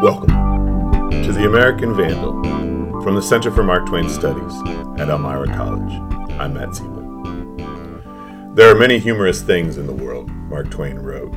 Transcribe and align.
Welcome 0.00 0.30
to 1.10 1.30
The 1.30 1.44
American 1.44 1.94
Vandal 1.94 2.42
from 3.02 3.16
the 3.16 3.20
Center 3.20 3.50
for 3.50 3.62
Mark 3.62 3.84
Twain 3.84 4.08
Studies 4.08 4.54
at 4.98 5.10
Elmira 5.10 5.46
College. 5.48 5.92
I'm 6.40 6.54
Matt 6.54 6.70
Seybold. 6.70 8.56
There 8.56 8.74
are 8.74 8.78
many 8.78 8.98
humorous 8.98 9.42
things 9.42 9.76
in 9.76 9.86
the 9.86 9.92
world, 9.92 10.30
Mark 10.30 10.70
Twain 10.70 10.98
wrote. 10.98 11.34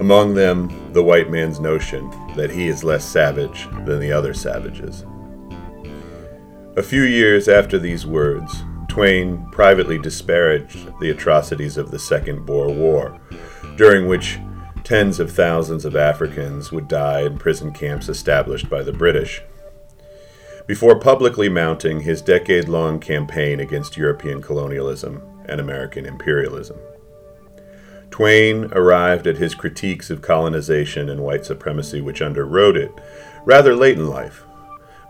Among 0.00 0.34
them, 0.34 0.92
the 0.94 1.02
white 1.04 1.30
man's 1.30 1.60
notion 1.60 2.10
that 2.34 2.50
he 2.50 2.66
is 2.66 2.82
less 2.82 3.04
savage 3.04 3.68
than 3.84 4.00
the 4.00 4.10
other 4.10 4.34
savages. 4.34 5.04
A 6.76 6.82
few 6.82 7.02
years 7.02 7.46
after 7.46 7.78
these 7.78 8.04
words, 8.04 8.64
Twain 8.88 9.48
privately 9.52 10.00
disparaged 10.00 10.90
the 10.98 11.10
atrocities 11.10 11.76
of 11.76 11.92
the 11.92 12.00
Second 12.00 12.46
Boer 12.46 12.68
War, 12.68 13.20
during 13.76 14.08
which 14.08 14.40
tens 14.86 15.18
of 15.18 15.32
thousands 15.32 15.84
of 15.84 15.96
Africans 15.96 16.70
would 16.70 16.86
die 16.86 17.22
in 17.22 17.36
prison 17.36 17.72
camps 17.72 18.08
established 18.08 18.70
by 18.70 18.84
the 18.84 18.92
British. 18.92 19.42
Before 20.68 20.96
publicly 20.96 21.48
mounting 21.48 22.02
his 22.02 22.22
decade 22.22 22.68
long 22.68 23.00
campaign 23.00 23.58
against 23.58 23.96
European 23.96 24.40
colonialism 24.40 25.22
and 25.46 25.60
American 25.60 26.06
imperialism. 26.06 26.78
Twain 28.12 28.66
arrived 28.74 29.26
at 29.26 29.38
his 29.38 29.56
critiques 29.56 30.08
of 30.08 30.22
colonization 30.22 31.08
and 31.08 31.20
white 31.20 31.44
supremacy, 31.44 32.00
which 32.00 32.20
underwrote 32.20 32.76
it, 32.76 32.92
rather 33.44 33.74
late 33.74 33.98
in 33.98 34.06
life. 34.06 34.44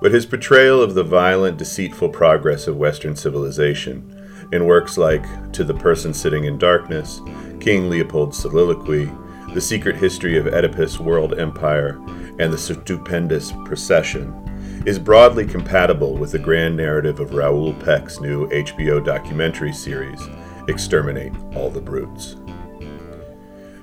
But 0.00 0.12
his 0.12 0.24
portrayal 0.24 0.80
of 0.80 0.94
the 0.94 1.04
violent, 1.04 1.58
deceitful 1.58 2.08
progress 2.08 2.66
of 2.66 2.78
Western 2.78 3.14
civilization, 3.14 4.48
in 4.50 4.64
works 4.64 4.96
like 4.96 5.52
To 5.52 5.64
the 5.64 5.74
Person 5.74 6.14
Sitting 6.14 6.44
in 6.44 6.56
Darkness, 6.56 7.20
King 7.60 7.90
Leopold's 7.90 8.38
Soliloquy, 8.38 9.10
The 9.56 9.62
Secret 9.62 9.96
History 9.96 10.36
of 10.36 10.44
Eddypus' 10.44 10.98
World 10.98 11.38
Empire, 11.38 11.98
and 12.38 12.52
The 12.52 12.58
Stupendous 12.58 13.52
Procession, 13.64 14.82
is 14.84 14.98
broadly 14.98 15.46
compatible 15.46 16.14
with 16.14 16.32
the 16.32 16.38
grand 16.38 16.76
narrative 16.76 17.20
of 17.20 17.32
Raoul 17.32 17.72
Peck's 17.72 18.20
new 18.20 18.46
HBO 18.50 19.02
documentary 19.02 19.72
series, 19.72 20.20
Exterminate 20.68 21.32
All 21.54 21.70
the 21.70 21.80
Brutes. 21.80 22.36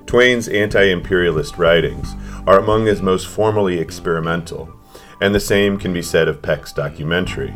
Twain's 0.06 0.48
anti 0.48 0.92
imperialist 0.92 1.58
writings 1.58 2.14
are 2.46 2.60
among 2.60 2.86
his 2.86 3.02
most 3.02 3.26
formally 3.26 3.80
experimental, 3.80 4.72
and 5.22 5.34
the 5.34 5.40
same 5.40 5.80
can 5.80 5.92
be 5.92 6.04
said 6.04 6.28
of 6.28 6.44
Peck's 6.44 6.72
documentary. 6.72 7.56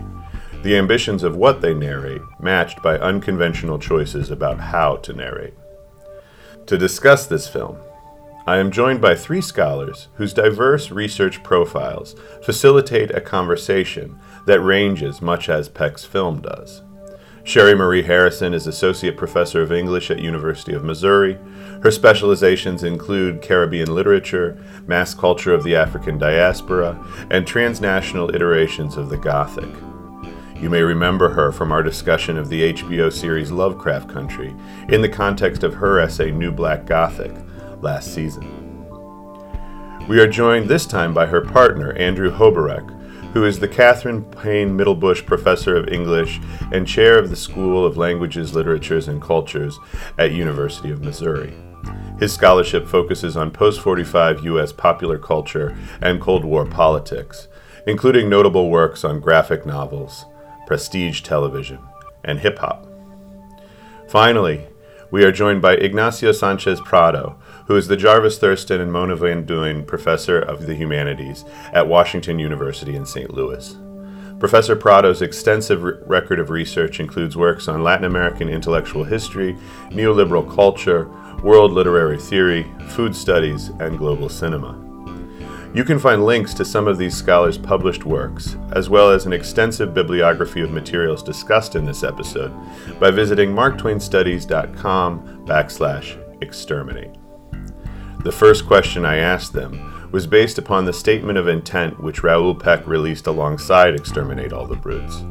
The 0.63 0.75
ambitions 0.75 1.21
of 1.21 1.35
what 1.35 1.61
they 1.61 1.75
narrate 1.75 2.23
matched 2.39 2.81
by 2.81 2.97
unconventional 2.97 3.77
choices 3.77 4.31
about 4.31 4.59
how 4.59 4.95
to 4.95 5.13
narrate. 5.13 5.53
To 6.65 6.79
discuss 6.79 7.27
this 7.27 7.47
film, 7.47 7.77
I 8.47 8.59
am 8.59 8.71
joined 8.71 9.01
by 9.01 9.13
three 9.13 9.41
scholars 9.41 10.07
whose 10.13 10.31
diverse 10.31 10.89
research 10.89 11.43
profiles 11.43 12.15
facilitate 12.41 13.11
a 13.11 13.19
conversation 13.19 14.17
that 14.45 14.61
ranges 14.61 15.21
much 15.21 15.49
as 15.49 15.67
Peck's 15.67 16.05
film 16.05 16.39
does. 16.39 16.81
Sheri-Marie 17.43 18.03
Harrison 18.03 18.53
is 18.53 18.65
Associate 18.65 19.17
Professor 19.17 19.61
of 19.61 19.73
English 19.73 20.09
at 20.09 20.19
University 20.19 20.71
of 20.71 20.85
Missouri. 20.85 21.37
Her 21.83 21.91
specializations 21.91 22.83
include 22.83 23.41
Caribbean 23.41 23.93
literature, 23.93 24.57
mass 24.87 25.13
culture 25.13 25.53
of 25.53 25.65
the 25.65 25.75
African 25.75 26.17
diaspora, 26.17 27.05
and 27.29 27.45
transnational 27.45 28.33
iterations 28.33 28.95
of 28.95 29.09
the 29.09 29.17
Gothic. 29.17 29.69
You 30.55 30.69
may 30.69 30.83
remember 30.83 31.27
her 31.27 31.51
from 31.51 31.73
our 31.73 31.83
discussion 31.83 32.37
of 32.37 32.47
the 32.47 32.71
HBO 32.71 33.11
series 33.11 33.51
Lovecraft 33.51 34.07
Country 34.07 34.55
in 34.87 35.01
the 35.01 35.09
context 35.09 35.63
of 35.63 35.73
her 35.73 35.99
essay 35.99 36.31
New 36.31 36.53
Black 36.53 36.85
Gothic 36.85 37.35
last 37.81 38.13
season. 38.13 38.45
We 40.07 40.19
are 40.19 40.27
joined 40.27 40.69
this 40.69 40.85
time 40.85 41.13
by 41.13 41.25
her 41.25 41.41
partner, 41.41 41.91
Andrew 41.93 42.31
Hoberek, 42.31 42.93
who 43.33 43.43
is 43.43 43.59
the 43.59 43.67
Catherine 43.67 44.23
Paine 44.23 44.77
Middlebush 44.77 45.25
Professor 45.25 45.75
of 45.75 45.89
English 45.89 46.39
and 46.71 46.87
Chair 46.87 47.19
of 47.19 47.29
the 47.29 47.35
School 47.35 47.85
of 47.85 47.97
Languages, 47.97 48.55
Literatures, 48.55 49.07
and 49.07 49.21
Cultures 49.21 49.77
at 50.17 50.31
University 50.31 50.91
of 50.91 51.03
Missouri. 51.03 51.53
His 52.19 52.33
scholarship 52.33 52.87
focuses 52.87 53.37
on 53.37 53.51
post 53.51 53.81
45 53.81 54.43
U.S. 54.45 54.71
popular 54.71 55.19
culture 55.19 55.77
and 56.01 56.21
Cold 56.21 56.43
War 56.43 56.65
politics, 56.65 57.47
including 57.85 58.29
notable 58.29 58.69
works 58.69 59.03
on 59.03 59.19
graphic 59.19 59.65
novels, 59.65 60.25
prestige 60.65 61.21
television, 61.21 61.79
and 62.23 62.39
hip 62.39 62.59
hop. 62.59 62.87
Finally, 64.07 64.67
we 65.11 65.23
are 65.23 65.31
joined 65.31 65.61
by 65.61 65.73
Ignacio 65.73 66.31
Sanchez 66.31 66.81
Prado, 66.81 67.37
who 67.67 67.75
is 67.75 67.87
the 67.87 67.97
Jarvis 67.97 68.39
Thurston 68.39 68.81
and 68.81 68.91
Mona 68.91 69.15
Van 69.15 69.45
Duyn 69.45 69.85
Professor 69.85 70.39
of 70.39 70.65
the 70.65 70.75
Humanities 70.75 71.45
at 71.73 71.87
Washington 71.87 72.39
University 72.39 72.95
in 72.95 73.05
St. 73.05 73.33
Louis. 73.33 73.77
Professor 74.39 74.75
Prado's 74.75 75.21
extensive 75.21 75.83
r- 75.83 75.99
record 76.05 76.39
of 76.39 76.49
research 76.49 76.99
includes 76.99 77.35
works 77.35 77.67
on 77.67 77.83
Latin 77.83 78.05
American 78.05 78.49
intellectual 78.49 79.03
history, 79.03 79.57
neoliberal 79.89 80.53
culture, 80.53 81.09
world 81.43 81.71
literary 81.71 82.19
theory, 82.19 82.65
food 82.89 83.15
studies, 83.15 83.69
and 83.79 83.97
global 83.97 84.29
cinema. 84.29 84.83
You 85.73 85.83
can 85.83 85.99
find 85.99 86.25
links 86.25 86.53
to 86.55 86.65
some 86.65 86.87
of 86.87 86.97
these 86.97 87.15
scholars' 87.15 87.57
published 87.57 88.05
works, 88.05 88.55
as 88.71 88.89
well 88.89 89.11
as 89.11 89.25
an 89.25 89.33
extensive 89.33 89.93
bibliography 89.93 90.61
of 90.61 90.71
materials 90.71 91.21
discussed 91.21 91.75
in 91.75 91.83
this 91.83 92.03
episode, 92.03 92.53
by 92.99 93.11
visiting 93.11 93.49
marktwainstudies.com 93.49 95.45
backslash 95.45 96.41
exterminate. 96.41 97.17
The 98.23 98.31
first 98.31 98.65
question 98.65 99.05
I 99.05 99.17
asked 99.17 99.53
them 99.53 100.09
was 100.11 100.27
based 100.27 100.57
upon 100.57 100.85
the 100.85 100.93
statement 100.93 101.37
of 101.37 101.47
intent 101.47 102.01
which 102.01 102.23
Raoul 102.23 102.55
Peck 102.55 102.85
released 102.87 103.27
alongside 103.27 103.93
Exterminate 103.93 104.51
All 104.51 104.67
the 104.67 104.75
Brutes. 104.75 105.23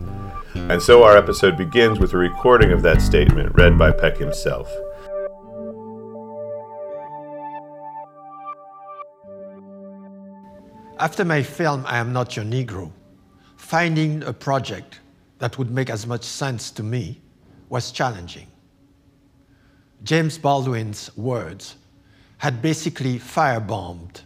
And 0.54 0.80
so 0.80 1.02
our 1.02 1.16
episode 1.16 1.56
begins 1.56 1.98
with 1.98 2.14
a 2.14 2.16
recording 2.16 2.72
of 2.72 2.82
that 2.82 3.02
statement 3.02 3.54
read 3.54 3.76
by 3.76 3.90
Peck 3.90 4.16
himself. 4.16 4.70
After 10.98 11.24
my 11.24 11.42
film, 11.42 11.84
I 11.86 11.98
Am 11.98 12.12
Not 12.12 12.36
Your 12.36 12.46
Negro, 12.46 12.90
finding 13.56 14.22
a 14.22 14.32
project 14.32 15.00
that 15.38 15.58
would 15.58 15.70
make 15.70 15.90
as 15.90 16.06
much 16.06 16.24
sense 16.24 16.70
to 16.70 16.82
me 16.82 17.20
was 17.68 17.92
challenging. 17.92 18.46
James 20.02 20.38
Baldwin's 20.38 21.14
words 21.16 21.76
had 22.38 22.62
basically 22.62 23.18
firebombed 23.18 24.20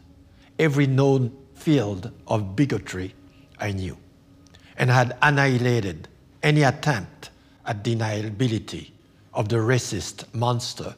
every 0.59 0.87
known 0.87 1.37
field 1.55 2.11
of 2.27 2.57
bigotry 2.57 3.15
I 3.59 3.73
knew 3.73 3.97
and 4.77 4.91
had 4.91 5.17
annihilated 5.23 6.09
any 6.43 6.63
attempt 6.63 7.31
at 7.67 7.85
deniability 7.85 8.91
of 9.35 9.49
the 9.49 9.57
racist 9.57 10.25
monster 10.35 10.95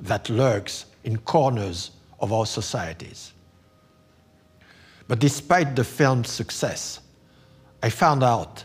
that 0.00 0.30
lurks 0.30 0.86
in 1.02 1.18
corners 1.18 1.90
of 2.20 2.32
our 2.32 2.46
societies. 2.46 3.32
But 5.06 5.18
despite 5.18 5.76
the 5.76 5.84
film's 5.84 6.30
success, 6.30 7.00
I 7.82 7.90
found 7.90 8.22
out 8.22 8.64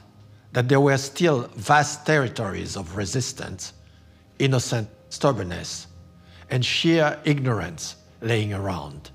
that 0.53 0.69
there 0.69 0.79
were 0.79 0.97
still 0.97 1.49
vast 1.55 2.05
territories 2.05 2.77
of 2.77 2.95
resistance, 2.95 3.73
innocent 4.39 4.87
stubbornness, 5.09 5.87
and 6.49 6.65
sheer 6.65 7.19
ignorance 7.23 7.95
laying 8.21 8.53
around. 8.53 9.11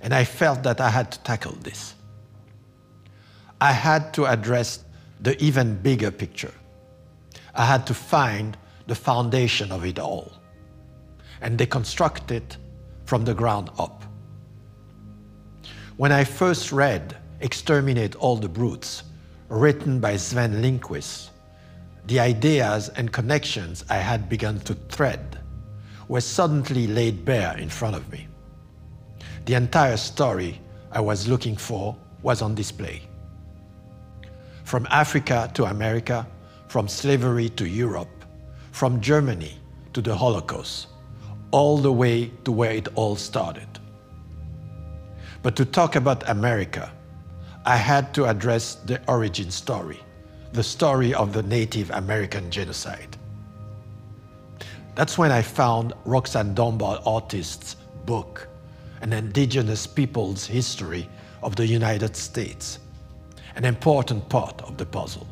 And 0.00 0.12
I 0.12 0.24
felt 0.24 0.62
that 0.64 0.80
I 0.80 0.90
had 0.90 1.12
to 1.12 1.20
tackle 1.20 1.56
this. 1.62 1.94
I 3.60 3.72
had 3.72 4.12
to 4.14 4.26
address 4.26 4.84
the 5.20 5.42
even 5.42 5.76
bigger 5.76 6.10
picture. 6.10 6.52
I 7.54 7.64
had 7.64 7.86
to 7.86 7.94
find 7.94 8.56
the 8.86 8.94
foundation 8.94 9.72
of 9.72 9.84
it 9.84 9.98
all 9.98 10.32
and 11.40 11.58
deconstruct 11.58 12.30
it 12.30 12.56
from 13.04 13.24
the 13.24 13.34
ground 13.34 13.70
up. 13.78 14.02
When 15.96 16.10
I 16.10 16.24
first 16.24 16.72
read 16.72 17.16
Exterminate 17.40 18.16
All 18.16 18.36
the 18.36 18.48
Brutes, 18.48 19.04
written 19.48 20.00
by 20.00 20.16
Sven 20.16 20.60
Lindqvist, 20.60 21.28
the 22.06 22.20
ideas 22.20 22.88
and 22.90 23.12
connections 23.12 23.84
I 23.88 23.96
had 23.96 24.28
begun 24.28 24.60
to 24.60 24.74
thread 24.74 25.33
were 26.08 26.20
suddenly 26.20 26.86
laid 26.86 27.24
bare 27.24 27.56
in 27.58 27.68
front 27.68 27.96
of 27.96 28.10
me. 28.10 28.28
The 29.46 29.54
entire 29.54 29.96
story 29.96 30.60
I 30.92 31.00
was 31.00 31.28
looking 31.28 31.56
for 31.56 31.96
was 32.22 32.42
on 32.42 32.54
display. 32.54 33.02
From 34.64 34.86
Africa 34.90 35.50
to 35.54 35.64
America, 35.64 36.26
from 36.68 36.88
slavery 36.88 37.48
to 37.50 37.68
Europe, 37.68 38.24
from 38.72 39.00
Germany 39.00 39.58
to 39.92 40.00
the 40.00 40.16
Holocaust, 40.16 40.88
all 41.50 41.78
the 41.78 41.92
way 41.92 42.32
to 42.44 42.52
where 42.52 42.72
it 42.72 42.88
all 42.94 43.16
started. 43.16 43.68
But 45.42 45.56
to 45.56 45.64
talk 45.64 45.94
about 45.94 46.28
America, 46.28 46.90
I 47.66 47.76
had 47.76 48.12
to 48.14 48.24
address 48.24 48.76
the 48.76 49.00
origin 49.08 49.50
story, 49.50 50.00
the 50.52 50.62
story 50.62 51.14
of 51.14 51.32
the 51.32 51.42
Native 51.42 51.90
American 51.90 52.50
genocide. 52.50 53.16
That's 54.94 55.18
when 55.18 55.32
I 55.32 55.42
found 55.42 55.92
Roxanne 56.04 56.54
Dunbar-Ortiz's 56.54 57.74
book, 58.06 58.46
An 59.00 59.12
Indigenous 59.12 59.88
People's 59.88 60.46
History 60.46 61.08
of 61.42 61.56
the 61.56 61.66
United 61.66 62.14
States, 62.14 62.78
an 63.56 63.64
important 63.64 64.28
part 64.28 64.62
of 64.62 64.76
the 64.76 64.86
puzzle. 64.86 65.26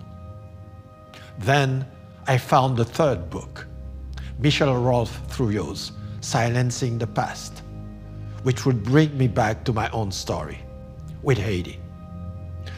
Then 1.38 1.86
I 2.26 2.38
found 2.38 2.76
the 2.76 2.84
third 2.84 3.30
book, 3.30 3.68
Michel-Rolph 4.40 5.20
Trouillot's 5.30 5.92
Silencing 6.20 6.98
the 6.98 7.06
Past, 7.06 7.62
which 8.42 8.66
would 8.66 8.82
bring 8.82 9.16
me 9.16 9.28
back 9.28 9.64
to 9.64 9.72
my 9.72 9.88
own 9.90 10.10
story 10.10 10.58
with 11.22 11.38
Haiti, 11.38 11.78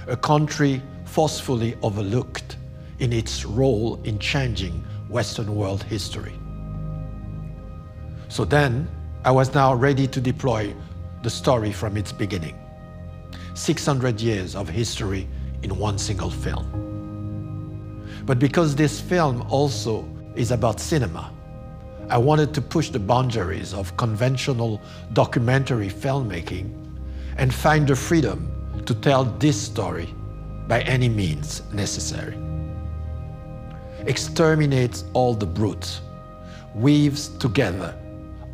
a 0.07 0.17
country 0.19 0.83
forcefully 1.07 1.79
overlooked 1.81 2.59
in 2.99 3.11
its 3.11 3.47
role 3.47 3.99
in 4.05 4.19
changing 4.19 4.85
Western 5.09 5.55
world 5.55 5.83
history. 5.83 6.35
So 8.35 8.45
then, 8.45 8.89
I 9.25 9.31
was 9.31 9.55
now 9.55 9.75
ready 9.75 10.09
to 10.09 10.21
deploy 10.21 10.75
the 11.23 11.31
story 11.31 11.71
from 11.71 11.97
its 11.97 12.11
beginning. 12.11 12.59
600 13.55 14.21
years 14.21 14.57
of 14.57 14.69
history 14.69 15.29
in 15.63 15.79
one 15.79 15.99
single 15.99 16.31
film. 16.31 16.67
But 18.27 18.41
because 18.41 18.75
this 18.75 19.01
film 19.01 19.43
also 19.51 20.05
is 20.35 20.51
about 20.51 20.81
cinema, 20.81 21.33
I 22.11 22.19
wanted 22.19 22.53
to 22.55 22.61
push 22.61 22.89
the 22.89 22.99
boundaries 22.99 23.73
of 23.73 23.97
conventional 23.97 24.81
documentary 25.13 25.89
filmmaking 25.89 26.75
and 27.37 27.55
find 27.55 27.87
the 27.87 27.95
freedom 27.95 28.51
to 28.85 28.97
tell 28.97 29.27
this 29.27 29.63
story 29.63 30.13
by 30.67 30.81
any 30.81 31.09
means 31.09 31.63
necessary. 31.73 32.37
Exterminates 34.09 35.05
all 35.13 35.35
the 35.35 35.47
brutes, 35.47 36.01
weaves 36.75 37.29
together 37.39 37.97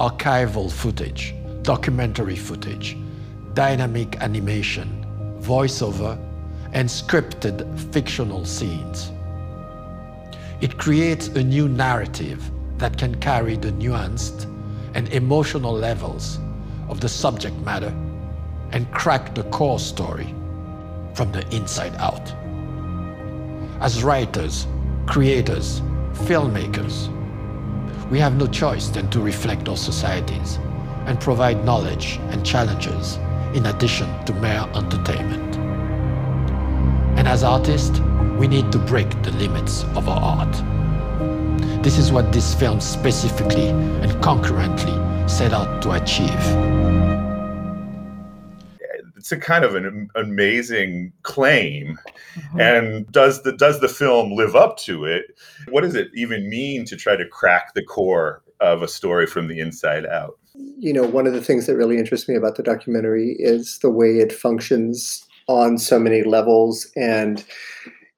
archival 0.00 0.72
footage, 0.72 1.34
documentary 1.60 2.34
footage, 2.34 2.96
dynamic 3.52 4.16
animation, 4.22 5.04
voiceover, 5.42 6.18
and 6.72 6.88
scripted 6.88 7.78
fictional 7.92 8.46
scenes. 8.46 9.12
It 10.62 10.78
creates 10.78 11.28
a 11.28 11.44
new 11.44 11.68
narrative 11.68 12.50
that 12.78 12.96
can 12.96 13.14
carry 13.20 13.56
the 13.56 13.72
nuanced 13.72 14.44
and 14.94 15.06
emotional 15.10 15.72
levels 15.74 16.38
of 16.88 17.00
the 17.00 17.08
subject 17.08 17.56
matter 17.58 17.94
and 18.72 18.90
crack 18.92 19.34
the 19.34 19.44
core 19.44 19.78
story 19.78 20.34
from 21.12 21.30
the 21.32 21.46
inside 21.54 21.94
out. 21.96 22.32
As 23.82 24.02
writers, 24.02 24.66
creators, 25.06 25.82
filmmakers, 26.24 27.08
we 28.10 28.18
have 28.18 28.36
no 28.36 28.46
choice 28.48 28.88
than 28.88 29.08
to 29.10 29.20
reflect 29.20 29.68
our 29.68 29.76
societies 29.76 30.58
and 31.06 31.20
provide 31.20 31.64
knowledge 31.64 32.18
and 32.30 32.44
challenges 32.44 33.16
in 33.54 33.66
addition 33.66 34.08
to 34.24 34.34
mere 34.34 34.68
entertainment. 34.74 35.56
And 37.16 37.28
as 37.28 37.44
artists, 37.44 38.00
we 38.38 38.48
need 38.48 38.72
to 38.72 38.78
break 38.78 39.10
the 39.22 39.30
limits 39.32 39.84
of 39.94 40.08
our 40.08 40.20
art. 40.20 41.82
This 41.84 41.98
is 41.98 42.10
what 42.10 42.32
this 42.32 42.54
film 42.54 42.80
specifically 42.80 43.68
and 43.68 44.22
concurrently 44.22 45.28
set 45.28 45.52
out 45.52 45.80
to 45.82 45.92
achieve. 45.92 47.09
It's 49.30 49.44
a 49.44 49.46
kind 49.46 49.64
of 49.64 49.76
an 49.76 50.10
amazing 50.16 51.12
claim, 51.22 51.96
mm-hmm. 52.34 52.60
and 52.60 53.12
does 53.12 53.44
the 53.44 53.52
does 53.52 53.80
the 53.80 53.88
film 53.88 54.32
live 54.32 54.56
up 54.56 54.76
to 54.78 55.04
it? 55.04 55.38
What 55.68 55.82
does 55.82 55.94
it 55.94 56.08
even 56.14 56.48
mean 56.48 56.84
to 56.86 56.96
try 56.96 57.14
to 57.14 57.28
crack 57.28 57.74
the 57.74 57.84
core 57.84 58.42
of 58.60 58.82
a 58.82 58.88
story 58.88 59.26
from 59.26 59.46
the 59.46 59.60
inside 59.60 60.04
out? 60.04 60.36
You 60.78 60.92
know, 60.92 61.04
one 61.04 61.28
of 61.28 61.32
the 61.32 61.42
things 61.42 61.66
that 61.66 61.76
really 61.76 61.96
interests 61.96 62.28
me 62.28 62.34
about 62.34 62.56
the 62.56 62.64
documentary 62.64 63.36
is 63.38 63.78
the 63.78 63.90
way 63.90 64.18
it 64.18 64.32
functions 64.32 65.24
on 65.46 65.78
so 65.78 66.00
many 66.00 66.24
levels 66.24 66.90
and 66.96 67.44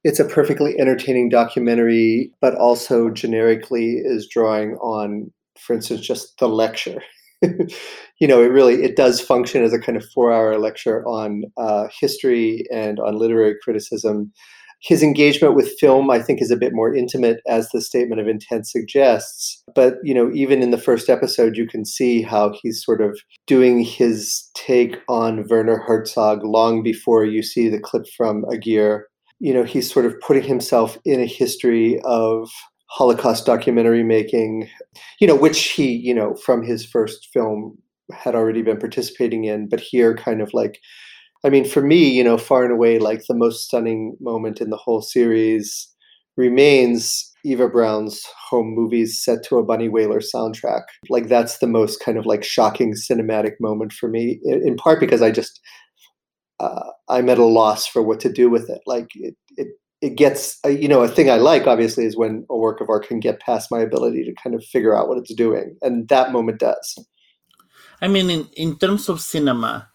it's 0.04 0.18
a 0.18 0.24
perfectly 0.24 0.78
entertaining 0.80 1.28
documentary, 1.28 2.32
but 2.40 2.54
also 2.54 3.10
generically 3.10 3.96
is 3.96 4.26
drawing 4.26 4.76
on, 4.76 5.30
for 5.58 5.74
instance, 5.74 6.00
just 6.00 6.38
the 6.38 6.48
lecture. 6.48 7.02
you 8.18 8.28
know, 8.28 8.42
it 8.42 8.46
really 8.46 8.82
it 8.82 8.96
does 8.96 9.20
function 9.20 9.62
as 9.62 9.72
a 9.72 9.78
kind 9.78 9.96
of 9.96 10.08
four-hour 10.10 10.58
lecture 10.58 11.04
on 11.06 11.44
uh, 11.56 11.88
history 12.00 12.64
and 12.72 12.98
on 13.00 13.18
literary 13.18 13.54
criticism. 13.62 14.32
His 14.80 15.00
engagement 15.00 15.54
with 15.54 15.78
film, 15.78 16.10
I 16.10 16.20
think, 16.20 16.42
is 16.42 16.50
a 16.50 16.56
bit 16.56 16.72
more 16.72 16.92
intimate, 16.92 17.40
as 17.46 17.68
the 17.68 17.80
statement 17.80 18.20
of 18.20 18.26
intent 18.26 18.66
suggests. 18.66 19.62
But 19.74 19.94
you 20.02 20.12
know, 20.12 20.30
even 20.34 20.60
in 20.60 20.72
the 20.72 20.78
first 20.78 21.08
episode, 21.08 21.56
you 21.56 21.68
can 21.68 21.84
see 21.84 22.22
how 22.22 22.54
he's 22.60 22.84
sort 22.84 23.00
of 23.00 23.20
doing 23.46 23.84
his 23.84 24.50
take 24.54 24.96
on 25.08 25.46
Werner 25.48 25.78
Herzog 25.78 26.44
long 26.44 26.82
before 26.82 27.24
you 27.24 27.42
see 27.42 27.68
the 27.68 27.80
clip 27.80 28.06
from 28.16 28.44
Aguirre 28.50 29.04
you 29.42 29.52
know, 29.52 29.64
he's 29.64 29.92
sort 29.92 30.06
of 30.06 30.18
putting 30.20 30.44
himself 30.44 30.96
in 31.04 31.20
a 31.20 31.26
history 31.26 32.00
of 32.04 32.48
Holocaust 32.92 33.46
documentary 33.46 34.02
making, 34.02 34.68
you 35.18 35.26
know, 35.26 35.34
which 35.34 35.70
he, 35.70 35.92
you 35.92 36.14
know, 36.14 36.34
from 36.34 36.62
his 36.62 36.84
first 36.84 37.28
film 37.32 37.78
had 38.12 38.34
already 38.34 38.60
been 38.60 38.78
participating 38.78 39.44
in, 39.44 39.66
but 39.66 39.80
here 39.80 40.14
kind 40.14 40.42
of 40.42 40.52
like, 40.52 40.78
I 41.42 41.48
mean, 41.48 41.64
for 41.64 41.80
me, 41.80 42.10
you 42.10 42.22
know, 42.22 42.36
far 42.36 42.64
and 42.64 42.72
away, 42.72 42.98
like 42.98 43.22
the 43.26 43.34
most 43.34 43.64
stunning 43.64 44.16
moment 44.20 44.60
in 44.60 44.68
the 44.68 44.76
whole 44.76 45.00
series 45.00 45.88
remains 46.36 47.32
Eva 47.44 47.66
Braun's 47.66 48.22
home 48.50 48.74
movies 48.74 49.22
set 49.24 49.42
to 49.44 49.56
a 49.56 49.64
Bunny 49.64 49.88
Wailer 49.88 50.20
soundtrack. 50.20 50.82
Like 51.08 51.28
that's 51.28 51.58
the 51.58 51.66
most 51.66 51.98
kind 52.00 52.18
of 52.18 52.26
like 52.26 52.44
shocking 52.44 52.94
cinematic 52.94 53.52
moment 53.58 53.94
for 53.94 54.08
me, 54.08 54.38
in 54.44 54.76
part 54.76 55.00
because 55.00 55.22
I 55.22 55.30
just 55.30 55.60
uh, 56.60 56.90
I'm 57.08 57.28
at 57.28 57.38
a 57.38 57.44
loss 57.44 57.86
for 57.86 58.02
what 58.02 58.20
to 58.20 58.32
do 58.32 58.48
with 58.48 58.70
it. 58.70 58.80
Like 58.86 59.08
it, 59.14 59.34
it, 60.02 60.12
it 60.12 60.16
gets, 60.16 60.58
uh, 60.64 60.68
you 60.68 60.88
know, 60.88 61.02
a 61.02 61.08
thing 61.08 61.30
I 61.30 61.36
like 61.36 61.66
obviously 61.66 62.04
is 62.04 62.16
when 62.16 62.44
a 62.50 62.56
work 62.56 62.80
of 62.80 62.90
art 62.90 63.06
can 63.06 63.20
get 63.20 63.40
past 63.40 63.70
my 63.70 63.80
ability 63.80 64.24
to 64.24 64.34
kind 64.34 64.54
of 64.54 64.64
figure 64.64 64.96
out 64.96 65.08
what 65.08 65.18
it's 65.18 65.34
doing, 65.34 65.76
and 65.82 66.08
that 66.08 66.32
moment 66.32 66.60
does. 66.60 66.98
I 68.00 68.08
mean, 68.08 68.30
in, 68.30 68.48
in 68.56 68.78
terms 68.78 69.08
of 69.08 69.20
cinema, 69.20 69.88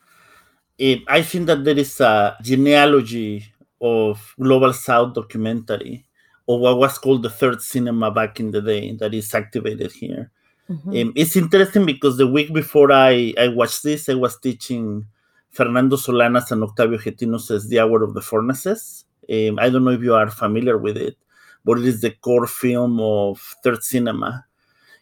it, 0.78 1.02
I 1.08 1.22
think 1.22 1.48
that 1.48 1.64
there 1.64 1.78
is 1.78 2.00
a 2.00 2.38
genealogy 2.42 3.46
of 3.82 4.34
global 4.40 4.74
South 4.74 5.14
documentary, 5.14 6.06
or 6.46 6.60
what 6.60 6.78
was 6.78 6.98
called 6.98 7.24
the 7.24 7.30
third 7.30 7.62
cinema 7.62 8.10
back 8.12 8.40
in 8.40 8.52
the 8.52 8.62
day, 8.62 8.94
that 8.94 9.14
is 9.14 9.34
activated 9.34 9.92
here. 9.92 10.32
Mm-hmm. 10.70 10.90
Um, 10.90 11.14
it's 11.16 11.36
interesting 11.36 11.86
because 11.86 12.18
the 12.18 12.28
week 12.28 12.54
before 12.54 12.92
I, 12.92 13.34
I 13.38 13.50
watched 13.50 13.84
this, 13.84 14.10
I 14.10 14.16
was 14.16 14.40
teaching 14.40 15.06
Fernando 15.50 15.96
Solanas 15.96 16.52
and 16.52 16.64
Octavio 16.64 16.98
Getino's 16.98 17.68
The 17.70 17.80
Hour 17.80 18.04
of 18.04 18.14
the 18.14 18.22
Furnaces. 18.22 19.06
Um, 19.30 19.60
I 19.60 19.70
don't 19.70 19.84
know 19.84 19.92
if 19.92 20.02
you 20.02 20.16
are 20.16 20.30
familiar 20.30 20.78
with 20.78 20.98
it, 20.98 21.18
but 21.66 21.80
it 21.80 21.86
is 21.86 22.02
the 22.02 22.12
core 22.12 22.48
film 22.48 23.00
of 23.00 23.40
Third 23.64 23.84
Cinema. 23.84 24.46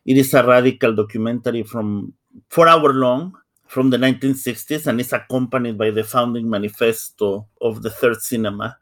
It 0.06 0.18
is 0.18 0.34
a 0.34 0.46
radical 0.46 0.96
documentary 0.96 1.64
from 1.64 2.14
four 2.50 2.68
hour 2.68 2.94
long 2.94 3.36
from 3.68 3.90
the 3.90 3.98
1960s 3.98 4.88
and 4.88 5.00
it's 5.00 5.14
accompanied 5.14 5.78
by 5.78 5.90
the 5.90 6.04
founding 6.04 6.50
manifesto 6.50 7.48
of 7.62 7.82
the 7.82 7.90
Third 7.90 8.22
Cinema. 8.22 8.78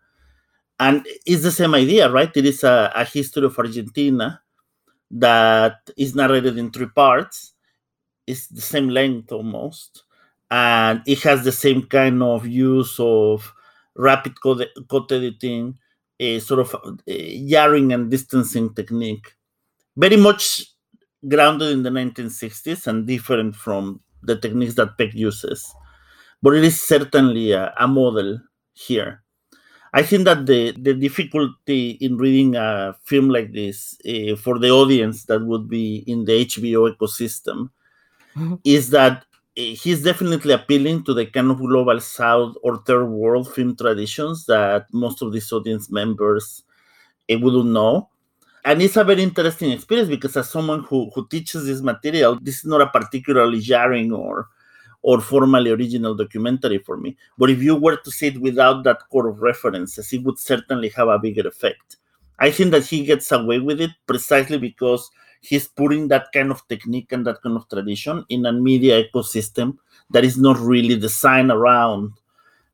And 0.79 1.05
it's 1.25 1.43
the 1.43 1.51
same 1.51 1.75
idea, 1.75 2.12
right? 2.12 2.35
It 2.35 2.45
is 2.45 2.63
a, 2.63 2.91
a 2.95 3.05
history 3.05 3.45
of 3.45 3.57
Argentina 3.57 4.41
that 5.12 5.89
is 5.95 6.15
narrated 6.15 6.57
in 6.57 6.71
three 6.71 6.88
parts. 6.88 7.53
It's 8.27 8.47
the 8.47 8.62
same 8.62 8.89
length 8.89 9.31
almost 9.31 10.03
and 10.53 11.01
it 11.07 11.19
has 11.23 11.43
the 11.43 11.51
same 11.51 11.81
kind 11.83 12.21
of 12.21 12.45
use 12.45 13.00
of 13.00 13.51
rapid 13.95 14.39
code, 14.41 14.67
code 14.89 15.12
editing, 15.12 15.77
a 16.19 16.39
sort 16.39 16.59
of 16.59 17.00
jarring 17.07 17.93
and 17.93 18.09
distancing 18.09 18.73
technique, 18.73 19.33
very 19.95 20.17
much 20.17 20.63
grounded 21.27 21.71
in 21.71 21.83
the 21.83 21.89
1960s 21.89 22.88
and 22.88 23.07
different 23.07 23.55
from 23.55 24.01
the 24.21 24.38
techniques 24.38 24.75
that 24.75 24.97
Peck 24.97 25.13
uses. 25.13 25.73
But 26.41 26.55
it 26.55 26.63
is 26.63 26.81
certainly 26.81 27.51
a, 27.51 27.73
a 27.79 27.88
model 27.88 28.39
here. 28.73 29.23
I 29.93 30.01
think 30.01 30.25
that 30.25 30.47
the, 30.47 30.71
the 30.71 30.95
difficulty 30.95 31.91
in 32.01 32.17
reading 32.17 32.55
a 32.55 32.95
film 33.03 33.29
like 33.29 33.53
this 33.53 33.95
uh, 34.07 34.35
for 34.35 34.57
the 34.57 34.71
audience 34.71 35.25
that 35.25 35.45
would 35.45 35.69
be 35.69 36.03
in 36.07 36.25
the 36.25 36.45
HBO 36.45 36.91
ecosystem 36.95 37.69
mm-hmm. 38.35 38.55
is 38.63 38.89
that 38.89 39.25
he's 39.55 40.03
definitely 40.03 40.53
appealing 40.53 41.03
to 41.03 41.13
the 41.13 41.25
kind 41.25 41.51
of 41.51 41.60
global 41.60 42.00
south 42.00 42.55
or 42.63 42.77
third 42.77 43.05
world 43.05 43.53
film 43.53 43.75
traditions 43.75 44.45
that 44.45 44.86
most 44.91 45.22
of 45.22 45.31
these 45.31 45.51
audience 45.51 45.91
members 45.91 46.63
uh, 47.31 47.38
wouldn't 47.39 47.67
know. 47.72 48.10
And 48.65 48.81
it's 48.81 48.95
a 48.95 49.03
very 49.03 49.22
interesting 49.22 49.72
experience 49.72 50.10
because 50.10 50.38
as 50.38 50.50
someone 50.50 50.83
who, 50.83 51.12
who 51.13 51.27
teaches 51.27 51.65
this 51.65 51.81
material 51.81 52.39
this 52.41 52.60
is 52.60 52.65
not 52.65 52.81
a 52.81 52.88
particularly 52.88 53.60
jarring 53.60 54.12
or 54.12 54.48
or 55.01 55.19
formally 55.19 55.69
original 55.69 56.15
documentary 56.15 56.77
for 56.77 56.95
me. 56.95 57.17
But 57.38 57.50
if 57.50 57.62
you 57.62 57.75
were 57.75 57.98
to 57.98 58.10
see 58.12 58.27
it 58.27 58.39
without 58.39 58.86
that 58.86 59.01
core 59.12 59.27
of 59.27 59.41
references 59.41 60.12
it 60.13 60.24
would 60.24 60.39
certainly 60.39 60.89
have 60.89 61.10
a 61.10 61.19
bigger 61.19 61.48
effect. 61.48 61.98
I 62.39 62.51
think 62.51 62.72
that 62.72 62.86
he 62.86 63.05
gets 63.05 63.31
away 63.31 63.60
with 63.60 63.81
it 63.81 63.91
precisely 64.07 64.57
because 64.57 65.12
he's 65.43 65.67
putting 65.67 66.07
that 66.07 66.31
kind 66.33 66.51
of 66.51 66.67
technique 66.67 67.12
and 67.12 67.27
that 67.27 67.41
kind 67.41 67.57
of 67.57 67.67
tradition 67.69 68.25
in 68.29 68.45
a 68.45 68.53
media 68.53 69.03
ecosystem 69.03 69.77
that 70.09 70.23
is 70.23 70.38
not 70.38 70.57
really 70.59 70.97
designed 70.97 71.51
around 71.51 72.13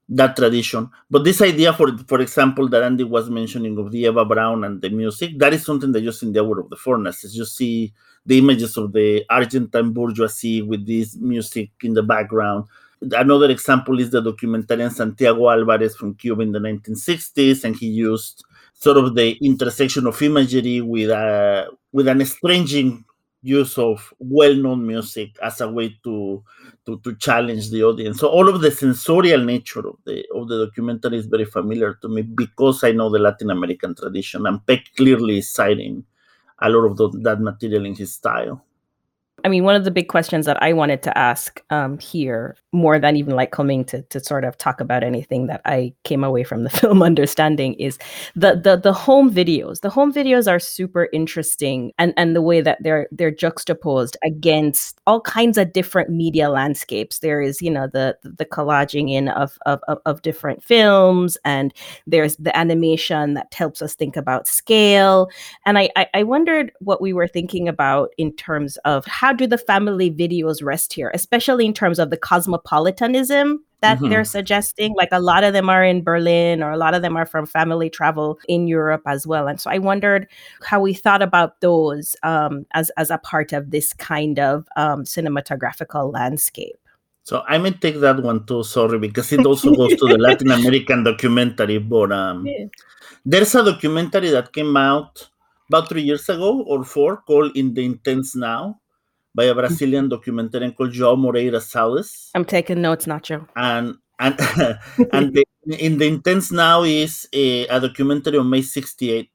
that 0.10 0.36
tradition. 0.36 0.90
But 1.10 1.24
this 1.24 1.42
idea, 1.42 1.74
for 1.74 1.96
for 2.08 2.22
example, 2.22 2.68
that 2.70 2.84
Andy 2.84 3.04
was 3.04 3.30
mentioning 3.30 3.78
of 3.78 3.92
the 3.92 4.06
Eva 4.06 4.26
Braun 4.26 4.64
and 4.64 4.82
the 4.82 4.90
music, 4.90 5.38
that 5.38 5.54
is 5.54 5.66
something 5.66 5.92
that 5.92 6.02
you 6.02 6.12
see 6.12 6.28
in 6.28 6.34
the 6.34 6.44
Hour 6.44 6.60
of 6.60 6.70
the 6.70 6.76
Furnaces. 6.76 7.36
You 7.36 7.46
see 7.46 7.94
the 8.26 8.38
images 8.38 8.78
of 8.78 8.92
the 8.92 9.24
Argentine 9.30 9.92
bourgeoisie 9.92 10.62
with 10.62 10.86
this 10.86 11.16
music 11.16 11.72
in 11.84 11.94
the 11.94 12.04
background. 12.04 12.66
Another 13.02 13.50
example 13.50 14.00
is 14.00 14.10
the 14.10 14.22
documentarian 14.22 14.92
Santiago 14.92 15.50
Alvarez 15.50 15.96
from 15.96 16.16
Cuba 16.16 16.42
in 16.42 16.52
the 16.52 16.60
1960s, 16.60 17.64
and 17.64 17.76
he 17.76 17.88
used 17.88 18.44
sort 18.80 18.98
of 18.98 19.14
the 19.14 19.38
intersection 19.42 20.08
of 20.08 20.22
imagery 20.22 20.82
with 20.82 21.10
a 21.10 21.68
with 21.92 22.08
an 22.08 22.22
estranging 22.22 23.04
use 23.42 23.78
of 23.78 24.14
well-known 24.20 24.86
music 24.86 25.30
as 25.42 25.62
a 25.62 25.70
way 25.70 25.98
to, 26.04 26.44
to 26.86 27.00
to 27.00 27.16
challenge 27.16 27.70
the 27.72 27.84
audience. 27.84 28.20
So 28.20 28.28
all 28.28 28.50
of 28.50 28.62
the 28.62 28.72
sensorial 28.72 29.44
nature 29.44 29.88
of 29.88 29.98
the 30.06 30.26
of 30.34 30.48
the 30.48 30.66
documentary 30.66 31.18
is 31.18 31.26
very 31.26 31.46
familiar 31.46 31.94
to 32.02 32.08
me 32.10 32.22
because 32.24 32.84
I 32.84 32.92
know 32.92 33.10
the 33.10 33.20
Latin 33.20 33.50
American 33.52 33.96
tradition 33.96 34.46
and 34.46 34.66
Peck 34.66 34.84
clearly 34.96 35.42
citing 35.42 36.04
a 36.62 36.70
lot 36.70 36.86
of 36.86 36.98
the, 36.98 37.10
that 37.24 37.42
material 37.42 37.86
in 37.86 37.96
his 37.96 38.14
style. 38.14 38.64
I 39.44 39.50
mean, 39.50 39.64
one 39.64 39.76
of 39.76 39.84
the 39.84 39.92
big 39.92 40.08
questions 40.08 40.46
that 40.46 40.62
I 40.62 40.74
wanted 40.74 41.04
to 41.04 41.18
ask 41.18 41.62
um, 41.70 42.00
here 42.00 42.56
more 42.72 43.00
than 43.00 43.16
even 43.16 43.36
like 43.36 43.52
coming 43.52 43.84
to 43.86 44.02
to 44.04 44.20
sort 44.20 44.44
of 44.44 44.58
talk 44.58 44.80
about 44.80 45.04
anything 45.04 45.48
that 45.48 45.62
I 45.66 45.94
came 46.04 46.24
away 46.24 46.44
from 46.44 46.64
the 46.64 46.70
film 46.82 47.02
understanding 47.02 47.74
is 47.76 47.98
the 48.36 48.56
the 48.56 48.78
the 48.78 48.94
home 48.94 49.34
videos. 49.34 49.82
The 49.82 49.90
home 49.90 50.14
videos 50.14 50.52
are 50.52 50.60
super 50.60 51.10
interesting 51.12 51.92
and 51.98 52.14
and 52.18 52.36
the 52.36 52.42
way 52.42 52.62
that 52.62 52.78
they're 52.82 53.08
they're 53.12 53.32
juxtaposed 53.32 54.18
against 54.24 55.00
all 55.08 55.22
kinds 55.22 55.58
of 55.58 55.74
different 55.74 56.10
media 56.10 56.50
landscapes. 56.50 57.20
There 57.20 57.42
is, 57.42 57.62
you 57.62 57.72
know, 57.72 57.88
the 57.88 58.18
the 58.24 58.46
collaging 58.46 59.10
in 59.10 59.30
of 59.30 59.58
of 59.66 59.80
of 60.06 60.22
different 60.22 60.64
films 60.64 61.38
and 61.44 61.74
there's 62.06 62.36
the 62.38 62.56
animation 62.58 63.34
that 63.34 63.54
helps 63.54 63.82
us 63.82 63.96
think 63.96 64.16
about 64.16 64.48
scale. 64.48 65.30
And 65.66 65.78
I 65.78 65.90
I, 65.96 66.08
I 66.14 66.24
wondered 66.24 66.72
what 66.80 67.02
we 67.02 67.14
were 67.14 67.28
thinking 67.28 67.68
about 67.68 68.10
in 68.18 68.32
terms 68.34 68.78
of 68.86 69.06
how 69.06 69.29
do 69.34 69.48
the 69.48 69.58
family 69.58 70.12
videos 70.12 70.64
rest 70.64 70.94
here, 70.94 71.12
especially 71.14 71.66
in 71.66 71.74
terms 71.74 72.00
of 72.00 72.10
the 72.10 72.18
cosmopolitanism 72.18 73.64
that 73.82 73.98
mm-hmm. 73.98 74.10
they're 74.10 74.26
suggesting. 74.26 74.94
Like 74.96 75.10
a 75.12 75.20
lot 75.20 75.44
of 75.44 75.54
them 75.54 75.70
are 75.70 75.84
in 75.84 76.04
Berlin 76.04 76.62
or 76.62 76.72
a 76.72 76.78
lot 76.78 76.94
of 76.94 77.02
them 77.02 77.16
are 77.16 77.26
from 77.26 77.46
family 77.46 77.90
travel 77.90 78.40
in 78.48 78.68
Europe 78.68 79.04
as 79.06 79.26
well. 79.26 79.48
And 79.48 79.60
so 79.60 79.70
I 79.70 79.78
wondered 79.78 80.28
how 80.64 80.80
we 80.80 80.94
thought 80.94 81.22
about 81.22 81.62
those 81.62 82.16
um, 82.24 82.66
as, 82.74 82.90
as 82.98 83.10
a 83.10 83.18
part 83.18 83.54
of 83.54 83.72
this 83.72 83.94
kind 83.94 84.40
of 84.40 84.68
um, 84.76 85.04
cinematographical 85.04 86.14
landscape. 86.14 86.78
So 87.24 87.44
I 87.48 87.58
may 87.60 87.72
take 87.72 88.00
that 88.00 88.24
one 88.24 88.46
too, 88.46 88.64
sorry, 88.64 88.98
because 88.98 89.32
it 89.32 89.46
also 89.46 89.76
goes 89.76 89.96
to 89.96 90.08
the 90.08 90.18
Latin 90.20 90.52
American 90.52 91.04
documentary. 91.04 91.78
But 91.78 92.12
um, 92.12 92.48
yeah. 92.48 92.66
there's 93.26 93.54
a 93.54 93.64
documentary 93.64 94.30
that 94.32 94.52
came 94.52 94.76
out 94.76 95.30
about 95.70 95.90
three 95.90 96.02
years 96.02 96.28
ago 96.28 96.64
or 96.64 96.84
four 96.84 97.18
called 97.18 97.56
In 97.56 97.76
the 97.76 97.86
Intense 97.86 98.36
Now 98.36 98.80
by 99.40 99.46
a 99.46 99.56
Brazilian 99.56 100.10
documentarian 100.10 100.76
called 100.76 100.92
João 100.92 101.18
Moreira 101.18 101.62
Salles. 101.62 102.30
I'm 102.36 102.44
taking 102.44 102.82
notes, 102.82 103.06
Nacho. 103.06 103.48
And 103.56 103.96
and 104.20 104.36
and 105.14 105.34
the, 105.34 105.46
in 105.86 105.98
the 105.98 106.08
intense 106.08 106.52
now 106.52 106.84
is 106.84 107.26
a, 107.32 107.66
a 107.68 107.80
documentary 107.80 108.38
on 108.38 108.50
May 108.50 108.62
68. 108.62 109.30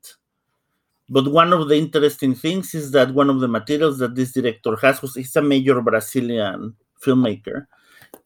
But 1.09 1.29
one 1.29 1.55
of 1.55 1.69
the 1.69 1.77
interesting 1.77 2.35
things 2.35 2.75
is 2.75 2.91
that 2.91 3.15
one 3.15 3.31
of 3.31 3.41
the 3.41 3.49
materials 3.49 3.99
that 3.99 4.15
this 4.15 4.33
director 4.33 4.77
has 4.83 5.01
was 5.01 5.15
he's 5.15 5.35
a 5.37 5.43
major 5.43 5.81
Brazilian 5.81 6.75
filmmaker 7.03 7.67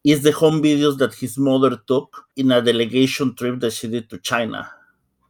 is 0.03 0.21
the 0.23 0.31
home 0.31 0.61
videos 0.61 0.97
that 0.97 1.13
his 1.13 1.37
mother 1.37 1.77
took 1.87 2.25
in 2.35 2.51
a 2.51 2.61
delegation 2.61 3.35
trip 3.35 3.59
that 3.61 3.71
she 3.71 3.87
did 3.87 4.09
to 4.09 4.17
China 4.17 4.69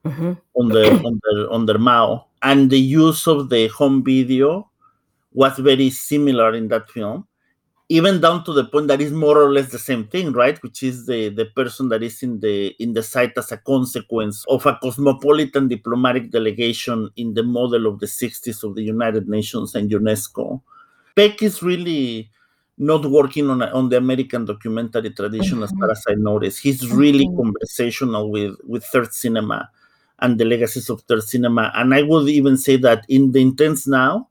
mm-hmm. 0.03 0.33
on 0.55 0.69
the 0.69 0.83
on 1.07 1.19
the 1.23 1.49
on 1.51 1.65
the 1.65 1.77
Mao 1.77 2.25
and 2.41 2.69
the 2.69 2.79
use 2.79 3.27
of 3.27 3.49
the 3.49 3.67
home 3.67 4.03
video 4.03 4.68
was 5.33 5.57
very 5.59 5.89
similar 5.89 6.53
in 6.55 6.67
that 6.67 6.89
film 6.89 7.25
even 7.91 8.21
down 8.21 8.43
to 8.43 8.53
the 8.53 8.65
point 8.65 8.87
that 8.87 9.01
is 9.01 9.11
more 9.11 9.41
or 9.41 9.51
less 9.51 9.71
the 9.71 9.79
same 9.79 10.05
thing 10.07 10.31
right 10.31 10.61
which 10.61 10.83
is 10.83 11.07
the 11.07 11.29
the 11.29 11.45
person 11.45 11.89
that 11.89 12.03
is 12.03 12.21
in 12.23 12.39
the 12.39 12.67
in 12.79 12.93
the 12.93 13.03
site 13.03 13.35
as 13.37 13.51
a 13.51 13.57
consequence 13.57 14.45
of 14.47 14.65
a 14.67 14.77
cosmopolitan 14.81 15.67
diplomatic 15.67 16.29
delegation 16.29 17.09
in 17.17 17.33
the 17.33 17.43
model 17.43 17.87
of 17.87 17.99
the 17.99 18.05
60s 18.05 18.63
of 18.63 18.75
the 18.75 18.83
united 18.83 19.27
nations 19.27 19.75
and 19.75 19.89
unesco 19.89 20.61
peck 21.15 21.41
is 21.41 21.61
really 21.63 22.29
not 22.77 23.05
working 23.05 23.49
on, 23.49 23.61
a, 23.61 23.65
on 23.67 23.89
the 23.89 23.97
american 23.97 24.45
documentary 24.45 25.09
tradition 25.09 25.55
mm-hmm. 25.55 25.63
as 25.63 25.71
far 25.79 25.91
as 25.91 26.05
i 26.07 26.13
noticed 26.13 26.61
he's 26.61 26.89
really 26.91 27.25
mm-hmm. 27.25 27.41
conversational 27.41 28.29
with 28.29 28.55
with 28.65 28.85
third 28.85 29.11
cinema 29.13 29.67
and 30.19 30.39
the 30.39 30.45
legacies 30.45 30.89
of 30.89 31.01
third 31.01 31.23
cinema 31.23 31.71
and 31.75 31.93
i 31.95 32.03
would 32.03 32.29
even 32.29 32.55
say 32.55 32.77
that 32.77 33.03
in 33.09 33.31
the 33.31 33.41
intense 33.41 33.87
now 33.87 34.28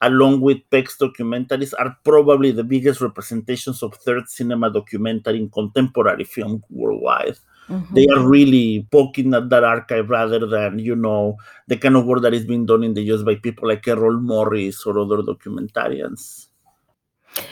along 0.00 0.40
with 0.40 0.58
Peck's 0.70 0.96
documentaries, 0.96 1.74
are 1.78 1.96
probably 2.04 2.50
the 2.50 2.64
biggest 2.64 3.00
representations 3.00 3.82
of 3.82 3.94
third 3.94 4.28
cinema 4.28 4.70
documentary 4.70 5.38
in 5.38 5.50
contemporary 5.50 6.24
film 6.24 6.62
worldwide. 6.70 7.36
Mm-hmm. 7.68 7.94
They 7.94 8.06
are 8.08 8.26
really 8.26 8.86
poking 8.90 9.34
at 9.34 9.50
that 9.50 9.64
archive 9.64 10.08
rather 10.08 10.46
than, 10.46 10.78
you 10.78 10.96
know, 10.96 11.36
the 11.66 11.76
kind 11.76 11.96
of 11.96 12.06
work 12.06 12.22
that 12.22 12.34
is 12.34 12.46
being 12.46 12.64
done 12.64 12.82
in 12.82 12.94
the 12.94 13.02
US 13.12 13.22
by 13.22 13.34
people 13.34 13.68
like 13.68 13.86
Errol 13.86 14.20
Morris 14.20 14.86
or 14.86 14.98
other 14.98 15.18
documentarians. 15.18 16.47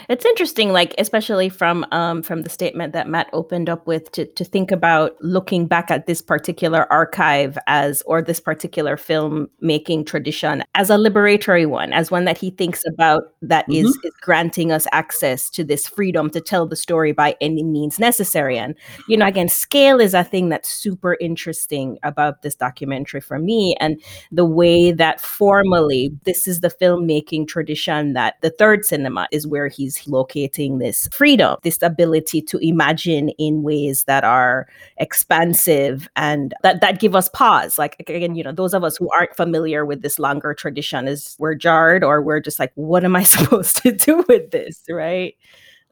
It's 0.09 0.25
interesting, 0.25 0.71
like 0.71 0.93
especially 0.97 1.49
from 1.49 1.85
um, 1.91 2.21
from 2.21 2.43
the 2.43 2.49
statement 2.49 2.93
that 2.93 3.07
Matt 3.07 3.29
opened 3.33 3.69
up 3.69 3.85
with, 3.87 4.11
to 4.13 4.25
to 4.25 4.43
think 4.43 4.71
about 4.71 5.15
looking 5.21 5.67
back 5.67 5.91
at 5.91 6.07
this 6.07 6.21
particular 6.21 6.91
archive 6.91 7.57
as 7.67 8.01
or 8.03 8.21
this 8.21 8.39
particular 8.39 8.97
film 8.97 9.49
making 9.59 10.05
tradition 10.05 10.63
as 10.75 10.89
a 10.89 10.95
liberatory 10.95 11.67
one, 11.67 11.93
as 11.93 12.11
one 12.11 12.25
that 12.25 12.37
he 12.37 12.49
thinks 12.51 12.83
about 12.85 13.33
that 13.41 13.65
mm-hmm. 13.65 13.85
is, 13.85 13.97
is 14.03 14.13
granting 14.21 14.71
us 14.71 14.87
access 14.91 15.49
to 15.49 15.63
this 15.63 15.87
freedom 15.87 16.29
to 16.29 16.41
tell 16.41 16.65
the 16.65 16.75
story 16.75 17.11
by 17.11 17.35
any 17.41 17.63
means 17.63 17.99
necessary. 17.99 18.57
And 18.57 18.75
you 19.07 19.17
know, 19.17 19.27
again, 19.27 19.49
scale 19.49 19.99
is 19.99 20.13
a 20.13 20.23
thing 20.23 20.49
that's 20.49 20.69
super 20.69 21.17
interesting 21.19 21.97
about 22.03 22.41
this 22.41 22.55
documentary 22.55 23.21
for 23.21 23.39
me, 23.39 23.75
and 23.79 24.01
the 24.31 24.45
way 24.45 24.91
that 24.91 25.21
formally 25.21 26.11
this 26.23 26.47
is 26.47 26.61
the 26.61 26.69
filmmaking 26.69 27.47
tradition 27.47 28.13
that 28.13 28.35
the 28.41 28.49
third 28.49 28.85
cinema 28.85 29.27
is 29.31 29.47
where 29.47 29.67
he's 29.77 30.07
locating 30.07 30.79
this 30.79 31.07
freedom, 31.11 31.57
this 31.63 31.81
ability 31.81 32.41
to 32.41 32.57
imagine 32.57 33.29
in 33.37 33.61
ways 33.61 34.03
that 34.05 34.23
are 34.23 34.67
expansive 34.97 36.09
and 36.15 36.53
that, 36.63 36.81
that 36.81 36.99
give 36.99 37.15
us 37.15 37.29
pause. 37.29 37.77
Like 37.77 37.95
again, 37.99 38.35
you 38.35 38.43
know, 38.43 38.51
those 38.51 38.73
of 38.73 38.83
us 38.83 38.97
who 38.97 39.09
aren't 39.13 39.35
familiar 39.35 39.85
with 39.85 40.01
this 40.01 40.17
longer 40.19 40.53
tradition 40.53 41.07
is 41.07 41.35
we're 41.39 41.55
jarred 41.55 42.03
or 42.03 42.21
we're 42.21 42.41
just 42.41 42.59
like, 42.59 42.71
what 42.75 43.03
am 43.03 43.15
I 43.15 43.23
supposed 43.35 43.77
to 43.83 43.91
do 43.91 44.25
with 44.27 44.51
this? 44.51 44.81
Right. 44.89 45.35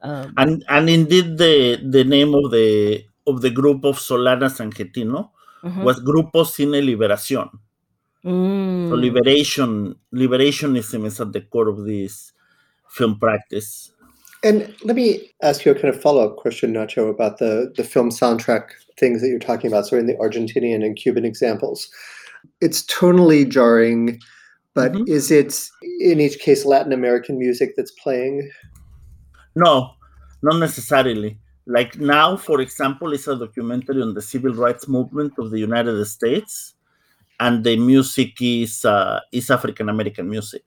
Um, 0.02 0.34
and 0.36 0.64
and 0.68 0.90
indeed 0.90 1.38
the 1.38 1.80
the 1.82 2.04
name 2.04 2.34
of 2.34 2.50
the 2.50 3.06
of 3.26 3.40
the 3.40 3.50
group 3.50 3.84
of 3.84 3.98
Solanas 3.98 4.60
and 4.60 4.74
Getino 4.74 5.30
mm-hmm. 5.64 5.82
was 5.82 6.00
Grupo 6.00 6.44
Cine 6.44 6.84
Liberación. 6.84 7.48
Mm. 8.24 8.88
So 8.88 8.94
liberation, 8.96 9.94
liberationism 10.12 11.06
is 11.06 11.20
at 11.20 11.32
the 11.32 11.42
core 11.42 11.68
of 11.68 11.84
this 11.84 12.32
film 12.96 13.18
practice. 13.18 13.92
And 14.42 14.74
let 14.84 14.96
me 14.96 15.30
ask 15.42 15.64
you 15.64 15.72
a 15.72 15.74
kind 15.74 15.92
of 15.92 16.00
follow-up 16.00 16.36
question, 16.36 16.72
Nacho, 16.72 17.10
about 17.10 17.38
the 17.38 17.72
the 17.76 17.84
film 17.84 18.10
soundtrack 18.10 18.68
things 18.98 19.20
that 19.20 19.28
you're 19.28 19.38
talking 19.38 19.68
about. 19.70 19.86
So 19.86 19.96
in 19.96 20.06
the 20.06 20.14
Argentinian 20.14 20.84
and 20.84 20.96
Cuban 20.96 21.24
examples, 21.24 21.88
it's 22.60 22.82
tonally 22.84 23.48
jarring, 23.48 24.20
but 24.74 24.92
mm-hmm. 24.92 25.08
is 25.08 25.30
it 25.30 25.50
in 26.00 26.20
each 26.20 26.38
case 26.38 26.64
Latin 26.64 26.92
American 26.92 27.38
music 27.38 27.74
that's 27.76 27.90
playing? 28.02 28.50
No, 29.54 29.94
not 30.42 30.58
necessarily. 30.58 31.38
Like 31.66 31.98
now, 31.98 32.36
for 32.36 32.60
example, 32.60 33.12
it's 33.12 33.26
a 33.26 33.36
documentary 33.36 34.00
on 34.00 34.14
the 34.14 34.22
civil 34.22 34.54
rights 34.54 34.86
movement 34.86 35.32
of 35.38 35.50
the 35.50 35.58
United 35.58 36.04
States, 36.04 36.74
and 37.40 37.64
the 37.64 37.76
music 37.76 38.40
is 38.40 38.84
uh, 38.84 39.20
is 39.32 39.50
African 39.50 39.88
American 39.88 40.30
music. 40.30 40.64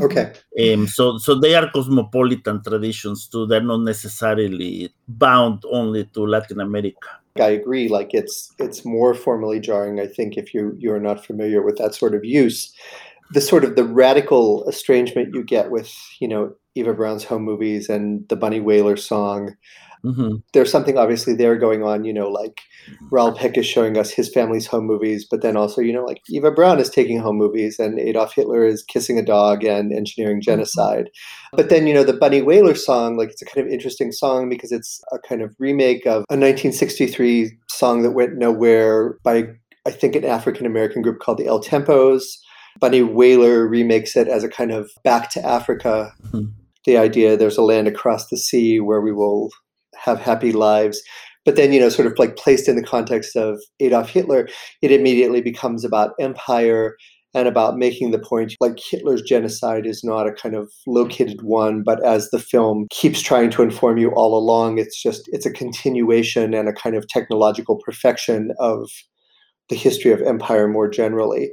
Okay. 0.00 0.32
Um, 0.58 0.86
so 0.86 1.18
so 1.18 1.34
they 1.34 1.54
are 1.54 1.70
cosmopolitan 1.70 2.62
traditions 2.62 3.28
too. 3.28 3.46
They're 3.46 3.62
not 3.62 3.80
necessarily 3.80 4.92
bound 5.06 5.64
only 5.70 6.06
to 6.06 6.26
Latin 6.26 6.60
America. 6.60 7.08
I 7.36 7.48
agree. 7.48 7.88
Like 7.88 8.14
it's 8.14 8.52
it's 8.58 8.84
more 8.84 9.14
formally 9.14 9.60
jarring, 9.60 10.00
I 10.00 10.06
think, 10.06 10.36
if 10.36 10.54
you 10.54 10.74
you're 10.78 11.00
not 11.00 11.24
familiar 11.24 11.62
with 11.62 11.76
that 11.78 11.94
sort 11.94 12.14
of 12.14 12.24
use. 12.24 12.72
The 13.32 13.40
sort 13.40 13.64
of 13.64 13.76
the 13.76 13.84
radical 13.84 14.68
estrangement 14.68 15.34
you 15.34 15.42
get 15.42 15.70
with, 15.70 15.90
you 16.20 16.28
know, 16.28 16.54
Eva 16.74 16.92
Braun's 16.92 17.24
home 17.24 17.42
movies 17.42 17.88
and 17.88 18.28
the 18.28 18.36
Bunny 18.36 18.60
Wailer 18.60 18.96
song 18.96 19.56
Mm-hmm. 20.04 20.36
There's 20.52 20.70
something 20.70 20.98
obviously 20.98 21.34
there 21.34 21.56
going 21.56 21.82
on, 21.82 22.04
you 22.04 22.12
know, 22.12 22.28
like 22.28 22.60
Raoul 23.10 23.32
Peck 23.32 23.56
is 23.56 23.66
showing 23.66 23.96
us 23.96 24.10
his 24.10 24.28
family's 24.28 24.66
home 24.66 24.84
movies, 24.84 25.26
but 25.30 25.42
then 25.42 25.56
also, 25.56 25.80
you 25.80 25.92
know, 25.92 26.04
like 26.04 26.20
Eva 26.28 26.50
Braun 26.50 26.80
is 26.80 26.90
taking 26.90 27.20
home 27.20 27.36
movies 27.36 27.78
and 27.78 28.00
Adolf 28.00 28.34
Hitler 28.34 28.66
is 28.66 28.82
kissing 28.82 29.18
a 29.18 29.24
dog 29.24 29.64
and 29.64 29.92
engineering 29.92 30.38
mm-hmm. 30.38 30.50
genocide. 30.50 31.04
Mm-hmm. 31.04 31.56
But 31.56 31.68
then, 31.68 31.86
you 31.86 31.94
know, 31.94 32.04
the 32.04 32.12
Bunny 32.12 32.42
Wailer 32.42 32.74
song, 32.74 33.16
like 33.16 33.30
it's 33.30 33.42
a 33.42 33.46
kind 33.46 33.64
of 33.64 33.72
interesting 33.72 34.10
song 34.10 34.48
because 34.48 34.72
it's 34.72 35.00
a 35.12 35.18
kind 35.20 35.40
of 35.40 35.54
remake 35.58 36.04
of 36.04 36.24
a 36.28 36.36
1963 36.36 37.56
song 37.68 38.02
that 38.02 38.10
went 38.12 38.36
nowhere 38.36 39.18
by, 39.22 39.44
I 39.86 39.90
think, 39.90 40.16
an 40.16 40.24
African 40.24 40.66
American 40.66 41.02
group 41.02 41.20
called 41.20 41.38
the 41.38 41.46
El 41.46 41.62
Tempos. 41.62 42.22
Bunny 42.80 43.02
Wailer 43.02 43.68
remakes 43.68 44.16
it 44.16 44.28
as 44.28 44.42
a 44.42 44.48
kind 44.48 44.72
of 44.72 44.90
back 45.04 45.30
to 45.30 45.46
Africa. 45.46 46.12
Mm-hmm. 46.26 46.50
The 46.84 46.96
idea 46.96 47.36
there's 47.36 47.58
a 47.58 47.62
land 47.62 47.86
across 47.86 48.28
the 48.28 48.36
sea 48.36 48.80
where 48.80 49.00
we 49.00 49.12
will 49.12 49.50
have 50.02 50.20
happy 50.20 50.52
lives. 50.52 51.02
But 51.44 51.56
then, 51.56 51.72
you 51.72 51.80
know, 51.80 51.88
sort 51.88 52.06
of 52.06 52.18
like 52.18 52.36
placed 52.36 52.68
in 52.68 52.76
the 52.76 52.82
context 52.82 53.34
of 53.34 53.60
Adolf 53.80 54.10
Hitler, 54.10 54.48
it 54.80 54.92
immediately 54.92 55.40
becomes 55.40 55.84
about 55.84 56.12
empire 56.20 56.96
and 57.34 57.48
about 57.48 57.78
making 57.78 58.10
the 58.10 58.18
point 58.18 58.54
like 58.60 58.78
Hitler's 58.78 59.22
genocide 59.22 59.86
is 59.86 60.04
not 60.04 60.26
a 60.26 60.32
kind 60.32 60.54
of 60.54 60.70
located 60.86 61.42
one, 61.42 61.82
but 61.82 62.04
as 62.04 62.30
the 62.30 62.38
film 62.38 62.86
keeps 62.90 63.22
trying 63.22 63.50
to 63.50 63.62
inform 63.62 63.98
you 63.98 64.10
all 64.10 64.36
along, 64.36 64.78
it's 64.78 65.02
just 65.02 65.28
it's 65.32 65.46
a 65.46 65.52
continuation 65.52 66.52
and 66.54 66.68
a 66.68 66.74
kind 66.74 66.94
of 66.94 67.08
technological 67.08 67.76
perfection 67.84 68.50
of 68.58 68.90
the 69.68 69.76
history 69.76 70.12
of 70.12 70.20
empire 70.22 70.68
more 70.68 70.88
generally. 70.88 71.50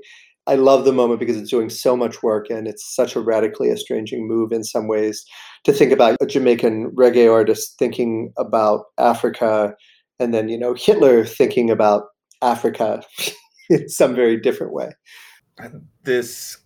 I 0.50 0.56
love 0.56 0.84
the 0.84 0.92
moment 0.92 1.20
because 1.20 1.38
it's 1.38 1.52
doing 1.52 1.70
so 1.70 1.96
much 1.96 2.24
work 2.24 2.50
and 2.50 2.68
it's 2.68 2.96
such 2.96 3.16
a 3.16 3.20
radically 3.20 3.70
estranging 3.70 4.28
move 4.28 4.52
in 4.52 4.64
some 4.64 4.88
ways 4.88 5.24
to 5.64 5.72
think 5.72 5.92
about 5.92 6.18
a 6.20 6.26
Jamaican 6.26 6.90
reggae 6.96 7.32
artist 7.32 7.78
thinking 7.78 8.34
about 8.36 8.86
Africa 8.98 9.76
and 10.20 10.34
then, 10.34 10.50
you 10.50 10.58
know, 10.58 10.74
Hitler 10.74 11.24
thinking 11.24 11.70
about 11.70 12.06
Africa 12.42 13.04
in 13.70 13.88
some 13.90 14.16
very 14.16 14.38
different 14.40 14.74
way. 14.74 14.90
This 16.04 16.58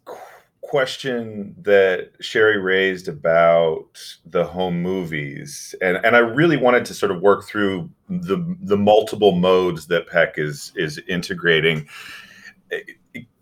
question 0.62 1.54
that 1.62 2.18
Sheri 2.22 2.64
raised 2.64 3.10
about 3.10 4.00
the 4.26 4.46
home 4.46 4.82
movies, 4.82 5.76
and, 5.82 5.98
and 6.06 6.16
I 6.16 6.20
really 6.20 6.58
wanted 6.58 6.86
to 6.86 6.94
sort 6.94 7.12
of 7.12 7.22
work 7.22 7.44
through 7.44 7.90
the 8.08 8.56
the 8.62 8.78
multiple 8.78 9.34
modes 9.34 9.88
that 9.88 10.08
Peck 10.08 10.36
is 10.38 10.72
is 10.76 11.02
integrating 11.08 11.88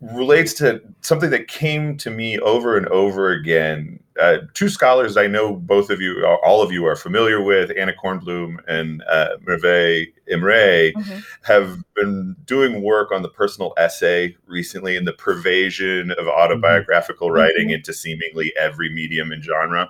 relates 0.02 0.54
to 0.54 0.82
something 1.02 1.30
that 1.30 1.48
came 1.48 1.96
to 1.98 2.10
me 2.10 2.40
over 2.40 2.78
and 2.78 2.88
over 2.88 3.30
again. 3.30 4.00
Uh, 4.20 4.40
two 4.54 4.68
scholars 4.68 5.16
I 5.16 5.28
know 5.28 5.56
both 5.56 5.90
of 5.90 6.02
you, 6.02 6.26
all 6.44 6.62
of 6.62 6.72
you 6.72 6.86
are 6.86 6.96
familiar 6.96 7.42
with, 7.42 7.72
Anna 7.78 7.94
Kornbluh 7.94 8.58
and 8.68 9.02
uh, 9.04 9.38
Merve 9.48 10.08
Emre, 10.30 10.94
mm-hmm. 10.94 11.20
have 11.44 11.78
been 11.96 12.36
doing 12.46 12.84
work 12.84 13.12
on 13.12 13.22
the 13.22 13.30
personal 13.30 13.74
essay 13.78 14.36
recently 14.46 14.98
and 14.98 15.08
the 15.08 15.14
pervasion 15.14 16.12
of 16.18 16.28
autobiographical 16.28 17.28
mm-hmm. 17.28 17.38
writing 17.38 17.68
mm-hmm. 17.68 17.76
into 17.76 17.94
seemingly 17.94 18.54
every 18.60 18.94
medium 18.94 19.32
and 19.32 19.44
genre, 19.44 19.90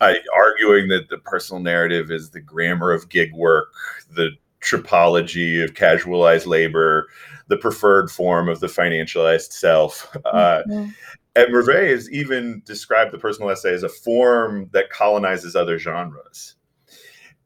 uh, 0.00 0.14
arguing 0.34 0.88
that 0.88 1.08
the 1.08 1.18
personal 1.18 1.60
narrative 1.60 2.10
is 2.10 2.30
the 2.30 2.40
grammar 2.40 2.92
of 2.92 3.08
gig 3.08 3.34
work, 3.34 3.72
the 4.10 4.30
tropology 4.62 5.62
of 5.62 5.74
casualized 5.74 6.46
labor, 6.46 7.08
the 7.48 7.56
preferred 7.56 8.10
form 8.10 8.48
of 8.48 8.60
the 8.60 8.66
financialized 8.66 9.52
self. 9.52 10.16
Uh, 10.24 10.62
mm-hmm. 10.68 10.90
And 11.34 11.52
Merve 11.52 11.88
has 11.88 12.10
even 12.10 12.62
described 12.64 13.12
the 13.12 13.18
personal 13.18 13.50
essay 13.50 13.72
as 13.72 13.82
a 13.82 13.88
form 13.88 14.68
that 14.72 14.90
colonizes 14.90 15.56
other 15.56 15.78
genres. 15.78 16.56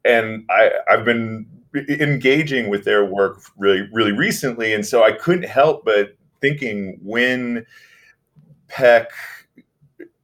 And 0.03 0.45
I, 0.49 0.71
I've 0.89 1.05
been 1.05 1.47
engaging 1.73 2.69
with 2.69 2.83
their 2.83 3.05
work 3.05 3.41
really, 3.57 3.87
really 3.91 4.11
recently. 4.11 4.73
And 4.73 4.85
so 4.85 5.03
I 5.03 5.11
couldn't 5.11 5.45
help 5.45 5.85
but 5.85 6.15
thinking 6.41 6.99
when 7.01 7.65
Peck 8.67 9.11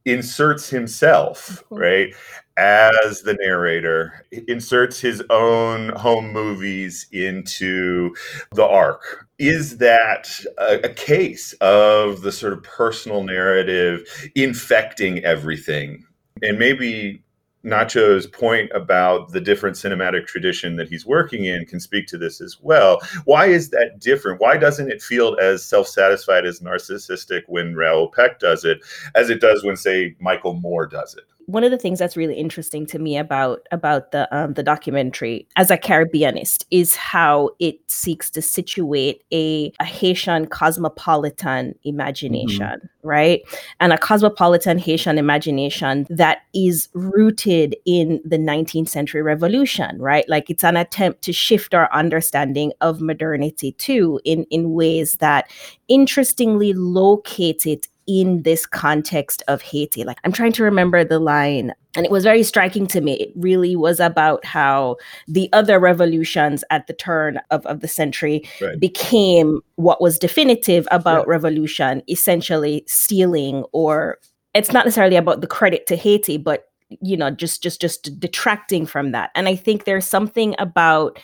inserts 0.04 0.68
himself, 0.68 1.64
right, 1.70 2.14
as 2.56 3.22
the 3.22 3.34
narrator, 3.34 4.24
inserts 4.48 5.00
his 5.00 5.22
own 5.30 5.88
home 5.90 6.32
movies 6.32 7.06
into 7.12 8.14
the 8.52 8.64
arc. 8.64 9.23
Is 9.46 9.76
that 9.76 10.30
a, 10.56 10.86
a, 10.86 10.88
case 10.88 11.52
of 11.60 12.22
the 12.22 12.32
sort 12.32 12.54
of 12.54 12.62
personal 12.62 13.22
narrative 13.24 14.06
infecting 14.34 15.22
everything? 15.22 16.06
And 16.42 16.58
maybe 16.58 17.22
Nacho's 17.62 18.26
point 18.26 18.70
about 18.74 19.32
the 19.32 19.42
different 19.42 19.76
cinematic 19.76 20.26
tradition 20.26 20.76
that 20.76 20.88
he's 20.88 21.04
working 21.04 21.44
in 21.44 21.66
can 21.66 21.78
speak 21.78 22.06
to 22.06 22.18
this 22.18 22.40
as 22.40 22.58
well. 22.60 23.00
Why 23.26 23.46
is 23.46 23.68
that 23.70 23.98
different? 23.98 24.40
Why 24.40 24.56
doesn't 24.56 24.90
it 24.90 25.02
feel 25.02 25.36
as 25.38 25.62
self 25.62 25.88
satisfied 25.88 26.46
as 26.46 26.60
narcissistic 26.60 27.42
when 27.46 27.74
Raoul 27.74 28.10
Peck 28.10 28.38
does 28.38 28.64
it 28.64 28.78
as 29.14 29.28
it 29.28 29.42
does 29.42 29.62
when, 29.62 29.76
say, 29.76 30.16
Michael 30.20 30.54
Moore 30.54 30.86
does 30.86 31.14
it? 31.14 31.24
One 31.46 31.64
of 31.64 31.70
the 31.70 31.78
things 31.78 31.98
that's 31.98 32.16
really 32.16 32.34
interesting 32.34 32.86
to 32.86 32.98
me 32.98 33.16
about 33.16 33.66
about 33.70 34.12
the 34.12 34.32
um, 34.36 34.54
the 34.54 34.62
documentary 34.62 35.46
as 35.56 35.70
a 35.70 35.76
Caribbeanist 35.76 36.66
is 36.70 36.96
how 36.96 37.50
it 37.58 37.78
seeks 37.90 38.30
to 38.30 38.42
situate 38.42 39.22
a, 39.32 39.72
a 39.80 39.84
Haitian 39.84 40.46
cosmopolitan 40.46 41.74
imagination, 41.84 42.66
mm-hmm. 42.66 43.08
right? 43.08 43.42
And 43.80 43.92
a 43.92 43.98
cosmopolitan 43.98 44.78
Haitian 44.78 45.18
imagination 45.18 46.06
that 46.10 46.38
is 46.54 46.88
rooted 46.94 47.76
in 47.84 48.20
the 48.24 48.38
19th 48.38 48.88
century 48.88 49.22
revolution, 49.22 49.98
right? 50.00 50.28
Like 50.28 50.50
it's 50.50 50.64
an 50.64 50.76
attempt 50.76 51.22
to 51.22 51.32
shift 51.32 51.74
our 51.74 51.92
understanding 51.92 52.72
of 52.80 53.00
modernity 53.00 53.72
too 53.72 54.20
in 54.24 54.44
in 54.50 54.72
ways 54.72 55.16
that 55.16 55.50
interestingly 55.88 56.72
locate 56.72 57.66
it 57.66 57.88
in 58.06 58.42
this 58.42 58.66
context 58.66 59.42
of 59.48 59.62
Haiti. 59.62 60.04
Like 60.04 60.18
I'm 60.24 60.32
trying 60.32 60.52
to 60.52 60.64
remember 60.64 61.04
the 61.04 61.18
line 61.18 61.72
and 61.96 62.04
it 62.04 62.10
was 62.10 62.24
very 62.24 62.42
striking 62.42 62.86
to 62.88 63.00
me. 63.00 63.14
It 63.14 63.32
really 63.36 63.76
was 63.76 64.00
about 64.00 64.44
how 64.44 64.96
the 65.28 65.48
other 65.52 65.78
revolutions 65.78 66.64
at 66.70 66.86
the 66.86 66.92
turn 66.92 67.40
of, 67.50 67.64
of 67.66 67.80
the 67.80 67.88
century 67.88 68.48
right. 68.60 68.78
became 68.78 69.60
what 69.76 70.00
was 70.00 70.18
definitive 70.18 70.88
about 70.90 71.28
revolution, 71.28 72.02
essentially 72.08 72.84
stealing 72.86 73.64
or 73.72 74.18
it's 74.54 74.72
not 74.72 74.84
necessarily 74.84 75.16
about 75.16 75.40
the 75.40 75.46
credit 75.46 75.86
to 75.88 75.96
Haiti, 75.96 76.36
but 76.36 76.68
you 77.00 77.16
know, 77.16 77.30
just 77.30 77.62
just 77.62 77.80
just 77.80 78.18
detracting 78.20 78.86
from 78.86 79.12
that. 79.12 79.30
And 79.34 79.48
I 79.48 79.56
think 79.56 79.84
there's 79.84 80.06
something 80.06 80.54
about 80.58 81.18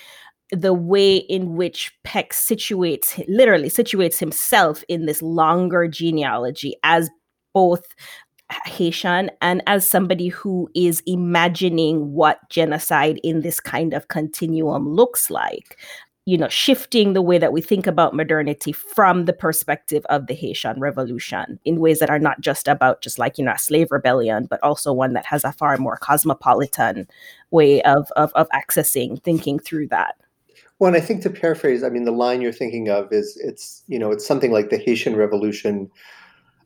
the 0.52 0.74
way 0.74 1.16
in 1.16 1.54
which 1.54 1.92
Peck 2.04 2.32
situates, 2.32 3.22
literally 3.28 3.68
situates 3.68 4.18
himself 4.18 4.82
in 4.88 5.06
this 5.06 5.22
longer 5.22 5.86
genealogy 5.86 6.74
as 6.82 7.08
both 7.54 7.86
Haitian 8.66 9.30
and 9.40 9.62
as 9.66 9.88
somebody 9.88 10.28
who 10.28 10.68
is 10.74 11.02
imagining 11.06 12.12
what 12.12 12.38
genocide 12.50 13.20
in 13.22 13.42
this 13.42 13.60
kind 13.60 13.94
of 13.94 14.08
continuum 14.08 14.88
looks 14.88 15.30
like. 15.30 15.78
You 16.26 16.36
know, 16.36 16.48
shifting 16.48 17.12
the 17.12 17.22
way 17.22 17.38
that 17.38 17.52
we 17.52 17.60
think 17.60 17.86
about 17.86 18.14
modernity 18.14 18.72
from 18.72 19.24
the 19.24 19.32
perspective 19.32 20.04
of 20.10 20.26
the 20.26 20.34
Haitian 20.34 20.78
Revolution 20.78 21.58
in 21.64 21.80
ways 21.80 21.98
that 21.98 22.10
are 22.10 22.18
not 22.18 22.40
just 22.40 22.68
about 22.68 23.02
just 23.02 23.18
like, 23.18 23.38
you 23.38 23.44
know, 23.44 23.52
a 23.52 23.58
slave 23.58 23.88
rebellion, 23.90 24.46
but 24.48 24.62
also 24.62 24.92
one 24.92 25.14
that 25.14 25.26
has 25.26 25.44
a 25.44 25.52
far 25.52 25.76
more 25.78 25.96
cosmopolitan 25.96 27.08
way 27.50 27.82
of, 27.82 28.12
of, 28.16 28.32
of 28.34 28.48
accessing, 28.50 29.20
thinking 29.22 29.58
through 29.58 29.88
that. 29.88 30.16
Well, 30.80 30.88
and 30.88 30.96
I 30.96 31.04
think 31.04 31.22
to 31.22 31.30
paraphrase, 31.30 31.84
I 31.84 31.90
mean, 31.90 32.04
the 32.04 32.10
line 32.10 32.40
you're 32.40 32.52
thinking 32.52 32.88
of 32.88 33.12
is 33.12 33.38
it's 33.44 33.84
you 33.86 33.98
know 33.98 34.10
it's 34.10 34.26
something 34.26 34.50
like 34.50 34.70
the 34.70 34.78
Haitian 34.78 35.14
Revolution 35.14 35.90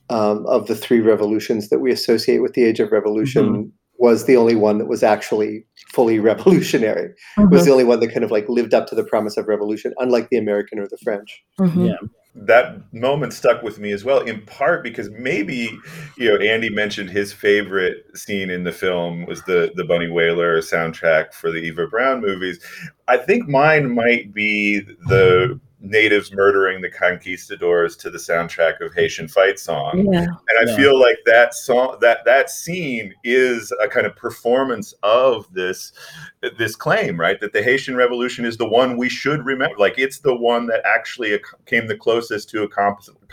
um, 0.09 0.46
of 0.46 0.68
the 0.68 0.77
three 0.77 1.00
revolutions 1.00 1.68
that 1.68 1.81
we 1.81 1.92
associate 1.92 2.38
with 2.38 2.55
the 2.55 2.64
Age 2.64 2.81
of 2.81 2.92
Revolution 2.92 3.48
mm-hmm. 3.48 3.68
was 3.98 4.27
the 4.27 4.37
only 4.37 4.55
one 4.55 4.79
that 4.79 4.87
was 4.87 5.03
actually 5.03 5.66
fully 5.92 6.18
revolutionary. 6.31 7.11
Mm-hmm. 7.38 7.50
Was 7.53 7.64
the 7.64 7.72
only 7.72 7.85
one 7.85 8.00
that 8.00 8.12
kind 8.12 8.24
of 8.24 8.31
like 8.31 8.48
lived 8.48 8.72
up 8.72 8.87
to 8.88 8.94
the 8.94 9.05
promise 9.05 9.37
of 9.37 9.48
revolution, 9.48 9.92
unlike 9.98 10.31
the 10.31 10.38
American 10.38 10.79
or 10.79 10.87
the 10.87 10.98
French. 11.03 11.42
Mm-hmm. 11.61 11.87
Yeah 11.87 11.96
that 12.35 12.92
moment 12.92 13.33
stuck 13.33 13.62
with 13.62 13.79
me 13.79 13.92
as 13.92 14.05
well 14.05 14.18
in 14.20 14.40
part 14.42 14.83
because 14.83 15.09
maybe 15.11 15.70
you 16.16 16.29
know 16.29 16.37
andy 16.44 16.68
mentioned 16.68 17.09
his 17.09 17.33
favorite 17.33 18.05
scene 18.16 18.51
in 18.51 18.64
the 18.64 18.73
film 18.73 19.25
was 19.27 19.40
the 19.42 19.70
the 19.77 19.85
bunny 19.85 20.09
Wailer 20.09 20.61
soundtrack 20.61 21.33
for 21.33 21.53
the 21.53 21.59
eva 21.59 21.87
Braun 21.87 22.20
movies. 22.20 22.59
I 23.09 23.18
think 23.18 23.49
mine 23.49 23.94
might 23.94 24.33
be 24.35 24.81
the 24.81 25.61
natives 25.85 26.33
murdering 26.33 26.81
the 26.81 26.90
conquistadors 26.90 27.94
to 27.97 28.11
the 28.11 28.18
soundtrack 28.18 28.81
of 28.81 28.94
Haitian 28.94 29.29
Fight 29.29 29.59
Song. 29.59 30.09
Yeah. 30.12 30.23
And 30.23 30.68
I 30.68 30.70
yeah. 30.70 30.77
feel 30.77 30.99
like 30.99 31.18
that 31.27 31.55
song 31.55 31.99
that 32.01 32.25
that 32.25 32.51
scene 32.51 33.14
is 33.23 33.73
a 33.83 33.87
kind 33.87 34.07
of 34.07 34.16
performance 34.16 34.94
of 35.03 35.47
this 35.53 35.92
this 36.59 36.75
claim, 36.75 37.20
right? 37.20 37.38
That 37.40 37.53
the 37.53 37.62
Haitian 37.62 37.97
Revolution 37.97 38.44
is 38.44 38.57
the 38.57 38.68
one 38.68 38.97
we 38.97 39.09
should 39.09 39.44
remember. 39.44 39.77
Like 39.79 39.99
it's 39.99 40.20
the 40.20 40.35
one 40.35 40.66
that 40.68 40.83
actually 40.85 41.38
came 41.66 41.87
the 41.87 41.97
closest 41.97 42.49
to 42.51 42.62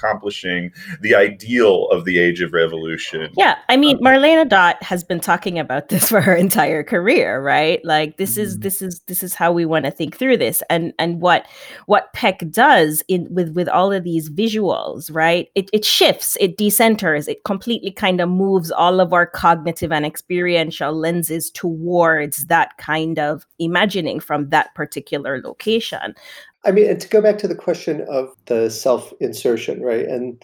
accomplishing 0.02 0.72
the 1.02 1.16
ideal 1.16 1.88
of 1.90 2.06
the 2.06 2.20
age 2.20 2.42
of 2.42 2.54
revolution. 2.54 3.32
Yeah, 3.38 3.58
I 3.70 3.78
mean, 3.78 4.00
Marlene 4.00 4.48
Daut 4.48 4.82
has 4.84 5.04
been 5.04 5.20
talking 5.20 5.60
about 5.60 5.90
this 5.90 6.10
for 6.14 6.22
her 6.22 6.36
entire 6.36 6.84
career, 6.84 7.42
right? 7.42 7.84
Like 7.84 8.18
this 8.18 8.38
is 8.38 8.52
Mm-hmm. 8.52 8.62
this 8.62 8.82
is 8.82 9.00
this 9.02 9.24
is 9.24 9.34
how 9.34 9.52
we 9.52 9.66
want 9.66 9.86
to 9.86 9.92
think 9.92 10.18
through 10.18 10.38
this, 10.38 10.64
and 10.70 10.94
and 11.00 11.22
what 11.22 11.46
what 11.86 12.12
Peck 12.14 12.40
does 12.50 13.04
in 13.08 13.28
with 13.34 13.54
with 13.54 13.70
all 13.70 13.92
of 13.92 14.04
these 14.04 14.30
visuals, 14.30 15.14
right? 15.14 15.50
It 15.56 15.70
it 15.74 15.86
shifts, 15.86 16.38
it 16.40 16.58
decenters, 16.58 17.28
it 17.28 17.44
completely 17.44 17.92
kind 17.92 18.20
of 18.22 18.30
moves 18.30 18.72
all 18.72 19.00
of 19.00 19.14
our 19.14 19.26
cognitive 19.26 19.92
and 19.92 20.06
experiential 20.06 20.94
lenses 20.94 21.50
towards 21.52 22.48
that 22.48 22.78
kind 22.78 23.20
of 23.20 23.46
imagining 23.60 24.20
from 24.20 24.50
that 24.50 24.74
particular 24.76 25.42
location. 25.42 26.16
I 26.66 26.72
mean, 26.72 26.90
and 26.90 27.00
to 27.02 27.08
go 27.08 27.22
back 27.22 27.38
to 27.40 27.48
the 27.48 27.56
question 27.56 28.06
of 28.10 28.30
the 28.46 28.70
self 28.70 29.14
insertion, 29.20 29.82
right? 29.82 30.06
And 30.06 30.42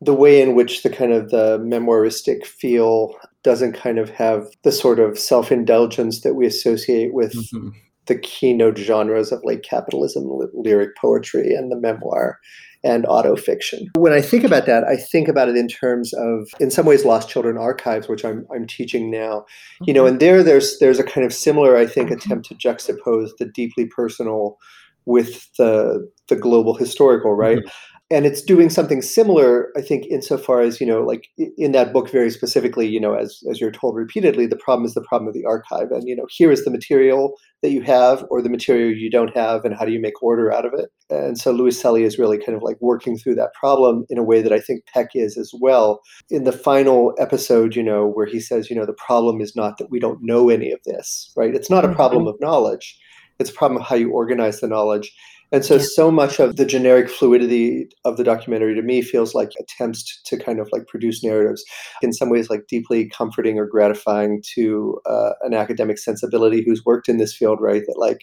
the 0.00 0.14
way 0.14 0.40
in 0.40 0.54
which 0.54 0.82
the 0.82 0.90
kind 0.90 1.12
of 1.12 1.30
the 1.30 1.58
memoiristic 1.58 2.44
feel 2.44 3.14
doesn't 3.44 3.72
kind 3.74 3.98
of 3.98 4.10
have 4.10 4.46
the 4.62 4.72
sort 4.72 4.98
of 4.98 5.18
self 5.18 5.52
indulgence 5.52 6.22
that 6.22 6.34
we 6.34 6.46
associate 6.46 7.12
with 7.12 7.34
Mhm. 7.34 7.72
the 8.06 8.16
keynote 8.18 8.78
genres 8.78 9.30
of 9.30 9.44
late 9.44 9.62
capitalism, 9.62 10.24
ly- 10.26 10.46
lyric 10.54 10.96
poetry, 10.96 11.54
and 11.54 11.70
the 11.70 11.76
memoir 11.76 12.38
and 12.84 13.04
autofiction. 13.04 13.86
When 13.96 14.12
I 14.12 14.20
think 14.20 14.42
about 14.42 14.66
that, 14.66 14.82
I 14.82 14.96
think 14.96 15.28
about 15.28 15.48
it 15.48 15.56
in 15.56 15.68
terms 15.68 16.12
of, 16.14 16.48
in 16.58 16.68
some 16.68 16.84
ways, 16.84 17.04
Lost 17.04 17.28
Children 17.28 17.56
Archives, 17.56 18.08
which 18.08 18.24
I'm, 18.24 18.44
I'm 18.52 18.66
teaching 18.66 19.08
now. 19.08 19.44
You 19.86 19.94
know, 19.94 20.04
and 20.04 20.18
there, 20.18 20.42
there's 20.42 20.78
there's 20.80 20.98
a 20.98 21.04
kind 21.04 21.24
of 21.24 21.32
similar, 21.32 21.76
I 21.76 21.86
think, 21.86 22.10
attempt 22.10 22.48
to 22.48 22.54
juxtapose 22.56 23.30
the 23.38 23.44
deeply 23.44 23.86
personal 23.86 24.58
with 25.06 25.48
the 25.58 26.08
the 26.28 26.36
global 26.36 26.74
historical, 26.74 27.34
right? 27.34 27.58
Mm-hmm. 27.58 27.68
And 28.10 28.26
it's 28.26 28.42
doing 28.42 28.68
something 28.68 29.00
similar, 29.00 29.72
I 29.74 29.80
think, 29.80 30.04
insofar 30.10 30.60
as 30.60 30.82
you 30.82 30.86
know, 30.86 31.00
like 31.00 31.28
in 31.56 31.72
that 31.72 31.94
book, 31.94 32.10
very 32.10 32.30
specifically, 32.30 32.86
you 32.86 33.00
know, 33.00 33.14
as 33.14 33.40
as 33.50 33.58
you're 33.58 33.70
told 33.70 33.96
repeatedly, 33.96 34.46
the 34.46 34.56
problem 34.56 34.84
is 34.84 34.92
the 34.92 35.04
problem 35.08 35.28
of 35.28 35.34
the 35.34 35.46
archive, 35.46 35.90
and 35.90 36.06
you 36.06 36.14
know, 36.14 36.26
here 36.28 36.52
is 36.52 36.64
the 36.64 36.70
material 36.70 37.34
that 37.62 37.70
you 37.70 37.80
have, 37.80 38.26
or 38.28 38.42
the 38.42 38.50
material 38.50 38.92
you 38.92 39.10
don't 39.10 39.34
have, 39.34 39.64
and 39.64 39.74
how 39.74 39.86
do 39.86 39.92
you 39.92 40.00
make 40.00 40.22
order 40.22 40.52
out 40.52 40.66
of 40.66 40.74
it? 40.74 40.90
And 41.08 41.38
so 41.38 41.54
Luiselli 41.54 42.04
is 42.04 42.18
really 42.18 42.36
kind 42.36 42.54
of 42.56 42.62
like 42.62 42.76
working 42.80 43.16
through 43.16 43.36
that 43.36 43.54
problem 43.54 44.04
in 44.10 44.18
a 44.18 44.24
way 44.24 44.42
that 44.42 44.52
I 44.52 44.60
think 44.60 44.84
Peck 44.92 45.10
is 45.14 45.38
as 45.38 45.50
well. 45.60 46.00
In 46.28 46.44
the 46.44 46.52
final 46.52 47.14
episode, 47.18 47.74
you 47.74 47.82
know, 47.82 48.06
where 48.06 48.26
he 48.26 48.40
says, 48.40 48.68
you 48.68 48.76
know, 48.76 48.84
the 48.84 48.92
problem 49.06 49.40
is 49.40 49.56
not 49.56 49.78
that 49.78 49.90
we 49.90 50.00
don't 50.00 50.18
know 50.20 50.50
any 50.50 50.70
of 50.70 50.80
this, 50.84 51.32
right? 51.36 51.54
It's 51.54 51.70
not 51.70 51.84
a 51.84 51.88
mm-hmm. 51.88 51.96
problem 51.96 52.26
of 52.26 52.36
knowledge; 52.40 52.98
it's 53.42 53.50
a 53.50 53.54
problem 53.54 53.80
of 53.80 53.86
how 53.86 53.96
you 53.96 54.10
organize 54.10 54.60
the 54.60 54.68
knowledge. 54.68 55.12
And 55.54 55.62
so, 55.62 55.74
Yeah. 55.74 55.82
so 55.94 56.10
much 56.10 56.40
of 56.40 56.56
the 56.56 56.64
generic 56.64 57.10
fluidity 57.10 57.86
of 58.06 58.16
the 58.16 58.24
documentary 58.24 58.74
to 58.74 58.80
me 58.80 59.02
feels 59.02 59.34
like 59.34 59.50
attempts 59.60 60.22
to 60.24 60.38
kind 60.38 60.58
of 60.60 60.68
like 60.72 60.86
produce 60.86 61.22
narratives 61.22 61.62
in 62.00 62.14
some 62.14 62.30
ways 62.30 62.48
like 62.48 62.62
deeply 62.68 63.10
comforting 63.10 63.58
or 63.58 63.66
gratifying 63.66 64.42
to 64.54 64.98
uh, 65.04 65.32
an 65.42 65.52
academic 65.52 65.98
sensibility 65.98 66.64
who's 66.64 66.86
worked 66.86 67.06
in 67.06 67.18
this 67.18 67.36
field, 67.36 67.58
right? 67.60 67.82
That 67.86 67.98
like 67.98 68.20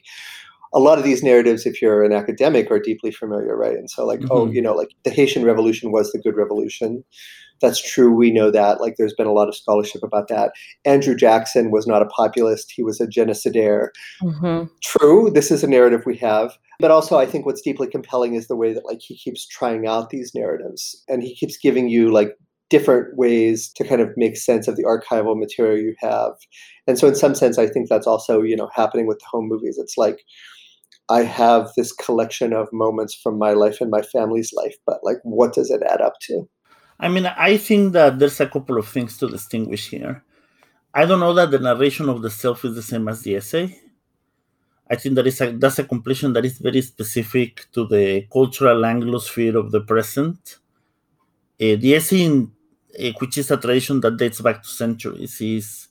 a 0.74 0.80
lot 0.80 0.98
of 0.98 1.04
these 1.04 1.22
narratives, 1.24 1.66
if 1.68 1.82
you're 1.82 2.04
an 2.04 2.14
academic, 2.14 2.72
are 2.72 2.80
deeply 2.80 3.12
familiar, 3.12 3.56
right? 3.56 3.74
And 3.74 3.90
so, 3.90 4.06
like, 4.08 4.22
oh, 4.32 4.46
Mhm. 4.46 4.54
you 4.54 4.62
know, 4.62 4.74
like 4.74 4.90
the 5.04 5.12
Haitian 5.12 5.44
Revolution 5.44 5.92
was 5.92 6.12
the 6.12 6.20
good 6.20 6.36
revolution. 6.36 7.04
That's 7.62 7.82
true. 7.82 8.12
We 8.12 8.32
know 8.32 8.52
that. 8.52 8.82
Like, 8.82 8.96
there's 8.98 9.14
been 9.14 9.28
a 9.28 9.34
lot 9.34 9.48
of 9.48 9.56
scholarship 9.56 10.04
about 10.04 10.28
that. 10.30 10.52
Andrew 10.86 11.16
Jackson 11.16 11.72
was 11.72 11.88
not 11.88 12.02
a 12.02 12.06
populist, 12.06 12.72
he 12.72 12.84
was 12.84 13.00
a 13.02 13.08
genocidaire 13.08 13.90
Mhm. 14.24 14.70
true 14.82 15.30
this 15.34 15.52
is 15.52 15.64
a 15.64 15.68
narrative 15.68 16.04
we 16.06 16.16
have 16.18 16.58
but 16.80 16.92
also 16.92 17.18
i 17.18 17.26
think 17.26 17.46
what's 17.46 17.62
deeply 17.62 17.88
compelling 17.88 18.34
is 18.36 18.48
the 18.48 18.56
way 18.56 18.74
that 18.74 18.86
like 18.86 19.00
he 19.02 19.18
keeps 19.18 19.46
trying 19.48 19.88
out 19.88 20.10
these 20.10 20.34
narratives 20.36 21.04
and 21.08 21.24
he 21.24 21.36
keeps 21.36 21.58
giving 21.58 21.90
you 21.90 22.12
like 22.12 22.38
different 22.70 23.16
ways 23.18 23.70
to 23.76 23.84
kind 23.84 24.02
of 24.02 24.10
make 24.16 24.38
sense 24.38 24.68
of 24.68 24.76
the 24.76 24.84
archival 24.84 25.38
material 25.38 25.78
you 25.78 25.96
have 26.00 26.34
and 26.88 26.98
so 27.00 27.08
in 27.08 27.16
some 27.16 27.34
sense 27.36 27.58
i 27.58 27.68
think 27.68 27.90
that's 27.90 28.08
also 28.08 28.42
you 28.42 28.56
know 28.56 28.70
happening 28.74 29.08
with 29.08 29.20
the 29.20 29.26
home 29.32 29.48
movies 29.48 29.78
it's 29.78 29.98
like 29.98 30.20
i 31.10 31.24
have 31.24 31.70
this 31.76 31.92
collection 31.94 32.54
of 32.54 32.68
moments 32.72 33.14
from 33.16 33.38
my 33.38 33.54
life 33.54 33.82
and 33.82 33.90
my 33.90 34.02
family's 34.02 34.54
life 34.54 34.76
but 34.86 35.00
like 35.04 35.18
what 35.24 35.54
does 35.54 35.72
it 35.72 35.82
add 35.90 36.02
up 36.02 36.14
to 36.22 36.48
I 37.00 37.08
mean, 37.08 37.26
I 37.26 37.58
think 37.58 37.94
that 37.94 38.20
there's 38.20 38.40
a 38.40 38.48
couple 38.48 38.78
of 38.78 38.88
things 38.88 39.18
to 39.18 39.28
distinguish 39.28 39.90
here. 39.90 40.24
I 40.94 41.06
don't 41.06 41.20
know 41.22 41.34
that 41.36 41.52
the 41.52 41.60
narration 41.60 42.10
of 42.10 42.22
the 42.22 42.30
self 42.32 42.66
is 42.66 42.76
the 42.76 42.84
same 42.84 43.08
as 43.10 43.22
the 43.24 43.36
essay. 43.38 43.80
I 44.90 44.96
think 44.96 45.16
that 45.16 45.28
is 45.28 45.40
a, 45.42 45.52
that's 45.52 45.80
a 45.80 45.84
completion 45.86 46.34
that 46.34 46.44
is 46.46 46.58
very 46.58 46.82
specific 46.82 47.68
to 47.74 47.86
the 47.88 48.28
cultural 48.32 48.82
Anglosphere 48.82 49.56
of 49.56 49.72
the 49.72 49.82
present. 49.82 50.58
Uh, 51.62 51.76
the 51.84 51.96
essay, 51.96 52.24
in, 52.24 52.52
uh, 53.00 53.12
which 53.20 53.38
is 53.38 53.52
a 53.52 53.58
tradition 53.58 54.00
that 54.02 54.18
dates 54.18 54.42
back 54.42 54.64
to 54.64 54.70
centuries, 54.70 55.40
is 55.42 55.88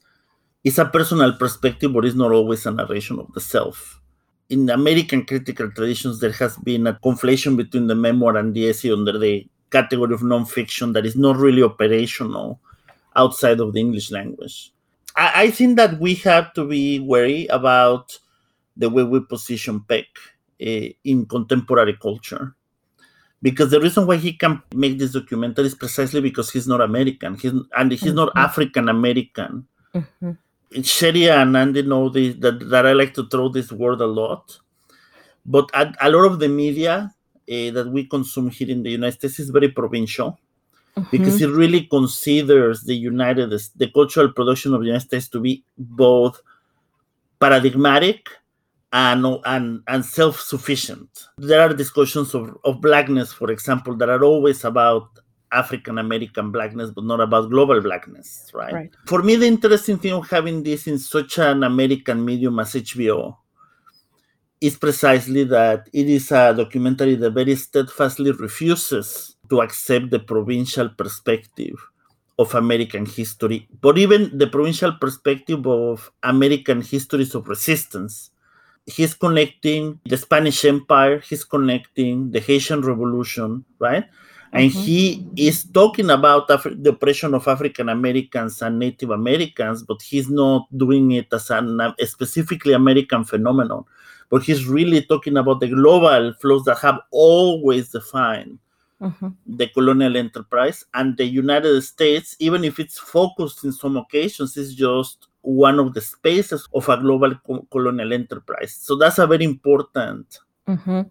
is 0.64 0.78
a 0.78 0.86
personal 0.86 1.32
perspective, 1.34 1.92
but 1.92 2.04
is 2.06 2.14
not 2.16 2.32
always 2.32 2.66
a 2.66 2.72
narration 2.72 3.18
of 3.20 3.32
the 3.34 3.40
self. 3.40 4.00
In 4.50 4.70
American 4.70 5.24
critical 5.26 5.70
traditions, 5.72 6.20
there 6.20 6.32
has 6.32 6.56
been 6.58 6.86
a 6.86 6.94
conflation 6.94 7.56
between 7.56 7.86
the 7.88 7.94
memoir 7.94 8.36
and 8.36 8.54
the 8.54 8.68
essay 8.68 8.92
under 8.92 9.18
the 9.18 9.46
category 9.70 10.14
of 10.14 10.20
nonfiction 10.20 10.92
that 10.94 11.06
is 11.06 11.16
not 11.16 11.36
really 11.36 11.62
operational 11.62 12.60
outside 13.16 13.60
of 13.60 13.72
the 13.72 13.80
English 13.80 14.10
language. 14.10 14.72
I, 15.16 15.42
I 15.44 15.50
think 15.50 15.76
that 15.76 15.98
we 16.00 16.14
have 16.16 16.52
to 16.54 16.64
be 16.66 17.00
wary 17.00 17.46
about 17.48 18.18
the 18.76 18.88
way 18.88 19.02
we 19.04 19.20
position 19.20 19.84
Peck 19.88 20.06
uh, 20.62 20.88
in 21.04 21.26
contemporary 21.26 21.96
culture. 22.00 22.54
Because 23.40 23.70
the 23.70 23.80
reason 23.80 24.06
why 24.06 24.16
he 24.16 24.32
can 24.32 24.62
make 24.74 24.98
this 24.98 25.12
documentary 25.12 25.66
is 25.66 25.74
precisely 25.74 26.20
because 26.20 26.50
he's 26.50 26.66
not 26.66 26.80
American, 26.80 27.36
he's, 27.36 27.52
and 27.76 27.92
he's 27.92 28.14
not 28.14 28.34
Mhm. 28.34 28.42
African 28.44 28.88
American. 28.88 29.66
Mhm. 29.94 30.38
Sheri 30.72 31.30
and 31.30 31.56
Andy 31.56 31.82
know 31.82 32.08
this, 32.08 32.34
that, 32.40 32.68
that 32.68 32.84
I 32.86 32.92
like 32.92 33.14
to 33.14 33.26
throw 33.28 33.48
this 33.48 33.70
word 33.72 34.00
a 34.00 34.06
lot. 34.06 34.58
But 35.46 35.70
a, 35.72 35.94
a 36.00 36.10
lot 36.10 36.24
of 36.32 36.38
the 36.40 36.48
media 36.48 37.14
uh, 37.50 37.70
that 37.70 37.90
we 37.90 38.04
consume 38.04 38.50
here 38.50 38.70
in 38.70 38.82
the 38.82 38.90
United 38.90 39.18
States 39.18 39.40
is 39.40 39.50
very 39.50 39.68
provincial 39.68 40.38
because 41.10 41.40
it 41.40 41.50
really 41.50 41.82
considers 41.82 42.82
the 42.82 42.94
United 42.94 43.50
the 43.76 43.90
cultural 43.90 44.30
production 44.32 44.74
of 44.74 44.80
the 44.80 44.86
United 44.86 45.06
States 45.06 45.28
to 45.28 45.40
be 45.40 45.62
both 45.76 46.40
paradigmatic 47.40 48.28
and 48.92 49.26
and, 49.44 49.82
and 49.86 50.04
self-sufficient. 50.04 51.28
There 51.38 51.60
are 51.60 51.74
discussions 51.74 52.34
of, 52.34 52.56
of 52.64 52.80
blackness, 52.80 53.32
for 53.32 53.50
example, 53.50 53.96
that 53.96 54.08
are 54.08 54.24
always 54.24 54.64
about 54.64 55.08
African 55.52 55.98
American 55.98 56.50
blackness, 56.50 56.90
but 56.90 57.04
not 57.04 57.20
about 57.20 57.50
global 57.50 57.80
blackness, 57.80 58.50
right? 58.54 58.72
Right. 58.72 58.90
For 59.06 59.22
me, 59.22 59.36
the 59.36 59.46
interesting 59.46 59.98
thing 59.98 60.12
of 60.12 60.28
having 60.28 60.62
this 60.62 60.86
in 60.86 60.98
such 60.98 61.38
an 61.38 61.62
American 61.62 62.24
medium 62.24 62.58
as 62.58 62.74
HBO 62.74 63.36
is 64.60 64.76
precisely 64.76 65.44
that 65.44 65.88
it 65.92 66.08
is 66.08 66.32
a 66.32 66.52
documentary 66.54 67.14
that 67.16 67.30
very 67.32 67.54
steadfastly 67.56 68.32
refuses 68.32 69.36
to 69.50 69.60
accept 69.60 70.10
the 70.10 70.18
provincial 70.18 70.88
perspective 70.88 71.76
of 72.38 72.54
American 72.54 73.04
history, 73.06 73.68
but 73.80 73.98
even 73.98 74.36
the 74.38 74.46
provincial 74.46 74.92
perspective 74.92 75.66
of 75.66 76.10
American 76.22 76.80
histories 76.82 77.34
of 77.34 77.48
resistance. 77.48 78.30
He's 78.86 79.14
connecting 79.14 80.00
the 80.06 80.16
Spanish 80.16 80.64
Empire, 80.64 81.20
he's 81.20 81.44
connecting 81.44 82.30
the 82.30 82.40
Haitian 82.40 82.80
Revolution, 82.82 83.64
right? 83.78 84.04
And 84.52 84.70
Mhm. 84.70 84.74
he 84.84 85.26
is 85.36 85.64
talking 85.64 86.08
about 86.10 86.48
Af- 86.50 86.72
the 86.74 86.90
oppression 86.90 87.34
of 87.34 87.46
African 87.48 87.88
Americans 87.90 88.62
and 88.62 88.78
Native 88.78 89.10
Americans, 89.10 89.82
but 89.82 90.00
he's 90.00 90.30
not 90.30 90.66
doing 90.76 91.12
it 91.12 91.26
as 91.32 91.50
an, 91.50 91.80
a 91.80 92.06
specifically 92.06 92.72
American 92.72 93.24
phenomenon. 93.24 93.84
But 94.30 94.42
he's 94.42 94.66
really 94.66 95.02
talking 95.02 95.36
about 95.36 95.60
the 95.60 95.68
global 95.68 96.32
flows 96.34 96.64
that 96.64 96.78
have 96.78 97.00
always 97.10 97.90
defined 97.90 98.58
Mhm. 99.00 99.34
the 99.46 99.68
colonial 99.68 100.16
enterprise 100.16 100.84
and 100.94 101.16
the 101.16 101.24
United 101.24 101.80
States, 101.82 102.34
even 102.40 102.64
if 102.64 102.80
it's 102.80 102.98
focused 102.98 103.64
in 103.64 103.72
some 103.72 103.96
occasions, 103.96 104.56
is 104.56 104.74
just 104.74 105.28
one 105.42 105.78
of 105.78 105.94
the 105.94 106.00
spaces 106.00 106.68
of 106.74 106.88
a 106.88 106.96
global 106.96 107.32
co- 107.46 107.66
colonial 107.70 108.12
enterprise. 108.12 108.74
So 108.74 108.96
that's 108.96 109.18
a 109.18 109.26
very 109.26 109.44
important 109.44 110.40
Mhm. 110.66 111.08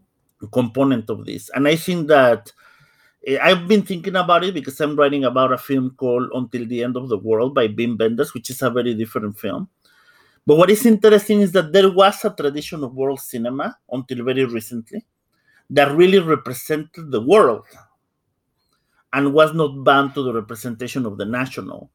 component 0.52 1.10
of 1.10 1.26
this. 1.26 1.50
And 1.56 1.68
I 1.68 1.76
think 1.76 2.08
that 2.10 2.52
eh, 3.26 3.38
I've 3.42 3.68
been 3.68 3.82
thinking 3.84 4.16
about 4.16 4.44
it 4.44 4.54
because 4.54 4.80
I'm 4.80 4.96
writing 4.96 5.24
about 5.24 5.52
a 5.52 5.58
film 5.58 5.92
called 5.98 6.30
Until 6.34 6.66
the 6.66 6.84
End 6.84 6.96
of 6.96 7.10
the 7.10 7.18
World 7.18 7.56
by 7.56 7.68
Wim 7.68 7.98
Wenders, 8.00 8.34
which 8.34 8.50
is 8.50 8.62
a 8.62 8.70
very 8.70 8.94
different 8.94 9.38
film. 9.40 9.70
But 10.48 10.56
what 10.56 10.70
is 10.70 10.86
interesting 10.86 11.42
is 11.42 11.52
that 11.52 11.74
there 11.74 11.92
was 11.92 12.24
a 12.24 12.30
tradition 12.30 12.82
of 12.82 12.96
world 12.96 13.20
cinema 13.20 13.78
until 13.92 14.24
very 14.24 14.46
recently 14.46 15.06
that 15.70 15.92
really 15.92 16.20
represented 16.20 17.12
the 17.12 17.22
world 17.22 17.66
and 19.12 19.34
was 19.34 19.54
not 19.54 19.84
bound 19.84 20.14
to 20.14 20.24
the 20.24 20.34
representation 20.34 21.06
of 21.06 21.18
the 21.18 21.26
national. 21.26 21.92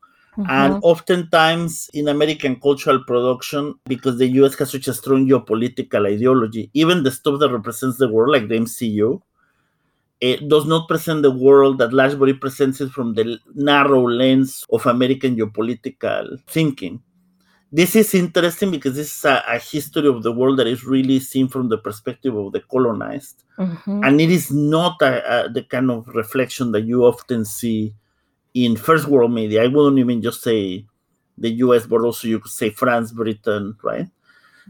And 0.49 0.75
Mhm. 0.75 0.81
oftentimes 0.83 1.89
in 1.95 2.09
American 2.09 2.57
cultural 2.57 3.03
production, 3.05 3.75
because 3.87 4.19
the 4.19 4.29
US 4.41 4.55
has 4.57 4.71
such 4.73 4.89
a 4.89 4.95
strong 4.95 5.27
geopolitical 5.27 6.07
ideology, 6.07 6.71
even 6.75 7.03
the 7.03 7.11
stuff 7.11 7.41
that 7.41 7.53
represents 7.53 7.97
the 7.97 8.09
world, 8.09 8.33
like 8.33 8.49
the 8.49 8.57
MCU, 8.57 9.23
it 10.21 10.49
does 10.49 10.67
not 10.67 10.89
present 10.89 11.23
the 11.23 11.31
world 11.31 11.79
that 11.79 11.93
Lansbury 11.93 12.35
presents 12.35 12.81
it 12.83 12.91
from 12.91 13.15
the 13.15 13.39
narrow 13.55 14.07
lens 14.07 14.65
of 14.71 14.85
American 14.87 15.37
geopolitical 15.37 16.39
thinking. 16.47 17.03
This 17.75 17.97
is 17.97 18.13
interesting 18.15 18.71
because 18.71 18.97
this 18.97 19.17
is 19.17 19.25
a, 19.25 19.43
a 19.49 19.59
history 19.59 20.07
of 20.07 20.23
the 20.23 20.31
world 20.31 20.59
that 20.59 20.67
is 20.67 20.85
really 20.85 21.19
seen 21.21 21.49
from 21.49 21.71
the 21.71 21.79
perspective 21.79 22.37
of 22.37 22.53
the 22.53 22.61
colonized. 22.61 23.45
Mhm. 23.59 24.07
And 24.07 24.21
it 24.21 24.31
is 24.31 24.51
not 24.51 25.01
a, 25.01 25.47
a, 25.47 25.49
the 25.49 25.63
kind 25.63 25.91
of 25.91 26.07
reflection 26.09 26.73
that 26.73 26.83
you 26.83 27.05
often 27.05 27.47
see 27.47 27.95
in 28.55 28.77
first 28.77 29.07
world 29.09 29.33
media. 29.33 29.65
I 29.65 29.69
wouldn't 29.69 29.99
even 29.99 30.21
just 30.21 30.43
say 30.43 30.85
the 31.39 31.51
US, 31.65 31.87
but 31.87 32.03
also 32.03 32.29
you 32.29 32.41
could 32.41 32.53
say 32.53 32.69
France, 32.71 33.11
Britain, 33.13 33.75
right? 33.83 34.09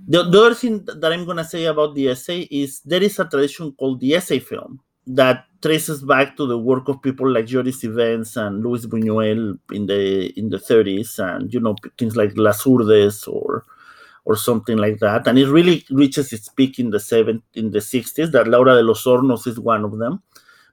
The, 0.06 0.22
the 0.22 0.40
other 0.40 0.54
thing 0.54 0.84
that 0.86 1.12
I'm 1.12 1.24
going 1.24 1.38
to 1.38 1.44
say 1.44 1.64
about 1.64 1.94
the 1.94 2.08
essay 2.08 2.42
is 2.50 2.80
there 2.80 3.02
is 3.02 3.18
a 3.18 3.24
tradition 3.24 3.72
called 3.72 4.00
the 4.00 4.14
essay 4.14 4.38
film 4.38 4.80
that 5.06 5.46
traces 5.62 6.02
back 6.02 6.36
to 6.36 6.46
the 6.46 6.58
work 6.58 6.88
of 6.88 7.02
people 7.02 7.30
like 7.30 7.46
Joris 7.46 7.82
Ivens 7.84 8.36
and 8.36 8.62
Luis 8.62 8.86
Buñuel 8.86 9.58
in 9.72 9.86
the 9.86 10.32
in 10.38 10.50
the 10.50 10.58
30s, 10.58 11.18
and 11.18 11.52
you 11.52 11.60
know 11.60 11.76
things 11.98 12.16
like 12.16 12.32
Las 12.36 12.64
Hurdes 12.64 13.26
or 13.26 13.64
or 14.24 14.36
something 14.36 14.76
like 14.76 14.98
that. 15.00 15.26
And 15.26 15.38
it 15.38 15.48
really 15.48 15.84
reaches 15.90 16.32
its 16.32 16.48
peak 16.48 16.78
in 16.78 16.90
the 16.90 17.00
seven 17.00 17.42
in 17.54 17.70
the 17.70 17.80
60s. 17.80 18.30
That 18.32 18.48
La 18.48 18.58
hora 18.58 18.76
de 18.76 18.82
los 18.82 19.04
hornos 19.04 19.46
is 19.46 19.58
one 19.58 19.84
of 19.84 19.98
them. 19.98 20.22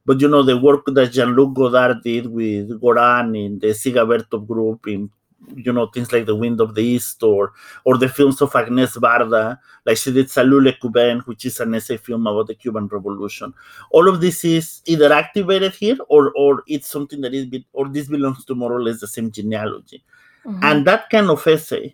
But 0.06 0.22
you 0.22 0.28
know 0.28 0.44
the 0.44 0.58
work 0.58 0.86
that 0.88 1.12
Jean-Luc 1.12 1.54
Godard 1.56 2.04
did 2.04 2.28
with 2.28 2.70
Gorin 2.82 3.38
in 3.38 3.60
the 3.60 3.68
Dziga 3.68 4.08
Vertov 4.08 4.48
group 4.48 4.88
in 4.88 5.10
you 5.56 5.72
know 5.72 5.88
things 5.88 6.12
like 6.12 6.26
the 6.26 6.36
wind 6.36 6.60
of 6.62 6.76
the 6.76 6.84
east 6.84 7.24
or 7.24 7.54
or 7.86 7.98
the 7.98 8.10
films 8.10 8.42
of 8.42 8.54
agnes 8.56 8.96
varda 8.98 9.58
like 9.86 9.98
she 9.98 10.12
did 10.12 10.30
salut 10.30 10.62
les 10.64 10.74
cubains 10.74 11.26
which 11.28 11.46
is 11.46 11.60
an 11.60 11.74
essay 11.74 11.98
film 11.98 12.28
about 12.28 12.48
the 12.48 12.56
cuban 12.56 12.88
revolution. 12.88 13.54
All 13.92 14.08
of 14.10 14.22
this 14.22 14.44
is 14.44 14.82
either 14.86 15.12
activated 15.14 15.74
here 15.74 15.98
or 16.10 16.32
or 16.36 16.64
it's 16.68 16.88
something 16.88 17.22
that 17.22 17.34
is 17.34 17.48
or 17.74 17.88
this 17.88 18.08
belongs 18.08 18.46
to 18.46 18.56
more 18.56 18.74
or 18.74 18.84
less 18.84 19.00
the 19.00 19.08
same 19.08 19.32
genealogy. 19.32 20.04
Mhm. 20.46 20.60
and 20.64 20.88
that 20.88 21.10
kind 21.10 21.30
of 21.30 21.46
essay 21.48 21.94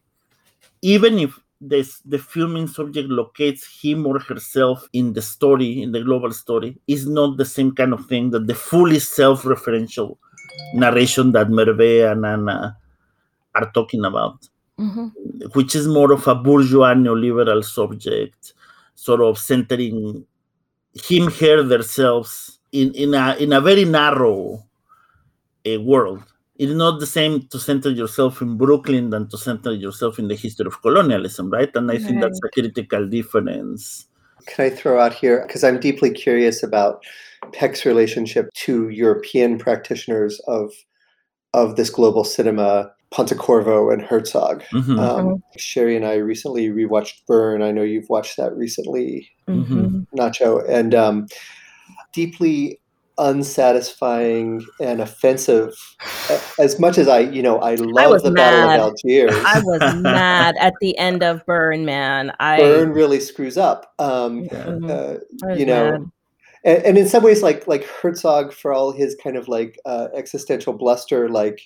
even 0.81 1.17
if 1.17 1.39
this 1.61 1.99
the 2.05 2.17
filming 2.19 2.67
subject 2.67 3.09
locates 3.09 3.65
him 3.81 4.05
or 4.05 4.19
herself 4.19 4.87
in 4.93 5.13
the 5.13 5.21
story 5.21 5.81
in 5.81 5.91
the 5.91 6.01
global 6.03 6.31
story 6.31 6.77
is 6.87 7.07
not 7.07 7.37
the 7.37 7.45
same 7.45 7.71
kind 7.73 7.91
of 7.93 8.05
thing 8.05 8.29
that 8.29 8.45
the 8.45 8.53
fully 8.53 8.99
self-referential 8.99 10.17
narration 10.75 11.31
that 11.31 11.49
merve 11.49 11.81
and 12.11 12.25
anna 12.25 12.77
are 13.55 13.71
talking 13.73 14.05
about 14.05 14.47
Mhm. 14.79 15.11
which 15.55 15.73
is 15.73 15.87
more 15.87 16.11
of 16.11 16.27
a 16.27 16.35
bourgeois 16.35 16.93
neoliberal 16.93 17.63
subject, 17.63 18.53
sort 18.95 19.21
of 19.21 19.37
centering 19.37 20.25
him, 21.07 21.31
her, 21.39 21.63
themselves 21.63 22.59
in, 22.73 22.93
in 22.93 23.13
a 23.13 23.35
in 23.39 23.53
a 23.53 23.61
very 23.61 23.85
narrow 23.85 24.65
uh, 25.65 25.79
world. 25.81 26.23
It's 26.57 26.73
not 26.73 26.99
the 26.99 27.05
same 27.07 27.47
to 27.51 27.59
center 27.59 27.89
yourself 27.89 28.41
in 28.41 28.57
Brooklyn 28.57 29.09
than 29.09 29.27
to 29.29 29.37
center 29.37 29.73
yourself 29.73 30.19
in 30.19 30.27
the 30.29 30.35
history 30.35 30.65
of 30.67 30.81
colonialism, 30.81 31.49
right? 31.49 31.69
And 31.75 31.91
I 31.91 31.97
think 31.97 32.21
that's 32.21 32.39
a 32.43 32.49
critical 32.49 33.07
difference. 33.09 34.07
Can 34.47 34.65
I 34.65 34.69
throw 34.69 34.99
out 34.99 35.13
here 35.13 35.43
because 35.45 35.63
I'm 35.63 35.79
deeply 35.79 36.11
curious 36.11 36.63
about 36.63 37.03
Peck's 37.53 37.85
relationship 37.85 38.49
to 38.65 38.89
European 38.89 39.57
practitioners 39.57 40.39
of 40.47 40.71
of 41.53 41.75
this 41.77 41.89
global 41.89 42.23
cinema, 42.23 42.91
Pontecorvo 43.15 43.93
and 43.93 44.01
Herzog. 44.01 44.61
Mhm. 44.73 44.99
Um, 44.99 45.43
Sheri 45.57 45.95
and 45.95 46.05
I 46.05 46.15
recently 46.15 46.67
rewatched 46.67 47.21
Burn. 47.27 47.61
I 47.61 47.71
know 47.71 47.81
you've 47.83 48.09
watched 48.09 48.35
that 48.35 48.53
recently, 48.57 49.29
Mhm. 49.47 50.05
Nacho, 50.17 50.67
and 50.67 50.93
um, 50.93 51.27
deeply 52.11 52.79
unsatisfying 53.17 54.65
and 54.81 54.99
offensive. 55.01 55.73
As 56.59 56.77
much 56.79 56.97
as 56.97 57.07
I, 57.07 57.19
you 57.19 57.41
know, 57.41 57.59
I 57.59 57.75
love 57.75 58.11
was 58.11 58.23
the 58.23 58.31
Battle 58.31 58.69
of 58.69 58.79
Algiers. 58.79 59.31
I 59.45 59.61
was 59.61 59.79
mad 60.01 60.55
at 60.59 60.73
the 60.81 60.97
end 60.97 61.23
of 61.23 61.45
Burn, 61.45 61.85
man. 61.85 62.33
I 62.41 62.57
Burn 62.57 62.91
really 62.91 63.21
screws 63.21 63.57
up. 63.57 63.93
Um, 63.99 64.43
Yeah. 64.51 64.65
Mhm. 64.65 64.89
uh, 65.49 65.53
you 65.55 65.65
know, 65.65 65.91
mad. 65.91 66.01
and, 66.65 66.83
and 66.83 66.97
in 66.97 67.07
some 67.07 67.23
ways 67.23 67.41
like 67.41 67.65
like 67.67 67.85
herzog 67.85 68.51
for 68.51 68.73
all 68.73 68.91
his 68.91 69.15
kind 69.23 69.37
of 69.37 69.47
like 69.47 69.79
uh, 69.85 70.07
existential 70.13 70.73
bluster 70.73 71.29
like 71.29 71.61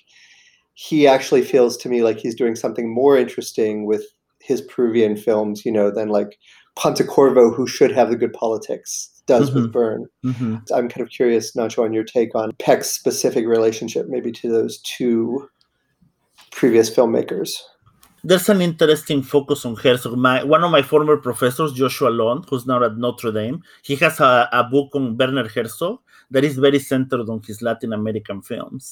he 0.88 1.06
actually 1.14 1.42
feels 1.52 1.76
to 1.76 1.88
me 1.92 1.98
like 2.08 2.18
he's 2.18 2.34
doing 2.42 2.56
something 2.56 2.86
more 3.02 3.14
interesting 3.24 3.74
with 3.90 4.04
his 4.50 4.60
peruvian 4.72 5.14
films 5.26 5.56
you 5.66 5.72
know 5.76 5.88
than 5.96 6.08
like 6.18 6.38
pontecorvo 6.82 7.44
who 7.54 7.66
should 7.74 7.92
have 7.98 8.08
the 8.10 8.16
good 8.22 8.32
politics 8.32 8.88
does 9.32 9.48
with 9.54 9.66
Mhm. 9.66 9.72
burn 9.78 10.00
Mhm. 10.30 10.52
i'm 10.76 10.88
kind 10.92 11.02
of 11.06 11.10
curious 11.18 11.44
nacho 11.58 11.80
on 11.86 11.92
your 11.96 12.06
take 12.16 12.32
on 12.40 12.52
peck's 12.66 12.90
specific 13.00 13.44
relationship 13.56 14.04
maybe 14.14 14.32
to 14.40 14.46
those 14.56 14.74
two 14.96 15.48
previous 16.60 16.88
filmmakers 16.96 17.50
There's 18.30 18.48
an 18.54 18.60
interesting 18.60 19.20
focus 19.34 19.64
on 19.68 19.74
Herzog. 19.82 20.14
My 20.28 20.36
one 20.54 20.62
of 20.66 20.70
my 20.70 20.82
former 20.92 21.16
professors, 21.28 21.72
Joshua 21.80 22.10
Lund, 22.20 22.40
who's 22.48 22.66
now 22.70 22.78
at 22.88 22.98
Notre 23.04 23.32
Dame, 23.38 23.56
he 23.88 23.94
has 24.02 24.20
a, 24.20 24.32
a 24.60 24.62
book 24.72 24.88
on 24.98 25.16
Werner 25.18 25.48
Herzog 25.54 25.94
that 26.32 26.44
is 26.48 26.58
very 26.66 26.80
centered 26.90 27.28
on 27.34 27.40
his 27.48 27.62
Latin 27.68 27.94
American 28.00 28.42
films. 28.50 28.84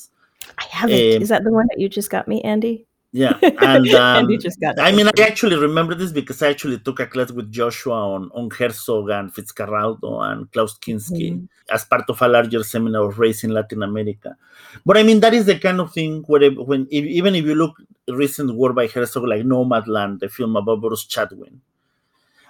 I 0.59 0.65
have 0.71 0.91
it. 0.91 1.17
um, 1.17 1.23
Is 1.23 1.29
that 1.31 1.45
the 1.45 1.53
one 1.53 1.67
that 1.71 1.79
you 1.81 1.89
just 1.89 2.11
got 2.11 2.29
me, 2.29 2.41
Andy? 2.43 2.87
Yeah, 3.13 3.39
and 3.43 3.89
um, 3.89 4.17
Andy 4.25 4.37
just 4.37 4.61
got. 4.61 4.79
I 4.79 4.93
mean, 4.93 5.07
I 5.09 5.23
actually 5.23 5.57
remember 5.57 5.95
this 5.95 6.13
because 6.13 6.43
I 6.43 6.49
actually 6.51 6.79
took 6.79 7.01
a 7.01 7.07
class 7.07 7.31
with 7.33 7.51
Joshua 7.51 8.15
on, 8.15 8.31
on 8.35 8.51
Herzog 8.51 9.09
and 9.09 9.33
Fitzcarraldo 9.35 10.21
and 10.31 10.51
Klaus 10.53 10.79
Kinski 10.79 11.33
Mhm. 11.33 11.49
as 11.71 11.85
part 11.87 12.05
of 12.11 12.21
a 12.21 12.29
larger 12.29 12.63
seminar 12.63 13.05
of 13.05 13.19
race 13.19 13.45
in 13.45 13.51
Latin 13.51 13.83
America. 13.83 14.37
But 14.85 14.99
I 14.99 15.03
mean, 15.05 15.21
that 15.21 15.33
is 15.33 15.47
the 15.47 15.59
kind 15.59 15.81
of 15.81 15.93
thing 15.93 16.23
where 16.27 16.51
when 16.51 16.87
if, 16.91 17.05
even 17.05 17.35
if 17.35 17.45
you 17.47 17.55
look 17.55 17.77
recent 18.09 18.55
work 18.55 18.75
by 18.75 18.87
Herzog 18.87 19.25
like 19.25 19.43
Nomadland, 19.43 20.21
the 20.21 20.29
film 20.29 20.57
about 20.57 20.83
Bruce 20.83 21.07
Chatwin, 21.07 21.61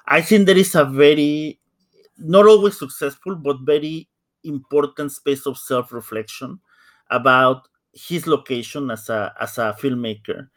I 0.07 0.23
think 0.23 0.47
there 0.47 0.57
is 0.59 0.75
a 0.75 0.85
very 0.85 1.61
not 2.19 2.47
always 2.47 2.77
successful 2.79 3.37
but 3.37 3.59
very 3.61 4.09
important 4.43 5.13
space 5.13 5.47
of 5.47 5.57
self-reflection 5.57 6.59
about 7.11 7.69
his 8.07 8.27
location 8.27 8.91
as 8.91 9.09
a 9.09 9.33
as 9.41 9.59
a 9.59 9.77
filmmaker 9.81 10.49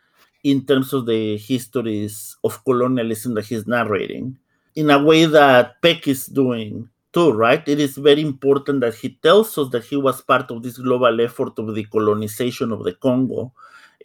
in 0.43 0.65
terms 0.65 0.93
of 0.93 1.05
the 1.05 1.37
histories 1.37 2.35
of 2.43 2.63
colonialism 2.65 3.33
that 3.35 3.45
he's 3.45 3.67
narrating 3.67 4.37
in 4.75 4.89
a 4.89 5.03
way 5.03 5.25
that 5.25 5.81
Peck 5.81 6.07
is 6.07 6.25
doing 6.27 6.89
too, 7.13 7.31
right? 7.31 7.67
It 7.67 7.79
is 7.79 7.97
very 7.97 8.21
important 8.21 8.81
that 8.81 8.95
he 8.95 9.17
tells 9.21 9.57
us 9.57 9.69
that 9.71 9.83
he 9.83 9.97
was 9.97 10.21
part 10.21 10.49
of 10.49 10.63
this 10.63 10.77
global 10.77 11.19
effort 11.21 11.59
of 11.59 11.75
the 11.75 11.83
colonization 11.85 12.71
of 12.71 12.83
the 12.83 12.93
Congo, 12.93 13.53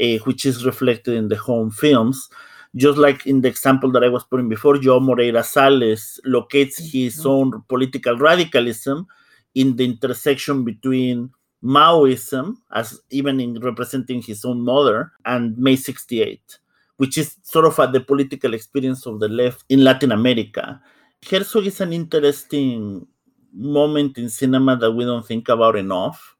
eh, 0.00 0.18
which 0.24 0.44
is 0.44 0.66
reflected 0.66 1.14
in 1.14 1.28
the 1.28 1.36
home 1.36 1.70
films. 1.70 2.28
Just 2.74 2.98
like 2.98 3.26
in 3.26 3.40
the 3.40 3.48
example 3.48 3.90
that 3.92 4.02
I 4.04 4.08
was 4.08 4.24
putting 4.24 4.48
before, 4.48 4.74
João 4.74 5.00
Moreira 5.00 5.42
Salles 5.44 6.20
locates 6.24 6.78
his 6.78 7.24
own 7.24 7.62
political 7.68 8.18
radicalism 8.18 9.06
in 9.54 9.76
the 9.76 9.84
intersection 9.84 10.64
between 10.64 11.30
Maoism, 11.66 12.56
as 12.72 13.00
even 13.10 13.40
in 13.40 13.58
representing 13.60 14.22
his 14.22 14.44
own 14.44 14.60
mother, 14.60 15.10
and 15.24 15.58
May 15.58 15.74
68, 15.74 16.58
which 16.96 17.18
is 17.18 17.36
sort 17.42 17.64
of 17.64 17.78
at 17.80 17.92
the 17.92 18.00
political 18.00 18.54
experience 18.54 19.04
of 19.06 19.18
the 19.18 19.28
left 19.28 19.64
in 19.68 19.82
Latin 19.82 20.12
America. 20.12 20.80
Herzog 21.28 21.66
is 21.66 21.80
an 21.80 21.92
interesting 21.92 23.06
moment 23.52 24.16
in 24.16 24.28
cinema 24.28 24.76
that 24.76 24.92
we 24.92 25.04
don't 25.04 25.26
think 25.26 25.48
about 25.48 25.76
enough 25.76 26.36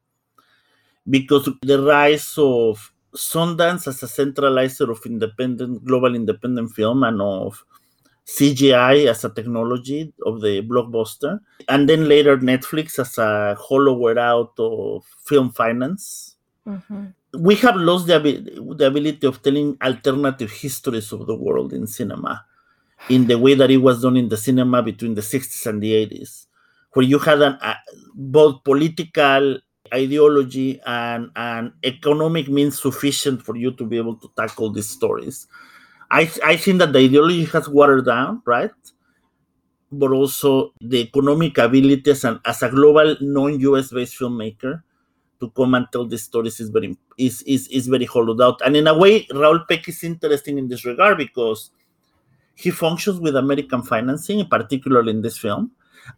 because 1.09 1.49
the 1.61 1.81
rise 1.81 2.35
of 2.37 2.93
Sundance 3.15 3.87
as 3.87 4.03
a 4.03 4.05
centralizer 4.05 4.89
of 4.89 5.05
independent, 5.05 5.83
global 5.83 6.15
independent 6.15 6.71
film 6.71 7.03
and 7.03 7.21
of 7.21 7.65
CGI 8.27 9.07
as 9.07 9.23
a 9.23 9.29
technology 9.29 10.13
of 10.25 10.41
the 10.41 10.61
blockbuster, 10.61 11.39
and 11.69 11.87
then 11.89 12.07
later 12.09 12.37
Netflix 12.37 12.99
as 12.99 13.17
a 13.17 13.55
hollower 13.59 14.19
out 14.19 14.53
of 14.59 15.05
film 15.25 15.51
finance. 15.51 16.35
Mhm. 16.67 17.13
We 17.33 17.55
have 17.55 17.75
lost 17.77 18.07
the, 18.07 18.19
the 18.79 18.87
ability 18.87 19.25
of 19.27 19.41
telling 19.43 19.77
alternative 19.81 20.51
histories 20.51 21.11
of 21.13 21.27
the 21.27 21.35
world 21.35 21.71
in 21.73 21.87
cinema 21.87 22.45
in 23.09 23.27
the 23.27 23.37
way 23.37 23.53
that 23.53 23.71
it 23.71 23.77
was 23.77 24.01
done 24.01 24.17
in 24.17 24.29
the 24.29 24.37
cinema 24.37 24.81
between 24.83 25.13
the 25.15 25.21
60s 25.21 25.65
and 25.67 25.81
the 25.81 25.93
80s, 25.93 26.47
where 26.93 27.05
you 27.05 27.19
had 27.19 27.41
an, 27.41 27.57
uh, 27.61 27.75
both 28.15 28.63
political 28.63 29.59
ideology 29.93 30.81
and, 30.85 31.31
and 31.35 31.71
economic 31.83 32.49
means 32.49 32.81
sufficient 32.81 33.41
for 33.41 33.55
you 33.55 33.71
to 33.71 33.85
be 33.85 33.97
able 33.97 34.15
to 34.15 34.29
tackle 34.35 34.71
these 34.71 34.89
stories. 34.89 35.47
I, 36.09 36.31
I 36.43 36.57
think 36.57 36.79
that 36.79 36.93
the 36.93 36.99
ideology 36.99 37.45
has 37.45 37.67
watered 37.67 38.05
down, 38.05 38.41
right? 38.45 38.71
But 39.91 40.11
also 40.11 40.73
the 40.81 40.99
economic 40.99 41.57
abilities 41.57 42.23
and 42.23 42.39
as 42.45 42.63
a 42.63 42.69
global 42.69 43.15
non-US 43.21 43.91
based 43.91 44.19
filmmaker 44.19 44.83
to 45.39 45.49
come 45.51 45.75
and 45.75 45.85
tell 45.91 46.05
these 46.05 46.23
stories 46.23 46.59
is 46.59 46.69
very 46.69 46.97
is, 47.17 47.41
is, 47.43 47.67
is 47.67 47.87
very 47.87 48.05
hollowed 48.05 48.41
out. 48.41 48.61
And 48.65 48.75
in 48.75 48.87
a 48.87 48.97
way, 48.97 49.27
Raoul 49.33 49.59
Peck 49.67 49.87
is 49.87 50.03
interesting 50.03 50.57
in 50.57 50.67
this 50.67 50.85
regard 50.85 51.17
because 51.17 51.71
he 52.55 52.71
functions 52.71 53.19
with 53.19 53.35
American 53.35 53.83
financing, 53.83 54.45
particularly 54.47 55.11
in 55.11 55.21
this 55.21 55.37
film. 55.37 55.71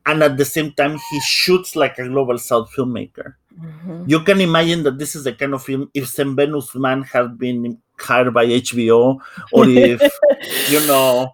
and 0.05 0.23
at 0.23 0.37
the 0.37 0.45
same 0.45 0.71
time 0.73 0.97
he 1.09 1.19
shoots 1.21 1.75
like 1.75 1.97
a 1.97 2.07
global 2.07 2.37
south 2.37 2.71
filmmaker 2.75 3.35
mm-hmm. 3.59 4.03
you 4.07 4.19
can 4.21 4.41
imagine 4.41 4.83
that 4.83 4.97
this 4.97 5.15
is 5.15 5.23
the 5.23 5.33
kind 5.33 5.53
of 5.53 5.63
film 5.63 5.89
if 5.93 6.07
Sam 6.07 6.35
Man 6.75 7.01
had 7.03 7.37
been 7.37 7.79
hired 8.01 8.33
by 8.33 8.45
hbo 8.45 9.19
or 9.51 9.65
if 9.67 10.01
you 10.69 10.85
know 10.87 11.33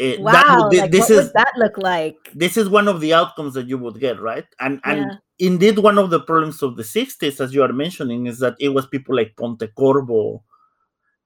it, 0.00 0.18
wow, 0.18 0.32
that, 0.32 0.80
like, 0.80 0.90
this 0.90 1.10
what 1.10 1.10
is, 1.10 1.24
would 1.26 1.32
that 1.34 1.52
look 1.58 1.76
like? 1.76 2.16
This 2.34 2.56
is 2.56 2.70
one 2.70 2.88
of 2.88 3.02
the 3.02 3.12
outcomes 3.12 3.52
that 3.52 3.68
you 3.68 3.76
would 3.76 4.00
get, 4.00 4.18
right? 4.18 4.46
And 4.58 4.80
and 4.84 5.00
yeah. 5.00 5.16
indeed, 5.38 5.78
one 5.78 5.98
of 5.98 6.08
the 6.08 6.20
problems 6.20 6.62
of 6.62 6.76
the 6.76 6.82
'60s, 6.82 7.38
as 7.38 7.52
you 7.52 7.62
are 7.62 7.72
mentioning, 7.72 8.26
is 8.26 8.38
that 8.38 8.56
it 8.58 8.70
was 8.70 8.86
people 8.86 9.14
like 9.14 9.36
Pontecorvo 9.36 10.40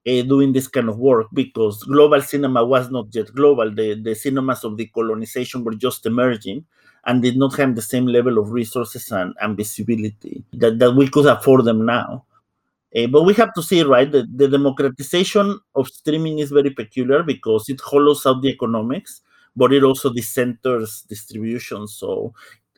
uh, 0.09 0.23
doing 0.23 0.53
this 0.53 0.67
kind 0.67 0.89
of 0.89 0.99
work 0.99 1.29
because 1.33 1.85
global 1.85 2.21
cinema 2.21 2.65
was 2.65 2.91
not 2.91 3.15
yet 3.15 3.33
global. 3.33 3.73
The 3.73 3.95
the 3.95 4.17
cinemas 4.17 4.65
of 4.65 4.73
decolonization 4.73 5.63
were 5.63 5.75
just 5.75 6.05
emerging 6.05 6.65
and 7.07 7.23
did 7.23 7.37
not 7.37 7.55
have 7.57 7.77
the 7.77 7.83
same 7.83 8.07
level 8.07 8.39
of 8.39 8.51
resources 8.51 9.13
and, 9.13 9.35
and 9.41 9.57
visibility 9.57 10.43
that, 10.53 10.79
that 10.79 10.93
we 10.93 11.07
could 11.07 11.27
afford 11.27 11.65
them 11.65 11.85
now. 11.87 12.25
Uh, 12.97 13.07
but 13.09 13.23
we 13.23 13.35
have 13.35 13.53
to 13.55 13.63
see, 13.63 13.83
right, 13.83 14.11
the, 14.11 14.29
the 14.35 14.49
democratization 14.49 15.59
of 15.75 15.89
streaming 15.89 16.39
is 16.39 16.51
very 16.51 16.71
peculiar 16.71 17.23
because 17.23 17.69
it 17.69 17.81
hollows 17.81 18.25
out 18.25 18.41
the 18.41 18.49
economics, 18.49 19.23
but 19.57 19.73
it 19.73 19.83
also 19.83 20.11
decenters 20.11 21.07
distribution. 21.09 21.89
So 21.89 22.33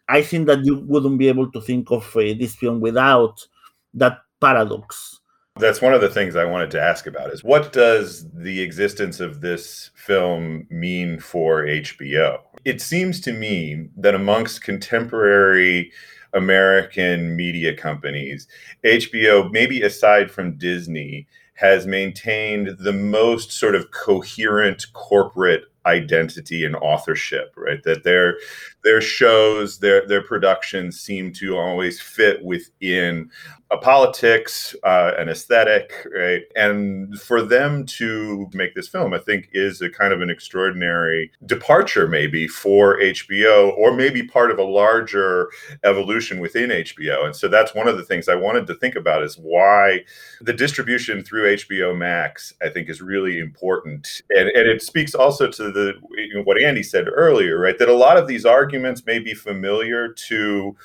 I 0.08 0.22
think 0.22 0.46
that 0.46 0.64
you 0.64 0.78
wouldn't 0.86 1.18
be 1.18 1.28
able 1.28 1.50
to 1.52 1.60
think 1.60 1.90
of 1.90 2.04
uh, 2.16 2.20
this 2.38 2.54
film 2.54 2.80
without 2.80 3.46
that 3.94 4.20
paradox. 4.40 5.20
That's 5.58 5.80
one 5.80 5.94
of 5.94 6.02
the 6.02 6.10
things 6.10 6.36
I 6.36 6.44
wanted 6.44 6.70
to 6.72 6.82
ask 6.82 7.06
about 7.06 7.32
is 7.32 7.42
what 7.42 7.72
does 7.72 8.30
the 8.30 8.60
existence 8.60 9.20
of 9.20 9.40
this 9.40 9.90
film 9.94 10.66
mean 10.68 11.18
for 11.18 11.64
HBO? 11.64 12.40
It 12.66 12.82
seems 12.82 13.20
to 13.22 13.32
me 13.32 13.88
that 13.96 14.14
amongst 14.14 14.62
contemporary 14.62 15.92
American 16.36 17.34
media 17.34 17.74
companies, 17.74 18.46
HBO, 18.84 19.50
maybe 19.50 19.82
aside 19.82 20.30
from 20.30 20.58
Disney, 20.58 21.26
has 21.54 21.86
maintained 21.86 22.76
the 22.78 22.92
most 22.92 23.50
sort 23.50 23.74
of 23.74 23.90
coherent 23.90 24.86
corporate 24.92 25.64
identity 25.86 26.64
and 26.64 26.76
authorship 26.76 27.54
right? 27.56 27.82
That 27.84 28.04
their 28.04 28.36
their 28.86 29.00
shows 29.00 29.80
their 29.80 30.06
their 30.06 30.22
productions 30.22 31.00
seem 31.00 31.32
to 31.32 31.58
always 31.58 32.00
fit 32.00 32.42
within 32.44 33.28
a 33.72 33.76
politics, 33.76 34.76
uh, 34.84 35.12
an 35.18 35.28
aesthetic, 35.28 36.06
right? 36.14 36.42
And 36.54 37.20
for 37.20 37.42
them 37.42 37.84
to 37.86 38.48
make 38.52 38.76
this 38.76 38.86
film, 38.86 39.12
I 39.12 39.18
think, 39.18 39.48
is 39.52 39.82
a 39.82 39.90
kind 39.90 40.12
of 40.12 40.22
an 40.22 40.30
extraordinary 40.30 41.32
departure, 41.46 42.06
maybe 42.06 42.46
for 42.46 43.00
HBO, 43.00 43.76
or 43.76 43.92
maybe 43.92 44.22
part 44.22 44.52
of 44.52 44.58
a 44.58 44.64
larger 44.64 45.50
evolution 45.82 46.38
within 46.38 46.70
HBO. 46.70 47.24
And 47.24 47.34
so 47.34 47.48
that's 47.48 47.74
one 47.74 47.88
of 47.88 47.96
the 47.96 48.04
things 48.04 48.28
I 48.28 48.36
wanted 48.36 48.68
to 48.68 48.74
think 48.74 48.94
about 48.94 49.24
is 49.24 49.34
why 49.34 50.04
the 50.40 50.52
distribution 50.52 51.24
through 51.24 51.56
HBO 51.56 51.96
Max, 51.96 52.54
I 52.62 52.68
think, 52.68 52.88
is 52.88 53.02
really 53.02 53.40
important. 53.40 54.22
And, 54.30 54.48
and 54.48 54.68
it 54.68 54.80
speaks 54.80 55.12
also 55.12 55.50
to 55.50 55.72
the 55.72 55.94
you 56.12 56.34
know, 56.34 56.42
what 56.42 56.62
Andy 56.62 56.84
said 56.84 57.06
earlier, 57.12 57.58
right? 57.58 57.78
That 57.78 57.88
a 57.88 57.94
lot 57.94 58.16
of 58.16 58.28
these 58.28 58.46
arguments 58.46 58.75
may 59.04 59.18
be 59.18 59.34
familiar 59.34 60.08
to 60.08 60.76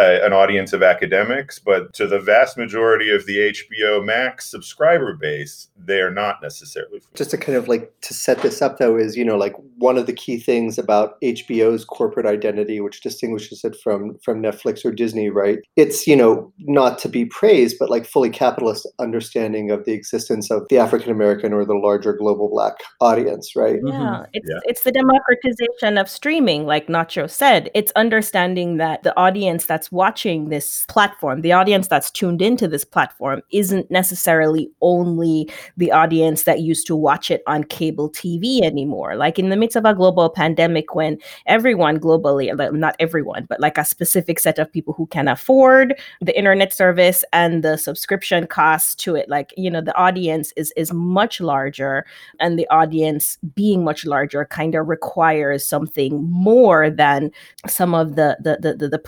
uh, 0.00 0.18
an 0.22 0.32
audience 0.32 0.72
of 0.72 0.82
academics, 0.82 1.58
but 1.58 1.92
to 1.92 2.06
the 2.06 2.18
vast 2.18 2.56
majority 2.56 3.10
of 3.10 3.26
the 3.26 3.52
HBO 3.52 4.02
Max 4.02 4.50
subscriber 4.50 5.14
base, 5.14 5.68
they 5.76 6.00
are 6.00 6.10
not 6.10 6.40
necessarily. 6.42 7.00
Just 7.14 7.30
to 7.32 7.38
kind 7.38 7.58
of 7.58 7.68
like 7.68 7.92
to 8.00 8.14
set 8.14 8.40
this 8.40 8.62
up, 8.62 8.78
though, 8.78 8.96
is 8.96 9.14
you 9.14 9.24
know 9.24 9.36
like 9.36 9.54
one 9.76 9.98
of 9.98 10.06
the 10.06 10.14
key 10.14 10.38
things 10.38 10.78
about 10.78 11.20
HBO's 11.20 11.84
corporate 11.84 12.24
identity, 12.24 12.80
which 12.80 13.02
distinguishes 13.02 13.62
it 13.62 13.76
from 13.82 14.16
from 14.24 14.42
Netflix 14.42 14.84
or 14.86 14.90
Disney, 14.90 15.28
right? 15.28 15.58
It's 15.76 16.06
you 16.06 16.16
know 16.16 16.50
not 16.60 16.98
to 17.00 17.08
be 17.08 17.26
praised, 17.26 17.76
but 17.78 17.90
like 17.90 18.06
fully 18.06 18.30
capitalist 18.30 18.88
understanding 18.98 19.70
of 19.70 19.84
the 19.84 19.92
existence 19.92 20.50
of 20.50 20.66
the 20.70 20.78
African 20.78 21.10
American 21.10 21.52
or 21.52 21.66
the 21.66 21.74
larger 21.74 22.14
global 22.14 22.48
Black 22.48 22.76
audience, 23.02 23.54
right? 23.54 23.80
Yeah, 23.84 23.92
mm-hmm. 23.92 24.22
it's 24.32 24.48
yeah. 24.48 24.60
it's 24.64 24.82
the 24.82 24.92
democratization 24.92 25.98
of 25.98 26.08
streaming, 26.08 26.64
like 26.64 26.86
Nacho 26.86 27.28
said. 27.28 27.70
It's 27.74 27.92
understanding 27.96 28.78
that 28.78 29.02
the 29.02 29.14
audience 29.18 29.66
that's 29.66 29.89
watching 29.90 30.48
this 30.48 30.84
platform, 30.88 31.40
the 31.42 31.52
audience 31.52 31.88
that's 31.88 32.10
tuned 32.10 32.40
into 32.40 32.68
this 32.68 32.84
platform, 32.84 33.42
isn't 33.50 33.90
necessarily 33.90 34.70
only 34.80 35.50
the 35.76 35.90
audience 35.90 36.44
that 36.44 36.60
used 36.60 36.86
to 36.86 36.96
watch 36.96 37.30
it 37.30 37.42
on 37.46 37.64
cable 37.64 38.10
TV 38.10 38.62
anymore. 38.62 39.16
Like 39.16 39.38
in 39.38 39.48
the 39.48 39.56
midst 39.56 39.76
of 39.76 39.84
a 39.84 39.94
global 39.94 40.30
pandemic, 40.30 40.94
when 40.94 41.18
everyone 41.46 41.98
globally, 41.98 42.50
uh, 42.52 42.70
not 42.70 42.96
everyone, 43.00 43.46
but 43.48 43.60
like 43.60 43.78
a 43.78 43.84
specific 43.84 44.38
set 44.38 44.58
of 44.58 44.72
people 44.72 44.94
who 44.94 45.06
can 45.06 45.28
afford 45.28 45.94
the 46.20 46.36
internet 46.36 46.72
service 46.72 47.24
and 47.32 47.64
the 47.64 47.76
subscription 47.76 48.46
costs 48.46 48.94
to 48.96 49.16
it, 49.16 49.28
like, 49.28 49.52
you 49.56 49.70
know, 49.70 49.80
the 49.80 49.96
audience 49.96 50.52
is 50.56 50.72
is 50.76 50.92
much 50.92 51.40
larger 51.40 52.04
and 52.38 52.58
the 52.58 52.68
audience 52.68 53.38
being 53.54 53.84
much 53.84 54.04
larger 54.04 54.44
kind 54.44 54.74
of 54.74 54.88
requires 54.88 55.64
something 55.64 56.22
more 56.30 56.90
than 56.90 57.30
some 57.66 57.94
of 57.94 58.16
the 58.16 58.36
the 58.40 58.58
the, 58.60 58.74
the, 58.74 58.88
the 58.88 58.98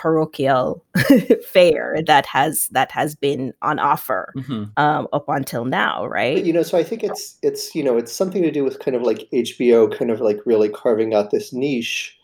parochial 0.63 0.85
fare 1.53 2.03
that 2.07 2.27
has 2.27 2.69
that 2.69 2.91
has 2.93 3.15
been 3.15 3.53
on 3.63 3.79
offer 3.79 4.33
mm-hmm. 4.37 4.65
um, 4.77 5.09
up 5.13 5.25
until 5.29 5.65
now, 5.65 6.07
right? 6.07 6.37
But, 6.37 6.45
you 6.45 6.53
know, 6.53 6.63
so 6.63 6.79
I 6.79 6.85
think 6.85 7.03
it's 7.03 7.39
it's 7.43 7.75
you 7.75 7.83
know 7.83 7.97
it's 7.97 8.13
something 8.13 8.43
to 8.43 8.51
do 8.51 8.65
with 8.65 8.79
kind 8.79 8.97
of 8.97 9.03
like 9.03 9.29
HBO, 9.33 9.97
kind 9.97 10.11
of 10.11 10.21
like 10.21 10.39
really 10.47 10.69
carving 10.69 11.15
out 11.15 11.31
this 11.31 11.53
niche 11.53 12.17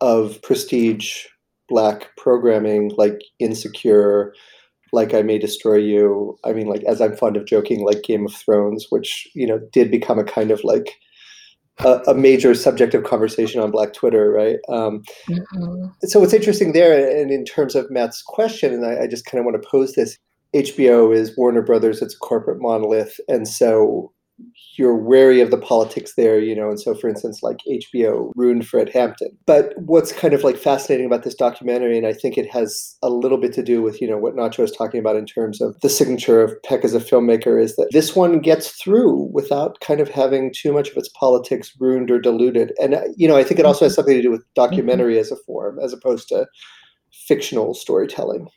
of 0.00 0.40
prestige 0.42 1.26
black 1.68 2.16
programming, 2.16 2.92
like 2.96 3.20
Insecure, 3.38 4.34
like 4.92 5.14
I 5.14 5.22
May 5.22 5.38
Destroy 5.38 5.76
You. 5.76 6.38
I 6.44 6.52
mean, 6.52 6.66
like 6.66 6.82
as 6.84 7.00
I'm 7.00 7.16
fond 7.16 7.36
of 7.36 7.46
joking, 7.46 7.84
like 7.84 8.02
Game 8.02 8.26
of 8.26 8.34
Thrones, 8.34 8.86
which 8.90 9.28
you 9.34 9.46
know 9.46 9.60
did 9.72 9.90
become 9.90 10.18
a 10.18 10.24
kind 10.24 10.50
of 10.50 10.62
like 10.64 10.96
a, 11.84 12.00
a, 12.08 12.14
major 12.14 12.54
subject 12.54 12.94
of 12.94 13.04
conversation 13.04 13.60
on 13.60 13.70
Black 13.70 13.92
Twitter, 13.92 14.30
right? 14.30 14.58
Um, 14.68 15.02
mm-hmm. 15.28 15.86
So 16.04 16.20
what's 16.20 16.34
interesting 16.34 16.72
there, 16.72 17.20
and 17.20 17.30
in 17.30 17.44
terms 17.44 17.74
of 17.74 17.90
Matt's 17.90 18.22
question, 18.22 18.72
and 18.72 18.84
I, 18.84 19.02
I 19.02 19.06
just 19.06 19.24
kind 19.24 19.38
of 19.38 19.44
want 19.44 19.60
to 19.60 19.68
pose 19.68 19.94
this: 19.94 20.18
HBO 20.54 21.14
is 21.14 21.36
Warner 21.36 21.62
Brothers; 21.62 22.02
it's 22.02 22.14
a 22.14 22.18
corporate 22.18 22.60
monolith, 22.60 23.18
and 23.28 23.46
so 23.46 24.12
you're 24.76 24.96
wary 24.96 25.40
of 25.40 25.50
the 25.50 25.58
politics 25.58 26.14
there, 26.16 26.38
you 26.38 26.54
know. 26.54 26.68
And 26.68 26.80
so, 26.80 26.94
for 26.94 27.08
instance, 27.08 27.42
like 27.42 27.58
HBO 27.68 28.32
ruined 28.34 28.66
Fred 28.66 28.88
Hampton. 28.88 29.36
But 29.46 29.72
what's 29.76 30.12
kind 30.12 30.34
of 30.34 30.42
like 30.42 30.56
fascinating 30.56 31.06
about 31.06 31.22
this 31.22 31.34
documentary, 31.34 31.96
and 31.98 32.06
I 32.06 32.12
think 32.12 32.38
it 32.38 32.50
has 32.50 32.96
a 33.02 33.10
little 33.10 33.38
bit 33.38 33.52
to 33.54 33.62
do 33.62 33.82
with, 33.82 34.00
you 34.00 34.08
know, 34.08 34.18
what 34.18 34.36
Nacho 34.36 34.64
is 34.64 34.72
talking 34.72 35.00
about 35.00 35.16
in 35.16 35.26
terms 35.26 35.60
of 35.60 35.78
the 35.80 35.88
signature 35.88 36.42
of 36.42 36.60
Peck 36.62 36.84
as 36.84 36.94
a 36.94 37.00
filmmaker, 37.00 37.62
is 37.62 37.76
that 37.76 37.90
this 37.92 38.16
one 38.16 38.40
gets 38.40 38.70
through 38.70 39.28
without 39.32 39.80
kind 39.80 40.00
of 40.00 40.08
having 40.08 40.52
too 40.54 40.72
much 40.72 40.90
of 40.90 40.96
its 40.96 41.10
politics 41.10 41.72
ruined 41.78 42.10
or 42.10 42.20
diluted. 42.20 42.72
And, 42.80 42.94
uh, 42.94 43.02
you 43.16 43.28
know, 43.28 43.36
I 43.36 43.44
think 43.44 43.60
it 43.60 43.66
also 43.66 43.84
has 43.84 43.94
something 43.94 44.16
to 44.16 44.22
do 44.22 44.30
with 44.30 44.44
documentary 44.54 45.18
as 45.18 45.30
a 45.30 45.36
form 45.46 45.78
as 45.78 45.92
opposed 45.92 46.28
to 46.28 46.46
fictional 47.12 47.74
storytelling. 47.74 48.48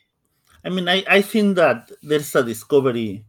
I 0.64 0.70
mean, 0.70 0.88
I, 0.88 1.04
I 1.08 1.20
think 1.20 1.56
that 1.56 1.90
there's 2.02 2.34
a 2.34 2.42
discovery 2.42 3.26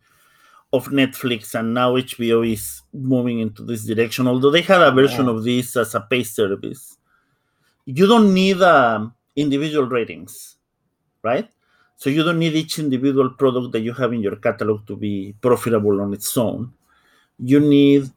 of 0.76 0.88
Netflix 0.88 1.56
and 1.56 1.74
now 1.74 1.94
HBO 1.96 2.52
is 2.52 2.82
moving 2.94 3.40
into 3.40 3.64
this 3.64 3.86
direction. 3.86 4.28
Although 4.28 4.52
they 4.52 4.62
had 4.62 4.82
a 4.82 4.92
version 4.92 5.26
yeah. 5.26 5.32
of 5.32 5.44
this 5.44 5.76
as 5.76 5.96
a 5.96 6.02
pay 6.02 6.24
service, 6.24 6.98
you 7.86 8.08
don't 8.08 8.34
need 8.34 8.62
um, 8.62 9.14
individual 9.36 9.88
ratings, 9.88 10.58
right? 11.24 11.50
So 11.98 12.10
you 12.10 12.24
don't 12.24 12.40
need 12.40 12.54
each 12.54 12.80
individual 12.80 13.30
product 13.32 13.72
that 13.72 13.82
you 13.82 13.94
have 13.94 14.14
in 14.14 14.22
your 14.22 14.36
catalog 14.36 14.86
to 14.88 14.96
be 14.96 15.36
profitable 15.40 16.02
on 16.02 16.14
its 16.14 16.36
own. 16.38 16.74
You 17.40 17.60
need 17.60 18.12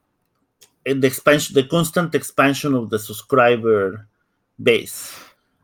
the 0.84 1.06
expansion, 1.06 1.54
the 1.54 1.64
constant 1.64 2.14
expansion 2.14 2.74
of 2.74 2.90
the 2.90 2.98
subscriber 2.98 4.08
base. 4.62 5.14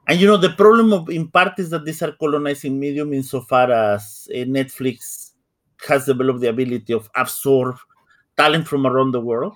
And 0.07 0.21
you 0.21 0.27
know 0.27 0.37
the 0.37 0.51
problem 0.51 0.93
of 0.93 1.09
in 1.09 1.29
part 1.29 1.59
is 1.59 1.71
that 1.71 1.85
these 1.85 2.03
are 2.03 2.13
colonizing 2.13 2.79
medium 2.79 3.13
insofar 3.15 3.71
as 3.73 4.29
uh, 4.31 4.39
Netflix 4.45 5.31
has 5.87 6.07
developed 6.07 6.41
the 6.41 6.49
ability 6.49 6.93
of 6.93 7.09
absorb 7.17 7.77
talent 8.37 8.67
from 8.67 8.87
around 8.87 9.13
the 9.13 9.21
world 9.21 9.55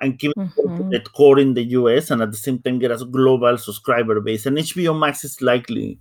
and 0.00 0.18
keep 0.18 0.32
mm-hmm. 0.36 0.92
it 0.92 1.12
core 1.12 1.38
in 1.38 1.54
the 1.54 1.62
US 1.78 2.10
and 2.10 2.20
at 2.20 2.30
the 2.30 2.36
same 2.36 2.58
time 2.58 2.78
get 2.78 2.90
a 2.90 3.04
global 3.04 3.56
subscriber 3.56 4.20
base. 4.20 4.46
And 4.46 4.58
HBO 4.58 4.98
Max 4.98 5.24
is 5.24 5.40
likely 5.40 5.98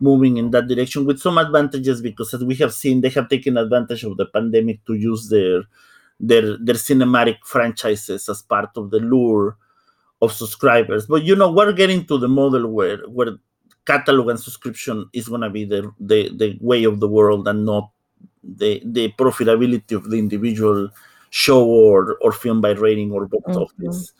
moving 0.00 0.36
in 0.36 0.50
that 0.50 0.68
direction 0.68 1.04
with 1.04 1.20
some 1.20 1.38
advantages 1.38 2.02
because 2.02 2.32
as 2.34 2.44
we 2.44 2.54
have 2.56 2.74
seen, 2.74 3.00
they 3.00 3.08
have 3.10 3.28
taken 3.28 3.56
advantage 3.56 4.04
of 4.04 4.16
the 4.16 4.26
pandemic 4.26 4.84
to 4.86 4.94
use 4.94 5.28
their 5.28 5.62
their 6.18 6.56
their 6.58 6.74
cinematic 6.74 7.36
franchises 7.44 8.28
as 8.28 8.40
part 8.42 8.70
of 8.76 8.90
the 8.90 9.00
lure 9.00 9.56
of 10.22 10.32
subscribers. 10.32 11.06
But 11.06 11.24
you 11.24 11.36
know, 11.36 11.52
we're 11.52 11.72
getting 11.72 12.06
to 12.06 12.18
the 12.18 12.28
model 12.28 12.68
where 12.68 12.98
where 13.08 13.36
catalog 13.86 14.30
and 14.30 14.40
subscription 14.40 15.08
is 15.12 15.28
gonna 15.28 15.50
be 15.50 15.64
the 15.64 15.92
the, 16.00 16.30
the 16.34 16.58
way 16.60 16.84
of 16.84 17.00
the 17.00 17.08
world 17.08 17.46
and 17.48 17.66
not 17.66 17.90
the 18.56 18.82
the 18.84 19.12
profitability 19.12 19.92
of 19.92 20.10
the 20.10 20.18
individual 20.18 20.88
show 21.30 21.64
or 21.64 22.16
or 22.20 22.32
film 22.32 22.60
by 22.60 22.70
rating 22.70 23.12
or 23.12 23.26
box 23.26 23.44
mm-hmm. 23.48 23.58
office. 23.58 24.12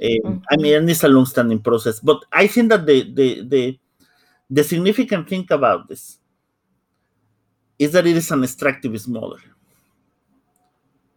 Um, 0.00 0.42
I 0.50 0.56
mean, 0.56 0.88
it's 0.88 1.02
a 1.02 1.08
long-standing 1.08 1.60
process, 1.60 1.98
but 2.00 2.24
I 2.32 2.46
think 2.46 2.68
that 2.70 2.86
the 2.86 3.12
the 3.12 3.42
the 3.42 3.78
the 4.50 4.64
significant 4.64 5.28
thing 5.28 5.46
about 5.50 5.88
this 5.88 6.18
is 7.78 7.92
that 7.92 8.06
it 8.06 8.16
is 8.16 8.30
an 8.30 8.40
extractivist 8.40 9.08
model, 9.08 9.38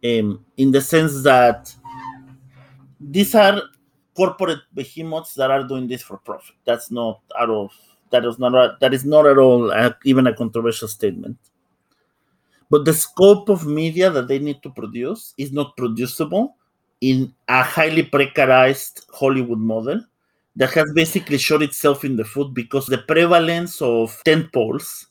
um, 0.04 0.44
in 0.56 0.70
the 0.70 0.80
sense 0.80 1.22
that 1.22 1.74
these 3.00 3.34
are 3.34 3.62
corporate 4.16 4.60
behemoths 4.74 5.34
that 5.34 5.50
are 5.50 5.64
doing 5.64 5.86
this 5.86 6.02
for 6.02 6.18
profit. 6.18 6.56
That's 6.64 6.90
not 6.90 7.20
out 7.38 7.50
of 7.50 7.70
that 8.10 8.24
is 8.24 8.38
not 8.38 8.80
that 8.80 8.94
is 8.94 9.04
not 9.04 9.26
at 9.26 9.38
all 9.38 9.70
a, 9.70 9.96
even 10.04 10.26
a 10.26 10.34
controversial 10.34 10.88
statement. 10.88 11.38
But 12.72 12.86
the 12.86 12.94
scope 12.94 13.50
of 13.50 13.66
media 13.66 14.08
that 14.08 14.28
they 14.28 14.38
need 14.38 14.62
to 14.62 14.70
produce 14.70 15.34
is 15.36 15.52
not 15.52 15.76
producible 15.76 16.56
in 17.02 17.34
a 17.46 17.62
highly 17.62 18.02
precarized 18.02 19.04
Hollywood 19.12 19.58
model 19.58 20.00
that 20.56 20.70
has 20.72 20.90
basically 20.94 21.36
shot 21.36 21.60
itself 21.60 22.02
in 22.02 22.16
the 22.16 22.24
foot 22.24 22.54
because 22.54 22.86
the 22.86 22.96
prevalence 22.96 23.82
of 23.82 24.18
tent 24.24 24.50
poles 24.54 25.08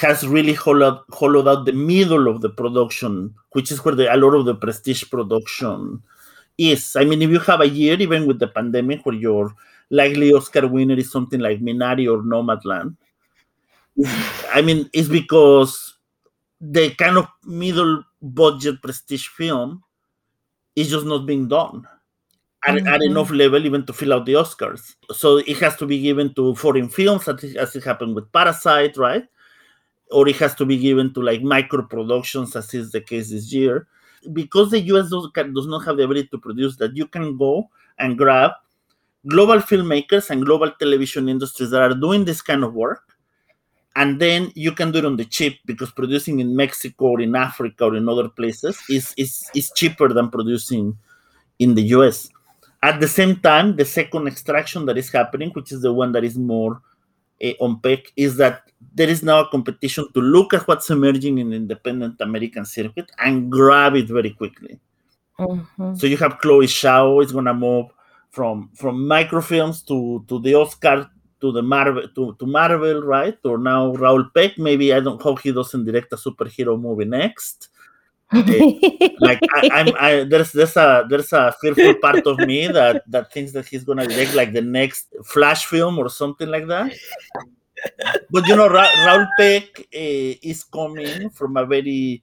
has 0.00 0.28
really 0.28 0.52
hollowed, 0.52 1.00
hollowed 1.14 1.48
out 1.48 1.64
the 1.64 1.72
middle 1.72 2.28
of 2.28 2.42
the 2.42 2.50
production, 2.50 3.34
which 3.52 3.72
is 3.72 3.82
where 3.82 3.94
the, 3.94 4.14
a 4.14 4.16
lot 4.18 4.34
of 4.34 4.44
the 4.44 4.54
prestige 4.54 5.04
production 5.08 6.02
is. 6.58 6.94
I 6.94 7.04
mean, 7.04 7.22
if 7.22 7.30
you 7.30 7.38
have 7.38 7.62
a 7.62 7.68
year, 7.70 7.96
even 7.98 8.26
with 8.26 8.38
the 8.38 8.48
pandemic, 8.48 9.06
where 9.06 9.14
your 9.14 9.54
likely 9.88 10.30
Oscar 10.34 10.68
winner 10.68 10.96
is 10.96 11.10
something 11.10 11.40
like 11.40 11.60
Minari 11.60 12.06
or 12.06 12.22
Nomadland, 12.22 12.96
I 14.52 14.60
mean, 14.60 14.90
it's 14.92 15.08
because 15.08 15.91
the 16.62 16.94
kind 16.94 17.18
of 17.18 17.26
middle 17.44 18.04
budget 18.22 18.80
prestige 18.80 19.26
film 19.26 19.82
is 20.76 20.90
just 20.90 21.04
not 21.04 21.26
being 21.26 21.48
done 21.48 21.86
at, 22.66 22.76
mm-hmm. 22.76 22.86
at, 22.86 23.02
enough 23.02 23.30
level 23.32 23.66
even 23.66 23.84
to 23.84 23.92
fill 23.92 24.14
out 24.14 24.26
the 24.26 24.34
Oscars. 24.34 24.94
So 25.10 25.38
it 25.38 25.58
has 25.58 25.76
to 25.76 25.86
be 25.86 26.00
given 26.00 26.32
to 26.34 26.54
foreign 26.54 26.88
films, 26.88 27.26
as 27.26 27.74
it 27.76 27.82
happened 27.82 28.14
with 28.14 28.30
Parasite, 28.30 28.96
right? 28.96 29.24
Or 30.12 30.28
it 30.28 30.36
has 30.36 30.54
to 30.54 30.64
be 30.64 30.78
given 30.78 31.12
to 31.14 31.20
like 31.20 31.42
micro 31.42 31.82
productions, 31.82 32.54
as 32.54 32.72
is 32.74 32.92
the 32.92 33.00
case 33.00 33.30
this 33.30 33.52
year. 33.52 33.88
Because 34.32 34.70
the 34.70 34.80
US 34.80 35.10
does, 35.10 35.28
does 35.34 35.66
not 35.66 35.84
have 35.84 35.96
the 35.96 36.04
ability 36.04 36.28
to 36.28 36.38
produce 36.38 36.76
that, 36.76 36.96
you 36.96 37.08
can 37.08 37.36
go 37.36 37.68
and 37.98 38.16
grab 38.16 38.52
global 39.26 39.56
filmmakers 39.56 40.30
and 40.30 40.46
global 40.46 40.70
television 40.78 41.28
industries 41.28 41.70
that 41.70 41.82
are 41.82 41.94
doing 41.94 42.24
this 42.24 42.40
kind 42.40 42.62
of 42.62 42.72
work 42.72 43.11
and 43.96 44.20
then 44.20 44.50
you 44.54 44.72
can 44.72 44.90
do 44.90 44.98
it 44.98 45.04
on 45.04 45.16
the 45.16 45.24
cheap 45.24 45.58
because 45.66 45.90
producing 45.90 46.40
in 46.40 46.56
Mexico 46.56 47.06
or 47.06 47.20
in 47.20 47.34
Africa 47.36 47.84
or 47.84 47.96
in 47.96 48.08
other 48.08 48.28
places 48.28 48.80
is 48.88 49.14
is, 49.16 49.50
is 49.54 49.70
cheaper 49.74 50.08
than 50.08 50.30
producing 50.30 50.96
in 51.58 51.74
the 51.74 51.82
US. 51.96 52.30
At 52.82 53.00
the 53.00 53.08
same 53.08 53.36
time, 53.36 53.76
the 53.76 53.84
second 53.84 54.26
extraction 54.26 54.86
that 54.86 54.98
is 54.98 55.10
happening, 55.10 55.50
which 55.50 55.70
is 55.70 55.82
the 55.82 55.92
one 55.92 56.12
that 56.12 56.24
is 56.24 56.36
more 56.36 56.80
uh, 57.44 57.50
on 57.60 57.80
peak, 57.80 58.12
is 58.16 58.36
that 58.38 58.62
there 58.94 59.08
is 59.08 59.22
now 59.22 59.40
a 59.40 59.48
competition 59.48 60.06
to 60.14 60.20
look 60.20 60.52
at 60.54 60.66
what's 60.66 60.90
emerging 60.90 61.38
in 61.38 61.50
the 61.50 61.56
independent 61.56 62.20
American 62.20 62.64
circuit 62.64 63.10
and 63.18 63.50
grab 63.52 63.94
it 63.94 64.08
very 64.08 64.30
quickly. 64.30 64.80
Mm-hmm. 65.38 65.94
So 65.94 66.06
you 66.06 66.16
have 66.16 66.38
Chloe 66.38 66.66
Zhao 66.66 67.22
is 67.24 67.32
gonna 67.32 67.54
move 67.54 67.86
from 68.30 68.70
from 68.74 68.96
microfilms 69.06 69.86
to 69.86 70.24
to 70.28 70.40
the 70.40 70.54
Oscar 70.54 71.08
to 71.42 71.52
the 71.52 71.60
Marvel 71.60 72.08
to, 72.14 72.34
to 72.38 72.46
Marvel, 72.46 73.02
right? 73.02 73.36
Or 73.44 73.58
now 73.58 73.92
Raoul 73.92 74.24
Peck. 74.34 74.56
Maybe 74.56 74.94
I 74.94 75.00
don't 75.00 75.20
hope 75.20 75.40
he 75.40 75.52
doesn't 75.52 75.84
direct 75.84 76.12
a 76.12 76.16
superhero 76.16 76.80
movie 76.80 77.04
next. 77.04 77.68
like 78.32 79.40
I, 79.52 79.92
I, 80.00 80.24
there's 80.24 80.52
there's 80.52 80.76
a 80.76 81.04
there's 81.06 81.34
a 81.34 81.52
fearful 81.60 81.96
part 82.00 82.26
of 82.26 82.38
me 82.38 82.66
that 82.68 83.02
that 83.10 83.30
thinks 83.30 83.52
that 83.52 83.66
he's 83.66 83.84
gonna 83.84 84.06
direct 84.06 84.34
like 84.34 84.54
the 84.54 84.62
next 84.62 85.14
Flash 85.22 85.66
film 85.66 85.98
or 85.98 86.08
something 86.08 86.48
like 86.48 86.66
that. 86.68 86.94
But 88.30 88.46
you 88.46 88.56
know, 88.56 88.68
Ra- 88.68 89.04
Raoul 89.04 89.26
Peck 89.36 89.80
uh, 89.80 90.38
is 90.40 90.64
coming 90.64 91.28
from 91.28 91.58
a 91.58 91.66
very 91.66 92.22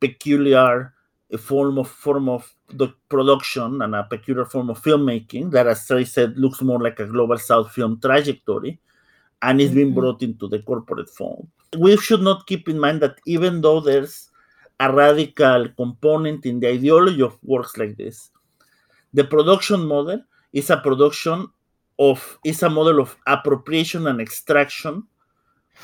peculiar 0.00 0.94
a 1.32 1.38
form 1.38 1.78
of 1.78 1.88
form 1.88 2.28
of 2.28 2.52
the 2.68 2.88
production 3.08 3.82
and 3.82 3.94
a 3.94 4.04
peculiar 4.04 4.44
form 4.44 4.70
of 4.70 4.82
filmmaking 4.82 5.50
that, 5.52 5.66
as 5.66 5.90
I 5.90 6.04
said, 6.04 6.36
looks 6.36 6.60
more 6.60 6.80
like 6.80 6.98
a 7.00 7.06
global 7.06 7.38
south 7.38 7.72
film 7.72 8.00
trajectory 8.00 8.80
and 9.42 9.60
is 9.60 9.68
mm-hmm. 9.68 9.76
being 9.76 9.94
brought 9.94 10.22
into 10.22 10.48
the 10.48 10.60
corporate 10.60 11.10
form. 11.10 11.48
We 11.78 11.96
should 11.96 12.22
not 12.22 12.46
keep 12.46 12.68
in 12.68 12.78
mind 12.78 13.00
that 13.02 13.16
even 13.26 13.60
though 13.60 13.80
there's 13.80 14.28
a 14.80 14.92
radical 14.92 15.68
component 15.76 16.46
in 16.46 16.58
the 16.58 16.68
ideology 16.68 17.22
of 17.22 17.38
works 17.42 17.76
like 17.76 17.96
this, 17.96 18.30
the 19.14 19.24
production 19.24 19.84
model 19.86 20.22
is 20.52 20.70
a 20.70 20.76
production 20.78 21.46
of 21.98 22.38
is 22.44 22.62
a 22.62 22.70
model 22.70 23.00
of 23.00 23.16
appropriation 23.26 24.06
and 24.06 24.20
extraction 24.20 25.04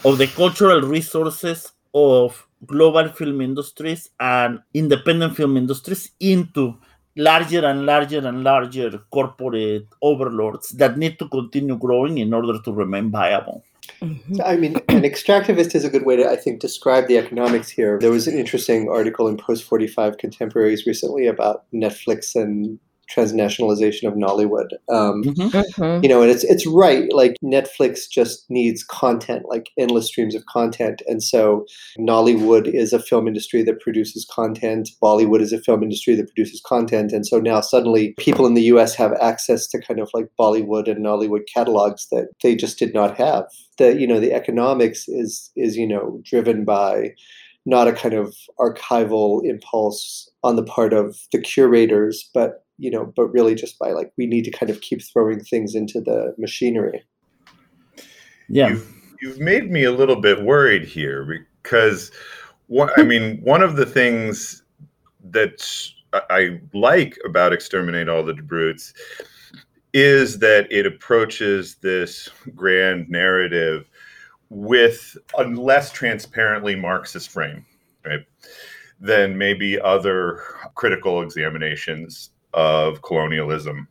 of 0.05 0.18
the 0.18 0.26
cultural 0.26 0.80
resources 0.80 1.72
of 1.94 2.47
global 2.67 3.09
film 3.09 3.41
industries 3.41 4.11
and 4.21 4.61
independent 4.75 5.37
film 5.37 5.57
industries 5.57 6.11
into 6.21 6.77
larger 7.17 7.64
and 7.64 7.87
larger 7.87 8.27
and 8.27 8.45
larger 8.45 9.01
corporate 9.11 9.87
overlords 10.03 10.71
that 10.71 10.99
need 10.99 11.19
to 11.19 11.29
continue 11.29 11.77
growing 11.77 12.19
in 12.19 12.35
order 12.35 12.61
to 12.62 12.73
remain 12.73 13.11
viable. 13.11 13.64
Mm-hmm. 14.03 14.41
I 14.45 14.57
mean, 14.57 14.77
an 14.89 15.03
extractivist 15.03 15.75
is 15.75 15.85
a 15.85 15.91
good 15.91 16.05
way 16.05 16.17
to, 16.17 16.29
I 16.29 16.37
think, 16.37 16.61
describe 16.61 17.07
the 17.07 17.19
economics 17.19 17.71
here. 17.71 17.99
There 17.99 18.11
was 18.11 18.27
an 18.29 18.39
interesting 18.39 18.89
article 18.91 19.29
in 19.29 19.37
Post 19.37 19.64
45 19.64 20.19
Contemporaries 20.19 20.87
recently 20.87 21.27
about 21.27 21.64
Netflix 21.73 22.35
and 22.35 22.79
transnationalization 23.14 24.09
of 24.09 24.14
Nollywood. 24.14 24.68
Um, 24.88 25.22
mm-hmm. 25.22 25.48
Mm-hmm. 25.48 26.02
You 26.02 26.09
know, 26.09 26.22
and 26.22 26.30
it's 26.30 26.44
it's 26.44 26.66
right. 26.66 27.12
Like 27.12 27.36
Netflix 27.42 28.09
just 28.11 28.44
needs 28.50 28.82
content, 28.84 29.44
like 29.48 29.70
endless 29.78 30.07
streams 30.07 30.34
of 30.34 30.46
content, 30.46 31.02
and 31.07 31.22
so 31.22 31.66
Nollywood 31.98 32.72
is 32.72 32.92
a 32.92 32.98
film 32.98 33.28
industry 33.28 33.62
that 33.62 33.80
produces 33.80 34.26
content. 34.30 34.90
Bollywood 35.02 35.40
is 35.40 35.52
a 35.52 35.61
film 35.61 35.82
industry 35.82 36.14
that 36.16 36.28
produces 36.34 36.61
content, 36.64 37.12
and 37.12 37.26
so 37.26 37.38
now 37.38 37.61
suddenly 37.61 38.14
people 38.18 38.46
in 38.46 38.54
the 38.54 38.62
U.S. 38.62 38.94
have 38.94 39.12
access 39.20 39.66
to 39.68 39.80
kind 39.80 40.00
of 40.00 40.11
like 40.14 40.28
Bollywood 40.38 40.88
and 40.90 41.04
Nollywood 41.04 41.42
catalogs 41.52 42.07
that 42.11 42.28
they 42.42 42.54
just 42.54 42.78
did 42.78 42.94
not 42.94 43.16
have. 43.16 43.44
The 43.78 43.98
you 43.98 44.07
know 44.07 44.20
the 44.20 44.32
economics 44.32 45.09
is 45.09 45.50
is 45.57 45.76
you 45.76 45.86
know 45.86 46.20
driven 46.24 46.64
by 46.64 47.14
not 47.67 47.89
a 47.89 47.93
kind 47.93 48.14
of 48.14 48.35
archival 48.59 49.45
impulse 49.45 50.31
on 50.43 50.57
the 50.57 50.62
part 50.62 50.93
of 50.93 51.19
the 51.33 51.41
curators, 51.41 52.31
but 52.33 52.64
you 52.79 52.91
know, 52.91 53.12
but 53.17 53.27
really 53.27 53.55
just 53.55 53.79
by 53.79 53.91
like 53.91 54.12
we 54.17 54.27
need 54.27 54.45
to 54.45 54.51
kind 54.51 54.71
of 54.71 54.81
keep 54.81 55.03
throwing 55.03 55.41
things 55.41 55.75
into 55.75 56.01
the 56.01 56.35
machinery. 56.39 57.03
Yeah. 58.49 58.69
You've, 58.69 58.95
you've 59.21 59.41
made 59.41 59.71
me 59.71 59.85
a 59.85 59.93
little 59.93 60.21
bit 60.21 60.43
worried 60.43 60.85
here 60.85 61.47
because 61.62 62.12
what 62.69 62.97
I 62.99 63.03
hmm. 63.03 63.09
mean, 63.09 63.41
one 63.43 63.62
of 63.62 63.77
the 63.77 63.87
things 63.87 64.62
that 65.31 65.67
I 66.12 66.61
like 66.73 67.19
about 67.25 67.53
Exterminate 67.53 68.09
All 68.09 68.23
the 68.23 68.35
Brutes 68.35 68.95
is 69.93 70.39
that 70.39 70.71
it 70.71 70.87
approaches 70.87 71.77
this 71.77 72.29
grand 72.55 73.09
narrative 73.09 73.89
with 74.49 75.16
a 75.38 75.44
less 75.44 75.92
transparently 75.92 76.76
Marxist 76.76 77.30
frame, 77.30 77.64
right? 78.05 78.20
Than 79.01 79.36
maybe 79.36 79.80
other 79.80 80.42
critical 80.74 81.22
examinations 81.22 82.30
of 82.55 83.03
colonialism. 83.03 83.88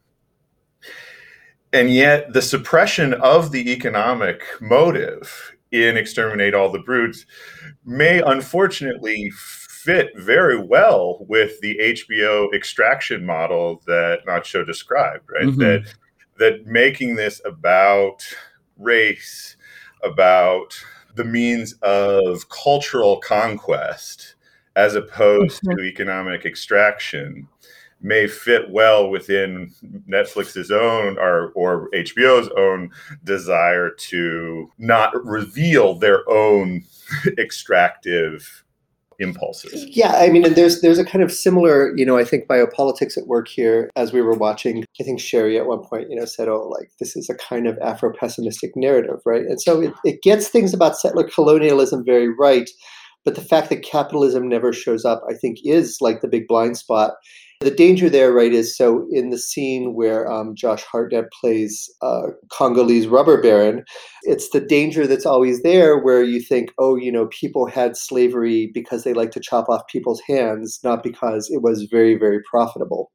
And 1.73 1.89
yet, 1.89 2.31
the 2.31 2.41
suppression 2.41 3.13
of 3.15 3.51
the 3.51 3.71
economic 3.71 4.43
motive 4.61 5.55
in 5.71 5.97
Exterminate 5.97 6.53
All 6.53 6.71
the 6.71 6.79
Brutes 6.79 7.25
may 7.83 8.21
unfortunately 8.21 9.29
fit 9.85 10.09
very 10.15 10.57
well 10.57 11.17
with 11.27 11.59
the 11.59 11.77
HBO 11.77 12.53
extraction 12.53 13.25
model 13.25 13.83
that 13.85 14.25
Nacho 14.25 14.65
described, 14.65 15.29
right? 15.29 15.45
Mm-hmm. 15.45 15.59
That 15.59 15.93
that 16.37 16.65
making 16.65 17.15
this 17.15 17.41
about 17.45 18.25
race, 18.77 19.54
about 20.05 20.73
the 21.15 21.25
means 21.25 21.73
of 21.81 22.47
cultural 22.49 23.17
conquest 23.17 24.35
as 24.75 24.95
opposed 24.95 25.61
mm-hmm. 25.63 25.77
to 25.77 25.83
economic 25.83 26.45
extraction 26.45 27.47
may 28.01 28.27
fit 28.27 28.69
well 28.69 29.09
within 29.09 29.73
Netflix's 30.07 30.69
own 30.69 31.17
or 31.17 31.51
or 31.55 31.89
HBO's 31.91 32.49
own 32.57 32.91
desire 33.23 33.89
to 33.89 34.69
not 34.77 35.25
reveal 35.25 35.95
their 35.95 36.29
own 36.29 36.83
extractive 37.37 38.64
impulses. 39.19 39.85
Yeah, 39.89 40.13
I 40.13 40.29
mean, 40.29 40.45
and 40.45 40.55
there's 40.55 40.81
there's 40.81 40.99
a 40.99 41.05
kind 41.05 41.23
of 41.23 41.31
similar, 41.31 41.95
you 41.95 42.05
know, 42.05 42.17
I 42.17 42.23
think 42.23 42.47
biopolitics 42.47 43.17
at 43.17 43.27
work 43.27 43.47
here. 43.47 43.89
As 43.95 44.13
we 44.13 44.21
were 44.21 44.35
watching, 44.35 44.85
I 44.99 45.03
think 45.03 45.19
Sheri 45.19 45.57
at 45.57 45.67
one 45.67 45.83
point, 45.83 46.09
you 46.09 46.15
know, 46.15 46.25
said, 46.25 46.47
"Oh, 46.47 46.67
like 46.67 46.91
this 46.99 47.15
is 47.15 47.29
a 47.29 47.35
kind 47.35 47.67
of 47.67 47.77
Afro-pessimistic 47.79 48.75
narrative, 48.75 49.19
right?" 49.25 49.43
And 49.43 49.61
so 49.61 49.81
it, 49.81 49.93
it 50.03 50.21
gets 50.21 50.47
things 50.47 50.73
about 50.73 50.97
settler 50.97 51.27
colonialism 51.27 52.03
very 52.05 52.27
right, 52.27 52.69
But 53.25 53.35
the 53.35 53.41
fact 53.41 53.69
that 53.69 53.83
capitalism 53.83 54.47
never 54.47 54.71
shows 54.71 55.03
up, 55.03 55.23
I 55.29 55.33
think, 55.33 55.57
is 55.63 55.97
like 55.99 56.21
the 56.21 56.27
big 56.27 56.47
blind 56.47 56.77
spot. 56.77 57.15
The 57.61 57.71
danger 57.71 58.09
there, 58.09 58.31
right, 58.33 58.53
is 58.53 58.77
so 58.77 59.07
in 59.11 59.29
the 59.29 59.37
scene 59.37 59.95
where 59.95 60.29
um, 60.31 60.55
Josh 60.55 60.83
Hartnett 60.83 61.31
plays 61.31 61.89
uh, 62.01 62.27
Congolese 62.51 63.07
rubber 63.07 63.41
baron, 63.41 63.83
it's 64.23 64.49
the 64.49 64.59
danger 64.59 65.07
that's 65.07 65.25
always 65.25 65.63
there 65.63 65.97
where 65.97 66.23
you 66.23 66.41
think, 66.41 66.71
oh, 66.77 66.95
you 66.95 67.11
know, 67.11 67.27
people 67.27 67.65
had 67.65 67.97
slavery 67.97 68.69
because 68.73 69.03
they 69.03 69.13
like 69.13 69.31
to 69.31 69.39
chop 69.39 69.69
off 69.69 69.87
people's 69.87 70.21
hands, 70.27 70.79
not 70.83 71.01
because 71.01 71.49
it 71.49 71.61
was 71.61 71.87
very, 71.89 72.15
very 72.15 72.41
profitable. 72.43 73.11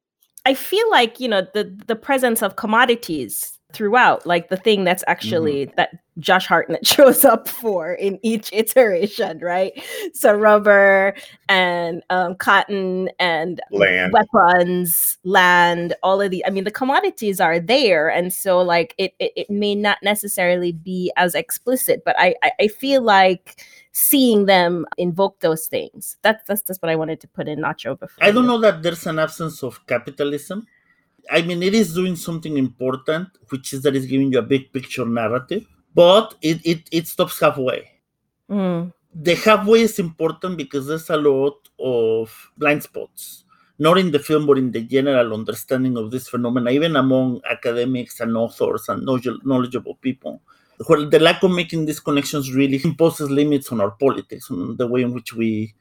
I 0.46 0.54
feel 0.54 0.90
like, 0.90 1.20
you 1.20 1.28
know, 1.28 1.46
the 1.52 1.78
the 1.86 1.96
presence 1.96 2.42
of 2.42 2.56
commodities 2.56 3.59
throughout 3.72 4.26
like 4.26 4.48
the 4.48 4.56
thing 4.56 4.84
that's 4.84 5.04
actually 5.06 5.66
mm-hmm. 5.66 5.74
that 5.76 5.90
josh 6.18 6.46
hartnett 6.46 6.86
shows 6.94 7.24
up 7.24 7.48
for 7.48 7.92
in 7.94 8.18
each 8.22 8.50
iteration 8.52 9.38
right? 9.38 9.72
So 10.14 10.34
rubber 10.34 11.14
and 11.48 12.02
um, 12.10 12.34
cotton 12.34 13.10
and 13.18 13.60
land. 13.70 14.12
weapons 14.12 15.18
land 15.24 15.94
all 16.02 16.20
of 16.20 16.30
the 16.30 16.44
i 16.46 16.50
mean 16.50 16.64
the 16.64 16.70
commodities 16.70 17.40
are 17.40 17.60
there. 17.60 18.08
And 18.10 18.32
so 18.32 18.60
like 18.60 18.94
it 18.98 19.14
it, 19.18 19.32
it 19.36 19.50
may 19.50 19.74
not 19.74 19.98
necessarily 20.02 20.72
be 20.72 21.12
as 21.16 21.34
explicit 21.34 22.02
but 22.04 22.16
I, 22.18 22.34
I 22.42 22.52
i 22.60 22.68
feel 22.68 23.02
like 23.02 23.64
seeing 23.92 24.46
them 24.46 24.86
invoke 24.98 25.40
those 25.40 25.66
things. 25.66 26.16
That's 26.22 26.46
that's, 26.46 26.62
that's 26.62 26.80
what 26.82 26.90
i 26.90 26.96
wanted 26.96 27.20
to 27.20 27.28
put 27.28 27.48
in 27.48 27.60
nacho 27.60 27.98
before. 27.98 28.22
I 28.24 28.30
don't 28.30 28.46
know 28.46 28.58
that 28.58 28.82
there's 28.82 29.06
an 29.06 29.18
absence 29.18 29.62
of 29.62 29.86
capitalism 29.86 30.66
I 31.30 31.42
mean, 31.42 31.62
it 31.62 31.74
is 31.74 31.94
doing 31.94 32.16
something 32.16 32.56
important, 32.56 33.28
which 33.48 33.72
is 33.72 33.82
that 33.82 33.96
it's 33.96 34.06
giving 34.06 34.32
you 34.32 34.38
a 34.38 34.42
big 34.42 34.72
picture 34.72 35.06
narrative, 35.06 35.66
but 35.94 36.34
it, 36.42 36.64
it, 36.64 36.88
it 36.92 37.08
stops 37.08 37.40
halfway. 37.40 37.90
Mm. 38.50 38.92
The 39.14 39.34
halfway 39.34 39.80
is 39.80 39.98
important 39.98 40.56
because 40.56 40.86
there's 40.86 41.10
a 41.10 41.16
lot 41.16 41.56
of 41.78 42.52
blind 42.56 42.82
spots, 42.82 43.44
not 43.78 43.98
in 43.98 44.10
the 44.10 44.18
film, 44.18 44.46
but 44.46 44.58
in 44.58 44.70
the 44.70 44.82
general 44.82 45.34
understanding 45.34 45.96
of 45.96 46.10
this 46.10 46.28
phenomena, 46.28 46.70
even 46.70 46.96
among 46.96 47.40
academics 47.50 48.20
and 48.20 48.36
authors 48.36 48.88
and 48.88 49.04
knowledgeable 49.04 49.96
people. 49.96 50.42
Where 50.86 51.04
the 51.04 51.18
lack 51.18 51.42
of 51.42 51.50
making 51.50 51.84
these 51.86 52.00
connections 52.00 52.54
really 52.54 52.80
imposes 52.84 53.30
limits 53.30 53.70
on 53.70 53.80
our 53.80 53.90
politics, 53.90 54.50
on 54.50 54.76
the 54.76 54.86
way 54.86 55.02
in 55.02 55.12
which 55.12 55.34
we 55.34 55.74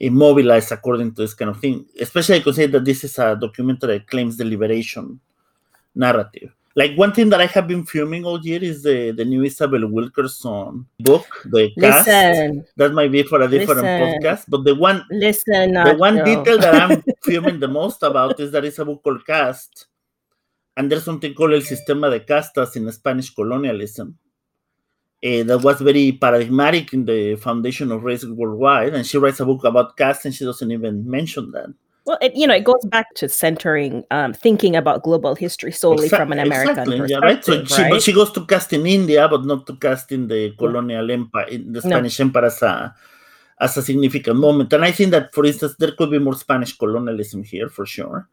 immobilized 0.00 0.72
according 0.72 1.14
to 1.14 1.22
this 1.22 1.34
kind 1.34 1.50
of 1.50 1.60
thing. 1.60 1.86
Especially 2.00 2.40
consider 2.40 2.72
that 2.72 2.84
this 2.84 3.04
is 3.04 3.18
a 3.18 3.36
documentary 3.36 3.98
that 3.98 4.06
claims 4.06 4.36
the 4.36 4.44
liberation 4.44 5.20
narrative. 5.94 6.52
Like 6.74 6.94
one 6.94 7.14
thing 7.14 7.30
that 7.30 7.40
I 7.40 7.46
have 7.46 7.66
been 7.66 7.86
filming 7.86 8.26
all 8.26 8.38
year 8.38 8.62
is 8.62 8.82
the, 8.82 9.10
the 9.10 9.24
new 9.24 9.42
Isabel 9.44 9.88
Wilkerson 9.88 10.84
book, 11.00 11.26
the 11.46 11.70
cast. 11.80 12.06
Listen, 12.06 12.66
that 12.76 12.92
might 12.92 13.10
be 13.10 13.22
for 13.22 13.40
a 13.40 13.48
different 13.48 13.80
listen, 13.80 14.20
podcast. 14.20 14.44
But 14.46 14.64
the 14.64 14.74
one 14.74 15.02
listen, 15.10 15.72
the 15.72 15.94
one 15.96 16.16
detail 16.22 16.58
that 16.58 16.74
I'm 16.74 17.02
filming 17.24 17.60
the 17.60 17.68
most 17.68 18.02
about 18.02 18.38
is 18.40 18.52
that 18.52 18.66
it's 18.66 18.78
a 18.78 18.84
book 18.84 19.02
called 19.02 19.24
Caste. 19.26 19.86
And 20.76 20.92
there's 20.92 21.04
something 21.04 21.32
called 21.32 21.54
El 21.54 21.62
Sistema 21.62 22.10
de 22.10 22.20
Castas 22.20 22.76
in 22.76 22.92
Spanish 22.92 23.30
colonialism 23.30 24.18
uh, 25.26 25.42
that 25.44 25.60
was 25.62 25.80
very 25.80 26.12
paradigmatic 26.12 26.92
in 26.92 27.04
the 27.04 27.34
foundation 27.36 27.90
of 27.90 28.04
race 28.04 28.24
worldwide. 28.24 28.94
And 28.94 29.06
she 29.06 29.18
writes 29.18 29.40
a 29.40 29.44
book 29.44 29.64
about 29.64 29.96
caste, 29.96 30.24
and 30.24 30.34
she 30.34 30.44
doesn't 30.44 30.70
even 30.70 31.08
mention 31.10 31.50
that. 31.52 31.70
Well, 32.06 32.18
it, 32.22 32.36
you 32.36 32.46
know, 32.46 32.54
it 32.54 32.62
goes 32.62 32.84
back 32.84 33.14
to 33.16 33.28
centering, 33.28 34.04
um, 34.12 34.32
thinking 34.32 34.76
about 34.76 35.02
global 35.02 35.34
history 35.34 35.72
solely 35.72 36.08
from 36.08 36.30
an 36.30 36.38
American 36.38 36.70
exactly, 36.70 36.98
perspective. 36.98 37.20
Yeah, 37.22 37.28
right. 37.28 37.44
So 37.44 37.64
she, 37.64 37.90
but 37.90 38.02
she 38.02 38.12
goes 38.12 38.30
to 38.30 38.46
caste 38.46 38.72
in 38.72 38.86
India, 38.86 39.26
but 39.28 39.44
not 39.44 39.66
to 39.66 39.74
caste 39.74 40.12
in 40.12 40.28
the 40.28 40.52
colonial 40.52 41.10
empire, 41.10 41.48
in 41.48 41.72
the 41.72 41.82
Spanish 41.82 42.20
no. 42.20 42.26
empire 42.26 42.44
as 42.44 42.62
a, 42.62 42.94
as 43.60 43.76
a 43.76 43.82
significant 43.82 44.38
moment. 44.38 44.72
And 44.72 44.84
I 44.84 44.92
think 44.92 45.10
that, 45.10 45.34
for 45.34 45.44
instance, 45.44 45.74
there 45.80 45.92
could 45.98 46.12
be 46.12 46.20
more 46.20 46.36
Spanish 46.36 46.78
colonialism 46.78 47.42
here 47.42 47.68
for 47.68 47.84
sure. 47.84 48.28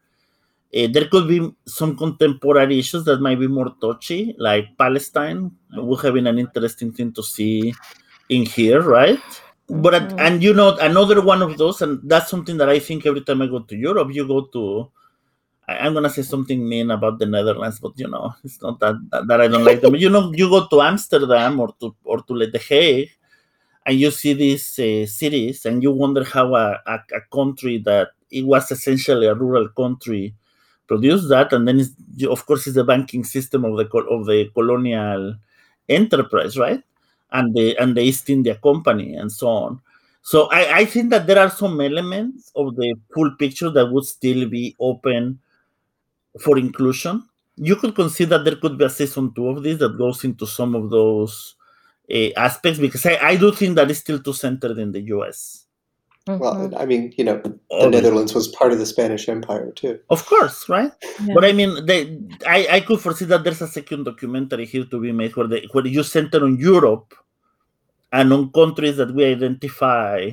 Uh, 0.74 0.88
there 0.90 1.06
could 1.06 1.28
be 1.28 1.52
some 1.66 1.96
contemporary 1.96 2.80
issues 2.80 3.04
that 3.04 3.20
might 3.20 3.38
be 3.38 3.46
more 3.46 3.72
touchy, 3.80 4.34
like 4.38 4.76
Palestine. 4.76 5.50
Would 5.72 6.00
have 6.00 6.14
been 6.14 6.26
an 6.26 6.38
interesting 6.38 6.92
thing 6.92 7.12
to 7.12 7.22
see 7.22 7.72
in 8.28 8.44
here, 8.44 8.82
right? 8.82 9.20
But 9.68 9.94
mm-hmm. 9.94 10.18
and 10.18 10.42
you 10.42 10.52
know 10.52 10.76
another 10.78 11.22
one 11.22 11.42
of 11.42 11.56
those, 11.58 11.80
and 11.80 12.00
that's 12.04 12.28
something 12.28 12.56
that 12.56 12.68
I 12.68 12.80
think 12.80 13.06
every 13.06 13.20
time 13.20 13.42
I 13.42 13.46
go 13.46 13.60
to 13.60 13.76
Europe, 13.76 14.08
you 14.12 14.26
go 14.26 14.46
to. 14.46 14.90
I, 15.66 15.86
am 15.86 15.94
gonna 15.94 16.10
say 16.10 16.22
something 16.22 16.68
mean 16.68 16.90
about 16.90 17.18
the 17.18 17.26
Netherlands, 17.26 17.78
but 17.80 17.92
you 17.96 18.08
know 18.08 18.34
it's 18.44 18.60
not 18.60 18.80
that 18.80 18.96
that, 19.10 19.28
that 19.28 19.40
I 19.40 19.48
don't 19.48 19.64
like 19.64 19.80
them. 19.80 19.94
you 19.94 20.10
know, 20.10 20.32
you 20.34 20.50
go 20.50 20.66
to 20.66 20.82
Amsterdam 20.82 21.60
or 21.60 21.72
to 21.80 21.94
or 22.04 22.20
to 22.22 22.46
The 22.46 22.58
Hague, 22.58 23.10
and 23.86 23.98
you 23.98 24.10
see 24.10 24.34
these 24.34 24.78
uh, 24.78 25.06
cities, 25.06 25.64
and 25.64 25.82
you 25.82 25.92
wonder 25.92 26.24
how 26.24 26.54
a, 26.54 26.82
a, 26.84 26.98
a 27.14 27.20
country 27.32 27.78
that 27.78 28.08
it 28.30 28.44
was 28.44 28.70
essentially 28.70 29.26
a 29.26 29.34
rural 29.34 29.68
country 29.68 30.34
produce 30.86 31.28
that, 31.28 31.52
and 31.52 31.66
then 31.66 31.80
of 32.28 32.46
course 32.46 32.66
it's 32.66 32.76
the 32.76 32.84
banking 32.84 33.24
system 33.24 33.64
of 33.64 33.76
the 33.76 33.86
of 34.10 34.26
the 34.26 34.50
colonial 34.54 35.36
enterprise, 35.88 36.58
right? 36.58 36.82
And 37.32 37.54
the 37.54 37.76
and 37.78 37.96
the 37.96 38.02
East 38.02 38.30
India 38.30 38.56
Company 38.56 39.14
and 39.14 39.30
so 39.30 39.48
on. 39.48 39.80
So 40.22 40.48
I, 40.50 40.78
I 40.78 40.84
think 40.86 41.10
that 41.10 41.26
there 41.26 41.38
are 41.38 41.50
some 41.50 41.80
elements 41.80 42.50
of 42.56 42.76
the 42.76 42.94
full 43.14 43.32
picture 43.36 43.70
that 43.70 43.86
would 43.92 44.04
still 44.04 44.48
be 44.48 44.74
open 44.80 45.38
for 46.40 46.58
inclusion. 46.58 47.22
You 47.56 47.76
could 47.76 47.94
consider 47.94 48.42
there 48.42 48.56
could 48.56 48.76
be 48.78 48.84
a 48.84 48.90
season 48.90 49.32
two 49.34 49.48
of 49.48 49.62
this 49.62 49.78
that 49.78 49.96
goes 49.96 50.24
into 50.24 50.46
some 50.46 50.74
of 50.74 50.90
those 50.90 51.54
uh, 52.12 52.30
aspects 52.36 52.78
because 52.80 53.06
I, 53.06 53.16
I 53.30 53.36
do 53.36 53.52
think 53.52 53.76
that 53.76 53.90
it's 53.90 54.00
still 54.00 54.20
too 54.20 54.32
centered 54.32 54.78
in 54.78 54.92
the 54.92 55.00
US. 55.14 55.63
Mm-hmm. 56.26 56.40
Well, 56.40 56.72
I 56.78 56.86
mean, 56.86 57.12
you 57.18 57.24
know, 57.24 57.36
the 57.36 57.58
oh, 57.70 57.90
Netherlands 57.90 58.34
was 58.34 58.48
part 58.48 58.72
of 58.72 58.78
the 58.78 58.86
Spanish 58.86 59.28
Empire 59.28 59.70
too. 59.72 60.00
Of 60.08 60.24
course, 60.24 60.70
right? 60.70 60.90
Yeah. 61.22 61.34
But 61.34 61.44
I 61.44 61.52
mean, 61.52 61.84
they, 61.84 62.18
I, 62.46 62.66
I 62.70 62.80
could 62.80 63.00
foresee 63.00 63.26
that 63.26 63.44
there's 63.44 63.60
a 63.60 63.68
second 63.68 64.04
documentary 64.04 64.64
here 64.64 64.86
to 64.86 65.00
be 65.00 65.12
made 65.12 65.36
where 65.36 65.46
they, 65.46 65.68
where 65.72 65.86
you 65.86 66.02
center 66.02 66.42
on 66.42 66.58
Europe 66.58 67.14
and 68.10 68.32
on 68.32 68.50
countries 68.52 68.96
that 68.96 69.14
we 69.14 69.26
identify 69.26 70.30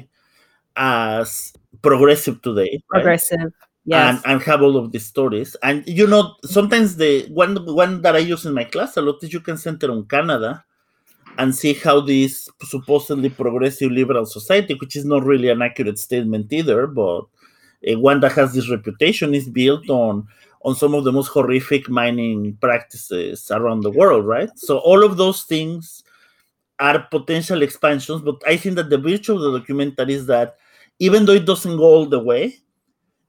as 0.78 1.52
progressive 1.82 2.42
today. 2.42 2.82
Progressive. 2.88 3.39
Right? 3.39 3.52
Yes. 3.84 4.22
And, 4.24 4.34
and 4.34 4.42
have 4.44 4.62
all 4.62 4.78
of 4.78 4.94
these 4.94 5.08
stories. 5.08 5.58
And 5.62 5.86
you 5.86 6.08
know, 6.08 6.36
sometimes 6.46 6.96
the 6.96 7.28
one 7.32 7.58
one 7.66 8.02
that 8.04 8.16
I 8.16 8.20
use 8.20 8.46
in 8.46 8.54
my 8.54 8.64
class 8.64 8.96
a 8.96 9.02
lot 9.02 9.22
is 9.24 9.34
you 9.34 9.42
can 9.42 9.58
center 9.58 9.92
on 9.92 10.06
Canada 10.06 10.64
and 11.38 11.56
see 11.56 11.74
how 11.74 12.02
this 12.02 12.50
supposedly 12.62 13.30
progressive 13.30 13.92
liberal 13.92 14.26
society, 14.26 14.74
which 14.76 14.96
is 14.96 15.06
not 15.06 15.24
really 15.24 15.50
an 15.50 15.62
accurate 15.62 16.00
statement 16.00 16.52
either, 16.52 16.88
but 16.88 17.22
uh, 17.90 18.00
one 18.00 18.20
that 18.20 18.34
has 18.34 18.54
this 18.54 18.70
reputation, 18.70 19.34
is 19.34 19.50
built 19.50 19.90
on 19.90 20.28
on 20.64 20.76
some 20.76 20.94
of 20.94 21.04
the 21.04 21.12
most 21.12 21.30
horrific 21.30 21.90
mining 21.90 22.56
practices 22.62 23.50
around 23.50 23.82
the 23.82 23.90
world, 23.90 24.28
right? 24.28 24.52
So 24.56 24.78
all 24.78 25.04
of 25.04 25.18
those 25.18 25.42
things 25.44 26.04
are 26.80 27.00
potential 27.00 27.64
expansions, 27.64 28.22
but 28.22 28.36
I 28.46 28.58
think 28.58 28.76
that 28.76 28.92
the 28.92 29.00
virtue 29.00 29.34
of 29.34 29.42
the 29.42 29.60
documentary 29.60 30.14
is 30.14 30.28
that 30.28 30.58
even 31.00 31.26
though 31.26 31.34
it 31.34 31.46
doesn't 31.46 31.78
go 31.78 31.84
all 31.84 32.06
the 32.06 32.20
way, 32.20 32.58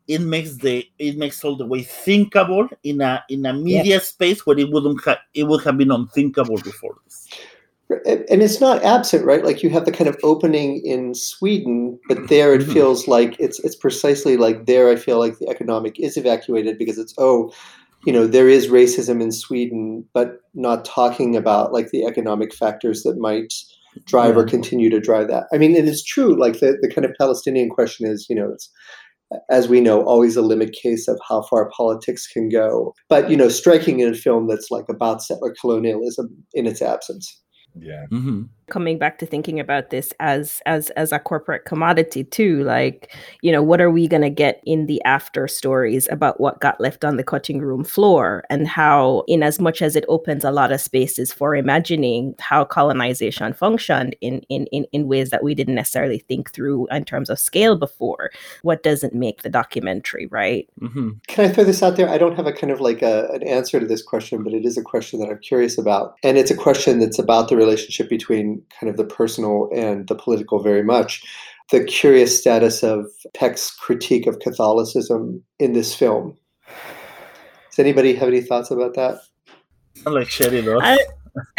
it 0.09 0.21
makes 0.21 0.57
the 0.57 0.87
it 0.99 1.17
makes 1.17 1.43
all 1.45 1.57
the 1.57 1.65
way 1.65 1.83
thinkable 1.83 2.69
in 2.83 3.01
a 3.01 3.25
in 3.29 3.47
a 3.47 3.53
media 3.53 3.95
yeah. 3.95 3.99
space 3.99 4.45
where 4.45 4.59
it 4.59 4.71
wouldn't 4.71 5.03
have 5.05 5.19
it 5.33 5.45
would 5.45 5.63
have 5.63 5.79
been 5.79 5.93
unthinkable 5.93 6.57
before 6.57 6.97
this 7.05 7.29
and 7.91 8.43
it's 8.43 8.61
not 8.61 8.83
absent 8.83 9.25
right? 9.25 9.45
Like 9.45 9.63
you 9.63 9.71
have 9.71 9.85
the 9.85 9.93
kind 9.93 10.09
of 10.09 10.17
opening 10.23 10.85
in 10.85 11.15
sweden 11.15 11.99
but 12.09 12.29
there 12.29 12.55
it 12.55 12.63
mm-hmm. 12.63 12.73
feels 12.73 13.09
like 13.09 13.37
it's 13.39 13.59
it's 13.61 13.77
precisely 13.77 14.37
like 14.37 14.67
there 14.67 14.89
i 14.89 14.97
feel 14.97 15.19
like 15.19 15.39
the 15.39 15.49
economic 15.49 15.99
is 15.99 16.17
evacuated 16.17 16.79
because 16.79 16.99
it's 16.99 17.15
oh 17.19 17.53
you 18.05 18.13
know 18.13 18.27
there 18.27 18.49
is 18.49 18.69
racism 18.69 19.21
in 19.23 19.31
sweden 19.31 20.05
but 20.15 20.41
not 20.55 20.85
talking 20.85 21.37
about 21.37 21.73
like 21.73 21.91
the 21.91 22.05
economic 22.05 22.55
factors 22.55 23.03
that 23.03 23.19
might 23.19 23.53
drive 24.07 24.37
or 24.39 24.45
continue 24.45 24.89
to 24.89 25.01
drive 25.01 25.29
that. 25.29 25.45
I 25.53 25.59
mean 25.59 25.77
it 25.77 25.87
is 25.87 26.03
true 26.03 26.39
like 26.39 26.61
the, 26.61 26.79
the 26.81 26.89
kind 26.89 27.05
of 27.05 27.13
palestinian 27.19 27.69
question 27.69 28.07
is 28.07 28.27
you 28.29 28.37
know 28.37 28.51
it's 28.51 28.71
as 29.51 29.69
we 29.69 29.81
know 29.81 30.03
always 30.03 30.37
a 30.37 30.43
limit 30.43 30.73
case 30.73 31.09
of 31.09 31.19
how 31.27 31.43
far 31.43 31.71
politics 31.71 32.27
can 32.27 32.49
go. 32.49 32.95
But 33.09 33.31
you 33.31 33.37
know 33.37 33.49
striking 33.49 34.01
in 34.01 34.11
a 34.11 34.15
film 34.15 34.47
that's 34.47 34.71
like 34.71 34.89
about 34.89 35.23
settler 35.23 35.55
colonialism 35.61 36.29
in 36.55 36.67
its 36.67 36.83
absence 36.83 37.42
yeah 37.79 38.07
mm-hmm. 38.11 38.43
Coming 38.73 38.97
back 38.97 39.19
to 39.19 39.27
thinking 39.27 39.61
about 39.61 39.91
this 39.91 40.15
as 40.19 40.63
as 40.65 40.89
as 40.91 41.13
a 41.13 41.19
corporate 41.19 41.67
commodity 41.67 42.25
too 42.25 42.65
like 42.65 43.15
you 43.43 43.53
know 43.53 43.63
what 43.63 43.83
are 43.83 43.91
we 43.91 44.09
going 44.09 44.23
to 44.23 44.31
get 44.31 44.63
in 44.65 44.87
the 44.87 44.99
after 45.05 45.47
stories 45.47 46.09
about 46.11 46.41
what 46.41 46.59
got 46.61 46.81
left 46.81 47.05
on 47.05 47.19
the 47.19 47.23
cutting 47.23 47.61
room 47.61 47.85
floor 47.85 48.43
and 48.49 48.67
how 48.67 49.25
in 49.29 49.43
as 49.43 49.61
much 49.61 49.83
as 49.83 49.95
it 49.95 50.07
opens 50.09 50.43
a 50.43 50.51
lot 50.51 50.73
of 50.73 50.81
spaces 50.81 51.31
for 51.31 51.55
imagining 51.55 52.35
how 52.41 52.65
colonization 52.65 53.53
functioned 53.53 54.17
in 54.23 54.41
in 54.49 54.65
in, 54.73 54.87
in 54.91 55.07
ways 55.07 55.29
that 55.29 55.45
we 55.45 55.55
didn't 55.55 55.75
necessarily 55.75 56.21
think 56.21 56.51
through 56.51 56.87
in 56.91 57.05
terms 57.05 57.29
of 57.29 57.39
scale 57.39 57.77
before 57.77 58.31
what 58.63 58.83
doesn't 58.83 59.13
make 59.13 59.43
the 59.43 59.51
documentary 59.51 60.27
right? 60.29 60.67
Mm-hmm. 60.81 61.11
can 61.29 61.45
i 61.45 61.53
throw 61.53 61.65
this 61.65 61.83
out 61.83 61.97
there? 61.97 62.09
I 62.09 62.17
don't 62.17 62.37
have 62.37 62.47
a 62.47 62.53
kind 62.53 62.73
of 62.73 62.81
like 62.81 63.03
a, 63.03 63.29
an 63.33 63.43
answer 63.43 63.79
to 63.79 63.87
this 63.87 64.01
question 64.01 64.43
but 64.43 64.55
it 64.55 64.65
is 64.65 64.79
a 64.79 64.83
question 64.83 65.21
that 65.21 65.29
i'm 65.29 65.41
curious 65.41 65.77
about. 65.77 66.17
And 66.23 66.39
it's 66.39 66.51
a 66.51 66.57
question 66.57 67.01
that's 67.01 67.19
about 67.19 67.51
the 67.51 67.57
relationship 67.59 68.09
between 68.09 68.62
kind 68.79 68.91
of 68.91 68.97
the 68.97 69.05
personal 69.05 69.69
and 69.75 70.09
the 70.09 70.15
political 70.15 70.63
very 70.63 70.83
much. 70.83 71.23
the 71.71 71.85
curious 71.85 72.39
status 72.39 72.83
of 72.83 73.07
Peck's 73.35 73.71
critique 73.71 74.27
of 74.27 74.41
Catholicism 74.41 75.43
in 75.59 75.73
this 75.73 75.95
film. 75.95 76.37
Does 77.71 77.79
anybody 77.79 78.15
have 78.15 78.29
any 78.29 78.43
thoughts 78.43 78.71
about 78.71 78.95
that? 78.95 79.21
I'm 80.05 80.13
like 80.13 80.29
Sheri 80.29 80.63
does. 80.63 80.81
I, 80.83 80.99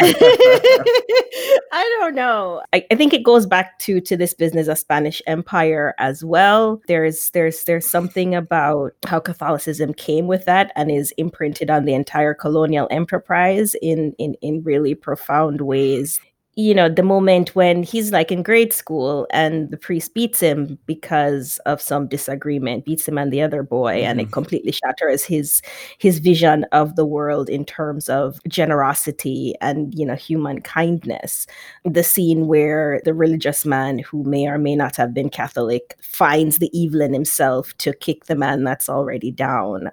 I 1.72 1.96
don't 1.98 2.14
know. 2.14 2.62
I, 2.72 2.86
I, 2.92 2.94
think 2.94 3.12
it 3.12 3.24
goes 3.24 3.44
back 3.46 3.78
to 3.80 4.00
to 4.02 4.16
this 4.16 4.32
business 4.32 4.68
of 4.68 4.78
Spanish 4.78 5.20
Empire 5.26 5.94
as 5.98 6.24
well. 6.24 6.80
There's 6.86 7.30
there's 7.30 7.64
there's 7.64 7.90
something 7.90 8.34
about 8.34 8.92
how 9.06 9.18
Catholicism 9.18 9.92
came 9.94 10.28
with 10.28 10.44
that 10.44 10.70
and 10.76 10.90
is 10.90 11.12
imprinted 11.16 11.70
on 11.70 11.84
the 11.84 11.94
entire 11.94 12.34
colonial 12.34 12.86
enterprise 12.90 13.74
in 13.82 14.14
in 14.18 14.34
in 14.42 14.62
really 14.62 14.94
profound 14.94 15.60
ways 15.62 16.20
you 16.56 16.74
know, 16.74 16.88
the 16.88 17.02
moment 17.02 17.54
when 17.56 17.82
he's 17.82 18.12
like 18.12 18.30
in 18.30 18.42
grade 18.42 18.72
school 18.72 19.26
and 19.30 19.70
the 19.70 19.76
priest 19.76 20.14
beats 20.14 20.40
him 20.40 20.78
because 20.86 21.58
of 21.66 21.80
some 21.80 22.06
disagreement, 22.06 22.84
beats 22.84 23.08
him 23.08 23.18
and 23.18 23.32
the 23.32 23.42
other 23.42 23.62
boy, 23.62 23.96
mm-hmm. 23.96 24.06
and 24.06 24.20
it 24.20 24.24
mm-hmm. 24.24 24.32
completely 24.32 24.72
shatters 24.72 25.24
his 25.24 25.62
his 25.98 26.20
vision 26.20 26.64
of 26.70 26.94
the 26.94 27.04
world 27.04 27.48
in 27.48 27.64
terms 27.64 28.08
of 28.08 28.38
generosity 28.46 29.54
and 29.60 29.94
you 29.94 30.06
know 30.06 30.14
human 30.14 30.60
kindness. 30.60 31.46
The 31.84 32.04
scene 32.04 32.46
where 32.46 33.00
the 33.04 33.14
religious 33.14 33.64
man 33.64 33.98
who 33.98 34.22
may 34.22 34.46
or 34.46 34.58
may 34.58 34.76
not 34.76 34.94
have 34.96 35.12
been 35.12 35.30
Catholic 35.30 35.96
finds 36.00 36.58
the 36.58 36.70
evil 36.78 37.00
in 37.00 37.12
himself 37.12 37.76
to 37.78 37.92
kick 37.92 38.26
the 38.26 38.36
man 38.36 38.62
that's 38.62 38.88
already 38.88 39.32
down 39.32 39.90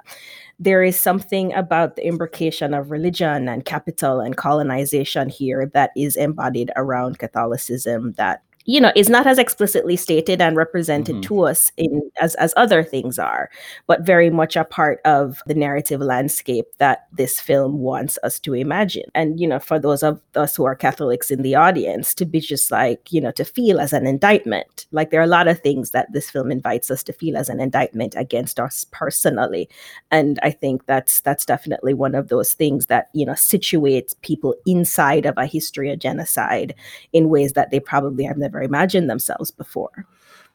there 0.61 0.83
is 0.83 0.99
something 0.99 1.51
about 1.53 1.95
the 1.95 2.03
imbrication 2.03 2.77
of 2.77 2.91
religion 2.91 3.49
and 3.49 3.65
capital 3.65 4.19
and 4.19 4.37
colonization 4.37 5.27
here 5.27 5.65
that 5.73 5.89
is 5.97 6.15
embodied 6.15 6.71
around 6.75 7.17
Catholicism 7.17 8.13
that 8.13 8.43
you 8.65 8.79
know 8.79 8.91
is 8.95 9.09
not 9.09 9.27
as 9.27 9.37
explicitly 9.37 9.95
stated 9.95 10.41
and 10.41 10.55
represented 10.55 11.15
mm-hmm. 11.15 11.21
to 11.21 11.41
us 11.41 11.71
in 11.77 12.01
as 12.19 12.35
as 12.35 12.53
other 12.57 12.83
things 12.83 13.17
are 13.17 13.49
but 13.87 14.05
very 14.05 14.29
much 14.29 14.55
a 14.55 14.63
part 14.63 14.99
of 15.05 15.41
the 15.47 15.53
narrative 15.53 16.01
landscape 16.01 16.65
that 16.77 17.07
this 17.11 17.39
film 17.39 17.79
wants 17.79 18.17
us 18.23 18.39
to 18.39 18.53
imagine 18.53 19.09
and 19.15 19.39
you 19.39 19.47
know 19.47 19.59
for 19.59 19.79
those 19.79 20.03
of 20.03 20.21
us 20.35 20.55
who 20.55 20.63
are 20.63 20.75
catholics 20.75 21.31
in 21.31 21.41
the 21.41 21.55
audience 21.55 22.13
to 22.13 22.25
be 22.25 22.39
just 22.39 22.71
like 22.71 23.11
you 23.11 23.21
know 23.21 23.31
to 23.31 23.45
feel 23.45 23.79
as 23.79 23.93
an 23.93 24.05
indictment 24.05 24.85
like 24.91 25.09
there 25.09 25.19
are 25.19 25.23
a 25.23 25.27
lot 25.27 25.47
of 25.47 25.59
things 25.59 25.91
that 25.91 26.11
this 26.11 26.29
film 26.29 26.51
invites 26.51 26.91
us 26.91 27.03
to 27.03 27.13
feel 27.13 27.37
as 27.37 27.49
an 27.49 27.59
indictment 27.59 28.15
against 28.17 28.59
us 28.59 28.85
personally 28.91 29.67
and 30.11 30.39
i 30.43 30.51
think 30.51 30.85
that's 30.85 31.21
that's 31.21 31.45
definitely 31.45 31.93
one 31.93 32.15
of 32.15 32.27
those 32.27 32.53
things 32.53 32.87
that 32.87 33.09
you 33.13 33.25
know 33.25 33.33
situates 33.33 34.19
people 34.21 34.55
inside 34.65 35.25
of 35.25 35.37
a 35.37 35.45
history 35.45 35.91
of 35.91 35.99
genocide 35.99 36.75
in 37.13 37.29
ways 37.29 37.53
that 37.53 37.71
they 37.71 37.79
probably 37.79 38.23
have 38.23 38.37
never 38.37 38.50
never 38.51 38.63
imagined 38.63 39.09
themselves 39.09 39.51
before. 39.51 40.05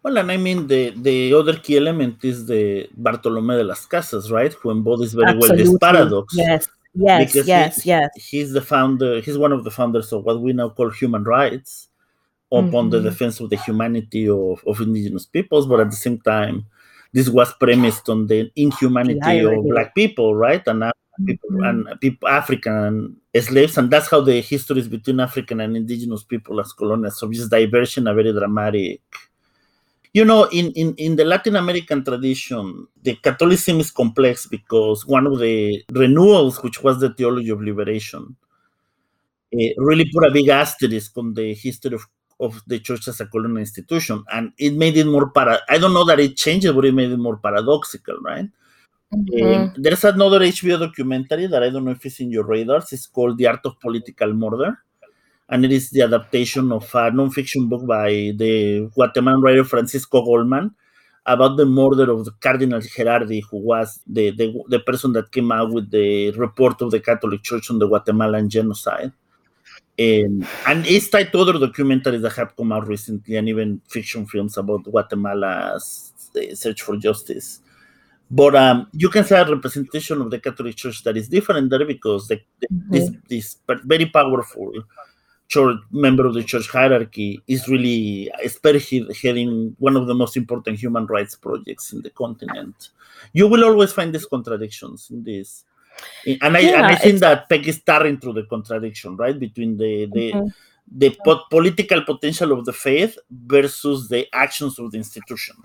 Well, 0.03 0.19
and 0.19 0.31
I 0.31 0.37
mean 0.37 0.67
the 0.67 0.91
the 0.91 1.35
other 1.35 1.57
key 1.57 1.77
element 1.77 2.25
is 2.25 2.47
the 2.47 2.89
Bartolome 2.97 3.57
de 3.57 3.65
las 3.65 3.87
Casas, 3.87 4.31
right? 4.31 4.53
Who 4.53 4.71
embodies 4.71 5.15
very 5.15 5.31
Absolutely. 5.31 5.65
well 5.65 5.73
this 5.73 5.79
paradox. 5.79 6.35
Yes, 6.37 6.69
yes, 6.95 7.33
because 7.33 7.49
yes, 7.49 7.83
he, 7.83 7.91
yes. 7.91 8.11
He's 8.17 8.53
the 8.53 8.61
founder. 8.61 9.21
He's 9.21 9.39
one 9.39 9.53
of 9.53 9.65
the 9.65 9.71
founders 9.71 10.13
of 10.13 10.25
what 10.25 10.41
we 10.41 10.53
now 10.53 10.69
call 10.69 10.91
human 10.91 11.25
rights, 11.25 11.89
upon 12.53 12.71
mm-hmm. 12.71 12.91
the 12.91 13.01
defense 13.01 13.41
of 13.41 13.51
the 13.51 13.57
humanity 13.57 14.29
of, 14.29 14.63
of 14.67 14.81
indigenous 14.81 15.27
peoples, 15.27 15.67
but 15.67 15.81
at 15.81 15.91
the 15.91 15.97
same 15.97 16.21
time, 16.21 16.67
this 17.13 17.29
was 17.29 17.53
premised 17.55 18.09
on 18.09 18.27
the 18.27 18.51
inhumanity 18.57 19.41
of 19.41 19.65
black 19.65 19.95
people, 19.95 20.37
right? 20.37 20.63
And 20.67 20.85
people 21.25 21.51
mm-hmm. 21.51 21.89
and 21.89 22.01
people 22.01 22.29
African 22.29 23.17
slaves, 23.41 23.79
and 23.79 23.91
that's 23.91 24.11
how 24.11 24.21
the 24.21 24.41
histories 24.41 24.89
between 24.89 25.21
African 25.21 25.61
and 25.61 25.77
indigenous 25.77 26.25
people 26.25 26.61
as 26.61 26.73
colonials. 26.73 27.19
So 27.19 27.29
this 27.29 27.49
diversion, 27.49 28.07
a 28.07 28.15
very 28.15 28.33
dramatic. 28.33 29.01
You 30.13 30.25
know, 30.25 30.45
in, 30.45 30.73
in, 30.73 30.95
in 30.97 31.17
the 31.17 31.27
Latin 31.27 31.57
American 31.57 32.03
tradition, 32.03 32.87
the 33.03 33.17
Catholicism 33.17 33.81
is 33.81 33.91
complex 33.91 34.47
because 34.47 35.07
one 35.07 35.27
of 35.27 35.39
the 35.39 35.85
renewals, 35.93 36.63
which 36.63 36.83
was 36.83 37.01
the 37.01 37.13
theology 37.13 37.51
of 37.51 37.61
liberation, 37.61 38.35
uh, 39.55 39.67
really 39.77 40.11
put 40.11 40.27
a 40.27 40.31
big 40.31 40.49
asterisk 40.49 41.17
on 41.19 41.35
the 41.35 41.53
history 41.53 41.95
of, 41.95 42.07
of 42.41 42.63
the 42.67 42.79
church 42.79 43.09
as 43.09 43.21
a 43.21 43.27
colonial 43.27 43.59
institution, 43.59 44.25
and 44.33 44.53
it 44.57 44.73
made 44.73 44.97
it 44.97 45.07
more 45.07 45.29
para. 45.29 45.61
I 45.69 45.77
don't 45.77 45.93
know 45.93 46.05
that 46.05 46.19
it 46.19 46.37
changed, 46.37 46.75
but 46.75 46.87
it 46.87 46.95
made 46.95 47.11
it 47.11 47.19
more 47.19 47.37
paradoxical, 47.37 48.17
right? 48.23 48.47
There's 49.13 50.05
another 50.05 50.41
HBO 50.41 50.79
documentary 50.79 51.47
that 51.47 51.63
I 51.63 51.71
don't 51.71 51.85
know 51.85 51.93
if 51.93 52.05
it's 52.05 52.21
in 52.21 52.31
your 52.31 52.45
radars. 52.45 52.93
It's 52.93 53.07
called 53.07 53.39
The 53.39 53.47
Art 53.47 53.65
of 53.65 53.79
Political 53.81 54.33
Murder. 54.35 54.79
And 55.49 55.65
it 55.65 55.71
is 55.71 55.91
the 55.91 56.03
adaptation 56.03 56.73
of 56.73 56.83
a 56.95 57.11
nonfiction 57.11 57.69
book 57.69 57.87
by 57.87 58.33
the 58.35 58.91
Guatemalan 58.95 59.41
writer 59.41 59.65
Francisco 59.65 60.25
Goldman 60.25 60.75
about 61.25 61.57
the 61.57 61.67
murder 61.67 62.11
of 62.11 62.25
the 62.25 62.33
Cardinal 62.41 62.81
Gerardi, 62.81 63.43
who 63.51 63.59
was 63.59 64.01
the, 64.07 64.31
the, 64.31 64.63
the 64.69 64.81
person 64.81 65.13
that 65.13 65.31
came 65.31 65.51
out 65.53 65.73
with 65.73 65.91
the 65.91 66.31
report 66.33 66.81
of 66.83 66.91
the 66.91 67.01
Catholic 67.01 67.43
Church 67.43 67.71
on 67.71 67.79
the 67.79 67.87
Guatemalan 67.87 68.49
genocide. 68.49 69.13
Um, 69.99 70.47
and 70.67 70.87
it's 70.87 71.09
tied 71.09 71.33
to 71.33 71.39
other 71.39 71.55
documentaries 71.55 72.23
that 72.23 72.35
have 72.35 72.57
come 72.57 72.73
out 72.73 72.87
recently, 72.87 73.37
and 73.37 73.49
even 73.49 73.81
fiction 73.89 74.27
films 74.27 74.57
about 74.57 74.85
Guatemala's 74.85 76.13
search 76.55 76.83
for 76.83 76.97
justice. 76.97 77.61
But 78.31 78.57
um, 78.57 78.89
you 78.93 79.09
can 79.09 79.25
say 79.25 79.39
a 79.39 79.45
representation 79.45 80.21
of 80.21 80.31
the 80.31 80.41
Catholic 80.41 80.75
Church 80.75 81.05
that 81.05 81.17
is 81.17 81.29
different 81.29 81.71
there 81.71 81.85
because 81.85 82.27
the, 82.27 82.37
mm-hmm. 82.37 82.91
this, 82.91 83.11
this 83.29 83.57
very 83.85 84.07
powerful 84.07 84.73
church 85.49 85.79
member 85.93 86.27
of 86.27 86.35
the 86.35 86.43
church 86.43 86.69
hierarchy 86.69 87.41
is 87.47 87.69
really 87.69 88.31
spearheading 88.45 89.75
one 89.79 89.97
of 89.97 90.07
the 90.07 90.15
most 90.15 90.37
important 90.37 90.79
human 90.79 91.07
rights 91.07 91.37
projects 91.37 91.93
in 91.93 92.03
the 92.03 92.11
continent. 92.11 92.91
You 93.33 93.47
will 93.47 93.65
always 93.65 93.93
find 93.93 94.13
these 94.13 94.27
contradictions 94.27 95.09
in 95.11 95.23
this. 95.23 95.65
And 96.43 96.57
I, 96.57 96.61
yeah, 96.61 96.77
and 96.79 96.87
I 96.87 96.95
think 96.97 97.21
that 97.21 97.49
Peck 97.49 97.67
is 97.67 97.77
staring 97.77 98.19
through 98.19 98.35
the 98.35 98.43
contradiction, 98.45 99.17
right, 99.17 99.39
between 99.39 99.79
the 99.79 100.07
the, 100.13 100.33
mm-hmm. 100.33 100.49
the 100.95 101.17
po- 101.25 101.45
political 101.49 102.03
potential 102.03 102.53
of 102.53 102.67
the 102.67 102.73
faith 102.73 103.17
versus 103.31 104.09
the 104.09 104.27
actions 104.35 104.79
of 104.79 104.91
the 104.91 104.99
institution. 104.99 105.57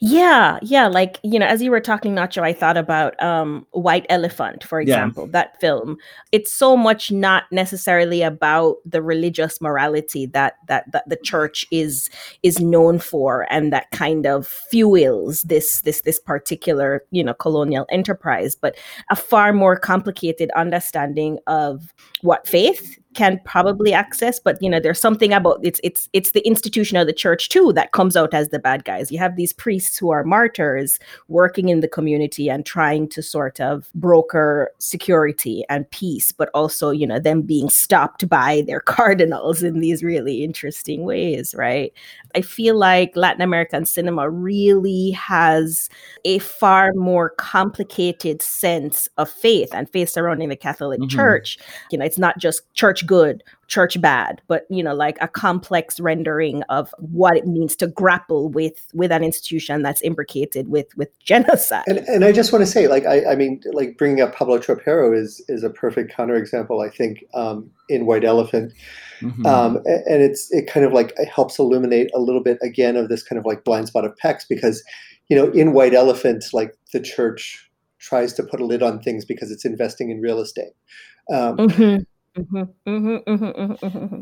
Yeah, 0.00 0.58
yeah. 0.62 0.86
Like, 0.86 1.18
you 1.22 1.38
know, 1.38 1.46
as 1.46 1.62
you 1.62 1.70
were 1.70 1.80
talking, 1.80 2.14
Nacho, 2.14 2.42
I 2.42 2.52
thought 2.52 2.76
about 2.76 3.20
um 3.22 3.66
White 3.72 4.06
Elephant, 4.08 4.64
for 4.64 4.80
example, 4.80 5.24
yeah. 5.24 5.32
that 5.32 5.60
film. 5.60 5.96
It's 6.30 6.52
so 6.52 6.76
much 6.76 7.10
not 7.10 7.44
necessarily 7.50 8.22
about 8.22 8.76
the 8.86 9.02
religious 9.02 9.60
morality 9.60 10.26
that 10.26 10.54
that 10.68 10.90
that 10.92 11.08
the 11.08 11.16
church 11.16 11.66
is 11.70 12.10
is 12.42 12.60
known 12.60 12.98
for 12.98 13.46
and 13.50 13.72
that 13.72 13.90
kind 13.90 14.26
of 14.26 14.46
fuels 14.46 15.42
this 15.42 15.82
this 15.82 16.02
this 16.02 16.18
particular, 16.18 17.04
you 17.10 17.24
know, 17.24 17.34
colonial 17.34 17.86
enterprise, 17.90 18.54
but 18.54 18.76
a 19.10 19.16
far 19.16 19.52
more 19.52 19.76
complicated 19.76 20.50
understanding 20.56 21.38
of 21.46 21.92
what 22.22 22.46
faith 22.46 22.98
can 23.14 23.40
probably 23.44 23.92
access 23.92 24.38
but 24.40 24.56
you 24.60 24.70
know 24.70 24.80
there's 24.80 25.00
something 25.00 25.32
about 25.32 25.60
it's 25.62 25.80
it's 25.82 26.08
it's 26.12 26.32
the 26.32 26.46
institution 26.46 26.96
of 26.96 27.06
the 27.06 27.12
church 27.12 27.48
too 27.48 27.72
that 27.74 27.92
comes 27.92 28.16
out 28.16 28.34
as 28.34 28.48
the 28.48 28.58
bad 28.58 28.84
guys. 28.84 29.12
You 29.12 29.18
have 29.18 29.36
these 29.36 29.52
priests 29.52 29.98
who 29.98 30.10
are 30.10 30.24
martyrs 30.24 30.98
working 31.28 31.68
in 31.68 31.80
the 31.80 31.88
community 31.88 32.48
and 32.48 32.64
trying 32.64 33.08
to 33.10 33.22
sort 33.22 33.60
of 33.60 33.90
broker 33.94 34.70
security 34.78 35.64
and 35.68 35.90
peace 35.90 36.32
but 36.32 36.48
also 36.54 36.90
you 36.90 37.06
know 37.06 37.18
them 37.18 37.42
being 37.42 37.68
stopped 37.68 38.28
by 38.28 38.62
their 38.66 38.80
cardinals 38.92 39.62
in 39.62 39.80
these 39.80 40.02
really 40.02 40.44
interesting 40.44 41.04
ways 41.04 41.54
right? 41.56 41.92
I 42.34 42.40
feel 42.40 42.76
like 42.76 43.14
latin 43.16 43.42
american 43.42 43.84
cinema 43.84 44.30
really 44.30 45.10
has 45.10 45.88
a 46.24 46.38
far 46.38 46.92
more 46.94 47.30
complicated 47.30 48.40
sense 48.42 49.08
of 49.18 49.30
faith 49.30 49.70
and 49.74 49.88
faith 49.90 50.08
surrounding 50.08 50.48
the 50.48 50.56
catholic 50.56 51.00
mm-hmm. 51.00 51.16
church. 51.16 51.58
You 51.90 51.98
know 51.98 52.04
it's 52.04 52.18
not 52.18 52.38
just 52.38 52.72
church 52.74 53.01
good, 53.06 53.42
church 53.68 54.00
bad, 54.00 54.40
but 54.48 54.66
you 54.70 54.82
know, 54.82 54.94
like 54.94 55.16
a 55.20 55.28
complex 55.28 55.98
rendering 56.00 56.62
of 56.64 56.94
what 56.98 57.36
it 57.36 57.46
means 57.46 57.76
to 57.76 57.86
grapple 57.86 58.48
with 58.48 58.86
with 58.94 59.12
an 59.12 59.24
institution 59.24 59.82
that's 59.82 60.00
imbricated 60.00 60.68
with 60.68 60.94
with 60.96 61.18
genocide. 61.20 61.84
And, 61.86 61.98
and 62.00 62.24
I 62.24 62.32
just 62.32 62.52
want 62.52 62.64
to 62.64 62.70
say, 62.70 62.88
like, 62.88 63.06
I, 63.06 63.32
I 63.32 63.34
mean, 63.36 63.62
like 63.72 63.96
bringing 63.96 64.20
up 64.20 64.34
Pablo 64.34 64.58
Trapero 64.58 65.16
is 65.16 65.42
is 65.48 65.62
a 65.62 65.70
perfect 65.70 66.14
counterexample. 66.14 66.84
I 66.84 66.90
think 66.90 67.24
um, 67.34 67.70
in 67.88 68.06
White 68.06 68.24
Elephant. 68.24 68.72
Mm-hmm. 69.20 69.46
Um, 69.46 69.76
and 69.86 70.22
it's 70.22 70.52
it 70.52 70.66
kind 70.66 70.84
of 70.84 70.92
like 70.92 71.12
it 71.16 71.28
helps 71.28 71.58
illuminate 71.58 72.10
a 72.14 72.20
little 72.20 72.42
bit 72.42 72.58
again 72.62 72.96
of 72.96 73.08
this 73.08 73.22
kind 73.22 73.38
of 73.38 73.46
like 73.46 73.64
blind 73.64 73.88
spot 73.88 74.04
of 74.04 74.16
Peck's 74.16 74.44
because 74.44 74.82
you 75.28 75.36
know 75.36 75.50
in 75.52 75.72
White 75.72 75.94
Elephant 75.94 76.44
like 76.52 76.74
the 76.92 77.00
church 77.00 77.70
tries 78.02 78.32
to 78.34 78.42
put 78.42 78.60
a 78.60 78.66
lid 78.66 78.82
on 78.82 79.00
things 79.00 79.24
because 79.24 79.50
it's 79.50 79.64
investing 79.64 80.10
in 80.10 80.20
real 80.20 80.40
estate. 80.40 80.72
Um, 81.32 81.56
mm-hmm. 81.56 82.02
Mm-hmm, 82.36 82.62
mm-hmm, 82.88 83.84
mm-hmm, 83.84 84.20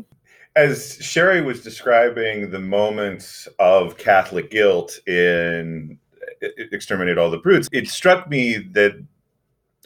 As 0.55 0.97
Sheri 0.99 1.43
was 1.43 1.63
describing 1.63 2.49
the 2.49 2.59
moments 2.59 3.47
of 3.59 3.97
Catholic 3.97 4.51
guilt 4.51 4.99
in 5.07 5.97
Exterminate 6.41 7.17
All 7.17 7.31
the 7.31 7.37
Brutes, 7.37 7.69
it 7.71 7.87
struck 7.87 8.29
me 8.29 8.57
that 8.73 9.01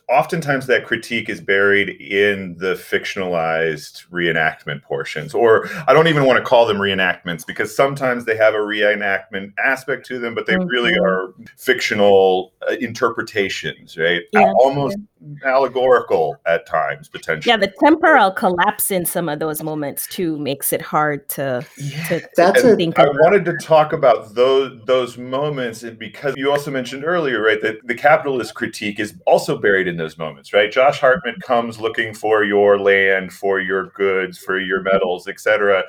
oftentimes 0.08 0.68
that 0.68 0.86
critique 0.86 1.30
is 1.30 1.42
buried 1.42 1.90
in 2.02 2.56
the 2.60 2.76
fictionalized 2.76 4.08
reenactment 4.10 4.84
portions 4.84 5.34
or 5.34 5.68
i 5.88 5.94
don't 5.94 6.08
even 6.08 6.26
want 6.26 6.38
to 6.38 6.44
call 6.44 6.68
them 6.68 6.78
reenactments 6.78 7.46
because 7.46 7.76
sometimes 7.76 8.26
they 8.26 8.36
have 8.36 8.54
a 8.54 8.58
reenactment 8.58 9.52
aspect 9.58 10.06
to 10.06 10.20
them 10.20 10.36
but 10.36 10.46
they 10.46 10.54
mm-hmm. 10.54 10.68
really 10.68 10.96
are 11.00 11.34
fictional 11.58 12.54
uh, 12.70 12.74
interpretations 12.80 13.98
right 13.98 14.22
yeah. 14.32 14.52
almost 14.60 14.98
yeah. 15.22 15.50
allegorical 15.50 16.36
at 16.46 16.68
times 16.68 17.10
potentially 17.10 17.52
yeah 17.52 17.58
the 17.58 17.74
temporal 17.84 18.30
collapse 18.30 18.92
in 18.92 19.06
some 19.06 19.28
of 19.28 19.40
those 19.40 19.64
moments 19.64 20.06
too 20.06 20.38
makes 20.38 20.72
it 20.72 20.82
hard 20.84 21.28
to, 21.30 21.66
yeah. 21.78 22.08
to, 22.10 22.30
That's 22.36 22.62
think 22.62 23.00
i 23.00 23.08
wanted 23.08 23.44
to 23.46 23.58
talk 23.58 23.92
about 23.92 24.36
those 24.36 24.80
those 24.86 25.18
moments 25.18 25.82
and 25.82 25.98
because 25.98 26.36
you 26.38 26.52
also 26.52 26.70
mentioned 26.70 27.04
earlier 27.04 27.42
right 27.42 27.62
that 27.64 27.86
the 27.88 27.96
capitalist 27.96 28.54
critique 28.54 29.00
is 29.00 29.16
also 29.26 29.58
buried 29.58 29.88
in 29.88 29.95
those 29.98 30.18
moments, 30.18 30.54
right? 30.54 30.72
Josh 30.72 31.00
Hartnett 31.00 31.40
comes 31.42 31.80
looking 31.80 32.14
for 32.14 32.44
your 32.44 32.80
land, 32.80 33.34
for 33.34 33.60
your 33.60 33.88
goods, 33.88 34.38
for 34.38 34.60
your 34.60 34.82
metals, 34.82 35.28
etc., 35.28 35.84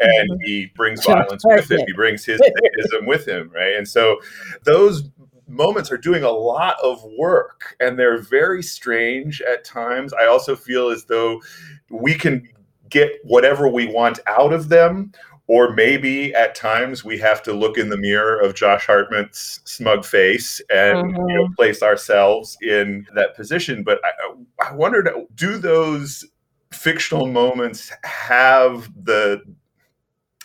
and 0.00 0.30
mm-hmm. 0.30 0.44
he 0.44 0.66
brings 0.74 1.04
violence 1.04 1.44
with 1.44 1.70
him. 1.70 1.80
He 1.86 1.92
brings 1.92 2.24
his 2.24 2.40
sadism 2.76 3.06
with 3.06 3.26
him, 3.26 3.50
right? 3.54 3.74
And 3.74 3.86
so 3.88 4.18
those 4.64 5.10
moments 5.48 5.92
are 5.92 5.98
doing 5.98 6.22
a 6.22 6.30
lot 6.30 6.76
of 6.82 7.04
work 7.18 7.76
and 7.80 7.98
they're 7.98 8.18
very 8.18 8.62
strange 8.62 9.42
at 9.42 9.64
times. 9.64 10.12
I 10.14 10.26
also 10.26 10.56
feel 10.56 10.88
as 10.88 11.04
though 11.04 11.42
we 11.90 12.14
can 12.14 12.48
get 12.88 13.10
whatever 13.24 13.68
we 13.68 13.86
want 13.86 14.20
out 14.26 14.52
of 14.52 14.68
them 14.68 15.12
or 15.48 15.72
maybe 15.72 16.34
at 16.34 16.54
times 16.54 17.04
we 17.04 17.18
have 17.18 17.42
to 17.42 17.52
look 17.52 17.76
in 17.76 17.88
the 17.88 17.96
mirror 17.96 18.38
of 18.40 18.54
Josh 18.54 18.86
Hartnett's 18.86 19.60
smug 19.64 20.04
face 20.04 20.60
and 20.70 20.98
mm-hmm. 20.98 21.28
you 21.28 21.36
know, 21.36 21.44
mm-hmm. 21.44 21.54
place 21.54 21.82
ourselves 21.82 22.56
in 22.62 23.06
that 23.14 23.34
position. 23.34 23.82
But 23.82 24.00
I, 24.04 24.68
I 24.70 24.74
wondered, 24.74 25.08
do 25.34 25.58
those 25.58 26.24
fictional 26.72 27.26
moments 27.26 27.92
have 28.04 28.90
the 29.04 29.42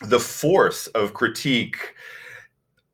the 0.01 0.19
force 0.19 0.85
of 0.87 1.13
critique 1.13 1.95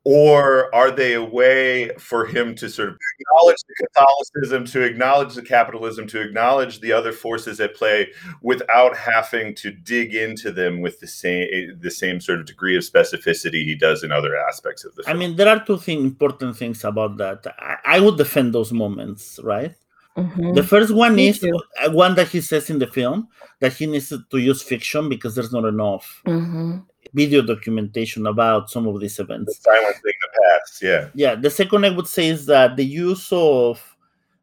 or 0.05 0.73
are 0.75 0.91
they 0.91 1.13
a 1.13 1.23
way 1.23 1.89
for 1.97 2.25
him 2.25 2.55
to 2.55 2.69
sort 2.69 2.89
of 2.89 2.97
acknowledge 3.19 3.57
the 3.67 3.87
Catholicism, 3.87 4.65
to 4.65 4.81
acknowledge 4.81 5.33
the 5.33 5.41
capitalism, 5.41 6.07
to 6.07 6.19
acknowledge 6.19 6.81
the 6.81 6.91
other 6.91 7.13
forces 7.13 7.61
at 7.61 7.73
play 7.75 8.07
without 8.41 8.97
having 8.97 9.55
to 9.55 9.71
dig 9.71 10.13
into 10.13 10.51
them 10.51 10.81
with 10.81 10.99
the 10.99 11.07
same 11.07 11.79
the 11.79 11.91
same 11.91 12.19
sort 12.19 12.39
of 12.39 12.45
degree 12.45 12.75
of 12.75 12.83
specificity 12.83 13.63
he 13.63 13.75
does 13.75 14.03
in 14.03 14.11
other 14.11 14.35
aspects 14.35 14.83
of 14.83 14.93
the 14.95 15.03
film? 15.03 15.15
I 15.15 15.19
mean, 15.19 15.35
there 15.37 15.47
are 15.47 15.63
two 15.63 15.77
thing, 15.77 16.01
important 16.01 16.57
things 16.57 16.83
about 16.83 17.15
that. 17.17 17.47
I, 17.57 17.77
I 17.85 17.99
would 18.01 18.17
defend 18.17 18.53
those 18.53 18.73
moments, 18.73 19.39
right? 19.41 19.73
Mm-hmm. 20.17 20.53
The 20.53 20.63
first 20.63 20.93
one 20.93 21.15
Me 21.15 21.29
is 21.29 21.39
too. 21.39 21.59
one 21.89 22.13
that 22.15 22.27
he 22.27 22.41
says 22.41 22.69
in 22.69 22.77
the 22.77 22.85
film 22.85 23.29
that 23.61 23.73
he 23.73 23.87
needs 23.87 24.09
to 24.09 24.37
use 24.37 24.61
fiction 24.61 25.09
because 25.09 25.33
there's 25.33 25.53
not 25.53 25.65
enough. 25.65 26.21
Mm-hmm 26.27 26.79
video 27.13 27.41
documentation 27.41 28.27
about 28.27 28.69
some 28.69 28.87
of 28.87 28.99
these 28.99 29.19
events. 29.19 29.57
The 29.57 29.71
silencing 29.71 30.13
the 30.21 30.29
past, 30.41 30.81
yeah. 30.81 31.09
Yeah. 31.13 31.35
The 31.35 31.49
second 31.49 31.85
I 31.85 31.91
would 31.91 32.07
say 32.07 32.27
is 32.27 32.45
that 32.47 32.75
the 32.75 32.85
use 32.85 33.29
of 33.31 33.81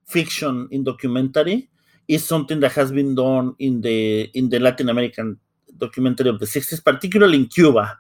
fiction 0.06 0.68
in 0.70 0.84
documentary 0.84 1.68
is 2.08 2.26
something 2.26 2.60
that 2.60 2.72
has 2.72 2.90
been 2.92 3.14
done 3.14 3.54
in 3.58 3.80
the 3.80 4.30
in 4.34 4.48
the 4.48 4.58
Latin 4.58 4.88
American 4.88 5.38
documentary 5.76 6.28
of 6.28 6.38
the 6.38 6.46
60s, 6.46 6.84
particularly 6.84 7.38
in 7.38 7.46
Cuba. 7.46 7.98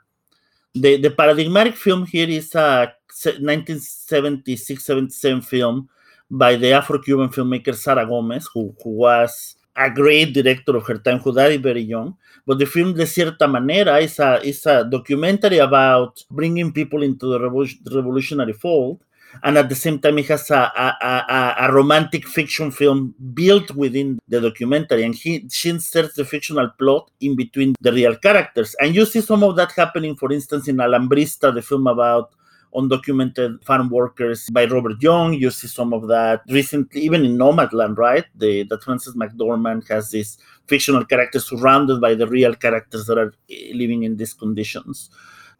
The 0.74 0.96
the 0.96 1.10
paradigmatic 1.10 1.76
film 1.76 2.06
here 2.06 2.28
is 2.28 2.54
a 2.54 2.92
1976-77 3.10 5.44
film 5.44 5.88
by 6.30 6.56
the 6.56 6.72
Afro-Cuban 6.72 7.28
filmmaker 7.28 7.74
Sara 7.74 8.06
Gomez, 8.06 8.48
who, 8.54 8.74
who 8.82 8.90
was 8.90 9.56
a 9.80 9.90
great 9.90 10.34
director 10.34 10.76
of 10.76 10.86
her 10.86 10.98
time 10.98 11.18
who 11.18 11.32
died 11.32 11.62
very 11.62 11.80
young. 11.80 12.16
But 12.46 12.58
the 12.58 12.66
film, 12.66 12.94
de 12.94 13.06
cierta 13.06 13.48
manera, 13.48 13.98
is 13.98 14.18
a, 14.18 14.40
is 14.42 14.66
a 14.66 14.84
documentary 14.84 15.58
about 15.58 16.22
bringing 16.30 16.72
people 16.72 17.02
into 17.02 17.26
the 17.26 17.40
revolutionary 17.40 18.52
fold. 18.52 19.00
And 19.44 19.56
at 19.56 19.68
the 19.68 19.76
same 19.76 20.00
time, 20.00 20.18
it 20.18 20.26
has 20.26 20.50
a, 20.50 20.56
a, 20.56 21.06
a, 21.06 21.54
a, 21.68 21.72
romantic 21.72 22.26
fiction 22.26 22.72
film 22.72 23.14
built 23.32 23.70
within 23.70 24.18
the 24.26 24.40
documentary. 24.40 25.04
And 25.04 25.14
he, 25.14 25.46
she 25.48 25.70
inserts 25.70 26.14
the 26.14 26.24
fictional 26.24 26.68
plot 26.76 27.10
in 27.20 27.36
between 27.36 27.76
the 27.80 27.92
real 27.92 28.16
characters. 28.16 28.74
And 28.80 28.94
you 28.94 29.06
see 29.06 29.20
some 29.20 29.44
of 29.44 29.54
that 29.54 29.70
happening, 29.72 30.16
for 30.16 30.32
instance, 30.32 30.66
in 30.66 30.78
Alambrista, 30.78 31.54
the 31.54 31.62
film 31.62 31.86
about 31.86 32.32
undocumented 32.74 33.62
farm 33.64 33.88
workers 33.88 34.48
by 34.50 34.64
Robert 34.64 35.02
Young. 35.02 35.34
You 35.34 35.50
see 35.50 35.68
some 35.68 35.92
of 35.92 36.08
that 36.08 36.42
recently, 36.48 37.02
even 37.02 37.24
in 37.24 37.36
Nomadland, 37.36 37.98
right? 37.98 38.24
The 38.36 38.64
that 38.64 38.84
Frances 38.84 39.14
McDormand 39.14 39.88
has 39.88 40.10
these 40.10 40.38
fictional 40.66 41.04
characters 41.04 41.46
surrounded 41.46 42.00
by 42.00 42.14
the 42.14 42.26
real 42.26 42.54
characters 42.54 43.06
that 43.06 43.18
are 43.18 43.34
eh, 43.50 43.72
living 43.74 44.04
in 44.04 44.16
these 44.16 44.34
conditions. 44.34 45.10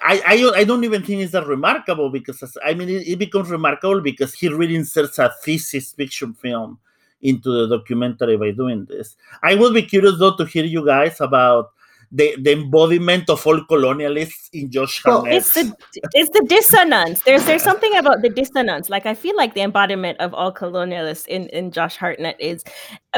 I, 0.03 0.23
I, 0.27 0.61
I 0.61 0.65
don't 0.65 0.85
even 0.85 1.03
think 1.03 1.21
it's 1.21 1.33
that 1.33 1.47
remarkable 1.47 2.11
because 2.11 2.57
I 2.65 2.75
mean 2.75 2.89
it, 2.89 3.07
it 3.07 3.19
becomes 3.19 3.51
remarkable 3.51 4.01
because 4.01 4.33
he 4.33 4.49
really 4.49 4.77
inserts 4.77 5.19
a 5.19 5.33
thesis 5.43 5.93
fiction 5.93 6.33
film 6.33 6.79
into 7.23 7.51
the 7.51 7.77
documentary 7.77 8.37
by 8.37 8.51
doing 8.51 8.87
this. 8.87 9.17
I 9.43 9.55
would 9.55 9.75
be 9.75 9.83
curious 9.83 10.19
though 10.19 10.37
to 10.37 10.47
hear 10.47 10.65
you 10.65 10.87
guys 10.87 11.21
about 11.21 11.73
the, 12.13 12.35
the 12.43 12.53
embodiment 12.53 13.31
of 13.31 13.47
all 13.47 13.61
colonialists 13.61 14.49
in 14.53 14.71
Josh 14.71 15.03
well, 15.05 15.25
It's 15.27 15.55
the 15.55 15.73
it's 16.13 16.31
the 16.31 16.45
dissonance. 16.49 17.23
There's 17.23 17.45
there's 17.45 17.63
something 17.63 17.97
about 17.97 18.23
the 18.23 18.29
dissonance. 18.29 18.91
Like 18.91 19.07
I 19.07 19.15
feel 19.15 19.37
like 19.37 19.55
the 19.55 19.61
embodiment 19.61 20.19
of 20.19 20.35
all 20.35 20.53
colonialists 20.53 21.27
in, 21.29 21.49
in 21.49 21.71
Josh 21.71 21.97
Hartnett 21.97 22.41
is 22.41 22.65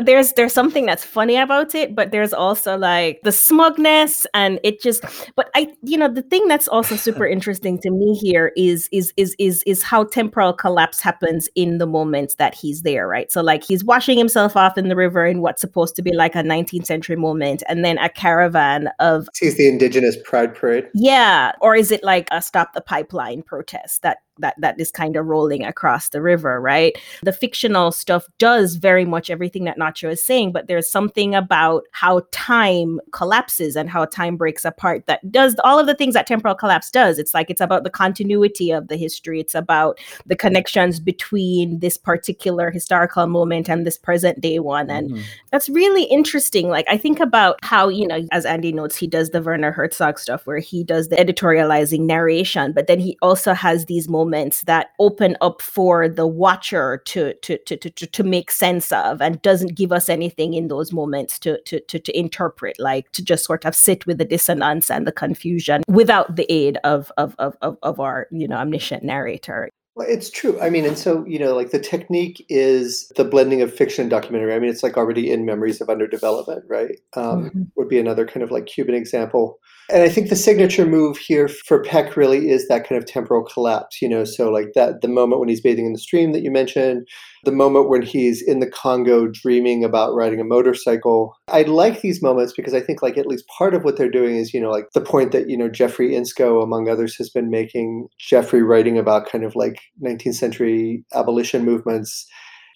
there's 0.01 0.33
there's 0.33 0.53
something 0.53 0.87
that's 0.87 1.05
funny 1.05 1.37
about 1.37 1.75
it, 1.75 1.95
but 1.95 2.13
there's 2.13 2.33
also 2.33 2.79
like 2.79 3.21
the 3.25 3.33
smugness 3.33 4.27
and 4.33 4.59
it 4.63 4.81
just 4.81 5.05
but 5.37 5.51
I 5.55 5.69
you 5.83 5.99
know 5.99 6.09
the 6.09 6.23
thing 6.23 6.49
that's 6.49 6.69
also 6.69 6.97
super 6.97 7.27
interesting 7.33 7.79
to 7.81 7.91
me 7.91 8.15
here 8.15 8.53
is 8.57 8.89
is 8.93 9.13
is 9.17 9.37
is 9.39 9.63
is 9.65 9.83
how 9.83 10.05
temporal 10.05 10.53
collapse 10.55 11.01
happens 11.01 11.49
in 11.55 11.79
the 11.79 11.87
moments 11.87 12.37
that 12.37 12.55
he's 12.55 12.83
there, 12.83 13.07
right? 13.07 13.31
So 13.31 13.43
like 13.43 13.65
he's 13.65 13.85
washing 13.85 14.17
himself 14.17 14.57
off 14.57 14.79
in 14.79 14.89
the 14.89 14.97
river 14.97 15.27
in 15.27 15.41
what's 15.41 15.61
supposed 15.61 15.95
to 15.97 16.03
be 16.03 16.15
like 16.15 16.35
a 16.35 16.43
19th 16.43 16.87
century 16.87 17.17
moment, 17.17 17.63
and 17.69 17.85
then 17.85 17.99
a 17.99 18.09
caravan 18.09 18.89
of 18.99 19.29
sees 19.35 19.57
the 19.57 19.69
indigenous 19.69 20.17
pride 20.25 20.55
parade 20.55 20.89
yeah 20.95 21.53
or 21.61 21.75
is 21.75 21.91
it 21.91 22.03
like 22.03 22.29
a 22.31 22.41
stop 22.41 22.73
the 22.75 22.81
pipeline 22.81 23.43
protest 23.43 24.03
that 24.03 24.19
that 24.39 24.55
that 24.59 24.81
is 24.81 24.91
kind 24.91 25.17
of 25.17 25.27
rolling 25.27 25.65
across 25.65 26.09
the 26.09 26.23
river, 26.23 26.61
right? 26.61 26.97
The 27.23 27.33
fictional 27.33 27.93
stuff 27.93 28.27
does 28.39 28.77
very 28.77 29.05
much 29.05 29.31
everything 29.31 29.65
that 29.65 29.79
Nacho 29.79 30.11
is 30.11 30.25
saying, 30.25 30.53
but 30.53 30.67
there's 30.67 30.89
something 30.89 31.35
about 31.35 31.85
how 31.93 32.23
time 32.33 33.01
collapses 33.13 33.77
and 33.77 33.91
how 33.91 34.07
time 34.07 34.37
breaks 34.37 34.65
apart 34.65 35.07
that 35.07 35.31
does 35.31 35.55
all 35.65 35.79
of 35.79 35.87
the 35.87 35.95
things 35.95 36.15
that 36.15 36.27
temporal 36.27 36.55
collapse 36.55 36.91
does. 36.91 37.19
It's 37.19 37.35
like 37.35 37.51
it's 37.51 37.61
about 37.61 37.85
the 37.85 37.91
continuity 37.91 38.71
of 38.71 38.89
the 38.89 38.97
history. 38.97 39.41
It's 39.41 39.55
about 39.55 39.99
the 40.27 40.37
connections 40.37 40.99
between 40.99 41.81
this 41.81 41.99
particular 41.99 42.71
historical 42.71 43.27
moment 43.27 43.69
and 43.69 43.87
this 43.87 43.99
present 43.99 44.41
day 44.41 44.59
one. 44.59 44.91
And 44.91 45.11
mm-hmm. 45.11 45.23
that's 45.51 45.69
really 45.69 46.05
interesting. 46.05 46.69
Like 46.69 46.87
I 46.89 46.97
think 46.97 47.21
about 47.21 47.59
how, 47.63 47.89
you 47.89 48.07
know, 48.07 48.27
as 48.33 48.47
Andy 48.47 48.73
notes, 48.73 48.97
he 48.97 49.07
does 49.07 49.31
the 49.31 49.43
Werner 49.43 49.73
Herzog 49.73 50.19
stuff 50.19 50.47
where 50.47 50.59
he 50.59 50.83
does 50.83 51.09
the 51.09 51.17
editorializing 51.17 52.01
narration, 52.01 52.73
but 52.73 52.87
then 52.87 52.99
he 52.99 53.19
also 53.21 53.53
has 53.53 53.85
these 53.85 54.09
moments 54.09 54.22
moments 54.23 54.63
that 54.63 54.91
open 54.99 55.37
up 55.41 55.61
for 55.61 56.09
the 56.09 56.27
watcher 56.27 57.03
to 57.05 57.35
to 57.43 57.59
to 57.67 57.77
to, 57.77 58.07
to 58.07 58.23
make 58.23 58.51
sense 58.51 58.93
of 58.93 59.21
and 59.21 59.43
doesn't 59.43 59.75
give 59.75 59.93
us 59.93 60.09
anything 60.09 60.55
in 60.55 60.69
those 60.69 60.93
moments 60.93 61.39
to, 61.39 61.61
to 61.63 61.81
to 61.91 61.99
to 61.99 62.19
interpret 62.19 62.77
like 62.79 63.11
to 63.13 63.23
just 63.25 63.45
sort 63.45 63.65
of 63.65 63.75
sit 63.75 64.07
with 64.07 64.19
the 64.19 64.25
dissonance 64.25 64.91
and 64.91 65.07
the 65.07 65.13
confusion 65.13 65.83
without 65.89 66.37
the 66.37 66.47
aid 66.53 66.79
of 66.85 67.11
of 67.17 67.35
of 67.39 67.57
of, 67.63 67.77
of 67.83 67.99
our 67.99 68.29
you 68.31 68.47
know 68.49 68.57
omniscient 68.57 69.03
narrator 69.03 69.69
well, 69.95 70.07
it's 70.09 70.31
true. 70.31 70.59
I 70.61 70.71
mean, 70.71 70.87
and 70.87 70.97
so, 70.97 71.25
you 71.27 71.39
know, 71.39 71.55
like 71.55 71.71
the 71.71 71.79
technique 71.79 72.45
is 72.49 73.13
the 73.17 73.25
blending 73.25 73.61
of 73.61 73.75
fiction 73.75 74.03
and 74.03 74.11
documentary. 74.11 74.55
I 74.55 74.59
mean, 74.59 74.71
it's 74.71 74.83
like 74.83 74.97
already 74.97 75.31
in 75.31 75.45
Memories 75.45 75.81
of 75.81 75.89
Underdevelopment, 75.89 76.63
right? 76.67 76.99
Um, 77.15 77.45
mm-hmm. 77.45 77.63
Would 77.77 77.89
be 77.89 77.99
another 77.99 78.27
kind 78.27 78.43
of 78.43 78.51
like 78.51 78.67
Cuban 78.67 78.95
example. 78.95 79.59
And 79.91 80.03
I 80.03 80.09
think 80.09 80.31
the 80.31 80.37
signature 80.37 80.87
move 80.87 81.19
here 81.19 81.49
for 81.49 81.83
Peck 81.83 82.17
really 82.17 82.49
is 82.51 82.69
that 82.69 82.89
kind 82.89 82.99
of 82.99 83.07
temporal 83.07 83.45
collapse, 83.45 84.01
you 84.01 84.09
know, 84.09 84.25
so 84.25 84.51
like 84.51 84.69
that 84.75 85.03
the 85.03 85.09
moment 85.09 85.41
when 85.41 85.51
he's 85.51 85.61
bathing 85.61 85.85
in 85.85 85.93
the 85.93 85.99
stream 85.99 86.33
that 86.33 86.43
you 86.43 86.51
mentioned, 86.51 87.07
the 87.45 87.53
moment 87.53 87.91
when 87.91 88.01
he's 88.01 88.41
in 88.41 88.61
the 88.61 88.71
Congo 88.71 89.27
dreaming 89.27 89.85
about 89.85 90.15
riding 90.15 90.41
a 90.41 90.45
motorcycle. 90.45 91.37
I 91.49 91.63
like 91.63 92.01
these 92.01 92.23
moments 92.23 92.55
because 92.57 92.73
I 92.73 92.81
think 92.81 93.03
like 93.03 93.19
at 93.19 93.27
least 93.27 93.45
part 93.49 93.75
of 93.75 93.85
what 93.85 93.99
they're 93.99 94.09
doing 94.09 94.37
is, 94.37 94.55
you 94.55 94.61
know, 94.61 94.71
like 94.71 94.87
the 94.95 95.01
point 95.01 95.33
that, 95.33 95.51
you 95.51 95.59
know, 95.59 95.69
Jeffrey 95.69 96.13
Insko, 96.13 96.63
among 96.63 96.89
others, 96.89 97.17
has 97.17 97.29
been 97.29 97.51
making, 97.51 98.07
Jeffrey 98.19 98.63
writing 98.63 98.97
about 98.97 99.29
kind 99.29 99.45
of 99.45 99.57
like 99.57 99.82
19th 100.03 100.35
century 100.35 101.05
abolition 101.15 101.65
movements, 101.65 102.27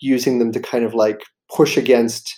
using 0.01 0.39
them 0.39 0.53
to 0.53 0.61
kind 0.61 0.85
of 0.85 0.95
like 0.95 1.21
push 1.55 1.77
against 1.77 2.35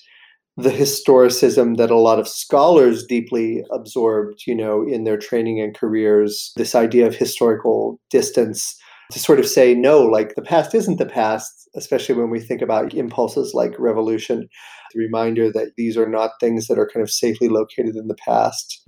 the 0.57 0.71
historicism 0.71 1.77
that 1.77 1.91
a 1.91 1.97
lot 1.97 2.19
of 2.19 2.27
scholars 2.27 3.07
deeply 3.07 3.65
absorbed, 3.71 4.43
you 4.45 4.55
know, 4.55 4.83
in 4.83 5.05
their 5.05 5.17
training 5.17 5.61
and 5.61 5.77
careers, 5.77 6.53
this 6.57 6.75
idea 6.75 7.07
of 7.07 7.15
historical 7.15 8.01
distance 8.11 8.77
to 9.13 9.21
sort 9.21 9.39
of 9.39 9.47
say, 9.47 9.73
no, 9.73 10.03
like 10.03 10.35
the 10.35 10.43
past 10.43 10.75
isn't 10.75 10.97
the 10.97 11.07
past, 11.07 11.69
especially 11.77 12.17
when 12.17 12.29
we 12.29 12.41
think 12.41 12.61
about 12.61 12.93
impulses 12.93 13.55
like 13.55 13.79
revolution. 13.79 14.49
The 14.93 14.99
reminder 14.99 15.53
that 15.53 15.73
these 15.77 15.97
are 15.97 16.09
not 16.09 16.33
things 16.41 16.67
that 16.67 16.79
are 16.79 16.91
kind 16.93 17.05
of 17.05 17.11
safely 17.11 17.49
located 17.49 17.95
in 17.95 18.09
the 18.09 18.17
past. 18.17 18.83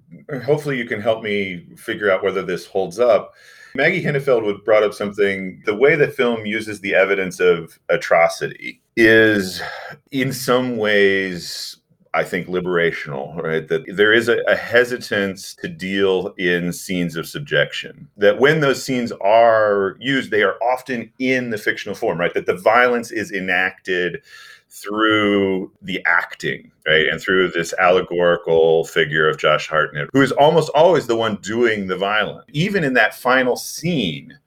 Hopefully, 0.45 0.77
you 0.77 0.87
can 0.87 1.01
help 1.01 1.23
me 1.23 1.69
figure 1.77 2.11
out 2.11 2.25
whether 2.25 2.43
this 2.43 2.67
holds 2.67 2.99
up. 2.99 3.33
Maggie 3.75 4.03
Hennefeld 4.03 4.65
brought 4.65 4.83
up 4.83 4.95
something. 4.95 5.63
The 5.67 5.75
way 5.75 5.97
the 5.97 6.09
film 6.09 6.47
uses 6.47 6.81
the 6.81 6.95
evidence 6.95 7.41
of 7.41 7.79
atrocity 7.89 8.81
is, 8.97 9.63
in 10.11 10.33
some 10.33 10.77
ways, 10.77 11.77
I 12.13 12.25
think, 12.25 12.49
liberational, 12.49 13.41
right? 13.41 13.67
That 13.69 13.85
there 13.87 14.13
is 14.13 14.29
a, 14.29 14.39
a, 14.49 14.57
hesitance 14.57 15.55
to 15.57 15.69
deal 15.69 16.35
in 16.39 16.73
scenes 16.73 17.17
of 17.17 17.29
subjection. 17.29 18.09
That 18.17 18.41
when 18.41 18.61
those 18.61 18.85
scenes 18.85 19.13
are 19.21 19.97
used, 20.01 20.31
they 20.31 20.43
are 20.43 20.57
often 20.63 21.13
in 21.21 21.51
the 21.51 21.59
fictional 21.59 21.95
form, 21.95 22.19
right? 22.19 22.35
That 22.35 22.47
the 22.47 22.57
violence 22.57 23.13
is 23.13 23.31
enacted 23.31 24.23
through 24.71 25.73
the 25.83 26.03
acting, 26.07 26.71
right? 26.87 27.09
And 27.09 27.21
through 27.21 27.51
this 27.51 27.75
allegorical 27.79 28.85
figure 28.85 29.29
of 29.29 29.39
Josh 29.39 29.69
Hartnett, 29.69 30.09
who 30.13 30.23
is 30.23 30.33
almost 30.33 30.71
always 30.75 31.07
the 31.07 31.17
one 31.17 31.37
doing 31.37 31.87
the 31.87 31.97
violence. 31.97 32.45
Even 32.53 32.85
in 32.85 32.95
that 32.95 33.15
final 33.15 33.57
scene, 33.57 34.39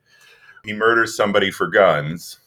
he 0.64 0.72
murders 0.72 1.16
somebody 1.16 1.50
for 1.50 1.66
guns 1.66 2.38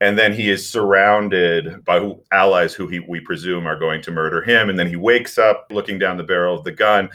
and 0.00 0.18
then 0.18 0.32
he 0.32 0.50
is 0.50 0.68
surrounded 0.68 1.84
by 1.84 2.12
allies 2.32 2.74
who 2.74 2.88
he, 2.88 3.00
we 3.00 3.20
presume 3.20 3.66
are 3.66 3.78
going 3.78 4.02
to 4.02 4.10
murder 4.10 4.42
him 4.42 4.68
and 4.68 4.78
then 4.78 4.88
he 4.88 4.96
wakes 4.96 5.38
up 5.38 5.66
looking 5.70 5.98
down 5.98 6.16
the 6.16 6.24
barrel 6.24 6.56
of 6.56 6.64
the 6.64 6.72
gun 6.72 7.08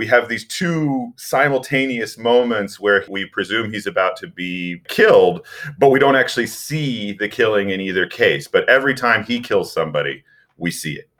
we 0.00 0.06
have 0.06 0.30
these 0.30 0.46
two 0.46 1.12
simultaneous 1.16 2.16
moments 2.16 2.80
where 2.80 3.04
we 3.06 3.26
presume 3.26 3.70
he's 3.70 3.86
about 3.86 4.16
to 4.16 4.26
be 4.26 4.80
killed 4.88 5.46
but 5.78 5.90
we 5.90 5.98
don't 5.98 6.16
actually 6.16 6.46
see 6.46 7.12
the 7.12 7.28
killing 7.28 7.68
in 7.68 7.82
either 7.82 8.06
case. 8.06 8.48
But 8.48 8.66
every 8.66 8.94
time 8.94 9.24
he 9.24 9.40
kills 9.40 9.70
somebody 9.70 10.24
we 10.56 10.70
see 10.70 10.94
it. 10.94 11.10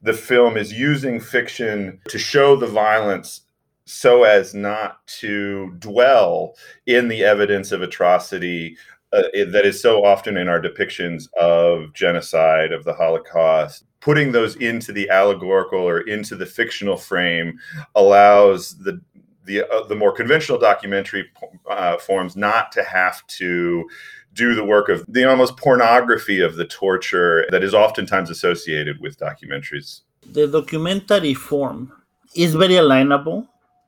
The 0.00 0.14
film 0.14 0.56
is 0.56 0.72
using 0.72 1.20
fiction 1.20 2.00
to 2.08 2.18
show 2.18 2.56
the 2.56 2.66
violence 2.66 3.42
so 3.84 4.24
as 4.24 4.54
not 4.54 5.06
to 5.18 5.74
dwell 5.78 6.54
in 6.86 7.08
the 7.08 7.24
evidence 7.24 7.70
of 7.70 7.82
atrocity 7.82 8.78
uh, 9.12 9.22
that 9.48 9.62
is 9.64 9.80
so 9.80 10.04
often 10.04 10.36
in 10.36 10.48
our 10.48 10.60
depictions 10.60 11.32
of 11.34 11.92
genocide, 11.92 12.72
of 12.72 12.84
the 12.84 12.94
Holocaust. 12.94 13.84
Putting 14.00 14.32
those 14.32 14.56
into 14.56 14.92
the 14.92 15.08
allegorical 15.10 15.78
or 15.78 16.00
into 16.00 16.34
the 16.34 16.46
fictional 16.46 16.96
frame 16.96 17.58
allows 17.94 18.76
the 18.78 19.00
the 19.44 19.68
uh, 19.68 19.86
the 19.86 19.94
more 19.94 20.12
conventional 20.12 20.58
documentary 20.58 21.28
uh, 21.68 21.98
forms 21.98 22.36
not 22.36 22.72
to 22.72 22.82
have 22.84 23.26
to 23.26 23.88
do 24.34 24.54
the 24.54 24.64
work 24.64 24.88
of 24.88 25.04
the 25.08 25.28
almost 25.28 25.56
pornography 25.56 26.40
of 26.40 26.56
the 26.56 26.64
torture 26.64 27.46
that 27.50 27.62
is 27.62 27.74
oftentimes 27.74 28.30
associated 28.30 29.00
with 29.00 29.18
documentaries. 29.18 30.00
The 30.32 30.46
documentary 30.46 31.34
form 31.34 31.92
is 32.34 32.54
very 32.54 32.74
alignable 32.74 33.46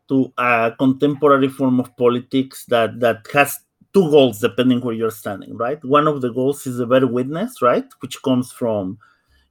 to 0.09 0.33
a 0.37 0.73
contemporary 0.79 1.49
form 1.49 1.81
of 1.81 1.97
politics 1.97 2.67
that 2.67 3.01
that 3.01 3.27
has 3.33 3.59
two 3.95 4.11
goals 4.11 4.41
depending 4.41 4.81
where 4.81 4.95
you're 4.95 5.11
standing, 5.11 5.57
right? 5.57 5.83
One 5.85 6.09
of 6.09 6.21
the 6.21 6.33
goals 6.33 6.67
is 6.67 6.81
a 6.81 6.87
better 6.87 7.07
witness, 7.07 7.63
right? 7.63 7.87
Which 8.01 8.21
comes 8.23 8.51
from 8.53 8.99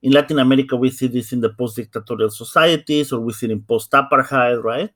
in 0.04 0.12
Latin 0.12 0.38
America, 0.38 0.76
we 0.76 0.90
see 0.90 1.08
this 1.08 1.32
in 1.32 1.40
the 1.40 1.50
post-dictatorial 1.50 2.30
societies, 2.30 3.14
or 3.14 3.22
we 3.22 3.32
see 3.32 3.46
it 3.46 3.52
in 3.52 3.62
post-apartheid, 3.62 4.62
right? 4.62 4.92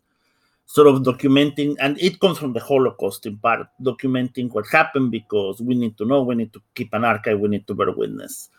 Sort 0.65 0.87
of 0.87 1.03
documenting, 1.03 1.77
and 1.79 1.97
it 2.01 2.19
comes 2.19 2.37
from 2.37 2.51
the 2.51 2.59
Holocaust 2.59 3.25
in 3.25 3.37
part, 3.37 3.67
documenting 3.81 4.51
what 4.51 4.67
happened 4.69 5.11
because 5.11 5.61
we 5.61 5.75
need 5.75 5.97
to 5.97 6.05
know, 6.05 6.23
we 6.23 6.35
need 6.35 6.51
to 6.51 6.61
keep 6.75 6.93
an 6.93 7.05
archive, 7.05 7.39
we 7.39 7.47
need 7.47 7.65
to 7.67 7.73
bear 7.73 7.89
witness. 7.91 8.49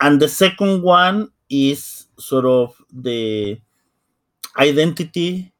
And 0.00 0.18
the 0.18 0.30
second 0.30 0.82
one 0.82 1.28
is 1.50 2.06
sort 2.18 2.46
of 2.46 2.74
the 2.90 3.60
identity 4.56 5.52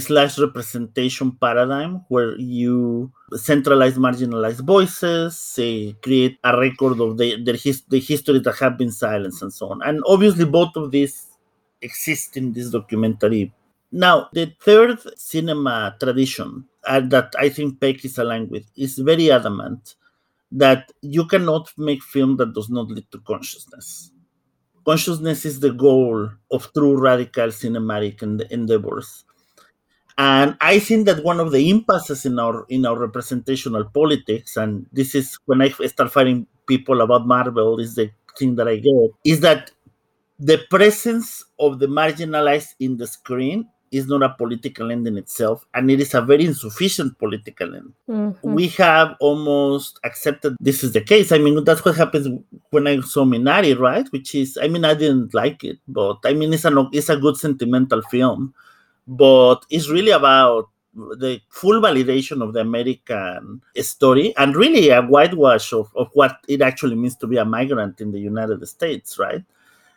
slash 0.00 0.38
representation 0.38 1.32
paradigm 1.32 2.04
where 2.08 2.36
you 2.38 3.10
centralize 3.34 3.96
marginalized 3.96 4.64
voices, 4.66 5.38
say, 5.38 5.92
create 6.02 6.38
a 6.42 6.58
record 6.58 7.00
of 7.00 7.16
the, 7.16 7.42
the, 7.42 7.56
his, 7.56 7.82
the 7.88 8.00
history 8.00 8.40
that 8.40 8.56
have 8.56 8.76
been 8.76 8.90
silenced 8.90 9.42
and 9.42 9.52
so 9.52 9.68
on. 9.68 9.80
And 9.82 10.02
obviously 10.06 10.44
both 10.44 10.74
of 10.76 10.90
these 10.90 11.26
exist 11.82 12.36
in 12.36 12.52
this 12.52 12.70
documentary. 12.70 13.52
Now, 13.92 14.28
the 14.32 14.52
third 14.60 14.98
cinema 15.16 15.96
tradition 16.00 16.64
uh, 16.84 17.00
that 17.00 17.34
I 17.38 17.48
think 17.48 17.80
Peck 17.80 18.04
is 18.04 18.18
aligned 18.18 18.50
with 18.50 18.64
is 18.76 18.98
very 18.98 19.30
adamant 19.30 19.94
that 20.52 20.90
you 21.00 21.26
cannot 21.26 21.72
make 21.76 22.02
film 22.02 22.36
that 22.38 22.54
does 22.54 22.68
not 22.68 22.90
lead 22.90 23.10
to 23.12 23.18
consciousness. 23.20 24.10
Consciousness 24.84 25.44
is 25.44 25.60
the 25.60 25.70
goal 25.72 26.28
of 26.50 26.72
true 26.72 26.98
radical 26.98 27.48
cinematic 27.48 28.22
endeavors 28.50 29.24
and 30.18 30.56
I 30.60 30.78
think 30.78 31.06
that 31.06 31.24
one 31.24 31.40
of 31.40 31.52
the 31.52 31.70
impasses 31.70 32.26
in 32.26 32.38
our 32.38 32.64
in 32.68 32.86
our 32.86 32.98
representational 32.98 33.84
politics, 33.84 34.56
and 34.56 34.86
this 34.92 35.14
is 35.14 35.38
when 35.46 35.62
I 35.62 35.68
start 35.68 36.12
fighting 36.12 36.46
people 36.66 37.00
about 37.00 37.26
Marvel, 37.26 37.78
is 37.80 37.94
the 37.94 38.10
thing 38.38 38.56
that 38.56 38.68
I 38.68 38.76
get, 38.76 39.10
is 39.24 39.40
that 39.40 39.70
the 40.38 40.58
presence 40.70 41.44
of 41.58 41.78
the 41.78 41.86
marginalized 41.86 42.74
in 42.80 42.96
the 42.96 43.06
screen 43.06 43.68
is 43.92 44.06
not 44.06 44.22
a 44.22 44.30
political 44.30 44.92
end 44.92 45.06
in 45.06 45.18
itself, 45.18 45.66
and 45.74 45.90
it 45.90 46.00
is 46.00 46.14
a 46.14 46.20
very 46.20 46.44
insufficient 46.46 47.18
political 47.18 47.74
end. 47.74 47.92
Mm-hmm. 48.08 48.54
We 48.54 48.68
have 48.68 49.16
almost 49.20 49.98
accepted 50.04 50.56
this 50.60 50.84
is 50.84 50.92
the 50.92 51.00
case. 51.00 51.32
I 51.32 51.38
mean, 51.38 51.64
that's 51.64 51.84
what 51.84 51.96
happens 51.96 52.28
when 52.70 52.86
I 52.86 53.00
saw 53.00 53.24
Minari, 53.24 53.78
right? 53.78 54.06
Which 54.12 54.34
is, 54.34 54.58
I 54.62 54.68
mean, 54.68 54.84
I 54.84 54.94
didn't 54.94 55.34
like 55.34 55.64
it, 55.64 55.78
but 55.88 56.18
I 56.24 56.34
mean, 56.34 56.52
it's 56.52 56.64
a 56.64 56.88
it's 56.92 57.08
a 57.08 57.16
good 57.16 57.36
sentimental 57.36 58.02
film 58.02 58.54
but 59.06 59.64
it's 59.70 59.88
really 59.88 60.10
about 60.10 60.68
the 60.94 61.40
full 61.48 61.80
validation 61.80 62.42
of 62.42 62.52
the 62.52 62.60
American 62.60 63.62
story 63.76 64.34
and 64.36 64.56
really 64.56 64.90
a 64.90 65.02
whitewash 65.02 65.72
of, 65.72 65.90
of 65.94 66.08
what 66.14 66.38
it 66.48 66.60
actually 66.62 66.96
means 66.96 67.16
to 67.16 67.26
be 67.26 67.36
a 67.36 67.44
migrant 67.44 68.00
in 68.00 68.10
the 68.10 68.18
United 68.18 68.66
States, 68.68 69.18
right? 69.18 69.42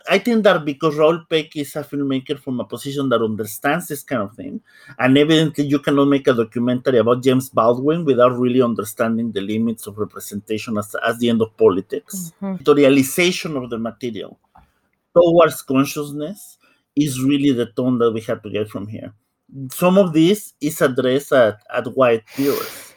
I 0.10 0.20
think 0.20 0.43
that 0.43 0.66
because 0.66 0.97
Raoul 0.97 1.24
Peck 1.30 1.56
is 1.56 1.76
a 1.78 1.84
filmmaker 1.84 2.38
from 2.38 2.60
a 2.60 2.66
position 2.66 3.08
that 3.10 3.22
understands 3.22 3.88
this 3.88 4.04
kind 4.04 4.22
of 4.22 4.36
thing, 4.36 4.60
and 4.99 5.18
evidently 5.18 5.66
you 5.66 5.80
cannot 5.80 6.06
make 6.06 6.28
a 6.28 6.34
documentary 6.34 6.97
about 6.97 7.24
James 7.24 7.49
Baldwin 7.49 8.04
without 8.04 8.38
really 8.38 8.62
understanding 8.62 9.32
the 9.32 9.39
limits 9.39 9.88
of 9.88 9.97
representation 9.97 10.78
as, 10.78 10.93
as 11.08 11.20
the 11.20 11.30
end 11.30 11.41
of 11.41 11.56
politics. 11.56 12.34
Mm-hmm. 12.41 12.64
The 12.64 12.76
realization 12.76 13.56
of 13.56 13.70
the 13.70 13.78
material 13.78 14.38
towards 15.16 15.62
consciousness 15.62 16.58
is 16.95 17.21
really 17.21 17.51
the 17.51 17.67
tone 17.67 17.97
that 17.99 18.11
we 18.11 18.21
have 18.21 18.41
to 18.43 18.49
get 18.49 18.69
from 18.69 18.87
here. 18.87 19.13
Some 19.71 19.97
of 19.97 20.13
this 20.13 20.53
is 20.61 20.81
addressed 20.81 21.31
at, 21.31 21.59
at 21.73 21.85
white 21.95 22.23
viewers. 22.35 22.93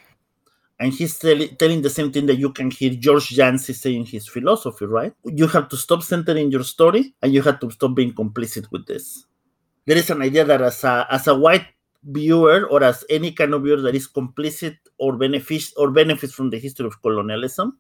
And 0.79 0.93
he's 0.93 1.19
tell, 1.19 1.39
telling 1.59 1.83
the 1.83 1.91
same 1.91 2.13
thing 2.13 2.27
that 2.27 2.39
you 2.39 2.53
can 2.53 2.71
hear 2.71 2.91
George 2.91 3.33
Yancy 3.33 3.73
saying 3.73 4.07
his 4.07 4.29
philosophy, 4.29 4.85
right? 4.85 5.13
You 5.25 5.47
have 5.49 5.69
to 5.71 5.77
stop 5.77 6.03
centering 6.03 6.51
your 6.51 6.65
story 6.65 7.15
and 7.23 7.33
you 7.33 7.43
have 7.43 7.61
to 7.61 7.71
stop 7.71 7.95
being 7.95 8.13
complicit 8.13 8.71
with 8.71 8.87
this. 8.87 9.25
There 9.87 9.97
is 9.97 10.11
an 10.11 10.21
idea 10.21 10.45
that 10.45 10.61
as 10.61 10.85
a, 10.85 11.07
as 11.11 11.27
a 11.29 11.35
white 11.35 11.67
viewer 12.05 12.67
or 12.69 12.83
as 12.83 13.05
any 13.09 13.33
kind 13.33 13.55
of 13.55 13.63
viewer 13.63 13.81
that 13.81 13.95
is 13.95 14.07
complicit 14.07 14.77
or 14.99 15.17
benefit 15.17 15.63
or 15.77 15.91
benefits 15.91 16.35
from 16.35 16.51
the 16.51 16.59
history 16.59 16.87
of 16.87 17.01
colonialism, 17.01 17.79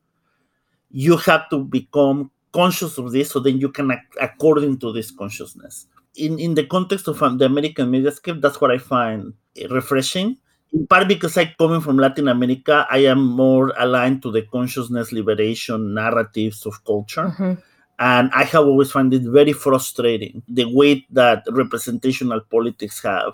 you 0.90 1.18
have 1.18 1.50
to 1.50 1.64
become 1.64 2.30
conscious 2.52 2.96
of 2.96 3.12
this 3.12 3.30
so 3.30 3.40
then 3.40 3.58
you 3.58 3.68
can 3.68 3.90
act 3.90 4.16
according 4.20 4.78
to 4.78 4.90
this 4.92 5.10
consciousness 5.10 5.86
in, 6.16 6.38
in 6.38 6.54
the 6.54 6.66
context 6.66 7.08
of 7.08 7.22
um, 7.22 7.38
the 7.38 7.46
American 7.46 7.90
mediascape, 7.90 8.40
that's 8.40 8.60
what 8.60 8.70
I 8.70 8.78
find 8.78 9.34
refreshing. 9.70 10.36
In 10.72 10.86
part 10.86 11.08
because 11.08 11.36
I 11.36 11.54
coming 11.58 11.80
from 11.80 11.96
Latin 11.96 12.28
America, 12.28 12.86
I 12.90 12.98
am 12.98 13.24
more 13.24 13.72
aligned 13.78 14.22
to 14.22 14.32
the 14.32 14.42
consciousness 14.42 15.12
liberation 15.12 15.94
narratives 15.94 16.66
of 16.66 16.84
culture. 16.84 17.28
Mm-hmm. 17.28 17.54
And 17.98 18.30
I 18.34 18.44
have 18.44 18.64
always 18.64 18.90
found 18.90 19.14
it 19.14 19.22
very 19.22 19.52
frustrating 19.52 20.42
the 20.48 20.66
weight 20.66 21.06
that 21.14 21.44
representational 21.50 22.40
politics 22.40 23.02
have 23.02 23.32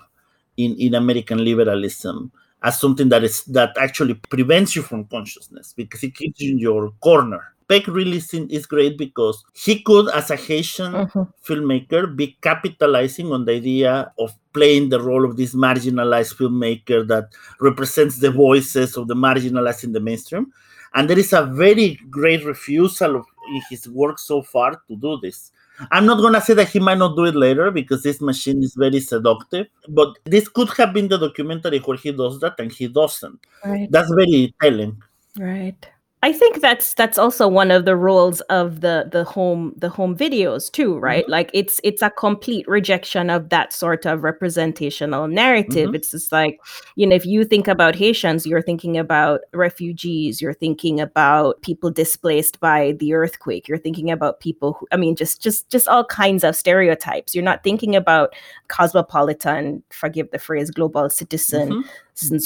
in, 0.55 0.75
in 0.77 0.93
American 0.93 1.43
liberalism 1.43 2.31
as 2.61 2.79
something 2.79 3.09
that 3.09 3.23
is 3.23 3.43
that 3.45 3.75
actually 3.77 4.13
prevents 4.13 4.75
you 4.75 4.81
from 4.81 5.05
consciousness 5.05 5.73
because 5.75 6.01
it 6.03 6.15
keeps 6.15 6.39
you 6.39 6.51
in 6.51 6.59
your 6.59 6.91
corner 7.01 7.52
Peck 7.67 7.87
really 7.87 8.17
is 8.17 8.65
great 8.65 8.97
because 8.97 9.43
he 9.53 9.81
could, 9.81 10.09
as 10.09 10.31
a 10.31 10.35
Haitian 10.35 10.93
mm-hmm. 10.93 11.23
filmmaker, 11.45 12.15
be 12.15 12.37
capitalizing 12.41 13.31
on 13.31 13.45
the 13.45 13.53
idea 13.53 14.11
of 14.19 14.33
playing 14.53 14.89
the 14.89 15.01
role 15.01 15.25
of 15.25 15.37
this 15.37 15.55
marginalized 15.55 16.35
filmmaker 16.35 17.07
that 17.07 17.29
represents 17.59 18.19
the 18.19 18.31
voices 18.31 18.97
of 18.97 19.07
the 19.07 19.15
marginalized 19.15 19.83
in 19.83 19.93
the 19.93 19.99
mainstream. 19.99 20.51
And 20.93 21.09
there 21.09 21.17
is 21.17 21.33
a 21.33 21.45
very 21.45 21.99
great 22.09 22.45
refusal 22.45 23.15
of 23.15 23.25
in 23.49 23.61
his 23.69 23.89
work 23.89 24.19
so 24.19 24.41
far 24.41 24.81
to 24.87 24.95
do 24.95 25.19
this. 25.21 25.51
I'm 25.91 26.05
not 26.05 26.21
gonna 26.21 26.41
say 26.41 26.53
that 26.53 26.69
he 26.69 26.79
might 26.79 26.97
not 26.97 27.15
do 27.15 27.25
it 27.25 27.35
later 27.35 27.71
because 27.71 28.03
this 28.03 28.21
machine 28.21 28.63
is 28.63 28.75
very 28.75 28.99
seductive, 28.99 29.67
but 29.89 30.17
this 30.25 30.47
could 30.47 30.69
have 30.77 30.93
been 30.93 31.07
the 31.07 31.17
documentary 31.17 31.79
where 31.79 31.97
he 31.97 32.11
does 32.11 32.39
that 32.41 32.59
and 32.59 32.71
he 32.71 32.87
doesn't. 32.87 33.39
Right. 33.65 33.91
That's 33.91 34.11
very 34.13 34.53
telling. 34.61 35.01
Right. 35.37 35.83
I 36.23 36.31
think 36.31 36.61
that's 36.61 36.93
that's 36.93 37.17
also 37.17 37.49
one 37.49 37.69
of 37.69 37.83
the 37.83 37.97
roles 37.97 38.39
of 38.41 38.79
the 38.79 39.09
the 39.11 39.25
home 39.25 39.73
the 39.75 39.89
home 39.89 40.15
videos 40.15 40.71
too, 40.71 40.97
right? 40.97 41.23
Mm-hmm. 41.23 41.31
Like 41.33 41.51
it's 41.53 41.81
it's 41.83 42.01
a 42.01 42.09
complete 42.09 42.65
rejection 42.65 43.29
of 43.29 43.49
that 43.49 43.73
sort 43.73 44.05
of 44.05 44.23
representational 44.23 45.27
narrative. 45.27 45.87
Mm-hmm. 45.87 45.95
It's 45.95 46.11
just 46.11 46.31
like, 46.31 46.61
you 46.95 47.05
know, 47.05 47.13
if 47.13 47.25
you 47.25 47.43
think 47.43 47.67
about 47.67 47.95
Haitians, 47.95 48.47
you're 48.47 48.61
thinking 48.61 48.97
about 48.97 49.41
refugees, 49.53 50.41
you're 50.41 50.53
thinking 50.53 51.01
about 51.01 51.61
people 51.61 51.91
displaced 51.91 52.61
by 52.61 52.93
the 52.99 53.13
earthquake, 53.13 53.67
you're 53.67 53.77
thinking 53.77 54.09
about 54.09 54.39
people 54.39 54.71
who 54.71 54.87
I 54.93 54.95
mean 54.95 55.17
just 55.17 55.41
just 55.41 55.69
just 55.69 55.89
all 55.89 56.05
kinds 56.05 56.45
of 56.45 56.55
stereotypes. 56.55 57.35
You're 57.35 57.43
not 57.43 57.65
thinking 57.65 57.97
about 57.97 58.33
cosmopolitan, 58.69 59.83
forgive 59.89 60.31
the 60.31 60.39
phrase, 60.39 60.71
global 60.71 61.09
citizen 61.09 61.69
mm-hmm 61.69 61.89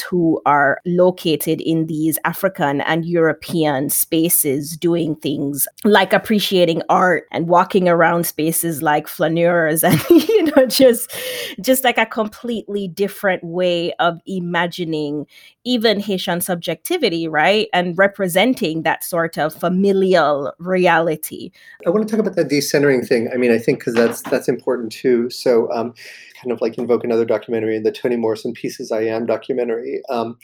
who 0.09 0.41
are 0.45 0.79
located 0.85 1.61
in 1.61 1.87
these 1.87 2.17
African 2.25 2.81
and 2.81 3.05
European 3.05 3.89
spaces 3.89 4.77
doing 4.77 5.15
things 5.15 5.67
like 5.83 6.13
appreciating 6.13 6.81
art 6.89 7.25
and 7.31 7.47
walking 7.47 7.89
around 7.89 8.25
spaces 8.25 8.81
like 8.81 9.07
flaneurs 9.07 9.83
and 9.83 10.01
you 10.09 10.43
know 10.43 10.65
just 10.65 11.13
just 11.59 11.83
like 11.83 11.97
a 11.97 12.05
completely 12.05 12.87
different 12.87 13.43
way 13.43 13.93
of 13.93 14.19
imagining 14.25 15.25
even 15.67 15.99
Haitian 15.99 16.39
subjectivity, 16.39 17.27
right? 17.27 17.67
And 17.73 17.97
representing 17.97 18.83
that 18.83 19.03
sort 19.03 19.37
of 19.37 19.53
familial 19.53 20.53
reality. 20.59 21.51
I 21.85 21.89
want 21.89 22.07
to 22.07 22.11
talk 22.11 22.25
about 22.25 22.37
that 22.37 22.47
decentering 22.47 23.05
thing. 23.05 23.29
I 23.33 23.37
mean, 23.37 23.51
I 23.51 23.57
think 23.57 23.79
because 23.79 23.93
that's 23.93 24.21
that's 24.21 24.47
important 24.47 24.93
too. 24.93 25.29
So 25.29 25.69
um, 25.73 25.93
kind 26.41 26.51
of 26.51 26.61
like 26.61 26.77
invoke 26.77 27.03
another 27.03 27.25
documentary, 27.25 27.75
in 27.75 27.83
the 27.83 27.91
Toni 27.91 28.15
Morrison 28.15 28.53
Pieces 28.53 28.91
I 28.91 29.01
Am 29.01 29.25
documentary, 29.25 30.01
um, 30.09 30.37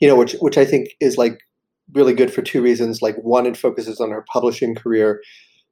you 0.00 0.08
know, 0.08 0.16
which 0.16 0.34
which 0.40 0.58
I 0.58 0.64
think 0.64 0.88
is 1.00 1.16
like 1.16 1.38
really 1.92 2.14
good 2.14 2.32
for 2.32 2.42
two 2.42 2.62
reasons. 2.62 3.02
Like 3.02 3.16
one, 3.16 3.46
it 3.46 3.56
focuses 3.56 4.00
on 4.00 4.10
her 4.10 4.24
publishing 4.32 4.74
career, 4.74 5.20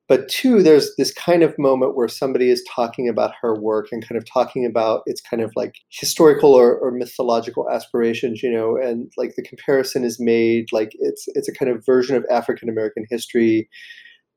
but 0.06 0.28
two, 0.28 0.62
there's 0.62 0.94
this 0.96 1.12
kind 1.12 1.42
of 1.42 1.58
moment 1.58 1.96
where 1.96 2.08
somebody 2.08 2.50
is 2.50 2.62
talking 2.68 3.08
about 3.08 3.32
her 3.40 3.58
work 3.58 3.88
and 3.90 4.06
kind 4.06 4.18
of 4.18 4.24
talking 4.30 4.66
about 4.66 5.02
its 5.06 5.20
kind 5.22 5.42
of 5.42 5.50
like 5.56 5.76
historical 5.88 6.52
or, 6.52 6.76
or 6.76 6.90
mythological 6.90 7.70
aspirations, 7.70 8.42
you 8.42 8.52
know, 8.52 8.76
and 8.76 9.10
like 9.16 9.34
the 9.36 9.42
comparison 9.42 10.04
is 10.04 10.20
made 10.20 10.66
like 10.72 10.90
it's 11.00 11.24
it's 11.28 11.48
a 11.48 11.54
kind 11.54 11.70
of 11.70 11.84
version 11.86 12.16
of 12.16 12.24
African 12.30 12.68
American 12.68 13.06
history 13.08 13.68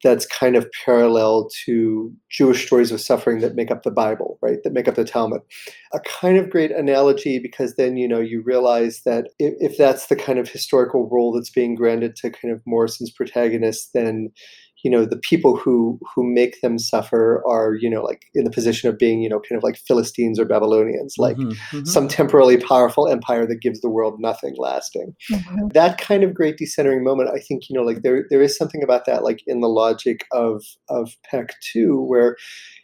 that's 0.04 0.26
kind 0.28 0.56
of 0.56 0.68
parallel 0.86 1.50
to 1.66 2.14
Jewish 2.30 2.66
stories 2.68 2.92
of 2.92 3.02
suffering 3.02 3.40
that 3.42 3.56
make 3.56 3.72
up 3.72 3.84
the 3.84 3.92
Bible, 3.92 4.38
right? 4.42 4.60
That 4.64 4.74
make 4.74 4.88
up 4.88 4.96
the 4.96 5.04
Talmud. 5.04 5.42
A 5.94 6.00
kind 6.02 6.38
of 6.38 6.50
great 6.50 6.72
analogy 6.72 7.40
because 7.40 7.76
then, 7.76 7.98
you 7.98 8.08
know, 8.08 8.20
you 8.20 8.42
realize 8.42 9.02
that 9.06 9.30
if, 9.40 9.56
if 9.60 9.78
that's 9.78 10.08
the 10.08 10.16
kind 10.16 10.38
of 10.38 10.50
historical 10.50 11.10
role 11.10 11.34
that's 11.34 11.50
being 11.50 11.74
granted 11.74 12.16
to 12.18 12.30
kind 12.30 12.54
of 12.54 12.62
Morrison's 12.66 13.12
protagonists, 13.12 13.90
then 13.94 14.32
you 14.84 14.92
know 14.92 15.06
the 15.06 15.18
people 15.18 15.56
who 15.56 16.00
who 16.14 16.24
make 16.24 16.62
them 16.62 16.78
suffer 16.78 17.44
are 17.48 17.76
you 17.76 17.90
know 17.90 18.04
like 18.04 18.24
in 18.36 18.44
the 18.44 18.52
position 18.52 18.90
of 18.90 18.98
being 18.98 19.22
you 19.22 19.30
know 19.30 19.40
kind 19.40 19.58
of 19.58 19.64
like 19.64 19.78
philistines 19.78 20.40
or 20.40 20.46
babylonians 20.46 21.16
like 21.18 21.38
mm-hmm, 21.38 21.50
mm-hmm. 21.50 21.86
some 21.86 22.08
temporarily 22.08 22.58
powerful 22.58 23.08
empire 23.08 23.46
that 23.46 23.62
gives 23.62 23.82
the 23.82 23.90
world 23.90 24.16
nothing 24.20 24.56
lasting 24.58 25.16
mm-hmm. 25.32 25.68
that 25.70 25.98
kind 25.98 26.24
of 26.24 26.34
great 26.34 26.58
decentering 26.58 27.04
moment 27.04 27.30
i 27.34 27.40
think 27.40 27.70
you 27.70 27.76
know 27.76 27.84
like 27.84 28.02
there 28.04 28.26
there 28.30 28.42
is 28.42 28.58
something 28.58 28.84
about 28.84 29.06
that 29.06 29.24
like 29.24 29.42
in 29.48 29.62
the 29.62 29.70
logic 29.70 30.26
of 30.32 30.64
of 30.90 31.16
peck 31.30 31.56
too 31.62 32.02
where 32.02 32.36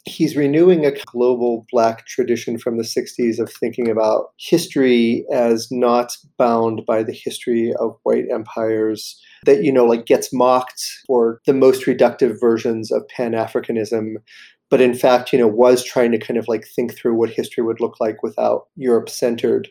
he's 0.04 0.36
renewing 0.36 0.84
a 0.84 0.92
global 1.06 1.64
black 1.70 2.06
tradition 2.06 2.58
from 2.58 2.76
the 2.76 2.84
60s 2.84 3.38
of 3.38 3.50
thinking 3.52 3.88
about 3.88 4.32
history 4.38 5.24
as 5.32 5.68
not 5.70 6.16
bound 6.38 6.82
by 6.86 7.02
the 7.02 7.12
history 7.12 7.72
of 7.78 7.96
white 8.02 8.24
empires 8.32 9.20
that 9.44 9.62
you 9.62 9.72
know 9.72 9.84
like 9.84 10.06
gets 10.06 10.32
mocked 10.32 10.82
for 11.06 11.40
the 11.46 11.54
most 11.54 11.83
reductive 11.84 12.38
versions 12.40 12.90
of 12.90 13.06
pan-africanism 13.08 14.14
but 14.70 14.80
in 14.80 14.94
fact 14.94 15.32
you 15.32 15.38
know 15.38 15.46
was 15.46 15.84
trying 15.84 16.10
to 16.10 16.18
kind 16.18 16.38
of 16.38 16.48
like 16.48 16.66
think 16.74 16.96
through 16.96 17.14
what 17.14 17.30
history 17.30 17.62
would 17.62 17.80
look 17.80 18.00
like 18.00 18.22
without 18.22 18.66
europe 18.76 19.08
centered. 19.08 19.68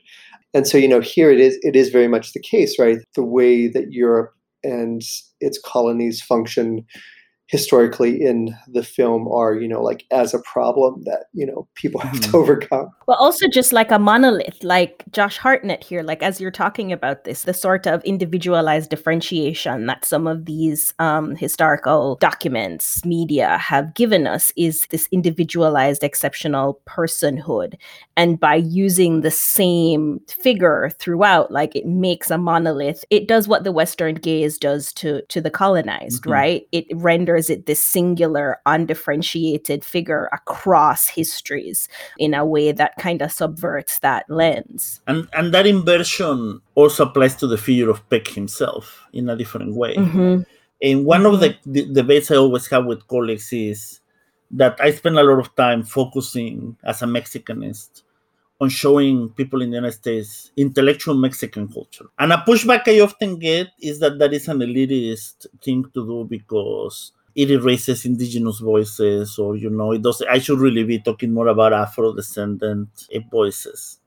And 0.54 0.68
so 0.68 0.78
you 0.78 0.88
know 0.88 1.02
here 1.02 1.32
it 1.32 1.40
is 1.40 1.58
it 1.62 1.76
is 1.76 1.90
very 1.90 2.08
much 2.08 2.34
the 2.34 2.40
case 2.40 2.78
right? 2.80 3.00
The 3.16 3.24
way 3.24 3.68
that 3.68 3.92
europe 3.92 4.34
and 4.64 5.02
its 5.42 5.60
colonies 5.60 6.22
function 6.22 6.86
historically 7.54 8.20
in 8.20 8.58
the 8.68 8.82
film 8.82 9.28
are 9.28 9.54
you 9.54 9.68
know 9.68 9.80
like 9.80 10.08
as 10.10 10.34
a 10.34 10.40
problem 10.40 11.04
that 11.04 11.26
you 11.34 11.46
know 11.46 11.68
people 11.76 12.02
have 12.02 12.16
mm-hmm. 12.16 12.32
to 12.32 12.38
overcome 12.38 12.90
well 13.08 13.18
also 13.18 13.48
just 13.48 13.72
like 13.72 13.92
a 13.92 14.00
monolith 14.00 14.64
like 14.64 15.04
josh 15.12 15.38
hartnett 15.38 15.84
here 15.84 16.02
like 16.02 16.24
as 16.24 16.42
you're 16.42 16.50
talking 16.50 16.92
about 16.92 17.26
this 17.26 17.44
the 17.44 17.54
sort 17.54 17.86
of 17.86 18.04
individualized 18.06 18.90
differentiation 18.90 19.86
that 19.86 20.04
some 20.04 20.26
of 20.26 20.46
these 20.46 20.96
um, 20.98 21.36
historical 21.36 22.16
documents 22.16 23.06
media 23.06 23.60
have 23.60 23.94
given 23.94 24.26
us 24.26 24.52
is 24.58 24.88
this 24.88 25.08
individualized 25.12 26.04
exceptional 26.04 26.82
personhood 26.88 27.76
and 28.18 28.40
by 28.40 28.56
using 28.56 29.22
the 29.22 29.30
same 29.30 30.20
figure 30.28 30.90
throughout 30.98 31.52
like 31.52 31.76
it 31.76 31.86
makes 31.86 32.32
a 32.32 32.38
monolith 32.40 33.06
it 33.12 33.28
does 33.28 33.48
what 33.48 33.64
the 33.64 33.72
western 33.72 34.16
gaze 34.16 34.58
does 34.58 34.92
to 34.92 35.22
to 35.28 35.40
the 35.40 35.52
colonized 35.52 36.24
mm-hmm. 36.24 36.32
right 36.32 36.68
it 36.72 36.88
renders 36.96 37.43
is 37.44 37.50
it 37.50 37.66
this 37.66 37.84
singular, 37.84 38.60
undifferentiated 38.66 39.84
figure 39.84 40.30
across 40.32 41.10
histories 41.10 41.90
in 42.18 42.34
a 42.34 42.46
way 42.46 42.72
that 42.72 42.96
kind 42.98 43.22
of 43.22 43.32
subverts 43.32 44.00
that 44.00 44.24
lens. 44.30 45.02
And 45.08 45.28
and 45.34 45.54
that 45.54 45.68
inversion 45.68 46.62
also 46.76 47.06
applies 47.06 47.36
to 47.38 47.48
the 47.48 47.58
figure 47.58 47.90
of 47.90 48.08
Peck 48.10 48.28
himself 48.28 49.04
in 49.12 49.30
a 49.30 49.36
different 49.36 49.76
way. 49.76 49.96
Mm-hmm. 49.96 50.44
And 50.82 51.06
one 51.06 51.26
of 51.26 51.40
the, 51.42 51.50
mm-hmm. 51.50 51.74
the 51.74 51.86
debates 51.94 52.32
I 52.32 52.36
always 52.38 52.68
have 52.68 52.86
with 52.86 53.08
colleagues 53.08 53.52
is 53.52 54.00
that 54.52 54.80
I 54.80 54.92
spend 54.92 55.20
a 55.20 55.24
lot 55.24 55.40
of 55.40 55.54
time 55.56 55.84
focusing 55.84 56.78
as 56.84 57.02
a 57.02 57.06
Mexicanist 57.06 58.04
on 58.62 58.70
showing 58.70 59.30
people 59.30 59.62
in 59.62 59.70
the 59.72 59.76
United 59.76 59.98
States 59.98 60.52
intellectual 60.56 61.16
Mexican 61.16 61.68
culture. 61.68 62.06
And 62.20 62.32
a 62.32 62.38
pushback 62.38 62.84
I 62.88 63.02
often 63.02 63.38
get 63.40 63.68
is 63.82 64.00
that 64.00 64.20
that 64.20 64.34
is 64.34 64.48
an 64.48 64.60
elitist 64.60 65.48
thing 65.62 65.84
to 65.94 66.06
do 66.06 66.28
because 66.30 67.12
it 67.36 67.50
erases 67.52 68.06
indigenous 68.06 68.60
voices 68.60 69.40
or 69.40 69.56
you 69.56 69.70
know 69.70 69.92
it 69.92 70.02
does 70.02 70.22
i 70.30 70.38
should 70.38 70.60
really 70.60 70.84
be 70.84 71.00
talking 71.00 71.34
more 71.34 71.48
about 71.48 71.74
afro 71.74 72.14
descendant 72.14 72.90
eh, 73.12 73.20
voices. 73.32 74.00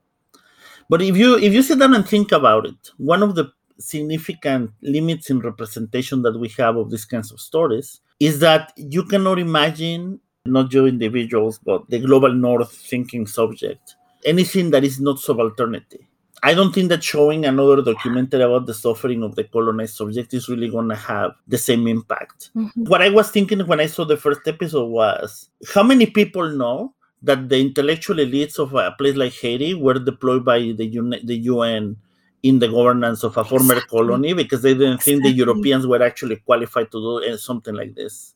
But 0.89 1.01
if 1.01 1.17
you 1.17 1.37
if 1.37 1.53
you 1.53 1.61
sit 1.61 1.79
down 1.79 1.93
and 1.93 2.07
think 2.07 2.31
about 2.31 2.65
it 2.65 2.91
one 2.97 3.21
of 3.21 3.35
the 3.35 3.51
significant 3.79 4.71
limits 4.81 5.29
in 5.29 5.39
representation 5.39 6.21
that 6.23 6.39
we 6.39 6.49
have 6.57 6.77
of 6.77 6.89
these 6.89 7.05
kinds 7.05 7.31
of 7.31 7.39
stories 7.39 7.99
is 8.19 8.39
that 8.39 8.73
you 8.75 9.03
cannot 9.03 9.37
imagine 9.37 10.19
not 10.45 10.73
you 10.73 10.85
individuals 10.87 11.59
but 11.63 11.87
the 11.89 11.99
global 11.99 12.33
north 12.33 12.71
thinking 12.71 13.27
subject 13.27 13.95
anything 14.25 14.71
that 14.71 14.83
is 14.83 14.99
not 14.99 15.17
subalternity 15.17 16.06
I 16.43 16.53
don't 16.53 16.73
think 16.73 16.89
that 16.89 17.03
showing 17.03 17.45
another 17.45 17.81
documentary 17.81 18.43
about 18.43 18.67
the 18.67 18.73
suffering 18.73 19.23
of 19.23 19.35
the 19.35 19.43
colonized 19.43 19.95
subject 19.95 20.33
is 20.33 20.47
really 20.47 20.69
going 20.69 20.89
to 20.89 20.95
have 20.95 21.31
the 21.47 21.57
same 21.57 21.87
impact. 21.87 22.51
Mm-hmm. 22.55 22.85
What 22.85 23.01
I 23.01 23.09
was 23.09 23.31
thinking 23.31 23.59
when 23.65 23.79
I 23.79 23.87
saw 23.87 24.05
the 24.05 24.17
first 24.17 24.41
episode 24.47 24.87
was 24.87 25.49
how 25.73 25.83
many 25.83 26.05
people 26.05 26.49
know 26.49 26.93
that 27.23 27.49
the 27.49 27.59
intellectual 27.59 28.17
elites 28.17 28.59
of 28.59 28.75
a 28.75 28.91
place 28.91 29.15
like 29.15 29.33
Haiti 29.33 29.73
were 29.73 29.95
deployed 29.95 30.45
by 30.45 30.59
the, 30.59 30.85
UN, 30.85 31.15
the 31.23 31.37
UN 31.37 31.97
in 32.43 32.59
the 32.59 32.67
governance 32.67 33.23
of 33.23 33.35
a 33.37 33.43
former 33.43 33.73
exactly. 33.73 33.99
colony 33.99 34.33
because 34.33 34.61
they 34.61 34.73
didn't 34.73 34.93
exactly. 34.93 35.13
think 35.13 35.23
the 35.23 35.31
Europeans 35.31 35.87
were 35.87 36.03
actually 36.03 36.35
qualified 36.37 36.91
to 36.91 36.99
do 36.99 37.23
eh, 37.25 37.35
something 37.35 37.73
like 37.73 37.95
this. 37.95 38.35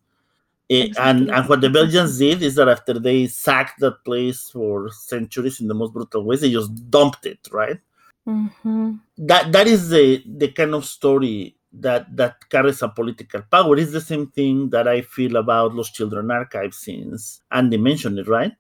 Eh, 0.70 0.86
exactly. 0.86 1.10
And, 1.10 1.32
and 1.32 1.48
what 1.50 1.62
the 1.62 1.70
Belgians 1.70 2.18
did 2.18 2.42
is 2.42 2.56
that 2.56 2.68
after 2.68 2.98
they 2.98 3.28
sacked 3.28 3.80
that 3.82 4.04
place 4.04 4.50
for 4.50 4.90
centuries 4.92 5.62
in 5.62 5.68
the 5.68 5.76
most 5.76 5.94
brutal 5.94 6.24
ways, 6.24 6.42
they 6.42 6.52
just 6.52 6.90
dumped 6.90 7.28
it, 7.28 7.48
right? 7.52 7.80
Mm-hmm. 8.28 8.94
That 9.18 9.52
that 9.52 9.68
is 9.68 9.90
the 9.90 10.24
the 10.26 10.50
kind 10.50 10.76
of 10.76 10.86
story 10.86 11.56
that 11.74 12.16
that 12.16 12.50
carries 12.50 12.82
a 12.82 12.90
political 12.90 13.42
power. 13.42 13.78
It's 13.78 13.92
the 13.92 14.02
same 14.02 14.28
thing 14.28 14.70
that 14.70 14.88
I 14.88 15.02
feel 15.02 15.38
about 15.38 15.74
Lost 15.74 15.96
Children 15.96 16.30
Archive 16.30 16.74
since 16.74 17.42
Andy 17.52 17.78
mentioned 17.78 18.20
it, 18.20 18.28
right? 18.28 18.54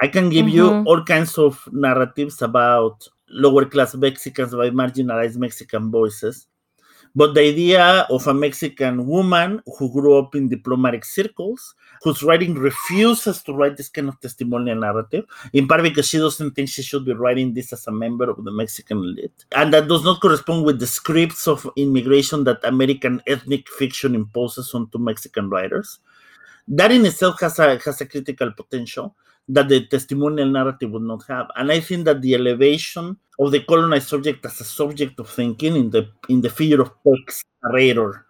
I 0.00 0.08
can 0.08 0.30
give 0.30 0.46
mm-hmm. 0.46 0.54
you 0.54 0.84
all 0.84 1.04
kinds 1.04 1.38
of 1.38 1.68
narratives 1.72 2.42
about 2.42 3.06
lower 3.28 3.64
class 3.64 3.94
Mexicans 3.94 4.54
by 4.54 4.70
marginalized 4.70 5.36
Mexican 5.36 5.90
voices. 5.90 6.46
But 7.14 7.34
the 7.34 7.40
idea 7.40 8.06
of 8.10 8.26
a 8.26 8.34
Mexican 8.34 9.06
woman 9.06 9.62
who 9.78 9.92
grew 9.92 10.18
up 10.18 10.34
in 10.34 10.48
diplomatic 10.48 11.04
circles, 11.04 11.74
whose 12.02 12.22
writing 12.22 12.54
refuses 12.54 13.42
to 13.42 13.52
write 13.52 13.76
this 13.76 13.88
kind 13.88 14.08
of 14.08 14.20
testimonial 14.20 14.78
narrative, 14.78 15.24
in 15.52 15.66
part 15.66 15.82
because 15.82 16.08
she 16.08 16.18
doesn't 16.18 16.52
think 16.52 16.68
she 16.68 16.82
should 16.82 17.04
be 17.04 17.12
writing 17.12 17.54
this 17.54 17.72
as 17.72 17.86
a 17.86 17.92
member 17.92 18.28
of 18.30 18.44
the 18.44 18.50
Mexican 18.50 18.98
elite, 18.98 19.44
and 19.52 19.72
that 19.72 19.88
does 19.88 20.04
not 20.04 20.20
correspond 20.20 20.64
with 20.64 20.78
the 20.78 20.86
scripts 20.86 21.46
of 21.48 21.68
immigration 21.76 22.44
that 22.44 22.64
American 22.64 23.22
ethnic 23.26 23.68
fiction 23.68 24.14
imposes 24.14 24.74
onto 24.74 24.98
Mexican 24.98 25.50
writers. 25.50 25.98
That 26.68 26.92
in 26.92 27.06
itself 27.06 27.40
has 27.40 27.58
a 27.58 27.78
has 27.78 28.00
a 28.00 28.06
critical 28.06 28.52
potential 28.52 29.16
that 29.48 29.68
the 29.68 29.86
testimonial 29.86 30.48
narrative 30.48 30.90
would 30.90 31.02
not 31.02 31.24
have. 31.28 31.48
And 31.56 31.72
I 31.72 31.80
think 31.80 32.04
that 32.04 32.20
the 32.20 32.34
elevation 32.34 33.16
of 33.38 33.50
the 33.50 33.60
colonized 33.60 34.08
subject 34.08 34.44
as 34.44 34.60
a 34.60 34.64
subject 34.64 35.18
of 35.18 35.30
thinking 35.30 35.76
in 35.76 35.90
the 35.90 36.10
in 36.28 36.40
the 36.40 36.50
figure 36.50 36.82
of 36.82 36.92
Peck's 37.02 37.42
narrator 37.64 38.26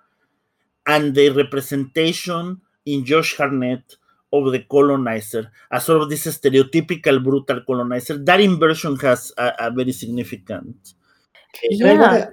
and 0.87 1.15
the 1.15 1.31
representation 1.31 2.61
in 2.95 3.05
Josh 3.05 3.37
Hartnett 3.37 3.97
of 4.33 4.53
the 4.53 4.61
colonizer 4.61 5.51
as 5.71 5.85
sort 5.85 6.03
of 6.03 6.11
this 6.11 6.27
stereotypical 6.27 7.23
brutal 7.23 7.61
colonizer, 7.63 8.19
that 8.19 8.41
inversion 8.41 8.97
has 8.97 9.33
a, 9.39 9.53
a 9.59 9.71
very 9.71 9.93
significant 9.93 10.95
yeah. 11.63 12.31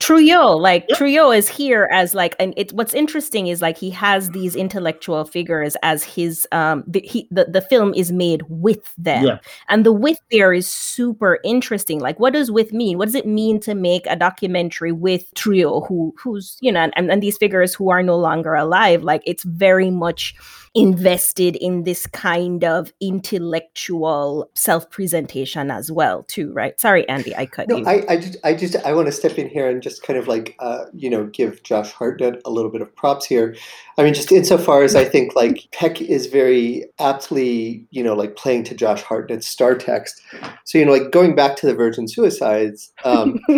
Trouillot, 0.00 0.60
like 0.60 0.86
yep. 0.88 0.96
Trouillot 0.96 1.36
is 1.36 1.48
here 1.48 1.88
as 1.90 2.14
like, 2.14 2.36
and 2.38 2.54
it's 2.56 2.72
what's 2.72 2.94
interesting 2.94 3.48
is 3.48 3.60
like 3.60 3.76
he 3.76 3.90
has 3.90 4.30
these 4.30 4.54
intellectual 4.54 5.24
figures 5.24 5.76
as 5.82 6.04
his 6.04 6.46
um 6.52 6.84
the 6.86 7.00
he 7.00 7.26
the, 7.32 7.46
the 7.46 7.60
film 7.60 7.92
is 7.94 8.12
made 8.12 8.42
with 8.48 8.94
them, 8.96 9.24
yeah. 9.24 9.38
and 9.68 9.84
the 9.84 9.92
with 9.92 10.20
there 10.30 10.52
is 10.52 10.68
super 10.68 11.40
interesting. 11.42 11.98
Like, 11.98 12.20
what 12.20 12.32
does 12.32 12.48
with 12.48 12.72
mean? 12.72 12.96
What 12.96 13.06
does 13.06 13.16
it 13.16 13.26
mean 13.26 13.58
to 13.60 13.74
make 13.74 14.06
a 14.06 14.14
documentary 14.14 14.92
with 14.92 15.34
Trouillot, 15.34 15.88
who 15.88 16.14
who's 16.16 16.58
you 16.60 16.70
know, 16.70 16.88
and, 16.94 17.10
and 17.10 17.20
these 17.20 17.36
figures 17.36 17.74
who 17.74 17.90
are 17.90 18.02
no 18.02 18.16
longer 18.16 18.54
alive? 18.54 19.02
Like, 19.02 19.22
it's 19.26 19.42
very 19.42 19.90
much 19.90 20.36
invested 20.74 21.56
in 21.56 21.84
this 21.84 22.06
kind 22.06 22.62
of 22.62 22.92
intellectual 23.00 24.50
self-presentation 24.54 25.70
as 25.70 25.90
well 25.90 26.22
too 26.24 26.52
right 26.52 26.78
sorry 26.78 27.08
andy 27.08 27.34
i 27.36 27.46
cut 27.46 27.68
no, 27.68 27.78
you 27.78 27.86
I, 27.86 28.04
I 28.08 28.16
just 28.16 28.36
i 28.44 28.54
just 28.54 28.76
i 28.76 28.92
want 28.92 29.06
to 29.06 29.12
step 29.12 29.38
in 29.38 29.48
here 29.48 29.68
and 29.68 29.82
just 29.82 29.87
kind 29.98 30.18
of 30.18 30.28
like 30.28 30.56
uh, 30.58 30.84
you 30.92 31.08
know 31.08 31.26
give 31.26 31.62
josh 31.62 31.92
hartnett 31.92 32.40
a 32.44 32.50
little 32.50 32.70
bit 32.70 32.82
of 32.82 32.94
props 32.96 33.24
here 33.24 33.54
i 33.96 34.02
mean 34.02 34.14
just 34.14 34.32
insofar 34.32 34.82
as 34.82 34.94
i 34.94 35.04
think 35.04 35.34
like 35.34 35.68
peck 35.72 36.00
is 36.00 36.26
very 36.26 36.84
aptly 36.98 37.86
you 37.90 38.02
know 38.02 38.14
like 38.14 38.36
playing 38.36 38.64
to 38.64 38.74
josh 38.74 39.02
hartnett's 39.02 39.46
star 39.46 39.74
text 39.74 40.20
so 40.64 40.78
you 40.78 40.84
know 40.84 40.92
like 40.92 41.10
going 41.10 41.34
back 41.34 41.56
to 41.56 41.66
the 41.66 41.74
virgin 41.74 42.06
suicides 42.08 42.92
um, 43.04 43.38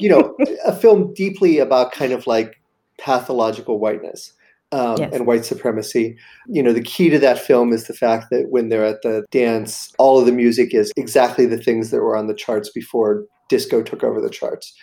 you 0.00 0.08
know 0.08 0.36
a 0.66 0.74
film 0.74 1.12
deeply 1.14 1.58
about 1.58 1.92
kind 1.92 2.12
of 2.12 2.26
like 2.26 2.60
pathological 2.98 3.78
whiteness 3.78 4.32
um, 4.72 4.96
yes. 4.98 5.10
and 5.12 5.26
white 5.26 5.44
supremacy. 5.44 6.16
You 6.48 6.60
know, 6.60 6.72
the 6.72 6.82
key 6.82 7.08
to 7.10 7.18
that 7.20 7.38
film 7.38 7.72
is 7.72 7.86
the 7.86 7.94
fact 7.94 8.30
that 8.30 8.48
when 8.48 8.70
they're 8.70 8.84
at 8.84 9.02
the 9.02 9.24
dance, 9.30 9.92
all 9.98 10.18
of 10.18 10.26
the 10.26 10.32
music 10.32 10.74
is 10.74 10.90
exactly 10.96 11.46
the 11.46 11.58
things 11.58 11.90
that 11.90 12.00
were 12.00 12.16
on 12.16 12.26
the 12.26 12.34
charts 12.34 12.70
before 12.70 13.24
disco 13.48 13.82
took 13.82 14.02
over 14.02 14.20
the 14.20 14.30
charts 14.30 14.74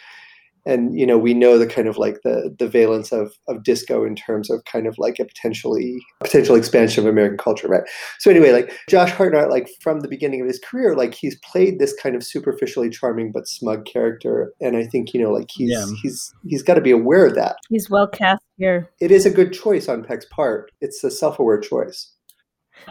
and 0.65 0.97
you 0.97 1.05
know 1.05 1.17
we 1.17 1.33
know 1.33 1.57
the 1.57 1.67
kind 1.67 1.87
of 1.87 1.97
like 1.97 2.21
the 2.23 2.55
the 2.59 2.67
valence 2.67 3.11
of 3.11 3.33
of 3.47 3.63
disco 3.63 4.05
in 4.05 4.15
terms 4.15 4.49
of 4.49 4.63
kind 4.65 4.87
of 4.87 4.95
like 4.97 5.19
a 5.19 5.25
potentially 5.25 5.99
potential 6.19 6.55
expansion 6.55 7.03
of 7.03 7.09
American 7.09 7.37
culture, 7.37 7.67
right? 7.67 7.83
So 8.19 8.29
anyway, 8.31 8.51
like 8.51 8.73
Josh 8.89 9.11
Hartnett, 9.11 9.49
like 9.49 9.69
from 9.81 10.01
the 10.01 10.07
beginning 10.07 10.41
of 10.41 10.47
his 10.47 10.59
career, 10.59 10.95
like 10.95 11.13
he's 11.13 11.37
played 11.39 11.79
this 11.79 11.93
kind 11.93 12.15
of 12.15 12.23
superficially 12.23 12.89
charming 12.89 13.31
but 13.31 13.47
smug 13.47 13.85
character, 13.85 14.53
and 14.61 14.77
I 14.77 14.85
think 14.85 15.13
you 15.13 15.21
know 15.21 15.31
like 15.31 15.49
he's 15.51 15.71
yeah. 15.71 15.85
he's 16.01 16.33
he's 16.45 16.63
got 16.63 16.75
to 16.75 16.81
be 16.81 16.91
aware 16.91 17.25
of 17.25 17.35
that. 17.35 17.57
He's 17.69 17.89
well 17.89 18.07
cast 18.07 18.43
here. 18.57 18.89
It 18.99 19.11
is 19.11 19.25
a 19.25 19.31
good 19.31 19.53
choice 19.53 19.87
on 19.87 20.03
Peck's 20.03 20.25
part. 20.25 20.71
It's 20.81 21.03
a 21.03 21.11
self 21.11 21.39
aware 21.39 21.59
choice. 21.59 22.11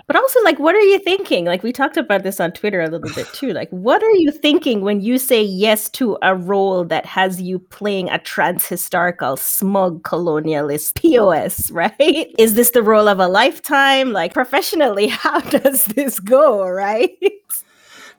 But 0.07 0.17
also, 0.17 0.43
like, 0.43 0.59
what 0.59 0.75
are 0.75 0.81
you 0.81 0.99
thinking? 0.99 1.45
Like, 1.45 1.63
we 1.63 1.73
talked 1.73 1.97
about 1.97 2.23
this 2.23 2.41
on 2.41 2.53
Twitter 2.53 2.81
a 2.81 2.89
little 2.89 3.15
bit 3.15 3.27
too. 3.33 3.53
Like, 3.53 3.71
what 3.71 4.03
are 4.03 4.17
you 4.17 4.31
thinking 4.31 4.81
when 4.81 5.01
you 5.01 5.19
say 5.19 5.43
yes 5.43 5.89
to 5.91 6.19
a 6.23 6.35
role 6.35 6.85
that 6.85 7.07
has 7.07 7.41
you 7.41 7.59
playing 7.59 8.11
a 8.11 8.19
transhistorical, 8.19 9.39
smug 9.39 10.03
colonialist 10.03 10.95
POS, 10.95 11.71
right? 11.73 12.35
Is 12.39 12.55
this 12.55 12.71
the 12.71 12.83
role 12.83 13.09
of 13.09 13.21
a 13.21 13.29
lifetime? 13.29 14.13
Like, 14.13 14.35
professionally, 14.35 15.07
how 15.09 15.41
does 15.41 15.85
this 15.87 16.19
go, 16.19 16.67
right? 16.67 17.17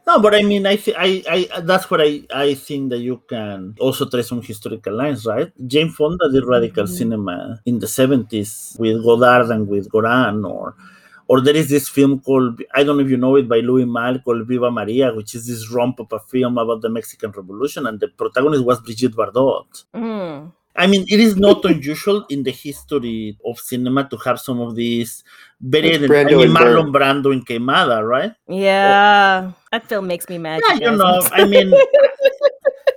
No, 0.08 0.20
but 0.20 0.34
I 0.34 0.42
mean, 0.42 0.66
I, 0.66 0.78
th- 0.78 0.98
I, 0.98 1.24
I, 1.30 1.62
that's 1.62 1.92
what 1.92 2.02
I, 2.02 2.22
I 2.34 2.56
think 2.56 2.90
that 2.90 3.00
you 3.00 3.22
can 3.30 3.76
also 3.80 4.10
trace 4.10 4.30
some 4.30 4.42
historical 4.42 4.96
lines, 4.96 5.26
right? 5.26 5.52
Jane 5.68 5.90
Fonda 5.90 6.32
did 6.32 6.44
radical 6.46 6.86
mm-hmm. 6.86 6.94
cinema 6.94 7.62
in 7.66 7.80
the 7.80 7.88
seventies 7.88 8.76
with 8.80 9.04
Godard 9.04 9.52
and 9.52 9.68
with 9.68 9.90
Gorin, 9.90 10.44
or 10.50 10.76
or 11.32 11.40
there 11.40 11.56
is 11.56 11.70
this 11.70 11.88
film 11.88 12.20
called 12.20 12.62
I 12.76 12.84
don't 12.84 12.98
know 12.98 13.06
if 13.06 13.10
you 13.10 13.16
know 13.16 13.38
it 13.38 13.48
by 13.48 13.60
Louis 13.60 13.86
Malle 13.86 14.20
called 14.20 14.46
Viva 14.46 14.70
Maria, 14.70 15.14
which 15.16 15.34
is 15.34 15.48
this 15.48 15.72
romp 15.72 16.02
of 16.02 16.12
a 16.12 16.20
film 16.20 16.58
about 16.58 16.82
the 16.82 16.90
Mexican 16.90 17.32
Revolution, 17.32 17.88
and 17.88 18.02
the 18.02 18.10
protagonist 18.10 18.66
was 18.66 18.82
Brigitte 18.82 19.16
Bardot. 19.16 19.86
Mm. 19.96 20.52
I 20.76 20.88
mean, 20.88 21.06
it 21.08 21.22
is 21.22 21.38
not 21.38 21.64
unusual 21.74 22.26
in 22.30 22.44
the 22.44 22.52
history 22.52 23.38
of 23.46 23.60
cinema 23.60 24.10
to 24.10 24.18
have 24.18 24.42
some 24.42 24.60
of 24.60 24.76
these 24.76 25.24
very. 25.62 25.96
I 25.96 26.00
mean, 26.00 26.10
Marlon 26.58 26.92
Brando 26.92 27.32
in 27.32 27.46
Queimada, 27.46 28.06
right? 28.06 28.34
Yeah, 28.50 29.52
that 29.72 29.88
film 29.88 30.08
makes 30.08 30.28
me 30.28 30.38
mad. 30.38 30.62
Yeah, 30.68 30.92
you 30.92 30.98
know, 30.98 31.22
I 31.32 31.46
mean, 31.46 31.72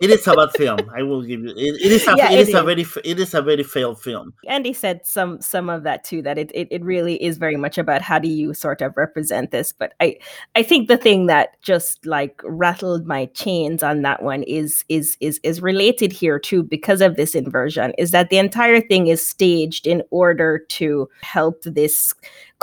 it 0.05 0.11
is 0.11 0.27
a 0.27 0.35
bad 0.35 0.51
film. 0.53 0.79
I 0.95 1.03
will 1.03 1.23
give 1.23 1.41
you. 1.41 1.51
It, 1.51 1.81
it 1.81 1.93
is 1.93 2.07
a. 2.07 2.15
Yeah, 2.17 2.31
it, 2.31 2.35
it 2.35 2.41
is, 2.41 2.49
is, 2.49 2.55
a 2.55 2.63
very. 2.63 2.87
It 3.05 3.21
is 3.21 3.35
a 3.35 3.43
very 3.43 3.63
failed 3.63 4.01
film. 4.01 4.35
Andy 4.47 4.73
said 4.73 5.07
some 5.07 5.41
some 5.41 5.71
of 5.71 5.83
that 5.85 6.05
too. 6.05 6.23
That 6.23 6.39
it, 6.39 6.51
it 6.55 6.69
it 6.71 6.85
really 6.85 7.23
is 7.23 7.39
very 7.39 7.57
much 7.57 7.79
about 7.79 8.03
how 8.03 8.19
do 8.19 8.29
you 8.29 8.55
sort 8.55 8.83
of 8.83 8.97
represent 8.97 9.51
this. 9.51 9.73
But 9.73 9.95
I 10.01 10.17
I 10.55 10.63
think 10.63 10.89
the 10.89 10.97
thing 10.97 11.27
that 11.27 11.61
just 11.63 12.05
like 12.07 12.41
rattled 12.45 13.07
my 13.07 13.27
chains 13.27 13.83
on 13.83 14.03
that 14.03 14.23
one 14.23 14.43
is 14.45 14.85
is 14.89 15.17
is 15.21 15.41
is 15.43 15.63
related 15.63 16.13
here 16.13 16.39
too 16.39 16.63
because 16.63 17.01
of 17.01 17.17
this 17.17 17.35
inversion. 17.35 17.93
Is 17.99 18.11
that 18.11 18.31
the 18.31 18.39
entire 18.39 18.81
thing 18.81 19.07
is 19.07 19.27
staged 19.27 19.87
in 19.87 20.03
order 20.11 20.59
to 20.59 21.09
help 21.23 21.63
this 21.63 22.15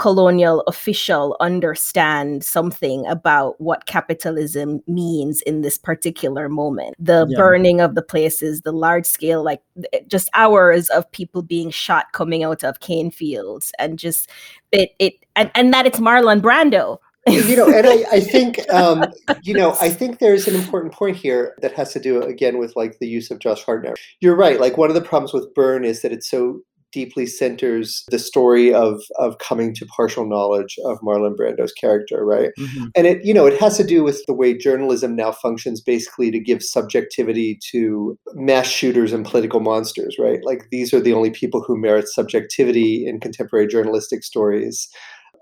colonial 0.02 0.62
official 0.62 1.38
understand 1.40 2.44
something 2.44 3.06
about 3.06 3.62
what 3.62 3.86
capitalism 3.86 4.82
means 4.88 5.44
in 5.44 5.62
this 5.62 5.78
particular 5.78 6.50
moment. 6.50 6.96
The 6.98 7.28
yeah. 7.30 7.38
burning 7.38 7.82
of 7.82 7.94
the 7.94 8.02
places, 8.02 8.62
the 8.62 8.72
large 8.72 9.06
scale, 9.06 9.44
like 9.44 9.62
just 10.08 10.28
hours 10.34 10.90
of 10.90 11.10
people 11.12 11.44
being 11.44 11.70
shot 11.70 12.14
coming 12.14 12.44
out 12.44 12.64
of 12.64 12.80
cane 12.80 13.12
fields, 13.12 13.72
and 13.78 14.00
just 14.00 14.28
it 14.72 14.96
it 14.98 15.14
and, 15.36 15.52
and 15.54 15.72
that 15.72 15.86
it's 15.86 16.00
Marlon 16.00 16.42
Brando. 16.42 16.98
you 17.28 17.56
know, 17.56 17.68
and 17.68 17.86
I, 17.86 18.04
I 18.12 18.20
think, 18.34 18.58
um, 18.74 19.06
you 19.44 19.54
know, 19.54 19.78
I 19.80 19.90
think 19.90 20.18
there's 20.18 20.48
an 20.48 20.56
important 20.56 20.94
point 20.94 21.16
here 21.16 21.56
that 21.62 21.74
has 21.74 21.94
to 21.94 22.00
do 22.00 22.24
again 22.24 22.58
with 22.58 22.76
like 22.76 22.98
the 22.98 23.08
use 23.08 23.30
of 23.30 23.38
Josh 23.38 23.64
Hartnett. 23.64 24.00
You're 24.20 24.36
right. 24.36 24.60
Like 24.60 24.78
one 24.78 24.90
of 24.90 24.96
the 24.96 25.02
problems 25.02 25.32
with 25.32 25.54
Burn 25.54 25.86
is 25.86 26.02
that 26.02 26.12
it's 26.12 26.28
so 26.28 26.62
deeply 26.92 27.26
centers 27.26 28.04
the 28.10 28.20
story 28.20 28.74
of 28.74 29.02
of 29.18 29.38
coming 29.40 29.74
to 29.76 29.86
partial 29.86 30.26
knowledge 30.26 30.78
of 30.86 31.00
Marlon 31.00 31.36
Brando's 31.36 31.74
character, 31.74 32.26
right? 32.26 32.52
Mm-hmm. 32.58 32.86
And 32.96 33.08
it 33.08 33.26
you 33.26 33.34
know 33.34 33.46
it 33.46 33.60
has 33.60 33.78
to 33.78 33.84
do 33.84 34.04
with 34.04 34.24
the 34.28 34.34
way 34.34 34.58
journalism 34.58 35.16
now 35.16 35.32
functions, 35.32 35.82
basically 35.82 36.32
to 36.32 36.40
give 36.40 36.64
subjectivity 36.64 37.60
to 37.72 38.18
mass 38.34 38.68
shooters 38.68 39.14
and 39.14 39.26
political 39.26 39.60
monsters, 39.60 40.18
right? 40.20 40.40
Like 40.44 40.68
these 40.72 40.94
are 40.94 41.02
the 41.02 41.14
only 41.14 41.30
people 41.32 41.62
who 41.62 41.78
merit 41.78 42.08
subjectivity 42.08 43.06
in 43.08 43.20
contemporary 43.20 43.68
journalistic 43.68 44.24
stories. 44.24 44.90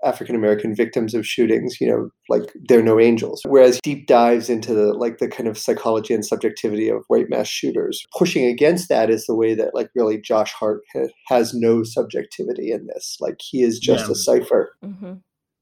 African 0.04 0.34
American 0.34 0.74
victims 0.74 1.14
of 1.14 1.26
shootings, 1.26 1.80
you 1.80 1.86
know, 1.88 2.10
like 2.28 2.52
they're 2.68 2.82
no 2.82 2.98
angels. 2.98 3.42
Whereas 3.46 3.80
deep 3.82 4.06
dives 4.06 4.48
into 4.48 4.72
the 4.72 4.92
like 4.94 5.18
the 5.18 5.28
kind 5.28 5.48
of 5.48 5.58
psychology 5.58 6.14
and 6.14 6.24
subjectivity 6.24 6.88
of 6.88 7.04
white 7.08 7.28
mass 7.28 7.48
shooters, 7.48 8.04
pushing 8.16 8.46
against 8.46 8.88
that 8.88 9.10
is 9.10 9.26
the 9.26 9.34
way 9.34 9.54
that 9.54 9.74
like 9.74 9.90
really 9.94 10.20
Josh 10.20 10.52
Hart 10.52 10.82
ha- 10.94 11.08
has 11.28 11.52
no 11.54 11.82
subjectivity 11.82 12.72
in 12.72 12.86
this. 12.86 13.16
Like 13.20 13.40
he 13.40 13.62
is 13.62 13.78
just 13.78 14.06
yeah. 14.06 14.12
a 14.12 14.14
cipher. 14.14 14.72
Mm-hmm. 14.84 15.12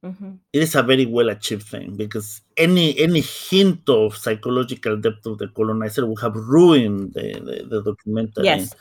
Mm-hmm. 0.04 0.30
It 0.52 0.62
is 0.62 0.74
a 0.76 0.82
very 0.84 1.06
well 1.06 1.28
achieved 1.28 1.66
thing 1.66 1.96
because 1.96 2.40
any 2.56 2.96
any 2.98 3.20
hint 3.20 3.88
of 3.88 4.16
psychological 4.16 4.96
depth 4.96 5.26
of 5.26 5.38
the 5.38 5.48
colonizer 5.48 6.06
would 6.06 6.20
have 6.20 6.36
ruined 6.36 7.14
the, 7.14 7.32
the, 7.44 7.66
the 7.68 7.82
documentary 7.82 8.44
yes. 8.44 8.74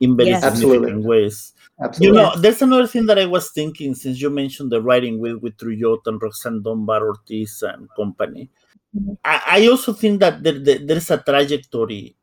in 0.00 0.18
very 0.18 0.30
yes. 0.30 0.42
significant 0.42 0.84
Absolutely. 0.84 1.08
ways. 1.08 1.54
Absolutely. 1.82 2.18
You 2.18 2.22
know, 2.22 2.36
there's 2.36 2.60
another 2.60 2.86
thing 2.86 3.06
that 3.06 3.18
I 3.18 3.26
was 3.26 3.50
thinking 3.52 3.94
since 3.94 4.20
you 4.20 4.28
mentioned 4.28 4.70
the 4.70 4.82
writing 4.82 5.18
with 5.18 5.36
with 5.38 5.56
Trouillot 5.56 6.00
and 6.06 6.20
Roxanne 6.20 6.62
Dunbar-Ortiz 6.62 7.62
and 7.62 7.88
company. 7.96 8.50
Mm-hmm. 8.96 9.12
I, 9.24 9.42
I, 9.46 9.66
also 9.68 9.92
think 9.92 10.20
that 10.20 10.42
there, 10.42 10.58
there, 10.58 10.78
there's 10.78 11.10
a 11.10 11.18
trajectory 11.18 12.16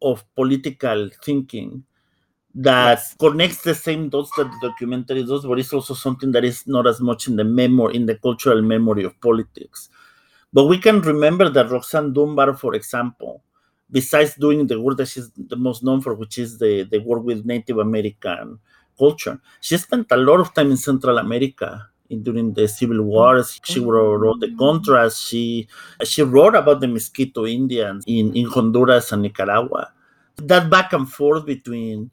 of 0.00 0.24
political 0.34 1.10
thinking 1.24 1.82
that 2.54 2.98
yes. 2.98 3.16
connects 3.18 3.62
the 3.62 3.74
same 3.74 4.08
dots 4.08 4.30
that 4.36 4.44
the 4.44 4.68
documentary 4.68 5.24
does, 5.24 5.44
but 5.44 5.58
it's 5.58 5.72
also 5.72 5.92
something 5.92 6.30
that 6.32 6.44
is 6.44 6.66
not 6.68 6.86
as 6.86 7.00
much 7.00 7.26
in 7.26 7.34
the 7.34 7.44
memory, 7.44 7.96
in 7.96 8.06
the 8.06 8.14
cultural 8.14 8.62
memory 8.62 9.02
of 9.02 9.20
politics. 9.20 9.88
But 10.52 10.66
we 10.66 10.78
can 10.78 11.00
remember 11.00 11.50
that 11.50 11.70
Roxanne 11.70 12.12
Dunbar, 12.12 12.54
for 12.54 12.74
example, 12.76 13.42
besides 13.90 14.36
doing 14.36 14.68
the 14.68 14.80
work 14.80 14.96
that 14.98 15.08
she's 15.08 15.30
the 15.36 15.56
most 15.56 15.82
known 15.82 16.00
for, 16.00 16.14
which 16.14 16.38
is 16.38 16.58
the, 16.58 16.84
the 16.84 16.98
work 16.98 17.24
with 17.24 17.44
Native 17.44 17.78
American 17.78 18.60
culture. 18.98 19.40
She 19.60 19.76
spent 19.76 20.06
a 20.10 20.16
lot 20.16 20.40
of 20.40 20.54
time 20.54 20.70
in 20.70 20.76
Central 20.76 21.18
America 21.18 21.88
in, 22.10 22.22
during 22.22 22.54
the 22.54 22.68
civil 22.68 23.02
wars. 23.02 23.60
Mm. 23.60 23.72
She 23.72 23.80
wrote, 23.80 24.16
wrote 24.16 24.40
the 24.40 24.48
mm. 24.48 24.56
Contras. 24.56 25.26
She 25.26 25.68
she 26.02 26.22
wrote 26.22 26.54
about 26.54 26.80
the 26.80 26.86
Miskito 26.86 27.50
Indians 27.50 28.04
in, 28.06 28.34
in 28.36 28.46
Honduras 28.46 29.12
and 29.12 29.22
Nicaragua. 29.22 29.92
That 30.36 30.68
back 30.68 30.92
and 30.92 31.08
forth 31.08 31.46
between 31.46 32.10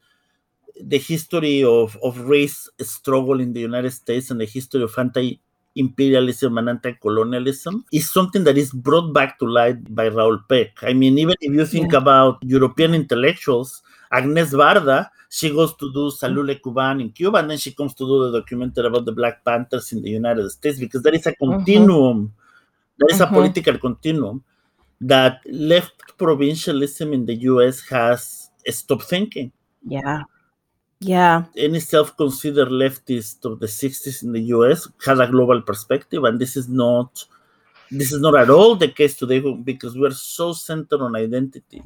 the 0.80 0.98
history 0.98 1.64
of, 1.64 1.98
of 2.03 2.20
race 2.22 2.70
struggle 2.80 3.40
in 3.40 3.53
the 3.53 3.60
United 3.60 3.91
States 3.91 4.32
and 4.32 4.40
the 4.40 4.45
history 4.45 4.84
of 4.84 4.94
anti 4.98 5.40
imperialism 5.76 6.58
and 6.58 6.68
anti-colonialism 6.70 7.86
is 7.94 8.12
something 8.12 8.44
that 8.44 8.58
is 8.58 8.72
brought 8.72 9.14
back 9.14 9.40
to 9.40 9.45
light 9.45 9.95
by 9.95 10.08
Raoul 10.10 10.40
Peck. 10.49 10.72
I 10.82 10.94
mean, 10.94 11.18
even 11.18 11.36
if 11.40 11.53
you 11.53 11.66
think 11.66 11.94
yeah. 11.94 11.99
about 11.99 12.40
European 12.44 12.94
intellectuals, 12.94 13.82
Agnes 14.12 14.54
Varda, 14.54 15.10
she 15.30 15.50
goes 15.50 15.76
to 15.78 15.92
do 15.94 16.12
Salut 16.12 16.44
les 16.44 16.60
Cubains 16.60 17.00
in 17.00 17.12
Cuba, 17.12 17.38
and 17.38 17.50
then 17.52 17.58
she 17.58 17.72
comes 17.72 17.94
to 17.94 18.06
do 18.06 18.30
the 18.30 18.40
documentary 18.40 18.88
about 18.88 19.06
the 19.06 19.14
Black 19.14 19.46
Panthers 19.46 19.94
in 19.94 20.02
the 20.02 20.10
United 20.10 20.50
States, 20.50 20.78
because 20.80 21.02
there 21.02 21.16
is 21.16 21.26
a 21.26 21.36
continuum, 21.36 22.28
mm-hmm. 22.28 22.96
there 22.98 23.16
is 23.16 23.22
a 23.22 23.28
political 23.28 23.78
continuum 23.78 24.44
that 25.00 25.40
left 25.46 25.94
provincialism 26.18 27.14
in 27.14 27.26
the 27.26 27.36
US 27.52 27.82
has 27.90 28.50
stopped 28.68 29.04
thinking. 29.04 29.52
Yeah. 29.88 30.24
Yeah. 31.00 31.46
Any 31.58 31.80
self 31.80 32.16
considered 32.18 32.68
leftist 32.68 33.46
of 33.46 33.60
the 33.60 33.68
60s 33.68 34.24
in 34.24 34.34
the 34.34 34.42
US 34.56 34.88
has 35.06 35.20
a 35.20 35.28
global 35.28 35.62
perspective, 35.62 36.26
and 36.26 36.40
this 36.40 36.58
is 36.58 36.68
not. 36.68 37.26
This 37.90 38.14
is 38.14 38.22
not 38.22 38.36
at 38.36 38.50
all 38.50 38.76
the 38.76 38.88
case 38.88 39.18
today 39.18 39.40
because 39.40 39.98
we're 39.98 40.12
so 40.12 40.54
centered 40.54 41.02
on 41.02 41.14
identity 41.14 41.84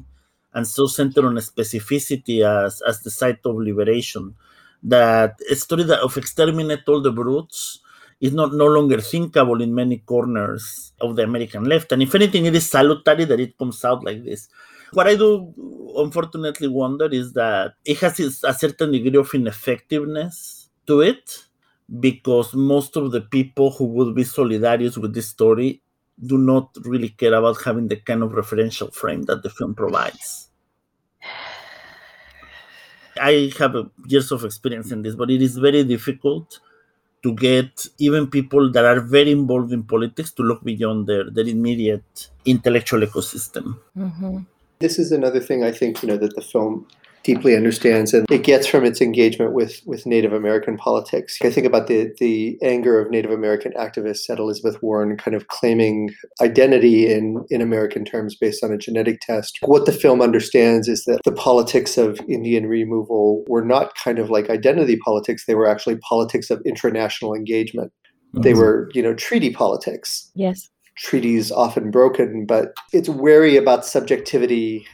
and 0.56 0.66
so 0.66 0.86
centered 0.86 1.26
on 1.26 1.36
specificity 1.36 2.38
as, 2.40 2.82
as 2.88 3.02
the 3.02 3.10
site 3.10 3.44
of 3.44 3.56
liberation 3.56 4.34
that 4.82 5.38
a 5.50 5.54
story 5.54 5.84
that 5.84 6.00
of 6.00 6.16
exterminate 6.16 6.88
all 6.88 7.02
the 7.02 7.12
brutes 7.12 7.80
is 8.20 8.32
not 8.32 8.54
no 8.54 8.66
longer 8.66 8.98
thinkable 9.00 9.60
in 9.60 9.74
many 9.74 9.98
corners 9.98 10.92
of 11.02 11.16
the 11.16 11.22
American 11.22 11.64
left. 11.64 11.92
And 11.92 12.02
if 12.02 12.14
anything, 12.14 12.46
it 12.46 12.54
is 12.54 12.70
salutary 12.70 13.26
that 13.26 13.38
it 13.38 13.58
comes 13.58 13.84
out 13.84 14.02
like 14.02 14.24
this. 14.24 14.48
What 14.94 15.06
I 15.06 15.16
do 15.16 15.52
unfortunately 15.96 16.68
wonder 16.68 17.08
is 17.12 17.34
that 17.34 17.74
it 17.84 17.98
has 17.98 18.18
a 18.42 18.54
certain 18.54 18.92
degree 18.92 19.18
of 19.18 19.34
ineffectiveness 19.34 20.70
to 20.86 21.02
it 21.02 21.44
because 22.00 22.54
most 22.54 22.96
of 22.96 23.12
the 23.12 23.20
people 23.20 23.70
who 23.72 23.84
would 23.84 24.14
be 24.14 24.24
solidarious 24.24 24.96
with 24.96 25.12
this 25.12 25.28
story 25.28 25.82
do 26.24 26.38
not 26.38 26.70
really 26.84 27.10
care 27.10 27.34
about 27.34 27.62
having 27.62 27.88
the 27.88 27.96
kind 27.96 28.22
of 28.22 28.32
referential 28.32 28.92
frame 28.92 29.22
that 29.24 29.42
the 29.42 29.50
film 29.50 29.74
provides. 29.74 30.48
I 33.20 33.50
have 33.58 33.74
years 34.06 34.30
of 34.32 34.44
experience 34.44 34.92
in 34.92 35.02
this, 35.02 35.14
but 35.14 35.30
it 35.30 35.42
is 35.42 35.56
very 35.56 35.84
difficult 35.84 36.60
to 37.22 37.34
get 37.34 37.86
even 37.98 38.28
people 38.28 38.70
that 38.72 38.84
are 38.84 39.00
very 39.00 39.32
involved 39.32 39.72
in 39.72 39.82
politics 39.82 40.32
to 40.32 40.42
look 40.42 40.62
beyond 40.62 41.06
their, 41.06 41.28
their 41.30 41.46
immediate 41.46 42.28
intellectual 42.44 43.00
ecosystem. 43.00 43.78
Mm-hmm. 43.96 44.38
This 44.78 44.98
is 44.98 45.12
another 45.12 45.40
thing 45.40 45.64
I 45.64 45.72
think 45.72 46.02
you 46.02 46.08
know 46.08 46.18
that 46.18 46.36
the 46.36 46.42
film 46.42 46.86
deeply 47.26 47.56
understands 47.56 48.14
and 48.14 48.24
it 48.30 48.44
gets 48.44 48.68
from 48.68 48.84
its 48.84 49.00
engagement 49.00 49.52
with 49.52 49.82
with 49.84 50.06
Native 50.06 50.32
American 50.32 50.76
politics. 50.76 51.36
I 51.42 51.50
think 51.50 51.66
about 51.66 51.88
the 51.88 52.14
the 52.20 52.56
anger 52.62 53.00
of 53.00 53.10
Native 53.10 53.32
American 53.32 53.72
activists 53.72 54.30
at 54.30 54.38
Elizabeth 54.38 54.80
Warren 54.80 55.16
kind 55.16 55.34
of 55.34 55.48
claiming 55.48 56.14
identity 56.40 57.12
in 57.12 57.44
in 57.50 57.60
American 57.60 58.04
terms 58.04 58.36
based 58.36 58.62
on 58.62 58.72
a 58.72 58.78
genetic 58.78 59.20
test. 59.20 59.58
What 59.62 59.86
the 59.86 59.92
film 59.92 60.22
understands 60.22 60.86
is 60.86 61.04
that 61.06 61.20
the 61.24 61.32
politics 61.32 61.98
of 61.98 62.20
Indian 62.28 62.66
removal 62.66 63.44
were 63.48 63.64
not 63.64 63.96
kind 63.96 64.20
of 64.20 64.30
like 64.30 64.48
identity 64.48 64.96
politics, 64.96 65.46
they 65.46 65.56
were 65.56 65.68
actually 65.68 65.96
politics 65.96 66.48
of 66.50 66.62
international 66.64 67.34
engagement. 67.34 67.92
They 68.42 68.52
were, 68.52 68.90
you 68.92 69.02
know, 69.02 69.14
treaty 69.14 69.50
politics. 69.50 70.30
Yes 70.34 70.68
treaties 70.96 71.52
often 71.52 71.90
broken, 71.90 72.46
but 72.46 72.74
it's 72.92 73.08
wary 73.08 73.56
about 73.56 73.84
subjectivity 73.84 74.86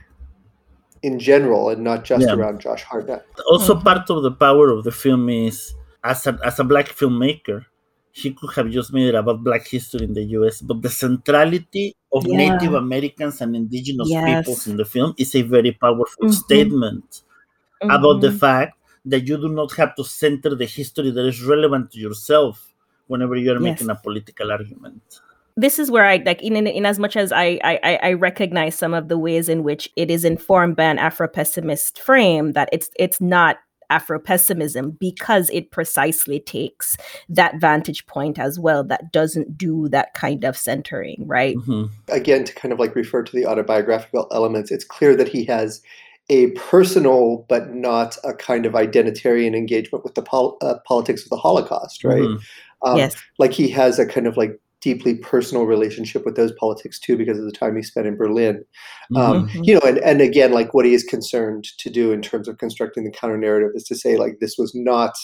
in 1.03 1.19
general 1.19 1.71
and 1.71 1.83
not 1.83 2.05
just 2.05 2.27
yeah. 2.27 2.35
around 2.35 2.61
Josh 2.61 2.83
Hartnett. 2.83 3.27
Also, 3.51 3.75
mm-hmm. 3.75 3.85
part 3.85 4.11
of 4.11 4.23
the 4.23 4.33
power 4.33 4.71
of 4.71 4.85
the 4.85 4.93
film 4.93 5.29
is 5.29 5.75
as 6.05 6.27
a, 6.27 6.39
as 6.45 6.59
a 6.59 6.65
black 6.65 6.87
filmmaker, 6.87 7.65
he 8.13 8.33
could 8.33 8.53
have 8.55 8.71
just 8.71 8.93
made 8.93 9.09
it 9.09 9.15
about 9.15 9.43
black 9.43 9.67
history 9.67 10.05
in 10.05 10.13
the 10.13 10.23
US, 10.37 10.61
but 10.61 10.83
the 10.83 10.91
centrality 10.91 11.97
of 12.13 12.27
yeah. 12.27 12.37
Native 12.37 12.75
Americans 12.75 13.41
and 13.41 13.57
indigenous 13.57 14.09
yes. 14.11 14.45
peoples 14.45 14.67
in 14.67 14.77
the 14.77 14.85
film 14.85 15.15
is 15.19 15.35
a 15.35 15.43
very 15.43 15.73
powerful 15.73 16.25
mm-hmm. 16.25 16.31
statement 16.31 17.23
mm-hmm. 17.83 17.91
about 17.91 18.21
the 18.21 18.31
fact 18.31 18.79
that 19.05 19.27
you 19.27 19.37
do 19.37 19.49
not 19.49 19.73
have 19.73 19.95
to 19.97 20.05
center 20.05 20.55
the 20.55 20.67
history 20.67 21.11
that 21.11 21.27
is 21.27 21.43
relevant 21.43 21.91
to 21.91 21.99
yourself 21.99 22.73
whenever 23.09 23.35
you 23.35 23.51
are 23.51 23.61
yes. 23.61 23.63
making 23.63 23.91
a 23.91 23.97
political 23.97 24.53
argument 24.53 25.03
this 25.57 25.79
is 25.79 25.91
where 25.91 26.05
I 26.05 26.17
like 26.25 26.43
in, 26.43 26.57
in, 26.57 26.67
in 26.67 26.87
as 26.87 26.99
much 26.99 27.17
as 27.17 27.33
I, 27.33 27.59
I 27.63 27.99
I 28.03 28.13
recognize 28.15 28.75
some 28.75 28.95
of 28.95 29.09
the 29.09 29.19
ways 29.19 29.49
in 29.49 29.63
which 29.63 29.89
it 29.97 30.11
is 30.11 30.25
informed 30.25 30.77
by 30.77 30.85
an 30.85 30.99
Afro 30.99 31.29
pessimist 31.29 32.01
frame 32.01 32.53
that 32.53 32.69
it's 32.73 32.91
it's 32.97 33.21
not 33.21 33.59
Afro 33.93 34.19
pessimism 34.19 34.93
because 34.93 35.51
it 35.51 35.71
precisely 35.71 36.41
takes 36.41 36.97
that 37.29 37.61
vantage 37.61 38.07
point 38.07 38.39
as 38.39 38.59
well 38.59 38.83
that 38.85 39.13
doesn't 39.13 39.59
do 39.59 39.87
that 39.91 40.15
kind 40.15 40.45
of 40.45 40.57
centering, 40.57 41.23
right? 41.27 41.57
Mm-hmm. 41.57 41.93
Again, 42.09 42.45
to 42.45 42.55
kind 42.55 42.73
of 42.73 42.79
like 42.79 42.95
refer 42.95 43.23
to 43.23 43.37
the 43.37 43.45
autobiographical 43.45 44.29
elements, 44.33 44.71
it's 44.71 44.85
clear 44.85 45.15
that 45.17 45.29
he 45.29 45.45
has 45.45 45.83
a 46.31 46.53
personal 46.53 47.45
but 47.51 47.75
not 47.75 48.17
a 48.25 48.33
kind 48.33 48.65
of 48.65 48.73
identitarian 48.73 49.55
engagement 49.55 50.05
with 50.05 50.15
the 50.15 50.23
pol- 50.23 50.57
uh, 50.63 50.77
politics 50.87 51.25
of 51.25 51.29
the 51.29 51.37
Holocaust, 51.37 52.03
right? 52.03 52.23
Mm-hmm. 52.23 52.89
Um, 52.89 52.97
yes. 52.97 53.15
Like 53.39 53.53
he 53.53 53.69
has 53.69 53.99
a 53.99 54.07
kind 54.07 54.27
of 54.27 54.39
like 54.39 54.59
deeply 54.83 55.15
personal 55.15 55.65
relationship 55.65 56.27
with 56.27 56.37
those 56.37 56.53
politics 56.53 56.99
too 56.99 57.17
because 57.17 57.39
of 57.39 57.45
the 57.45 57.53
time 57.53 57.77
he 57.77 57.83
spent 57.83 58.07
in 58.07 58.17
Berlin. 58.17 58.65
Um, 59.17 59.49
mm-hmm. 59.49 59.59
Um, 59.59 59.65
you 59.65 59.75
know, 59.75 59.81
and, 59.87 59.99
and 59.99 60.21
again, 60.21 60.53
like 60.53 60.75
what 60.75 60.85
he 60.85 60.93
is 60.93 61.05
concerned 61.05 61.65
to 61.79 61.89
do 61.89 62.13
in 62.13 62.21
terms 62.21 62.49
of 62.49 62.59
constructing 62.59 63.05
the 63.05 63.11
counter 63.11 63.39
narrative 63.39 63.71
is 63.75 63.85
to 63.85 63.95
say 63.95 64.17
like 64.17 64.41
this 64.41 64.59
was 64.59 64.75
not 64.75 65.15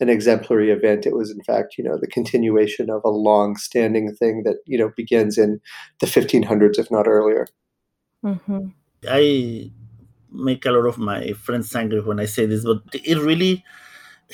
an 0.00 0.08
exemplary 0.08 0.70
event. 0.70 1.06
It 1.06 1.16
was 1.16 1.30
in 1.30 1.42
fact, 1.42 1.76
you 1.76 1.84
know, 1.84 1.98
the 2.00 2.06
continuation 2.06 2.88
of 2.88 3.02
a 3.04 3.10
long-standing 3.10 4.14
thing 4.14 4.44
that 4.44 4.58
you 4.66 4.78
know 4.78 4.92
begins 4.96 5.36
in 5.36 5.60
the 6.00 6.06
1500s, 6.06 6.78
if 6.78 6.90
not 6.90 7.06
earlier. 7.08 7.46
Mm-hmm. 8.24 8.68
I 9.08 9.70
make 10.30 10.64
a 10.64 10.70
lot 10.70 10.86
of 10.86 10.98
my 10.98 11.32
friends 11.32 11.74
angry 11.74 12.00
when 12.00 12.20
I 12.20 12.24
say 12.24 12.46
this, 12.46 12.64
but 12.64 12.82
it 12.92 13.18
really 13.18 13.64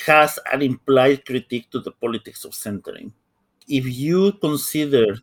has 0.05 0.39
an 0.51 0.61
implied 0.61 1.25
critique 1.25 1.69
to 1.71 1.79
the 1.79 1.91
politics 1.91 2.45
of 2.45 2.53
centering 2.53 3.11
if 3.71 3.85
you 3.87 4.33
consider 4.33 5.17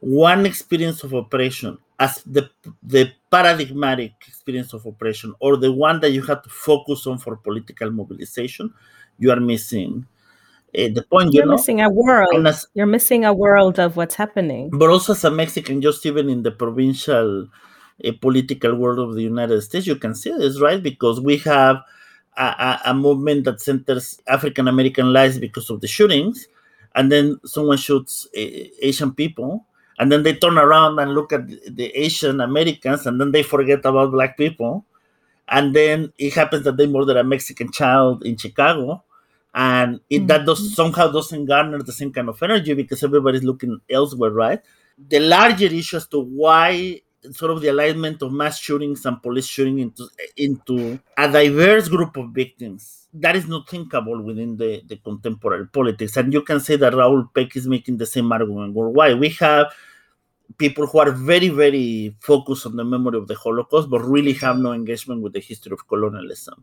one 0.00 0.44
experience 0.44 1.04
of 1.04 1.12
oppression 1.12 1.78
as 1.98 2.22
the 2.26 2.50
the 2.82 3.12
paradigmatic 3.30 4.12
experience 4.26 4.74
of 4.74 4.84
oppression 4.84 5.32
or 5.38 5.56
the 5.56 5.70
one 5.70 6.00
that 6.00 6.10
you 6.10 6.22
have 6.22 6.42
to 6.42 6.50
focus 6.50 7.06
on 7.06 7.18
for 7.18 7.36
political 7.36 7.90
mobilization, 7.90 8.74
you 9.18 9.30
are 9.30 9.38
missing 9.38 10.04
uh, 10.76 10.88
the 10.92 11.04
point. 11.08 11.32
You're 11.32 11.44
you 11.44 11.50
know? 11.50 11.56
missing 11.56 11.80
a 11.80 11.88
world. 11.88 12.46
As, 12.46 12.66
You're 12.74 12.86
missing 12.86 13.24
a 13.24 13.32
world 13.32 13.78
of 13.78 13.96
what's 13.96 14.16
happening. 14.16 14.70
But 14.72 14.90
also, 14.90 15.12
as 15.12 15.22
a 15.22 15.30
Mexican, 15.30 15.80
just 15.80 16.04
even 16.04 16.28
in 16.28 16.42
the 16.42 16.50
provincial 16.50 17.46
uh, 18.04 18.12
political 18.20 18.74
world 18.74 18.98
of 18.98 19.14
the 19.14 19.22
United 19.22 19.62
States, 19.62 19.86
you 19.86 19.96
can 19.96 20.16
see 20.16 20.32
this, 20.36 20.60
right? 20.60 20.82
Because 20.82 21.20
we 21.20 21.36
have 21.38 21.76
a, 22.36 22.42
a, 22.44 22.80
a 22.86 22.94
movement 22.94 23.44
that 23.44 23.60
centers 23.60 24.18
African 24.26 24.66
American 24.66 25.12
lives 25.12 25.38
because 25.38 25.70
of 25.70 25.80
the 25.80 25.86
shootings 25.86 26.48
and 26.94 27.10
then 27.10 27.38
someone 27.44 27.78
shoots 27.78 28.28
Asian 28.34 29.12
people, 29.12 29.66
and 29.98 30.10
then 30.10 30.22
they 30.22 30.34
turn 30.34 30.58
around 30.58 30.98
and 30.98 31.14
look 31.14 31.32
at 31.32 31.46
the 31.48 31.86
Asian 31.94 32.40
Americans, 32.40 33.06
and 33.06 33.20
then 33.20 33.32
they 33.32 33.42
forget 33.42 33.84
about 33.84 34.10
black 34.10 34.36
people, 34.36 34.84
and 35.48 35.74
then 35.74 36.12
it 36.18 36.34
happens 36.34 36.64
that 36.64 36.76
they 36.76 36.86
murder 36.86 37.18
a 37.18 37.24
Mexican 37.24 37.70
child 37.70 38.24
in 38.24 38.36
Chicago, 38.36 39.04
and 39.54 40.00
it, 40.08 40.18
mm-hmm. 40.18 40.26
that 40.28 40.46
does 40.46 40.74
somehow 40.74 41.08
doesn't 41.08 41.46
garner 41.46 41.82
the 41.82 41.92
same 41.92 42.12
kind 42.12 42.28
of 42.28 42.42
energy 42.42 42.74
because 42.74 43.04
everybody's 43.04 43.42
looking 43.42 43.80
elsewhere, 43.90 44.30
right? 44.30 44.60
The 45.08 45.20
larger 45.20 45.66
issue 45.66 45.96
as 45.96 46.06
to 46.08 46.20
why 46.20 47.00
sort 47.30 47.52
of 47.52 47.60
the 47.60 47.68
alignment 47.68 48.22
of 48.22 48.32
mass 48.32 48.58
shootings 48.58 49.06
and 49.06 49.22
police 49.22 49.46
shooting 49.46 49.78
into 49.78 50.08
into 50.36 50.98
a 51.16 51.30
diverse 51.30 51.88
group 51.88 52.16
of 52.16 52.30
victims. 52.30 53.08
That 53.14 53.36
is 53.36 53.46
not 53.46 53.68
thinkable 53.68 54.22
within 54.22 54.56
the, 54.56 54.82
the 54.86 54.96
contemporary 54.96 55.66
politics. 55.68 56.16
And 56.16 56.32
you 56.32 56.42
can 56.42 56.60
say 56.60 56.76
that 56.76 56.94
raoul 56.94 57.28
peck 57.34 57.54
is 57.56 57.66
making 57.68 57.98
the 57.98 58.06
same 58.06 58.32
argument 58.32 58.74
worldwide. 58.74 59.20
We 59.20 59.28
have 59.40 59.66
people 60.58 60.86
who 60.86 60.98
are 60.98 61.10
very 61.10 61.48
very 61.48 62.14
focused 62.20 62.66
on 62.66 62.76
the 62.76 62.84
memory 62.84 63.18
of 63.18 63.28
the 63.28 63.34
holocaust 63.34 63.88
but 63.88 64.00
really 64.00 64.32
have 64.34 64.58
no 64.58 64.72
engagement 64.72 65.22
with 65.22 65.32
the 65.32 65.40
history 65.40 65.72
of 65.72 65.86
colonialism 65.88 66.62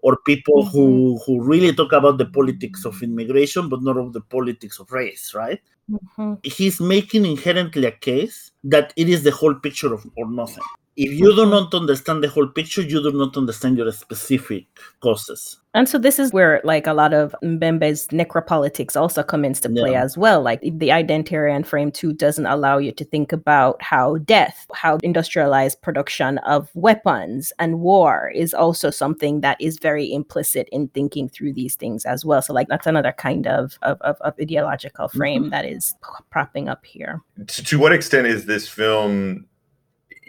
or 0.00 0.16
people 0.26 0.64
mm-hmm. 0.64 0.70
who 0.70 1.20
who 1.24 1.42
really 1.42 1.72
talk 1.74 1.92
about 1.92 2.18
the 2.18 2.26
politics 2.26 2.84
of 2.84 3.02
immigration 3.02 3.68
but 3.68 3.82
not 3.82 3.96
of 3.96 4.12
the 4.12 4.20
politics 4.20 4.78
of 4.78 4.90
race 4.92 5.34
right 5.34 5.60
mm-hmm. 5.90 6.34
he's 6.42 6.80
making 6.80 7.24
inherently 7.24 7.86
a 7.86 7.92
case 7.92 8.52
that 8.64 8.92
it 8.96 9.08
is 9.08 9.22
the 9.22 9.30
whole 9.30 9.54
picture 9.54 9.92
of 9.92 10.06
or 10.16 10.30
nothing 10.30 10.64
if 10.98 11.12
you 11.12 11.34
do 11.36 11.46
not 11.46 11.72
understand 11.74 12.24
the 12.24 12.28
whole 12.28 12.48
picture, 12.48 12.82
you 12.82 13.00
do 13.00 13.12
not 13.12 13.36
understand 13.36 13.78
your 13.78 13.90
specific 13.92 14.66
causes. 15.00 15.56
And 15.74 15.88
so 15.88 15.96
this 15.96 16.18
is 16.18 16.32
where 16.32 16.60
like 16.64 16.88
a 16.88 16.92
lot 16.92 17.14
of 17.14 17.36
Mbembe's 17.40 18.08
necropolitics 18.08 18.96
also 18.96 19.22
come 19.22 19.44
into 19.44 19.68
play 19.68 19.92
Yeah. 19.92 20.02
as 20.02 20.18
well. 20.18 20.42
Like 20.42 20.60
the 20.62 20.88
identitarian 20.88 21.64
frame 21.64 21.92
too 21.92 22.12
doesn't 22.12 22.46
allow 22.46 22.78
you 22.78 22.90
to 22.90 23.04
think 23.04 23.32
about 23.32 23.80
how 23.80 24.16
death, 24.16 24.66
how 24.74 24.98
industrialized 25.04 25.80
production 25.82 26.38
of 26.38 26.68
weapons 26.74 27.52
and 27.60 27.78
war 27.78 28.32
is 28.34 28.52
also 28.52 28.90
something 28.90 29.40
that 29.42 29.56
is 29.60 29.78
very 29.78 30.12
implicit 30.12 30.68
in 30.72 30.88
thinking 30.88 31.28
through 31.28 31.52
these 31.52 31.76
things 31.76 32.04
as 32.06 32.24
well. 32.24 32.42
So 32.42 32.52
like 32.52 32.66
that's 32.66 32.88
another 32.88 33.12
kind 33.12 33.46
of 33.46 33.78
of, 33.82 34.00
of, 34.00 34.16
of 34.22 34.34
ideological 34.40 35.08
frame 35.08 35.42
mm-hmm. 35.42 35.50
that 35.50 35.64
is 35.64 35.94
propping 36.30 36.68
up 36.68 36.84
here. 36.84 37.22
to, 37.46 37.62
to 37.62 37.78
what 37.78 37.92
extent 37.92 38.26
is 38.26 38.46
this 38.46 38.68
film 38.68 39.46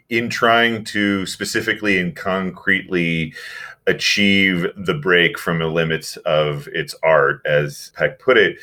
in 0.09 0.29
trying 0.29 0.83
to 0.83 1.25
specifically 1.25 1.99
and 1.99 2.15
concretely 2.15 3.33
achieve 3.87 4.67
the 4.75 4.93
break 4.93 5.37
from 5.37 5.59
the 5.59 5.67
limits 5.67 6.17
of 6.17 6.67
its 6.73 6.95
art, 7.03 7.41
as 7.45 7.91
Peck 7.95 8.19
put 8.19 8.37
it, 8.37 8.57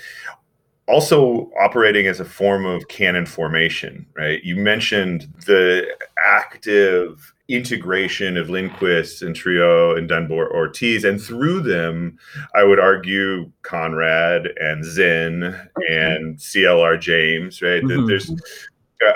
also 0.89 1.51
operating 1.60 2.06
as 2.06 2.20
a 2.20 2.24
form 2.24 2.64
of 2.64 2.86
canon 2.89 3.27
formation, 3.27 4.06
right? 4.14 4.43
You 4.44 4.56
mentioned 4.56 5.27
the 5.47 5.86
active 6.24 7.32
integration 7.48 8.36
of 8.36 8.48
Lindqvist 8.48 9.24
and 9.24 9.35
Trouillot 9.35 9.98
and 9.98 10.09
Dunbar-Ortiz, 10.09 11.05
and 11.05 11.20
through 11.20 11.60
them, 11.60 12.18
I 12.55 12.64
would 12.64 12.81
argue 12.81 13.51
Conrad 13.62 14.48
and 14.60 14.85
Zinn 14.85 15.43
and 15.89 16.39
CLR 16.39 16.97
James, 16.98 17.62
right? 17.62 17.82
Mhm. 17.82 18.09
There's 18.09 18.31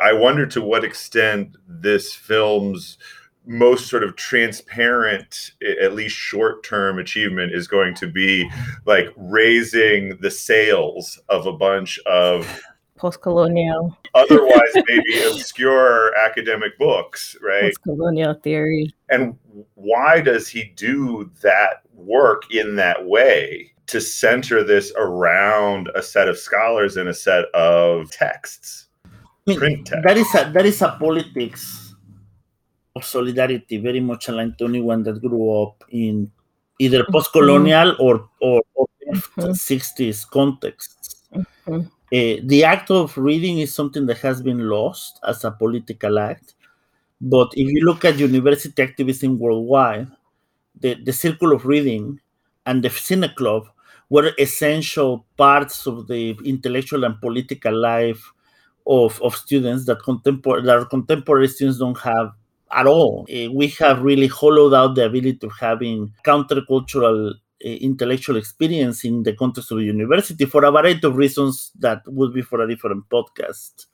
I 0.02 0.12
wonder 0.12 0.46
to 0.46 0.60
what 0.60 0.84
extent 0.84 1.56
this 1.66 2.14
film's 2.14 2.98
most 3.46 3.88
sort 3.88 4.04
of 4.04 4.16
transparent, 4.16 5.52
at 5.82 5.94
least 5.94 6.14
short 6.14 6.62
term 6.62 6.98
achievement 6.98 7.54
is 7.54 7.66
going 7.66 7.94
to 7.96 8.06
be 8.06 8.48
like 8.86 9.08
raising 9.16 10.18
the 10.18 10.30
sales 10.30 11.18
of 11.28 11.46
a 11.46 11.52
bunch 11.52 11.98
of 12.06 12.62
Post-colonial, 13.00 13.96
otherwise 14.12 14.74
maybe 14.74 15.22
obscure 15.22 16.14
academic 16.18 16.78
books, 16.78 17.34
right? 17.40 17.62
post-colonial 17.62 18.34
theory. 18.34 18.94
And 19.08 19.38
why 19.74 20.20
does 20.20 20.48
he 20.48 20.64
do 20.76 21.30
that 21.40 21.80
work 21.94 22.42
in 22.52 22.76
that 22.76 23.06
way 23.06 23.72
to 23.86 24.02
center 24.02 24.62
this 24.62 24.92
around 24.98 25.88
a 25.94 26.02
set 26.02 26.28
of 26.28 26.36
scholars 26.36 26.98
and 26.98 27.08
a 27.08 27.14
set 27.14 27.46
of 27.54 28.10
texts? 28.10 28.89
I 29.46 29.50
mean, 29.50 29.58
Print 29.58 29.86
text. 29.86 30.02
that 30.04 30.16
is 30.16 30.34
a 30.34 30.50
that 30.52 30.66
is 30.66 30.80
a 30.82 30.96
politics 30.98 31.94
of 32.96 33.04
solidarity 33.04 33.76
very 33.78 34.00
much 34.00 34.28
aligned 34.28 34.58
to 34.58 34.64
anyone 34.66 35.02
that 35.04 35.20
grew 35.20 35.62
up 35.62 35.84
in 35.90 36.30
either 36.78 37.04
post-colonial 37.12 37.96
or 37.98 38.28
or, 38.40 38.62
or 38.74 38.86
Mhm. 39.36 39.56
60s 39.56 40.24
contexts. 40.24 41.24
Mhm. 41.66 41.86
Uh, 42.12 42.36
the 42.52 42.64
act 42.64 42.90
of 42.90 43.16
reading 43.18 43.58
is 43.58 43.74
something 43.74 44.06
that 44.06 44.18
has 44.18 44.42
been 44.42 44.68
lost 44.68 45.18
as 45.26 45.44
a 45.44 45.50
political 45.50 46.18
act. 46.18 46.54
But 47.20 47.50
if 47.54 47.68
you 47.74 47.84
look 47.84 48.04
at 48.04 48.18
university 48.18 48.82
activism 48.82 49.38
worldwide, 49.38 50.08
the, 50.80 50.94
the 50.94 51.12
circle 51.12 51.52
of 51.52 51.66
reading 51.66 52.20
and 52.66 52.82
the 52.84 52.88
Cine 52.90 53.34
Club 53.34 53.68
were 54.10 54.32
essential 54.38 55.26
parts 55.36 55.86
of 55.86 56.06
the 56.08 56.36
intellectual 56.44 57.04
and 57.04 57.20
political 57.20 57.74
life 57.76 58.32
of, 58.86 59.20
of 59.22 59.34
students 59.34 59.86
that, 59.86 59.98
contempor- 60.00 60.64
that 60.64 60.88
contemporary 60.90 61.48
students 61.48 61.78
don't 61.78 61.98
have 61.98 62.32
at 62.72 62.86
all. 62.86 63.26
Eh, 63.28 63.48
we 63.48 63.68
have 63.68 64.02
really 64.02 64.28
hollowed 64.28 64.74
out 64.74 64.94
the 64.94 65.06
ability 65.06 65.38
of 65.42 65.52
having 65.58 66.12
countercultural 66.24 67.32
uh, 67.32 67.68
intellectual 67.68 68.36
experience 68.36 69.04
in 69.04 69.22
the 69.22 69.34
context 69.34 69.70
of 69.70 69.78
the 69.78 69.84
university 69.84 70.46
for 70.46 70.64
a 70.64 70.70
variety 70.70 71.06
of 71.06 71.16
reasons 71.16 71.72
that 71.78 72.00
would 72.06 72.32
be 72.32 72.42
for 72.42 72.62
a 72.62 72.68
different 72.68 73.04
podcast. 73.08 73.86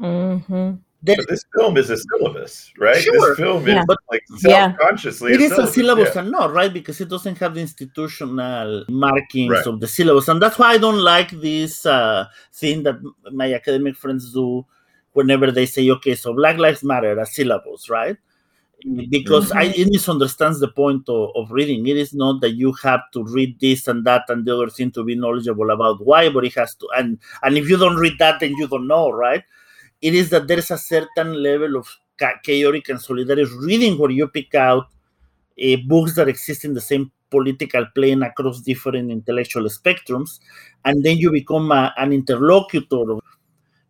Mhm. 0.00 0.78
There, 1.04 1.16
But 1.16 1.28
this 1.28 1.44
film 1.54 1.76
is 1.76 1.90
a 1.90 1.98
syllabus, 1.98 2.72
right? 2.78 2.96
Sure. 2.96 3.12
This 3.12 3.36
film 3.36 3.66
Yeah. 3.66 3.80
is 3.80 3.84
But- 3.86 3.98
like 4.10 4.24
Yeah. 4.30 4.38
self-consciously 4.72 5.32
it 5.34 5.40
is 5.42 5.52
a 5.52 5.56
syllabus, 5.56 5.74
syllabus 5.74 6.10
yeah. 6.14 6.20
and 6.22 6.30
not 6.30 6.52
right 6.54 6.72
because 6.72 6.98
it 7.02 7.10
doesn't 7.10 7.36
have 7.38 7.54
the 7.54 7.60
institutional 7.60 8.84
markings 8.88 9.50
Right. 9.50 9.66
of 9.66 9.80
the 9.80 9.86
syllabus 9.86 10.28
and 10.28 10.40
that's 10.40 10.58
why 10.58 10.68
i 10.72 10.78
don't 10.78 11.02
like 11.14 11.30
this 11.48 11.84
uh, 11.84 12.24
thing 12.54 12.82
that 12.84 12.96
my 13.32 13.52
academic 13.52 13.96
friends 13.96 14.32
do 14.32 14.64
whenever 15.12 15.50
they 15.50 15.66
say 15.66 15.88
okay 15.90 16.14
so 16.14 16.32
black 16.32 16.56
lives 16.58 16.82
matter 16.82 17.12
a 17.18 17.26
syllabus 17.26 17.90
right 17.90 18.16
because 19.08 19.50
I, 19.52 19.64
it 19.64 19.88
misunderstands 19.90 20.60
the 20.60 20.68
point 20.68 21.08
of, 21.08 21.30
of 21.36 21.50
reading 21.50 21.86
it 21.86 21.96
is 21.96 22.12
not 22.12 22.40
that 22.42 22.52
you 22.52 22.72
have 22.82 23.00
to 23.12 23.24
read 23.24 23.58
this 23.60 23.88
and 23.88 24.04
that 24.04 24.22
and 24.28 24.44
the 24.46 24.54
other 24.54 24.68
thing 24.70 24.90
to 24.92 25.04
be 25.04 25.14
knowledgeable 25.14 25.70
about 25.70 26.04
why 26.04 26.28
but 26.28 26.44
it 26.44 26.54
has 26.54 26.74
to 26.76 26.88
and 26.96 27.18
and 27.42 27.56
if 27.56 27.68
you 27.68 27.76
don't 27.76 27.96
read 27.96 28.16
that 28.18 28.40
then 28.40 28.52
you 28.52 28.66
don't 28.68 28.86
know 28.86 29.10
right 29.10 29.42
it 30.04 30.14
is 30.14 30.28
that 30.28 30.46
there 30.46 30.58
is 30.58 30.70
a 30.70 30.76
certain 30.76 31.42
level 31.42 31.76
of 31.76 31.88
chaotic 32.44 32.90
and 32.90 32.98
solidary 32.98 33.46
reading 33.66 33.96
where 33.98 34.10
you 34.10 34.28
pick 34.28 34.54
out 34.54 34.84
uh, 35.64 35.76
books 35.86 36.14
that 36.14 36.28
exist 36.28 36.66
in 36.66 36.74
the 36.74 36.80
same 36.80 37.10
political 37.30 37.86
plane 37.94 38.22
across 38.22 38.60
different 38.60 39.10
intellectual 39.10 39.64
spectrums, 39.64 40.40
and 40.84 41.02
then 41.02 41.16
you 41.16 41.32
become 41.32 41.72
a, 41.72 41.94
an 41.96 42.12
interlocutor. 42.12 43.18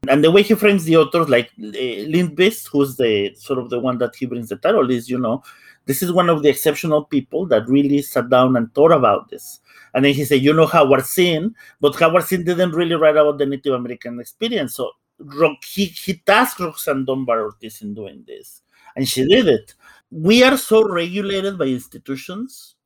And 0.08 0.22
the 0.22 0.30
way 0.30 0.42
he 0.42 0.54
frames 0.54 0.84
the 0.84 0.98
authors, 0.98 1.28
like 1.28 1.50
uh, 1.58 2.06
Lindqvist, 2.14 2.68
who's 2.68 2.96
the 2.96 3.34
sort 3.34 3.58
of 3.58 3.70
the 3.70 3.80
one 3.80 3.98
that 3.98 4.14
he 4.14 4.26
brings 4.26 4.50
the 4.50 4.56
title, 4.56 4.88
is 4.90 5.10
you 5.10 5.18
know, 5.18 5.42
this 5.86 6.00
is 6.00 6.12
one 6.12 6.30
of 6.30 6.42
the 6.44 6.48
exceptional 6.48 7.04
people 7.04 7.44
that 7.46 7.68
really 7.68 8.02
sat 8.02 8.30
down 8.30 8.56
and 8.56 8.72
thought 8.72 8.92
about 8.92 9.30
this. 9.30 9.60
And 9.94 10.04
then 10.04 10.14
he 10.14 10.24
said, 10.24 10.42
you 10.42 10.52
know, 10.52 10.66
Howard 10.66 11.06
Zinn, 11.06 11.56
but 11.80 11.96
Howard 11.96 12.24
Zinn 12.24 12.44
didn't 12.44 12.72
really 12.72 12.94
write 12.94 13.16
about 13.16 13.38
the 13.38 13.46
Native 13.46 13.74
American 13.74 14.20
experience. 14.20 14.76
So 14.76 14.92
Ro- 15.18 15.56
he, 15.64 15.86
he 15.86 16.14
tasked 16.26 16.60
Roxanne 16.60 17.04
Dunbar-Ortiz 17.04 17.82
in 17.82 17.94
doing 17.94 18.24
this, 18.26 18.62
and 18.96 19.08
she 19.08 19.26
did 19.26 19.48
it. 19.48 19.74
We 20.10 20.42
are 20.42 20.56
so 20.56 20.82
regulated 20.88 21.58
by 21.58 21.66
institutions 21.66 22.76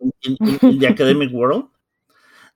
in, 0.00 0.12
in- 0.44 0.60
in 0.66 0.78
the 0.78 0.88
academic 0.88 1.30
world 1.32 1.66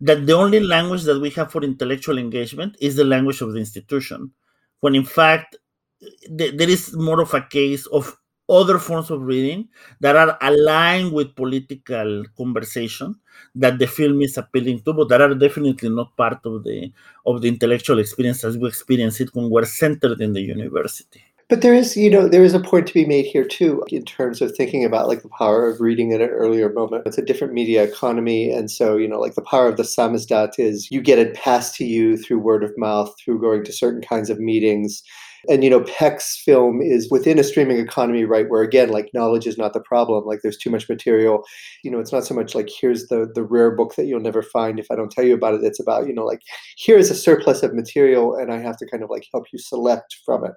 that 0.00 0.26
the 0.26 0.32
only 0.34 0.60
language 0.60 1.04
that 1.04 1.20
we 1.20 1.30
have 1.30 1.52
for 1.52 1.62
intellectual 1.62 2.18
engagement 2.18 2.76
is 2.80 2.96
the 2.96 3.04
language 3.04 3.40
of 3.40 3.52
the 3.52 3.58
institution, 3.58 4.32
when 4.80 4.94
in 4.94 5.04
fact 5.04 5.56
eh, 6.02 6.08
th- 6.38 6.56
there 6.56 6.68
is 6.70 6.96
more 6.96 7.20
of 7.20 7.32
a 7.34 7.42
case 7.42 7.86
of 7.86 8.16
other 8.52 8.78
forms 8.78 9.10
of 9.10 9.22
reading 9.22 9.68
that 10.00 10.16
are 10.16 10.36
aligned 10.40 11.12
with 11.12 11.34
political 11.34 12.24
conversation 12.36 13.16
that 13.54 13.78
the 13.78 13.86
film 13.86 14.20
is 14.22 14.36
appealing 14.36 14.80
to, 14.82 14.92
but 14.92 15.08
that 15.08 15.20
are 15.20 15.34
definitely 15.34 15.88
not 15.88 16.16
part 16.16 16.44
of 16.44 16.64
the 16.64 16.92
of 17.26 17.40
the 17.42 17.48
intellectual 17.48 17.98
experience 17.98 18.44
as 18.44 18.58
we 18.58 18.68
experience 18.68 19.20
it 19.20 19.30
when 19.34 19.50
we're 19.50 19.64
centered 19.64 20.20
in 20.20 20.32
the 20.32 20.42
university. 20.42 21.22
But 21.52 21.60
there 21.60 21.74
is, 21.74 21.98
you 21.98 22.08
know, 22.08 22.28
there 22.28 22.44
is 22.44 22.54
a 22.54 22.60
point 22.60 22.86
to 22.86 22.94
be 22.94 23.04
made 23.04 23.26
here 23.26 23.44
too, 23.44 23.84
in 23.88 24.06
terms 24.06 24.40
of 24.40 24.56
thinking 24.56 24.86
about 24.86 25.06
like 25.06 25.22
the 25.22 25.28
power 25.28 25.68
of 25.68 25.82
reading 25.82 26.12
at 26.14 26.22
an 26.22 26.30
earlier 26.30 26.72
moment. 26.72 27.06
It's 27.06 27.18
a 27.18 27.24
different 27.24 27.52
media 27.52 27.82
economy, 27.82 28.50
and 28.50 28.70
so 28.70 28.96
you 28.96 29.06
know, 29.06 29.20
like 29.20 29.34
the 29.34 29.42
power 29.42 29.68
of 29.68 29.76
the 29.76 29.82
samizdat 29.82 30.58
is 30.58 30.90
you 30.90 31.02
get 31.02 31.18
it 31.18 31.34
passed 31.34 31.74
to 31.76 31.84
you 31.84 32.16
through 32.16 32.38
word 32.38 32.64
of 32.64 32.72
mouth, 32.78 33.14
through 33.22 33.40
going 33.40 33.64
to 33.64 33.72
certain 33.72 34.00
kinds 34.00 34.30
of 34.30 34.40
meetings. 34.40 35.02
And 35.48 35.64
you 35.64 35.70
know, 35.70 35.82
Peck's 35.82 36.40
film 36.44 36.80
is 36.82 37.10
within 37.10 37.38
a 37.38 37.44
streaming 37.44 37.78
economy, 37.78 38.24
right? 38.24 38.48
Where 38.48 38.62
again, 38.62 38.90
like 38.90 39.10
knowledge 39.14 39.46
is 39.46 39.58
not 39.58 39.72
the 39.72 39.80
problem. 39.80 40.24
Like 40.24 40.40
there's 40.42 40.56
too 40.56 40.70
much 40.70 40.88
material. 40.88 41.44
You 41.82 41.90
know, 41.90 41.98
it's 41.98 42.12
not 42.12 42.24
so 42.24 42.34
much 42.34 42.54
like 42.54 42.68
here's 42.68 43.08
the 43.08 43.30
the 43.34 43.44
rare 43.44 43.70
book 43.74 43.94
that 43.96 44.06
you'll 44.06 44.20
never 44.20 44.42
find 44.42 44.78
if 44.78 44.86
I 44.90 44.96
don't 44.96 45.10
tell 45.10 45.24
you 45.24 45.34
about 45.34 45.54
it. 45.54 45.64
It's 45.64 45.80
about 45.80 46.06
you 46.06 46.14
know, 46.14 46.24
like 46.24 46.42
here 46.76 46.98
is 46.98 47.10
a 47.10 47.14
surplus 47.14 47.62
of 47.62 47.74
material, 47.74 48.34
and 48.36 48.52
I 48.52 48.58
have 48.58 48.76
to 48.78 48.86
kind 48.86 49.02
of 49.02 49.10
like 49.10 49.26
help 49.32 49.46
you 49.52 49.58
select 49.58 50.16
from 50.24 50.44
it 50.44 50.52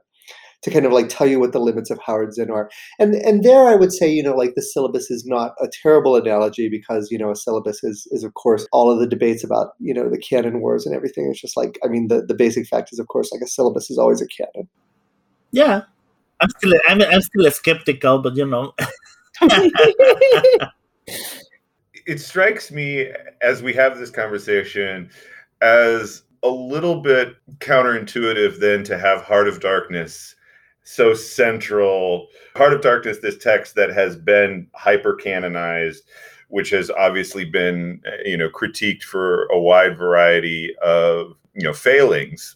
to 0.62 0.72
kind 0.72 0.86
of 0.86 0.92
like 0.92 1.10
tell 1.10 1.28
you 1.28 1.40
what 1.40 1.52
the 1.52 1.60
limits 1.60 1.90
of 1.90 2.00
Howard 2.06 2.34
Zinn 2.34 2.50
are. 2.52 2.70
And 3.00 3.16
and 3.16 3.44
there 3.44 3.68
I 3.68 3.76
would 3.76 3.94
say, 3.94 4.10
you 4.12 4.24
know, 4.24 4.36
like 4.36 4.56
the 4.56 4.62
syllabus 4.62 5.12
is 5.12 5.26
not 5.26 5.54
a 5.62 5.68
terrible 5.82 6.16
analogy 6.16 6.70
because, 6.70 7.12
you 7.12 7.18
know, 7.18 7.32
a 7.32 7.36
syllabus 7.36 7.84
is 7.84 8.08
is 8.12 8.24
of 8.24 8.34
course 8.34 8.68
all 8.72 8.92
of 8.92 9.00
the 9.00 9.08
debates 9.08 9.44
about, 9.44 9.74
you 9.80 9.94
know, 9.94 10.10
the 10.10 10.18
canon 10.18 10.62
wars 10.62 10.86
and 10.86 10.96
everything. 10.96 11.30
It's 11.30 11.42
just 11.42 11.58
like 11.58 11.78
I 11.84 11.88
mean 11.88 12.08
the, 12.08 12.26
the 12.26 12.34
basic 12.34 12.68
fact 12.68 12.92
is 12.92 13.00
of 13.00 13.08
course 13.08 13.32
like 13.32 13.42
a 13.42 13.48
syllabus 13.48 13.90
is 13.90 13.98
always 13.98 14.22
a 14.22 14.28
canon. 14.28 14.68
Yeah, 15.52 15.82
I'm 16.42 16.50
still 16.50 16.74
I'm, 16.88 17.02
I'm 17.02 17.22
still 17.22 17.46
a 17.46 17.52
skeptical, 17.52 18.20
but 18.20 18.36
you 18.36 18.46
know, 18.46 18.74
it 22.06 22.20
strikes 22.20 22.72
me 22.72 23.12
as 23.42 23.62
we 23.62 23.74
have 23.74 23.98
this 23.98 24.10
conversation 24.10 25.10
as 25.62 26.24
a 26.44 26.50
little 26.50 27.02
bit 27.02 27.36
counterintuitive 27.60 28.60
then 28.60 28.84
to 28.84 28.98
have 28.98 29.22
Heart 29.24 29.48
of 29.48 29.60
Darkness 29.60 30.36
so 30.86 31.14
central. 31.14 32.28
Heart 32.56 32.74
of 32.74 32.82
Darkness, 32.82 33.18
this 33.22 33.38
text 33.38 33.76
that 33.76 33.90
has 33.90 34.16
been 34.16 34.68
hyper 34.74 35.16
canonized, 35.16 36.04
which 36.48 36.70
has 36.70 36.90
obviously 36.92 37.44
been, 37.44 38.02
uh, 38.08 38.22
you 38.24 38.38
know, 38.38 38.50
critiqued 38.50 39.04
for 39.04 39.46
a 39.48 39.60
wide 39.60 39.98
variety 39.98 40.74
of, 40.82 41.34
you 41.54 41.64
know, 41.64 41.74
failings. 41.74 42.56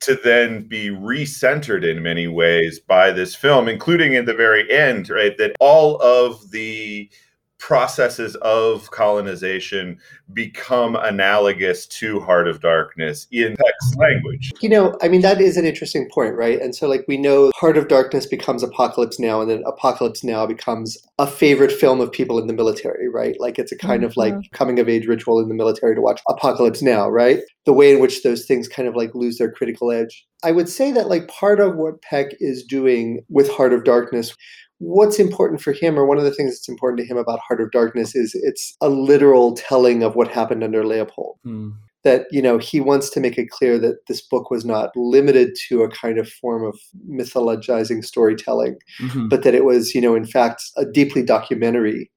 to 0.00 0.14
then 0.22 0.62
be 0.62 0.90
recentered 0.90 1.84
in 1.84 2.02
many 2.02 2.28
ways 2.28 2.78
by 2.78 3.10
this 3.10 3.34
film, 3.34 3.68
including 3.68 4.14
in 4.14 4.26
the 4.26 4.34
very 4.34 4.70
end, 4.70 5.10
right? 5.10 5.36
That 5.38 5.56
all 5.58 6.00
of 6.00 6.50
the 6.52 7.10
processes 7.58 8.36
of 8.36 8.90
colonization 8.90 9.98
become 10.32 10.96
analogous 10.96 11.86
to 11.86 12.20
Heart 12.20 12.48
of 12.48 12.60
Darkness 12.60 13.26
in 13.32 13.56
text 13.56 13.98
language. 13.98 14.52
You 14.60 14.68
know, 14.68 14.96
I 15.02 15.08
mean, 15.08 15.22
that 15.22 15.40
is 15.40 15.56
an 15.56 15.64
interesting 15.64 16.08
point, 16.12 16.34
right? 16.34 16.60
And 16.60 16.74
so, 16.74 16.88
like, 16.88 17.04
we 17.08 17.16
know 17.16 17.50
Heart 17.56 17.76
of 17.76 17.88
Darkness 17.88 18.26
becomes 18.26 18.62
Apocalypse 18.62 19.18
Now, 19.18 19.40
and 19.40 19.50
then 19.50 19.62
Apocalypse 19.66 20.22
Now 20.22 20.46
becomes 20.46 20.96
a 21.18 21.26
favorite 21.26 21.72
film 21.72 22.00
of 22.00 22.12
people 22.12 22.38
in 22.38 22.46
the 22.46 22.52
military, 22.52 23.08
right? 23.08 23.36
Like, 23.40 23.58
it's 23.58 23.72
a 23.72 23.78
kind 23.78 24.02
mm-hmm. 24.02 24.10
of 24.10 24.16
like 24.16 24.34
mm-hmm. 24.34 24.54
coming 24.54 24.78
of 24.78 24.88
age 24.88 25.06
ritual 25.06 25.40
in 25.40 25.48
the 25.48 25.54
military 25.54 25.94
to 25.94 26.00
watch 26.00 26.20
Apocalypse 26.28 26.82
Now, 26.82 27.08
right? 27.08 27.40
The 27.66 27.72
way 27.72 27.92
in 27.92 28.00
which 28.00 28.22
those 28.22 28.46
things 28.46 28.68
kind 28.68 28.88
of 28.88 28.96
like 28.96 29.14
lose 29.14 29.38
their 29.38 29.50
critical 29.50 29.90
edge. 29.90 30.26
I 30.44 30.52
would 30.52 30.68
say 30.68 30.92
that, 30.92 31.08
like, 31.08 31.26
part 31.28 31.58
of 31.58 31.74
what 31.74 32.02
Peck 32.02 32.28
is 32.38 32.62
doing 32.62 33.24
with 33.28 33.50
Heart 33.50 33.72
of 33.72 33.84
Darkness 33.84 34.34
what's 34.78 35.18
important 35.18 35.60
for 35.60 35.72
him, 35.72 35.98
or 35.98 36.06
one 36.06 36.18
of 36.18 36.24
the 36.24 36.30
things 36.30 36.52
that's 36.52 36.68
important 36.68 37.00
to 37.00 37.06
him 37.06 37.16
about 37.16 37.40
Heart 37.46 37.60
of 37.60 37.70
Darkness, 37.70 38.14
is 38.14 38.34
it's 38.34 38.76
a 38.80 38.88
literal 38.88 39.54
telling 39.54 40.02
of 40.02 40.14
what 40.14 40.28
happened 40.28 40.64
under 40.64 40.84
Leopold. 40.84 41.38
Mm. 41.46 41.74
That 42.04 42.26
you 42.30 42.40
know 42.40 42.58
he 42.58 42.80
wants 42.80 43.10
to 43.10 43.20
make 43.20 43.36
it 43.36 43.50
clear 43.50 43.78
that 43.80 44.06
this 44.06 44.22
book 44.22 44.50
was 44.50 44.64
not 44.64 44.90
limited 44.96 45.56
to 45.68 45.82
a 45.82 45.90
kind 45.90 46.16
of 46.16 46.28
form 46.28 46.64
of 46.64 46.78
mythologizing 47.10 48.04
storytelling, 48.04 48.76
mm-hmm. 49.00 49.28
but 49.28 49.42
that 49.42 49.54
it 49.54 49.64
was 49.64 49.94
you 49.94 50.00
know 50.00 50.14
in 50.14 50.24
fact 50.24 50.62
a 50.76 50.84
deeply 50.86 51.22
documentary 51.24 52.10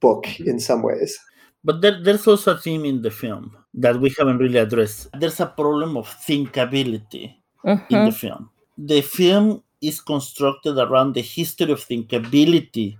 book 0.00 0.24
mm-hmm. 0.24 0.50
in 0.50 0.58
some 0.58 0.82
ways. 0.82 1.16
But 1.62 1.80
there, 1.80 2.02
there's 2.02 2.26
also 2.26 2.54
a 2.54 2.58
theme 2.58 2.84
in 2.84 3.02
the 3.02 3.10
film 3.10 3.56
that 3.72 3.98
we 4.00 4.14
haven't 4.18 4.38
really 4.38 4.58
addressed. 4.58 5.08
There's 5.18 5.40
a 5.40 5.46
problem 5.46 5.96
of 5.96 6.08
thinkability 6.08 7.36
mm-hmm. 7.64 7.94
in 7.94 8.04
the 8.04 8.12
film. 8.12 8.50
The 8.76 9.00
film 9.00 9.62
is 9.86 10.00
constructed 10.00 10.78
around 10.78 11.14
the 11.14 11.22
history 11.22 11.72
of 11.72 11.80
thinkability 11.80 12.96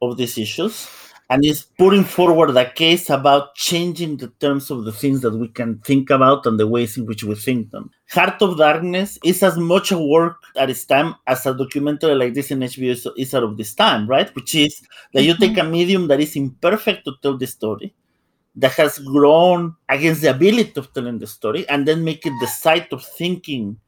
of 0.00 0.16
these 0.16 0.38
issues 0.38 0.88
and 1.30 1.44
is 1.44 1.62
putting 1.76 2.04
forward 2.04 2.56
a 2.56 2.70
case 2.70 3.10
about 3.10 3.54
changing 3.54 4.16
the 4.16 4.28
terms 4.40 4.70
of 4.70 4.84
the 4.84 4.92
things 4.92 5.20
that 5.20 5.34
we 5.34 5.48
can 5.48 5.78
think 5.80 6.08
about 6.08 6.46
and 6.46 6.58
the 6.58 6.66
ways 6.66 6.96
in 6.96 7.04
which 7.04 7.22
we 7.22 7.34
think 7.34 7.70
them. 7.70 7.90
Heart 8.10 8.40
of 8.40 8.56
Darkness 8.56 9.18
is 9.22 9.42
as 9.42 9.58
much 9.58 9.92
a 9.92 9.98
work 9.98 10.36
at 10.56 10.70
its 10.70 10.86
time 10.86 11.14
as 11.26 11.44
a 11.44 11.52
documentary 11.52 12.14
like 12.14 12.32
this 12.32 12.50
in 12.50 12.60
HBO 12.60 13.12
is 13.18 13.34
out 13.34 13.42
of 13.42 13.58
this 13.58 13.74
time, 13.74 14.06
right? 14.06 14.34
Which 14.34 14.54
is 14.54 14.80
that 15.12 15.22
you 15.22 15.36
take 15.36 15.58
a 15.58 15.60
mm-hmm. 15.60 15.70
medium 15.70 16.08
that 16.08 16.20
is 16.20 16.34
imperfect 16.34 17.04
to 17.04 17.12
tell 17.22 17.36
the 17.36 17.46
story, 17.46 17.94
that 18.56 18.72
has 18.72 18.98
grown 18.98 19.76
against 19.90 20.22
the 20.22 20.30
ability 20.30 20.72
of 20.76 20.92
telling 20.94 21.18
the 21.18 21.26
story, 21.26 21.68
and 21.68 21.86
then 21.86 22.02
make 22.02 22.24
it 22.24 22.32
the 22.40 22.46
site 22.46 22.90
of 22.90 23.04
thinking 23.04 23.78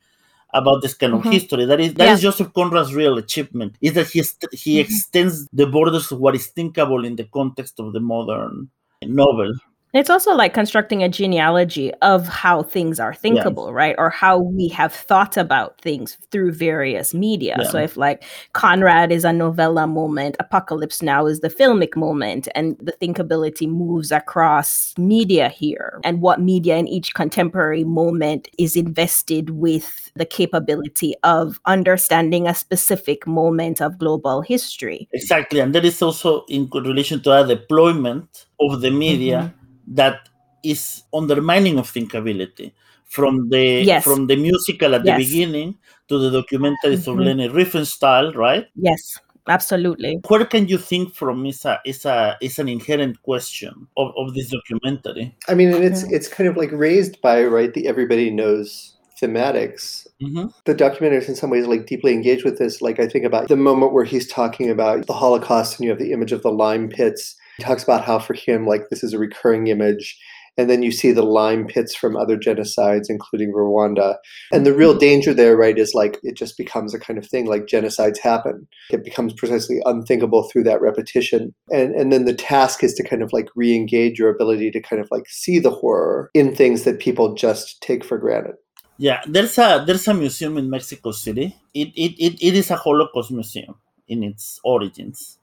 about 0.52 0.82
this 0.82 0.94
kind 0.94 1.14
of 1.14 1.20
mm-hmm. 1.20 1.30
history. 1.30 1.64
That 1.64 1.80
is 1.80 1.94
that 1.94 2.06
yeah. 2.06 2.14
is 2.14 2.22
Joseph 2.22 2.52
Conrad's 2.52 2.94
real 2.94 3.18
achievement. 3.18 3.76
Is 3.80 3.94
that 3.94 4.08
he 4.08 4.22
st- 4.22 4.54
he 4.54 4.72
mm-hmm. 4.74 4.80
extends 4.80 5.48
the 5.52 5.66
borders 5.66 6.10
of 6.12 6.18
what 6.18 6.34
is 6.34 6.46
thinkable 6.48 7.04
in 7.04 7.16
the 7.16 7.24
context 7.24 7.80
of 7.80 7.92
the 7.92 8.00
modern 8.00 8.70
novel. 9.02 9.52
It's 9.92 10.10
also 10.10 10.34
like 10.34 10.54
constructing 10.54 11.02
a 11.02 11.08
genealogy 11.08 11.92
of 11.94 12.28
how 12.28 12.62
things 12.62 13.00
are 13.00 13.12
thinkable, 13.12 13.66
yeah. 13.66 13.74
right? 13.74 13.94
Or 13.98 14.08
how 14.08 14.38
we 14.38 14.68
have 14.68 14.92
thought 14.92 15.36
about 15.36 15.80
things 15.80 16.16
through 16.30 16.52
various 16.52 17.12
media. 17.12 17.56
Yeah. 17.58 17.68
So 17.68 17.78
if 17.78 17.96
like 17.96 18.22
Conrad 18.52 19.10
is 19.10 19.24
a 19.24 19.32
novella 19.32 19.88
moment, 19.88 20.36
Apocalypse 20.38 21.02
Now 21.02 21.26
is 21.26 21.40
the 21.40 21.48
filmic 21.48 21.96
moment, 21.96 22.46
and 22.54 22.76
the 22.78 22.92
thinkability 22.92 23.68
moves 23.68 24.12
across 24.12 24.94
media 24.96 25.48
here, 25.48 26.00
and 26.04 26.20
what 26.20 26.40
media 26.40 26.76
in 26.76 26.86
each 26.86 27.14
contemporary 27.14 27.84
moment 27.84 28.48
is 28.58 28.76
invested 28.76 29.50
with 29.50 30.12
the 30.14 30.24
capability 30.24 31.14
of 31.24 31.60
understanding 31.66 32.46
a 32.46 32.54
specific 32.54 33.26
moment 33.26 33.80
of 33.80 33.98
global 33.98 34.40
history. 34.40 35.08
Exactly. 35.12 35.60
And 35.60 35.74
that 35.74 35.84
is 35.84 36.00
also 36.00 36.44
in 36.48 36.68
relation 36.72 37.20
to 37.22 37.32
a 37.32 37.46
deployment 37.46 38.46
of 38.60 38.80
the 38.82 38.90
media. 38.90 39.38
Mm-hmm 39.38 39.59
that 39.90 40.28
is 40.62 41.02
undermining 41.12 41.78
of 41.78 41.90
thinkability 41.90 42.72
from 43.04 43.48
the 43.48 43.82
yes. 43.82 44.04
from 44.04 44.28
the 44.28 44.36
musical 44.36 44.94
at 44.94 45.04
yes. 45.04 45.18
the 45.18 45.24
beginning 45.24 45.76
to 46.08 46.18
the 46.18 46.30
documentaries 46.42 47.06
mm-hmm. 47.06 47.10
of 47.10 47.26
Leni 47.26 47.48
Riefenstahl, 47.48 48.34
right? 48.36 48.66
Yes, 48.76 49.18
absolutely. 49.48 50.20
Where 50.28 50.44
can 50.44 50.68
you 50.68 50.78
think 50.78 51.14
from 51.14 51.44
is 51.44 51.64
a 51.64 51.80
is 51.84 52.04
a 52.04 52.38
is 52.40 52.58
an 52.58 52.68
inherent 52.68 53.20
question 53.22 53.88
of, 53.96 54.12
of 54.16 54.34
this 54.34 54.50
documentary. 54.50 55.36
I 55.48 55.54
mean, 55.54 55.74
and 55.74 55.84
it's 55.84 56.04
it's 56.04 56.28
kind 56.28 56.48
of 56.48 56.56
like 56.56 56.70
raised 56.72 57.20
by 57.20 57.44
right 57.44 57.74
the 57.74 57.88
everybody 57.88 58.30
knows 58.30 58.96
thematics. 59.20 60.06
Mm-hmm. 60.22 60.46
The 60.64 60.74
documentary 60.74 61.18
is 61.18 61.28
in 61.28 61.34
some 61.34 61.50
ways 61.50 61.66
like 61.66 61.86
deeply 61.86 62.12
engaged 62.12 62.44
with 62.44 62.58
this. 62.58 62.80
Like 62.80 63.00
I 63.00 63.08
think 63.08 63.24
about 63.24 63.48
the 63.48 63.56
moment 63.56 63.92
where 63.92 64.04
he's 64.04 64.28
talking 64.28 64.70
about 64.70 65.06
the 65.06 65.14
Holocaust 65.14 65.78
and 65.78 65.84
you 65.84 65.90
have 65.90 65.98
the 65.98 66.12
image 66.12 66.32
of 66.32 66.42
the 66.42 66.52
lime 66.52 66.88
pits 66.88 67.34
he 67.60 67.64
talks 67.66 67.82
about 67.82 68.04
how 68.04 68.18
for 68.18 68.34
him, 68.34 68.66
like 68.66 68.88
this 68.88 69.02
is 69.02 69.12
a 69.12 69.18
recurring 69.18 69.66
image. 69.66 70.18
And 70.58 70.68
then 70.68 70.82
you 70.82 70.90
see 70.90 71.12
the 71.12 71.22
lime 71.22 71.66
pits 71.66 71.94
from 71.94 72.16
other 72.16 72.36
genocides, 72.36 73.08
including 73.08 73.52
Rwanda. 73.52 74.16
And 74.52 74.66
the 74.66 74.74
real 74.74 74.98
danger 74.98 75.32
there, 75.32 75.56
right, 75.56 75.78
is 75.78 75.94
like 75.94 76.18
it 76.22 76.36
just 76.36 76.58
becomes 76.58 76.92
a 76.92 76.98
kind 76.98 77.18
of 77.18 77.26
thing 77.26 77.46
like 77.46 77.66
genocides 77.66 78.18
happen. 78.18 78.66
It 78.90 79.04
becomes 79.04 79.32
precisely 79.32 79.80
unthinkable 79.84 80.48
through 80.48 80.64
that 80.64 80.80
repetition. 80.80 81.54
And 81.70 81.94
and 81.94 82.12
then 82.12 82.24
the 82.24 82.34
task 82.34 82.82
is 82.82 82.94
to 82.94 83.04
kind 83.04 83.22
of 83.22 83.32
like 83.32 83.48
re-engage 83.54 84.18
your 84.18 84.28
ability 84.28 84.70
to 84.72 84.80
kind 84.80 85.00
of 85.00 85.08
like 85.10 85.28
see 85.28 85.60
the 85.60 85.70
horror 85.70 86.30
in 86.34 86.54
things 86.54 86.82
that 86.82 86.98
people 86.98 87.34
just 87.34 87.80
take 87.80 88.04
for 88.04 88.18
granted. 88.18 88.56
Yeah, 88.98 89.22
there's 89.26 89.56
a 89.56 89.84
there's 89.86 90.08
a 90.08 90.14
museum 90.14 90.58
in 90.58 90.68
Mexico 90.68 91.12
City. 91.12 91.56
It 91.72 91.88
it, 91.94 92.12
it, 92.18 92.34
it 92.42 92.54
is 92.54 92.70
a 92.70 92.76
Holocaust 92.76 93.30
museum 93.30 93.76
in 94.08 94.24
its 94.24 94.58
origins 94.64 95.39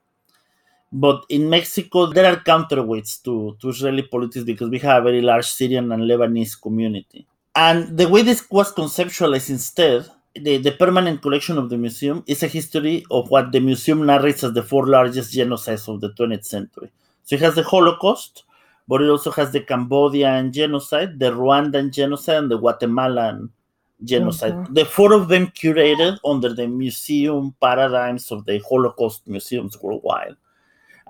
but 0.92 1.26
in 1.30 1.50
Mexico, 1.50 2.06
there 2.08 2.32
are 2.32 2.38
counterweights 2.38 3.24
to, 3.24 3.58
to 3.60 3.70
Israeli 3.70 4.04
politics 4.04 4.46
because 4.46 4.70
we 4.70 4.80
have 4.80 5.02
a 5.02 5.06
very 5.06 5.22
large 5.22 5.46
Syrian 5.46 5.92
and 5.92 6.04
Lebanese 6.04 6.60
community. 6.62 7.28
And 7.56 7.98
the 7.98 8.08
way 8.08 8.22
this 8.22 8.50
was 8.50 8.74
conceptualized 8.74 9.50
instead, 9.50 10.08
the, 10.36 10.58
the 10.58 10.72
permanent 10.72 11.22
collection 11.22 11.58
of 11.58 11.70
the 11.70 11.78
museum 11.78 12.24
is 12.28 12.44
a 12.44 12.48
history 12.48 13.04
of 13.12 13.30
what 13.30 13.52
the 13.52 13.60
museum 13.60 14.06
narrates 14.06 14.44
as 14.44 14.54
the 14.54 14.64
four 14.64 14.88
largest 14.88 15.34
genocides 15.34 15.92
of 15.92 16.00
the 16.00 16.12
20th 16.12 16.46
century. 16.46 16.92
So 17.24 17.36
it 17.36 17.42
has 17.42 17.56
the 17.56 17.64
Holocaust, 17.64 18.44
but 18.88 19.02
it 19.02 19.10
also 19.10 19.32
has 19.32 19.52
the 19.52 19.62
Cambodian 19.62 20.52
genocide, 20.54 21.20
the 21.20 21.32
Rwandan 21.32 21.92
genocide, 21.92 22.44
and 22.44 22.52
the 22.52 22.58
Guatemalan 22.58 23.50
genocide. 24.04 24.54
Mm-hmm. 24.54 24.74
The 24.74 24.86
four 24.86 25.14
of 25.14 25.28
them 25.28 25.48
curated 25.48 26.20
under 26.24 26.54
the 26.54 26.68
museum 26.68 27.56
paradigms 27.62 28.32
of 28.32 28.46
the 28.46 28.60
Holocaust 28.60 29.28
museums 29.28 29.82
worldwide. 29.82 30.36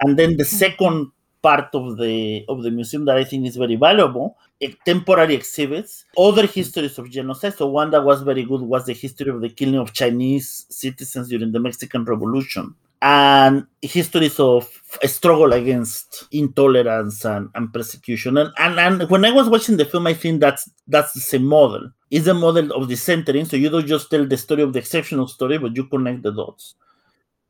And 0.02 0.18
then 0.18 0.38
the 0.38 0.45
second 0.45 1.11
part 1.41 1.69
of 1.74 1.98
the 1.98 2.44
of 2.49 2.64
the 2.64 2.72
museum 2.72 3.06
that 3.06 3.18
I 3.18 3.24
think 3.24 3.45
is 3.45 3.56
very 3.56 3.76
valuable, 3.76 4.38
eh, 4.61 4.72
temporary 4.86 5.36
exhibits, 5.36 6.06
other 6.18 6.45
histories 6.48 6.98
of 6.98 7.10
genocide. 7.10 7.56
So 7.56 7.68
one 7.68 7.91
that 7.91 8.03
was 8.03 8.22
very 8.22 8.44
good 8.44 8.61
was 8.61 8.86
the 8.86 8.94
history 8.94 9.30
of 9.30 9.41
the 9.41 9.49
killing 9.49 9.80
of 9.84 9.94
Chinese 9.94 10.65
citizens 10.69 11.30
during 11.30 11.52
the 11.52 11.60
Mexican 11.60 12.03
Revolution. 12.06 12.76
And 12.99 13.68
histories 13.84 14.40
of 14.40 14.68
a 15.03 15.07
struggle 15.07 15.53
against 15.53 16.26
intolerance 16.32 17.24
and, 17.26 17.48
and 17.53 17.72
persecution. 17.72 18.38
And, 18.38 18.49
and 18.57 18.80
and 18.80 19.10
when 19.11 19.24
I 19.24 19.32
was 19.32 19.48
watching 19.48 19.78
the 19.78 19.86
film, 19.86 20.07
I 20.07 20.15
think 20.15 20.41
that's 20.41 20.68
that's 20.88 21.14
the 21.14 21.19
same 21.19 21.45
model. 21.45 21.91
It's 22.10 22.26
a 22.26 22.34
model 22.34 22.72
of 22.72 22.88
the 22.88 22.95
centering. 22.95 23.45
So 23.45 23.56
you 23.56 23.69
don't 23.69 23.86
just 23.86 24.10
tell 24.10 24.26
the 24.26 24.38
story 24.38 24.64
of 24.64 24.74
the 24.74 24.80
exceptional 24.80 25.28
story, 25.28 25.60
but 25.60 25.76
you 25.76 25.84
connect 25.86 26.24
the 26.24 26.32
dots 26.32 26.74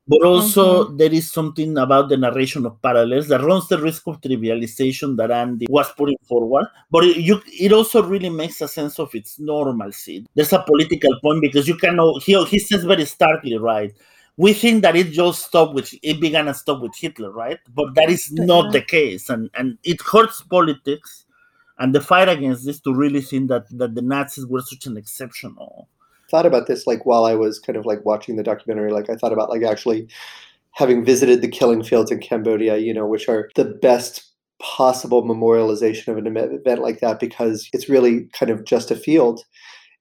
but 0.08 0.24
also 0.24 0.86
mm-hmm. 0.86 0.98
there 0.98 1.12
is 1.12 1.32
something 1.32 1.78
about 1.78 2.10
the 2.10 2.18
narration 2.18 2.66
of 2.66 2.82
parallels 2.82 3.28
that 3.28 3.42
runs 3.42 3.68
the 3.68 3.78
risk 3.78 4.08
of 4.08 4.22
trivialization 4.22 5.18
that 5.18 5.32
Andy 5.32 5.68
was 5.70 5.92
putting 5.94 6.18
forward. 6.28 6.66
But 6.90 7.04
it, 7.04 7.18
you, 7.18 7.42
it 7.48 7.74
also 7.74 8.02
really 8.02 8.30
makes 8.30 8.62
a 8.62 8.68
sense 8.68 9.00
of 9.00 9.14
its 9.14 9.40
normalcy. 9.40 10.26
There's 10.36 10.54
a 10.54 10.64
political 10.64 11.20
point 11.22 11.42
because 11.42 11.68
you 11.68 11.76
cannot. 11.76 12.24
He 12.24 12.42
he 12.46 12.60
says 12.60 12.84
very 12.84 13.06
starkly, 13.06 13.58
right? 13.58 13.94
We 14.38 14.54
think 14.54 14.84
that 14.84 14.96
it 14.96 15.12
just 15.12 15.48
stopped 15.48 15.74
with 15.74 15.94
it 16.02 16.22
began 16.22 16.48
and 16.48 16.56
stopped 16.56 16.84
with 16.84 16.96
Hitler, 16.96 17.32
right? 17.32 17.60
But 17.74 17.96
that 17.96 18.10
is 18.10 18.32
not 18.32 18.72
the 18.72 18.82
case, 18.82 19.30
and 19.30 19.50
and 19.56 19.78
it 19.84 20.02
hurts 20.02 20.42
politics 20.42 21.26
and 21.80 21.94
the 21.94 22.02
fight 22.02 22.30
against 22.30 22.66
this 22.66 22.80
to 22.82 22.94
really 22.94 23.22
think 23.22 23.50
that 23.50 23.66
that 23.78 23.96
the 23.96 24.02
Nazis 24.02 24.46
were 24.46 24.62
such 24.62 24.86
an 24.86 24.98
exceptional 24.98 25.90
thought 26.30 26.46
about 26.46 26.68
this 26.68 26.88
like 26.88 27.06
while 27.06 27.26
I 27.26 27.36
was 27.36 27.60
kind 27.60 27.78
of 27.78 27.86
like 27.86 28.06
watching 28.06 28.36
the 28.36 28.44
documentary. 28.44 28.92
Like 28.92 29.10
I 29.10 29.16
thought 29.16 29.34
about 29.34 29.50
like 29.50 29.64
actually 29.64 30.08
having 30.74 31.04
visited 31.04 31.42
the 31.42 31.48
killing 31.48 31.84
fields 31.84 32.12
in 32.12 32.20
Cambodia, 32.20 32.78
you 32.78 32.94
know, 32.94 33.08
which 33.08 33.28
are 33.28 33.50
the 33.56 33.66
best 33.66 34.24
possible 34.60 35.24
memorialization 35.24 36.08
of 36.08 36.18
an 36.18 36.28
event 36.28 36.82
like 36.82 37.00
that 37.00 37.20
because 37.20 37.70
it's 37.74 37.90
really 37.90 38.28
kind 38.34 38.52
of 38.52 38.66
just 38.66 38.92
a 38.92 38.96
field. 38.96 39.44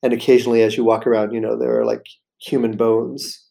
And 0.02 0.12
occasionally, 0.12 0.62
as 0.62 0.76
you 0.76 0.84
walk 0.84 1.06
around, 1.06 1.32
you 1.32 1.40
know, 1.40 1.58
there 1.58 1.78
are 1.80 1.84
like 1.84 2.06
human 2.38 2.76
bones 2.76 3.42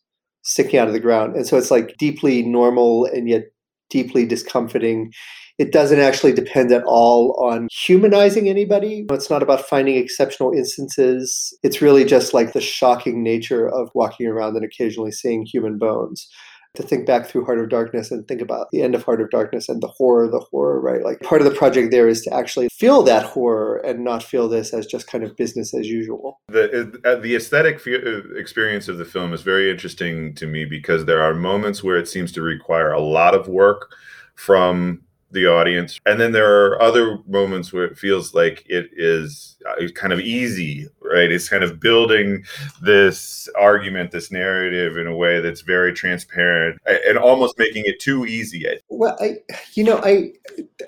sticking 0.43 0.80
out 0.80 0.88
of 0.88 0.93
the 0.93 0.99
ground. 0.99 1.35
And 1.35 1.47
so 1.47 1.57
it's 1.57 1.72
like 1.72 1.97
deeply 1.97 2.43
normal 2.43 3.06
and 3.06 3.27
yet 3.27 3.45
deeply 3.90 4.26
discomforting. 4.26 5.12
It 5.57 5.72
doesn't 5.72 5.99
actually 5.99 6.34
depend 6.34 6.72
at 6.74 6.84
all 6.86 7.40
on 7.41 7.70
humanizing 7.72 8.49
anybody. 8.49 9.06
It's 9.10 9.30
not 9.30 9.41
about 9.41 9.62
finding 9.62 9.95
exceptional 9.95 10.52
instances. 10.52 11.57
It's 11.64 11.82
really 11.82 12.03
just 12.03 12.34
like 12.34 12.52
the 12.52 12.62
shocking 12.62 13.24
nature 13.24 13.68
of 13.68 13.90
walking 13.94 14.28
around 14.28 14.57
and 14.57 14.66
occasionally 14.66 15.12
seeing 15.12 15.45
human 15.45 15.78
bones 15.78 16.28
to 16.76 16.84
think 16.84 17.06
back 17.06 17.27
through 17.27 17.45
Heart 17.45 17.60
of 17.60 17.69
Darkness 17.69 18.11
and 18.11 18.27
think 18.27 18.41
about 18.41 18.68
the 18.72 18.81
end 18.81 18.95
of 18.95 19.03
Heart 19.03 19.22
of 19.22 19.30
Darkness 19.30 19.69
and 19.69 19.81
the 19.81 19.88
horror, 19.88 20.27
the 20.27 20.39
horror, 20.39 20.80
right? 20.80 21.03
Like 21.03 21.19
part 21.22 21.41
of 21.41 21.45
the 21.45 21.56
project 21.56 21.91
there 21.91 22.07
is 22.07 22.22
to 22.23 22.34
actually 22.34 22.69
feel 22.69 23.03
that 23.03 23.23
horror 23.23 23.77
and 23.77 24.03
not 24.03 24.23
feel 24.23 24.49
this 24.49 24.73
as 24.73 24.85
just 24.85 25.07
kind 25.07 25.23
of 25.23 25.35
business 25.35 25.73
as 25.73 25.88
usual. 25.88 26.39
The 26.47 26.99
uh, 27.06 27.15
the 27.15 27.35
aesthetic 27.35 27.81
uh, 27.88 28.35
experience 28.35 28.88
of 28.88 28.97
the 28.97 29.06
film 29.06 29.34
is 29.34 29.41
very 29.41 29.69
interesting 29.69 30.35
to 30.35 30.47
me 30.47 30.65
because 30.65 31.06
there 31.06 31.22
are 31.22 31.34
moments 31.34 31.84
where 31.84 31.97
it 31.97 32.07
seems 32.07 32.31
to 32.34 32.41
require 32.41 32.91
a 32.91 33.02
lot 33.02 33.34
of 33.34 33.47
work 33.47 33.91
from 34.35 35.02
the 35.36 35.45
audience. 35.45 35.99
And 36.06 36.20
then 36.20 36.32
there 36.32 36.66
are 36.66 36.82
other 36.82 37.20
moments 37.28 37.72
where 37.72 37.86
it 37.86 37.98
feels 37.98 38.34
like 38.34 38.66
it 38.68 38.90
is 38.94 39.57
uh, 39.70 39.88
kind 39.94 40.14
of 40.14 40.20
easy, 40.20 40.88
right? 41.02 41.32
It's 41.32 41.49
kind 41.49 41.64
of 41.64 41.80
building 41.80 42.44
this 42.82 43.48
argument, 43.57 44.12
this 44.12 44.32
narrative 44.32 44.98
in 44.98 45.06
a 45.06 45.16
way 45.16 45.41
that's 45.41 45.62
very 45.62 45.94
transparent 45.94 46.82
and 46.86 47.18
almost 47.18 47.60
making 47.60 47.84
it 47.86 47.99
too 47.99 48.26
easy. 48.26 48.66
Well, 48.90 49.16
I, 49.22 49.36
you 49.74 49.84
know, 49.84 50.02
I 50.03 50.32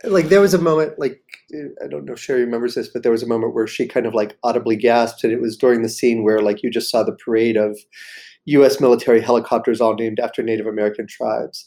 like 0.03 0.29
there 0.29 0.41
was 0.41 0.55
a 0.55 0.61
moment 0.61 0.97
like 0.97 1.21
I 1.53 1.87
don't 1.87 2.05
know 2.05 2.13
if 2.13 2.19
Sheri 2.19 2.39
remembers 2.39 2.75
this, 2.75 2.87
but 2.87 3.03
there 3.03 3.11
was 3.11 3.23
a 3.23 3.27
moment 3.27 3.53
where 3.53 3.67
she 3.67 3.87
kind 3.87 4.05
of 4.05 4.13
like 4.13 4.37
audibly 4.43 4.75
gasped, 4.75 5.23
and 5.23 5.31
it 5.31 5.41
was 5.41 5.55
during 5.55 5.81
the 5.81 5.89
scene 5.89 6.23
where 6.23 6.41
like 6.41 6.63
you 6.63 6.69
just 6.69 6.89
saw 6.89 7.03
the 7.03 7.13
parade 7.13 7.55
of 7.55 7.77
U.S. 8.45 8.79
military 8.79 9.21
helicopters 9.21 9.79
all 9.79 9.93
named 9.95 10.19
after 10.19 10.41
Native 10.41 10.67
American 10.67 11.07
tribes 11.07 11.65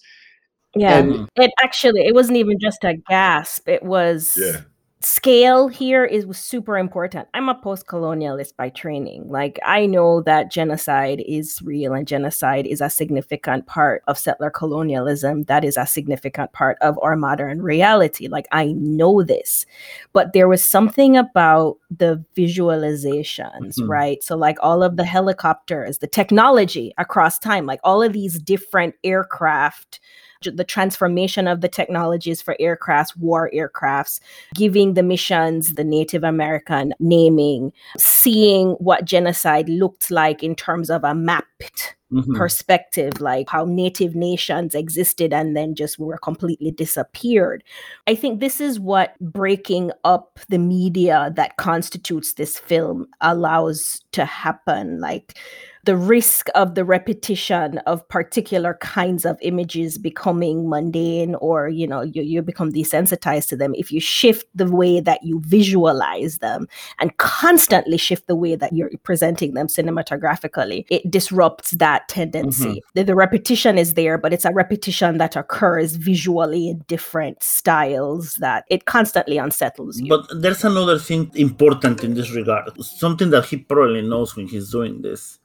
yeah, 0.74 0.98
and, 0.98 1.28
it 1.36 1.50
actually 1.62 2.06
it 2.06 2.14
wasn't 2.14 2.38
even 2.38 2.58
just 2.60 2.84
a 2.84 2.94
gasp. 3.08 3.68
It 3.68 3.82
was 3.82 4.38
yeah 4.40 4.62
scale 5.02 5.68
here 5.68 6.04
is 6.04 6.26
was 6.26 6.38
super 6.38 6.76
important. 6.76 7.26
I'm 7.32 7.48
a 7.48 7.54
post-colonialist 7.54 8.54
by 8.56 8.68
training. 8.68 9.28
Like 9.28 9.58
I 9.64 9.86
know 9.86 10.20
that 10.22 10.50
genocide 10.50 11.22
is 11.26 11.60
real 11.62 11.94
and 11.94 12.06
genocide 12.06 12.66
is 12.66 12.82
a 12.82 12.90
significant 12.90 13.66
part 13.66 14.02
of 14.06 14.18
settler 14.18 14.50
colonialism. 14.50 15.44
That 15.44 15.64
is 15.64 15.78
a 15.78 15.86
significant 15.86 16.52
part 16.52 16.76
of 16.82 16.98
our 17.02 17.16
modern 17.16 17.62
reality. 17.62 18.28
Like 18.28 18.46
I 18.52 18.72
know 18.72 19.22
this. 19.22 19.64
But 20.12 20.34
there 20.34 20.48
was 20.48 20.64
something 20.64 21.16
about 21.16 21.78
the 21.90 22.22
visualizations, 22.36 23.78
mm-hmm. 23.78 23.90
right? 23.90 24.22
So 24.22 24.36
like 24.36 24.58
all 24.60 24.82
of 24.82 24.96
the 24.96 25.04
helicopters, 25.04 25.98
the 25.98 26.06
technology 26.06 26.92
across 26.98 27.38
time, 27.38 27.64
like 27.64 27.80
all 27.84 28.02
of 28.02 28.12
these 28.12 28.38
different 28.38 28.94
aircraft 29.02 29.98
the 30.42 30.64
transformation 30.64 31.46
of 31.46 31.60
the 31.60 31.68
technologies 31.68 32.40
for 32.40 32.56
aircrafts, 32.60 33.16
war 33.16 33.50
aircrafts, 33.54 34.20
giving 34.54 34.94
the 34.94 35.02
missions 35.02 35.74
the 35.74 35.84
Native 35.84 36.24
American 36.24 36.94
naming, 36.98 37.72
seeing 37.98 38.70
what 38.72 39.04
genocide 39.04 39.68
looked 39.68 40.10
like 40.10 40.42
in 40.42 40.54
terms 40.54 40.90
of 40.90 41.04
a 41.04 41.14
mapped 41.14 41.96
Mm-hmm. 42.12 42.34
perspective, 42.34 43.20
like 43.20 43.48
how 43.48 43.64
native 43.64 44.16
nations 44.16 44.74
existed 44.74 45.32
and 45.32 45.56
then 45.56 45.76
just 45.76 45.96
were 45.96 46.18
completely 46.18 46.72
disappeared. 46.72 47.62
I 48.08 48.16
think 48.16 48.40
this 48.40 48.60
is 48.60 48.80
what 48.80 49.16
breaking 49.20 49.92
up 50.02 50.40
the 50.48 50.58
media 50.58 51.32
that 51.36 51.56
constitutes 51.56 52.32
this 52.32 52.58
film 52.58 53.06
allows 53.20 54.02
to 54.10 54.24
happen. 54.24 54.98
Like 54.98 55.38
the 55.84 55.96
risk 55.96 56.48
of 56.54 56.74
the 56.74 56.84
repetition 56.84 57.78
of 57.78 58.06
particular 58.08 58.74
kinds 58.80 59.24
of 59.24 59.38
images 59.42 59.98
becoming 59.98 60.68
mundane 60.68 61.34
or 61.36 61.68
you 61.68 61.86
know 61.86 62.02
you, 62.02 62.22
you 62.22 62.42
become 62.42 62.72
desensitized 62.72 63.48
to 63.48 63.56
them. 63.56 63.74
If 63.74 63.90
you 63.90 64.00
shift 64.00 64.46
the 64.54 64.70
way 64.70 65.00
that 65.00 65.22
you 65.22 65.40
visualize 65.44 66.38
them 66.38 66.68
and 66.98 67.16
constantly 67.16 67.96
shift 67.96 68.26
the 68.26 68.36
way 68.36 68.54
that 68.56 68.72
you're 68.72 68.90
presenting 69.02 69.54
them 69.54 69.66
cinematographically 69.66 70.84
it 70.90 71.10
disrupts 71.10 71.72
that 71.72 72.08
tendency. 72.08 72.64
Mm-hmm. 72.64 72.78
the, 72.94 73.04
the 73.04 73.14
repetition 73.14 73.78
is 73.78 73.94
there 73.94 74.18
but 74.18 74.32
it's 74.32 74.44
a 74.44 74.52
repetition 74.52 75.18
that 75.18 75.36
occurs 75.36 75.96
visually 75.96 76.70
in 76.70 76.84
different 76.86 77.42
styles 77.42 78.34
that 78.36 78.64
it 78.68 78.84
constantly 78.84 79.38
unsettles 79.38 80.00
you. 80.00 80.08
But 80.08 80.40
there's 80.40 80.64
another 80.64 80.98
thing 80.98 81.30
important 81.34 82.04
in 82.04 82.14
this 82.14 82.30
regard 82.32 82.70
something 82.82 83.30
that 83.30 83.46
he 83.46 83.56
probably 83.56 84.02
knows 84.02 84.36
when 84.36 84.46
he's 84.46 84.70
doing 84.70 85.02
this 85.02 85.39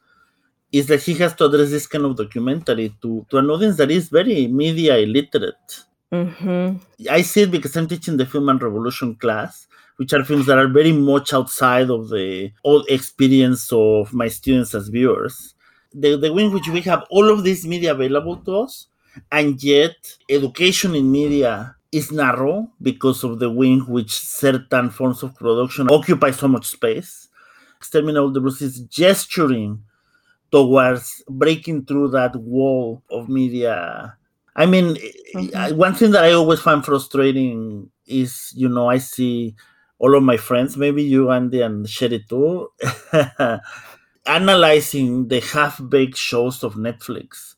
is 0.71 0.87
that 0.87 1.03
he 1.03 1.13
has 1.15 1.33
to 1.35 1.45
address 1.45 1.69
this 1.69 1.87
kind 1.87 2.05
of 2.05 2.17
documentary 2.17 2.93
to, 3.01 3.25
to 3.29 3.37
an 3.37 3.49
audience 3.49 3.77
that 3.77 3.91
is 3.91 4.09
very 4.09 4.47
media 4.47 4.97
illiterate. 4.97 5.83
Mm-hmm. 6.11 6.77
I 7.09 7.21
see 7.21 7.43
it 7.43 7.51
because 7.51 7.75
I'm 7.75 7.87
teaching 7.87 8.17
the 8.17 8.25
film 8.25 8.49
and 8.49 8.61
revolution 8.61 9.15
class, 9.15 9.67
which 9.97 10.13
are 10.13 10.23
films 10.23 10.45
that 10.47 10.57
are 10.57 10.67
very 10.67 10.91
much 10.91 11.33
outside 11.33 11.89
of 11.89 12.09
the 12.09 12.51
old 12.63 12.85
experience 12.89 13.71
of 13.71 14.13
my 14.13 14.27
students 14.27 14.75
as 14.75 14.89
viewers. 14.89 15.55
The, 15.93 16.17
the 16.17 16.33
way 16.33 16.45
in 16.45 16.51
which 16.53 16.67
we 16.67 16.81
have 16.81 17.05
all 17.09 17.29
of 17.29 17.43
this 17.43 17.65
media 17.65 17.93
available 17.93 18.37
to 18.37 18.59
us, 18.59 18.87
and 19.31 19.61
yet 19.63 19.95
education 20.29 20.93
in 20.93 21.09
media 21.09 21.75
is 21.91 22.11
narrow 22.11 22.69
because 22.81 23.23
of 23.23 23.39
the 23.39 23.49
way 23.49 23.71
in 23.71 23.79
which 23.87 24.11
certain 24.11 24.89
forms 24.89 25.23
of 25.23 25.33
production 25.35 25.89
occupy 25.89 26.31
so 26.31 26.49
much 26.49 26.65
space. 26.65 27.29
Exterminate 27.77 28.33
the 28.33 28.41
Brutes 28.41 28.61
is 28.61 28.81
gesturing 28.81 29.81
towards 30.55 31.21
breaking 31.27 31.83
through 31.83 32.07
that 32.07 32.33
wall 32.37 33.03
of 33.11 33.27
media. 33.27 34.15
I 34.55 34.65
mean, 34.65 34.95
mm-hmm. 34.95 35.75
one 35.75 35.93
thing 35.95 36.11
that 36.11 36.23
I 36.23 36.31
always 36.31 36.61
find 36.61 36.83
frustrating 36.83 37.89
is, 38.07 38.53
you 38.55 38.69
know, 38.69 38.89
I 38.89 38.99
see 38.99 39.55
all 39.99 40.15
of 40.15 40.23
my 40.23 40.37
friends, 40.37 40.77
maybe 40.77 41.03
you, 41.03 41.29
Andy, 41.29 41.61
and 41.61 41.85
Sheri 41.85 42.25
too, 42.29 42.71
analyzing 44.25 45.27
the 45.27 45.41
half 45.41 45.81
baked 45.89 46.15
shows 46.15 46.63
of 46.63 46.75
Netflix 46.75 47.54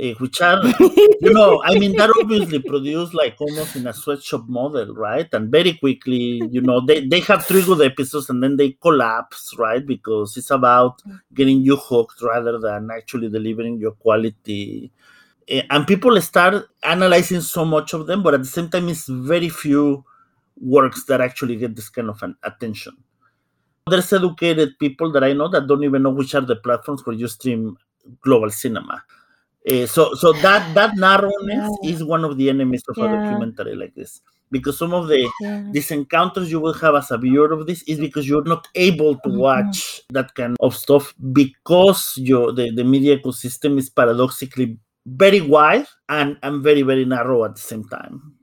uh, 0.00 0.14
which 0.18 0.40
are, 0.40 0.62
you 1.20 1.32
know, 1.32 1.62
I 1.64 1.78
mean, 1.78 1.94
they're 1.96 2.10
obviously 2.20 2.60
produced 2.60 3.12
like 3.12 3.36
almost 3.38 3.76
in 3.76 3.86
a 3.86 3.92
sweatshop 3.92 4.48
model, 4.48 4.94
right? 4.94 5.28
And 5.32 5.50
very 5.50 5.74
quickly, 5.74 6.42
you 6.50 6.62
know, 6.62 6.80
they, 6.80 7.06
they 7.06 7.20
have 7.20 7.44
three 7.44 7.62
good 7.62 7.82
episodes 7.82 8.30
and 8.30 8.42
then 8.42 8.56
they 8.56 8.70
collapse, 8.80 9.54
right? 9.58 9.86
Because 9.86 10.36
it's 10.36 10.50
about 10.50 11.02
getting 11.34 11.60
you 11.60 11.76
hooked 11.76 12.22
rather 12.22 12.58
than 12.58 12.90
actually 12.90 13.28
delivering 13.28 13.78
your 13.78 13.92
quality. 13.92 14.90
Uh, 15.50 15.60
and 15.70 15.86
people 15.86 16.18
start 16.22 16.68
analyzing 16.82 17.42
so 17.42 17.64
much 17.64 17.92
of 17.92 18.06
them, 18.06 18.22
but 18.22 18.32
at 18.34 18.40
the 18.40 18.46
same 18.46 18.70
time, 18.70 18.88
it's 18.88 19.08
very 19.08 19.50
few 19.50 20.04
works 20.58 21.04
that 21.04 21.20
actually 21.20 21.56
get 21.56 21.76
this 21.76 21.90
kind 21.90 22.08
of 22.08 22.22
an 22.22 22.34
attention. 22.44 22.96
There's 23.90 24.12
educated 24.12 24.78
people 24.78 25.12
that 25.12 25.24
I 25.24 25.32
know 25.34 25.48
that 25.48 25.66
don't 25.66 25.84
even 25.84 26.04
know 26.04 26.10
which 26.10 26.34
are 26.34 26.40
the 26.40 26.56
platforms 26.56 27.04
where 27.04 27.16
you 27.16 27.28
stream 27.28 27.76
global 28.22 28.50
cinema 28.50 29.02
uh, 29.70 29.86
so 29.86 30.14
so 30.14 30.32
that 30.32 30.74
that 30.74 30.96
narrowness 30.96 31.78
yeah. 31.82 31.90
is 31.90 32.02
one 32.02 32.24
of 32.24 32.36
the 32.36 32.48
enemies 32.48 32.82
of 32.88 32.96
yeah. 32.98 33.04
a 33.04 33.08
documentary 33.08 33.74
like 33.76 33.94
this 33.94 34.20
because 34.50 34.78
some 34.78 34.92
of 34.92 35.08
the 35.08 35.28
yeah. 35.40 35.64
these 35.70 35.90
encounters 35.90 36.50
you 36.50 36.60
will 36.60 36.74
have 36.74 36.94
as 36.94 37.10
a 37.10 37.18
viewer 37.18 37.52
of 37.52 37.66
this 37.66 37.82
is 37.84 37.98
because 37.98 38.28
you're 38.28 38.44
not 38.44 38.68
able 38.74 39.14
to 39.16 39.28
mm-hmm. 39.28 39.38
watch 39.38 40.02
that 40.10 40.34
kind 40.34 40.56
of 40.60 40.76
stuff 40.76 41.14
because 41.32 42.14
your 42.16 42.52
the, 42.52 42.70
the 42.70 42.84
media 42.84 43.18
ecosystem 43.18 43.78
is 43.78 43.88
paradoxically 43.88 44.78
very 45.06 45.40
wide 45.40 45.86
and, 46.08 46.36
and 46.42 46.62
very 46.62 46.82
very 46.82 47.04
narrow 47.04 47.44
at 47.44 47.54
the 47.54 47.60
same 47.60 47.84
time 47.88 48.34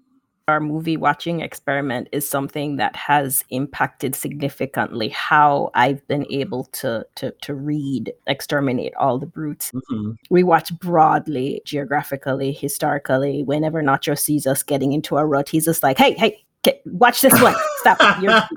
our 0.50 0.60
movie 0.60 0.98
watching 0.98 1.42
experiment 1.42 2.10
is 2.12 2.28
something 2.28 2.76
that 2.78 2.96
has 2.96 3.44
impacted 3.50 4.16
significantly 4.16 5.10
how 5.10 5.72
I've 5.74 6.06
been 6.08 6.26
able 6.30 6.66
to 6.66 7.06
to 7.16 7.32
to 7.42 7.54
read 7.54 8.14
Exterminate 8.28 8.94
All 8.96 9.18
the 9.18 9.26
Brutes. 9.26 9.72
Mm-hmm. 9.72 10.12
We 10.30 10.44
watch 10.44 10.78
broadly, 10.80 11.62
geographically, 11.66 12.52
historically. 12.52 13.44
Whenever 13.44 13.82
Nacho 13.82 14.18
sees 14.18 14.46
us 14.46 14.64
getting 14.64 14.94
into 14.94 15.18
a 15.18 15.26
rut, 15.26 15.50
he's 15.50 15.66
just 15.66 15.84
like, 15.84 15.98
"Hey, 15.98 16.14
hey, 16.14 16.44
watch 16.86 17.22
this 17.22 17.42
one 17.42 17.56
stop 17.78 18.00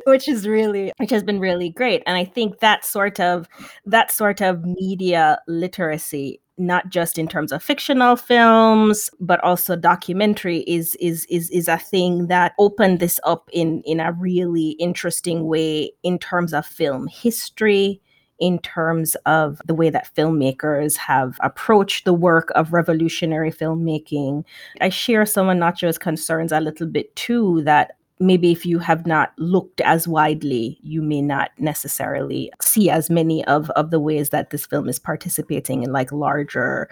which 0.06 0.28
is 0.28 0.46
really 0.46 0.92
which 0.96 1.10
has 1.10 1.22
been 1.22 1.38
really 1.38 1.70
great 1.70 2.02
and 2.06 2.16
i 2.16 2.24
think 2.24 2.58
that 2.58 2.84
sort 2.84 3.20
of 3.20 3.48
that 3.86 4.10
sort 4.10 4.40
of 4.40 4.64
media 4.64 5.38
literacy 5.46 6.40
not 6.58 6.88
just 6.88 7.18
in 7.18 7.28
terms 7.28 7.52
of 7.52 7.62
fictional 7.62 8.16
films 8.16 9.10
but 9.20 9.42
also 9.44 9.76
documentary 9.76 10.58
is 10.66 10.94
is 10.96 11.24
is 11.26 11.48
is 11.50 11.68
a 11.68 11.78
thing 11.78 12.26
that 12.26 12.52
opened 12.58 13.00
this 13.00 13.20
up 13.24 13.48
in 13.52 13.82
in 13.84 14.00
a 14.00 14.12
really 14.12 14.70
interesting 14.72 15.46
way 15.46 15.90
in 16.02 16.18
terms 16.18 16.52
of 16.52 16.66
film 16.66 17.06
history 17.06 18.00
in 18.38 18.58
terms 18.60 19.16
of 19.26 19.60
the 19.66 19.74
way 19.74 19.90
that 19.90 20.14
filmmakers 20.14 20.96
have 20.96 21.38
approached 21.40 22.04
the 22.04 22.12
work 22.12 22.50
of 22.54 22.72
revolutionary 22.72 23.50
filmmaking. 23.50 24.44
I 24.80 24.88
share 24.90 25.26
some 25.26 25.48
of 25.48 25.56
Nacho's 25.56 25.98
concerns 25.98 26.52
a 26.52 26.60
little 26.60 26.86
bit 26.86 27.14
too 27.16 27.62
that 27.64 27.96
maybe 28.20 28.50
if 28.50 28.66
you 28.66 28.78
have 28.78 29.06
not 29.06 29.32
looked 29.38 29.80
as 29.82 30.08
widely, 30.08 30.78
you 30.82 31.02
may 31.02 31.22
not 31.22 31.50
necessarily 31.58 32.50
see 32.60 32.90
as 32.90 33.10
many 33.10 33.44
of, 33.46 33.70
of 33.70 33.90
the 33.90 34.00
ways 34.00 34.30
that 34.30 34.50
this 34.50 34.66
film 34.66 34.88
is 34.88 34.98
participating 34.98 35.82
in 35.82 35.92
like 35.92 36.10
larger 36.12 36.88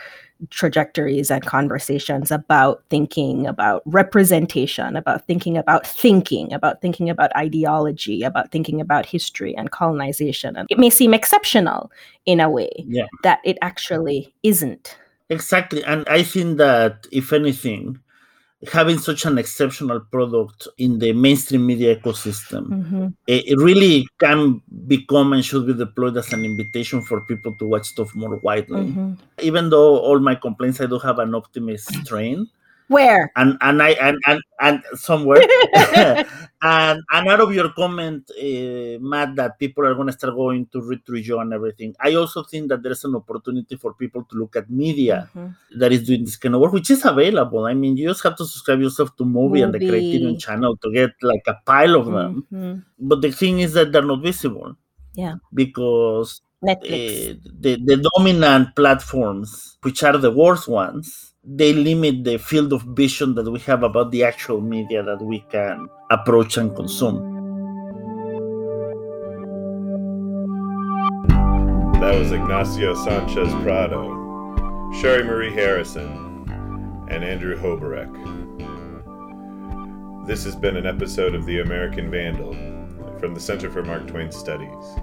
trajectories 0.51 1.31
and 1.31 1.45
conversations 1.45 2.31
about 2.31 2.83
thinking 2.91 3.47
about 3.47 3.83
representation, 3.87 4.97
about 4.97 5.27
thinking 5.27 5.57
about 5.57 5.87
thinking, 5.87 6.53
about 6.53 6.81
thinking 6.81 7.09
about 7.09 7.35
ideology, 7.37 8.23
about 8.23 8.53
thinking 8.53 8.81
about 8.81 9.07
history 9.07 9.57
and 9.57 9.71
colonization. 9.71 10.57
And 10.57 10.67
it 10.71 10.79
may 10.79 10.91
seem 10.91 11.15
exceptional 11.15 11.91
in 12.27 12.41
a 12.41 12.51
way 12.51 12.71
yeah. 12.87 13.07
that 13.23 13.41
it 13.45 13.59
actually 13.63 14.35
isn't. 14.43 14.97
Exactly. 15.29 15.83
And 15.85 16.07
I 16.09 16.23
think 16.23 16.59
that 16.59 17.07
if 17.11 17.33
anything, 17.33 17.99
having 18.73 18.99
such 18.99 19.27
an 19.27 19.39
exceptional 19.39 20.01
product 20.01 20.67
in 20.79 20.99
the 20.99 21.13
mainstream 21.13 21.67
media 21.67 21.97
ecosystem, 21.97 22.67
mm-hmm. 22.67 23.07
it, 23.27 23.59
really 23.59 24.07
can 24.19 24.63
become 24.87 25.33
and 25.35 25.45
should 25.45 25.67
be 25.67 25.75
deployed 25.75 26.17
as 26.17 26.33
an 26.33 26.45
invitation 26.45 27.03
for 27.03 27.21
people 27.21 27.55
to 27.59 27.67
watch 27.67 27.87
stuff 27.87 28.15
more 28.15 28.37
widely. 28.37 28.87
Mm-hmm. 28.87 29.15
Even 29.43 29.69
though 29.69 29.99
all 29.99 30.19
my 30.19 30.35
complaints, 30.35 30.81
I 30.81 30.87
do 30.87 30.99
have 30.99 31.19
an 31.19 31.35
optimist 31.35 31.93
strain. 32.05 32.49
Where? 32.89 33.33
And 33.35 33.59
and 33.61 33.83
I 33.83 33.91
and 33.91 34.19
and, 34.27 34.41
and 34.61 34.83
somewhere. 34.95 35.43
and 35.75 37.03
and 37.13 37.29
out 37.29 37.41
of 37.41 37.53
your 37.53 37.71
comment, 37.71 38.31
uh, 38.31 38.99
Matt, 39.01 39.35
that 39.37 39.59
people 39.59 39.85
are 39.85 39.95
going 39.95 40.07
to 40.07 40.13
start 40.13 40.35
going 40.35 40.67
to 40.67 40.81
read 40.81 41.05
Trouillot 41.05 41.43
and 41.43 41.53
everything. 41.53 41.95
I 42.01 42.15
also 42.15 42.45
think 42.45 42.69
that 42.69 42.83
there's 42.83 43.05
an 43.05 43.17
opportunity 43.17 43.77
for 43.77 43.95
people 43.95 44.25
to 44.25 44.37
look 44.37 44.55
at 44.55 44.71
media 44.71 45.29
mm-hmm. 45.35 45.79
that 45.81 45.93
is 45.93 46.07
doing 46.07 46.25
this 46.25 46.37
kind 46.37 46.55
of 46.55 46.61
work, 46.61 46.73
which 46.73 46.91
is 46.91 47.05
available. 47.05 47.65
I 47.65 47.75
mean, 47.75 47.97
you 47.97 48.09
just 48.09 48.23
have 48.23 48.37
to 48.37 48.45
subscribe 48.47 48.81
yourself 48.81 49.17
to 49.17 49.25
MUBI, 49.25 49.35
MUBI. 49.35 49.65
and 49.65 49.75
the 49.75 49.79
Criterion 49.79 50.39
channel 50.39 50.77
to 50.77 50.93
get 50.93 51.11
like 51.23 51.43
a 51.49 51.55
pile 51.67 51.97
of 51.97 52.07
them. 52.07 52.47
Mm-hmm. 52.53 52.81
But 53.01 53.21
the 53.23 53.33
thing 53.33 53.61
is 53.61 53.73
that 53.73 53.91
they're 53.91 54.03
not 54.03 54.23
visible. 54.23 54.77
Yeah. 55.15 55.37
Because 55.53 56.41
uh, 56.63 56.75
the 56.83 57.79
the 57.85 58.09
dominant 58.17 58.77
platforms, 58.77 59.79
which 59.83 60.03
are 60.03 60.17
the 60.17 60.31
worst 60.31 60.69
ones 60.69 61.35
they 61.47 61.73
limit 61.73 62.25
the 62.25 62.39
field 62.39 62.73
of 62.73 62.83
vision 62.83 63.35
that 63.37 63.49
we 63.49 63.61
have 63.61 63.85
about 63.85 64.11
the 64.11 64.25
actual 64.25 64.61
media 64.61 65.03
that 65.05 65.23
we 65.23 65.41
can 65.51 65.87
approach 66.11 66.57
and 66.57 66.75
consume. 66.75 67.35
That 72.01 72.19
was 72.19 72.33
Ignacio 72.33 72.95
Sanchez 72.95 73.53
Prado, 73.63 74.09
Sheri-Marie 74.95 75.53
Harrison, 75.53 76.45
and 77.09 77.23
Andrew 77.23 77.57
Hoberek. 77.57 78.13
This 80.27 80.43
has 80.45 80.57
been 80.57 80.77
an 80.77 80.87
episode 80.87 81.37
of 81.37 81.47
The 81.47 81.61
American 81.61 82.11
Vandal 82.11 82.55
from 83.21 83.35
the 83.35 83.41
Center 83.41 83.71
for 83.71 83.85
Mark 83.85 84.09
Twain 84.09 84.33
Studies. 84.33 84.99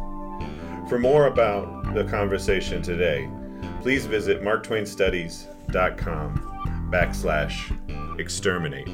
For 0.89 0.99
more 0.99 1.27
about 1.27 1.93
the 1.93 2.03
conversation 2.03 2.81
today, 2.81 3.29
please 3.81 4.05
visit 4.05 4.41
marktwainstudies.com 4.41 5.52
backslash 5.73 7.71
exterminate. 8.19 8.89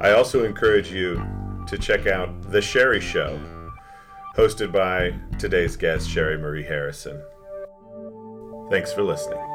I 0.00 0.12
also 0.12 0.44
encourage 0.44 0.92
you 0.92 1.24
to 1.66 1.78
check 1.78 2.06
out 2.06 2.50
The 2.50 2.58
Sheri 2.58 3.00
Show, 3.00 3.38
hosted 4.36 4.72
by 4.72 5.14
today's 5.38 5.76
guest, 5.76 6.08
Sheri-Marie 6.08 6.64
Harrison. 6.64 7.22
Thanks 8.70 8.92
for 8.92 9.02
listening. 9.02 9.53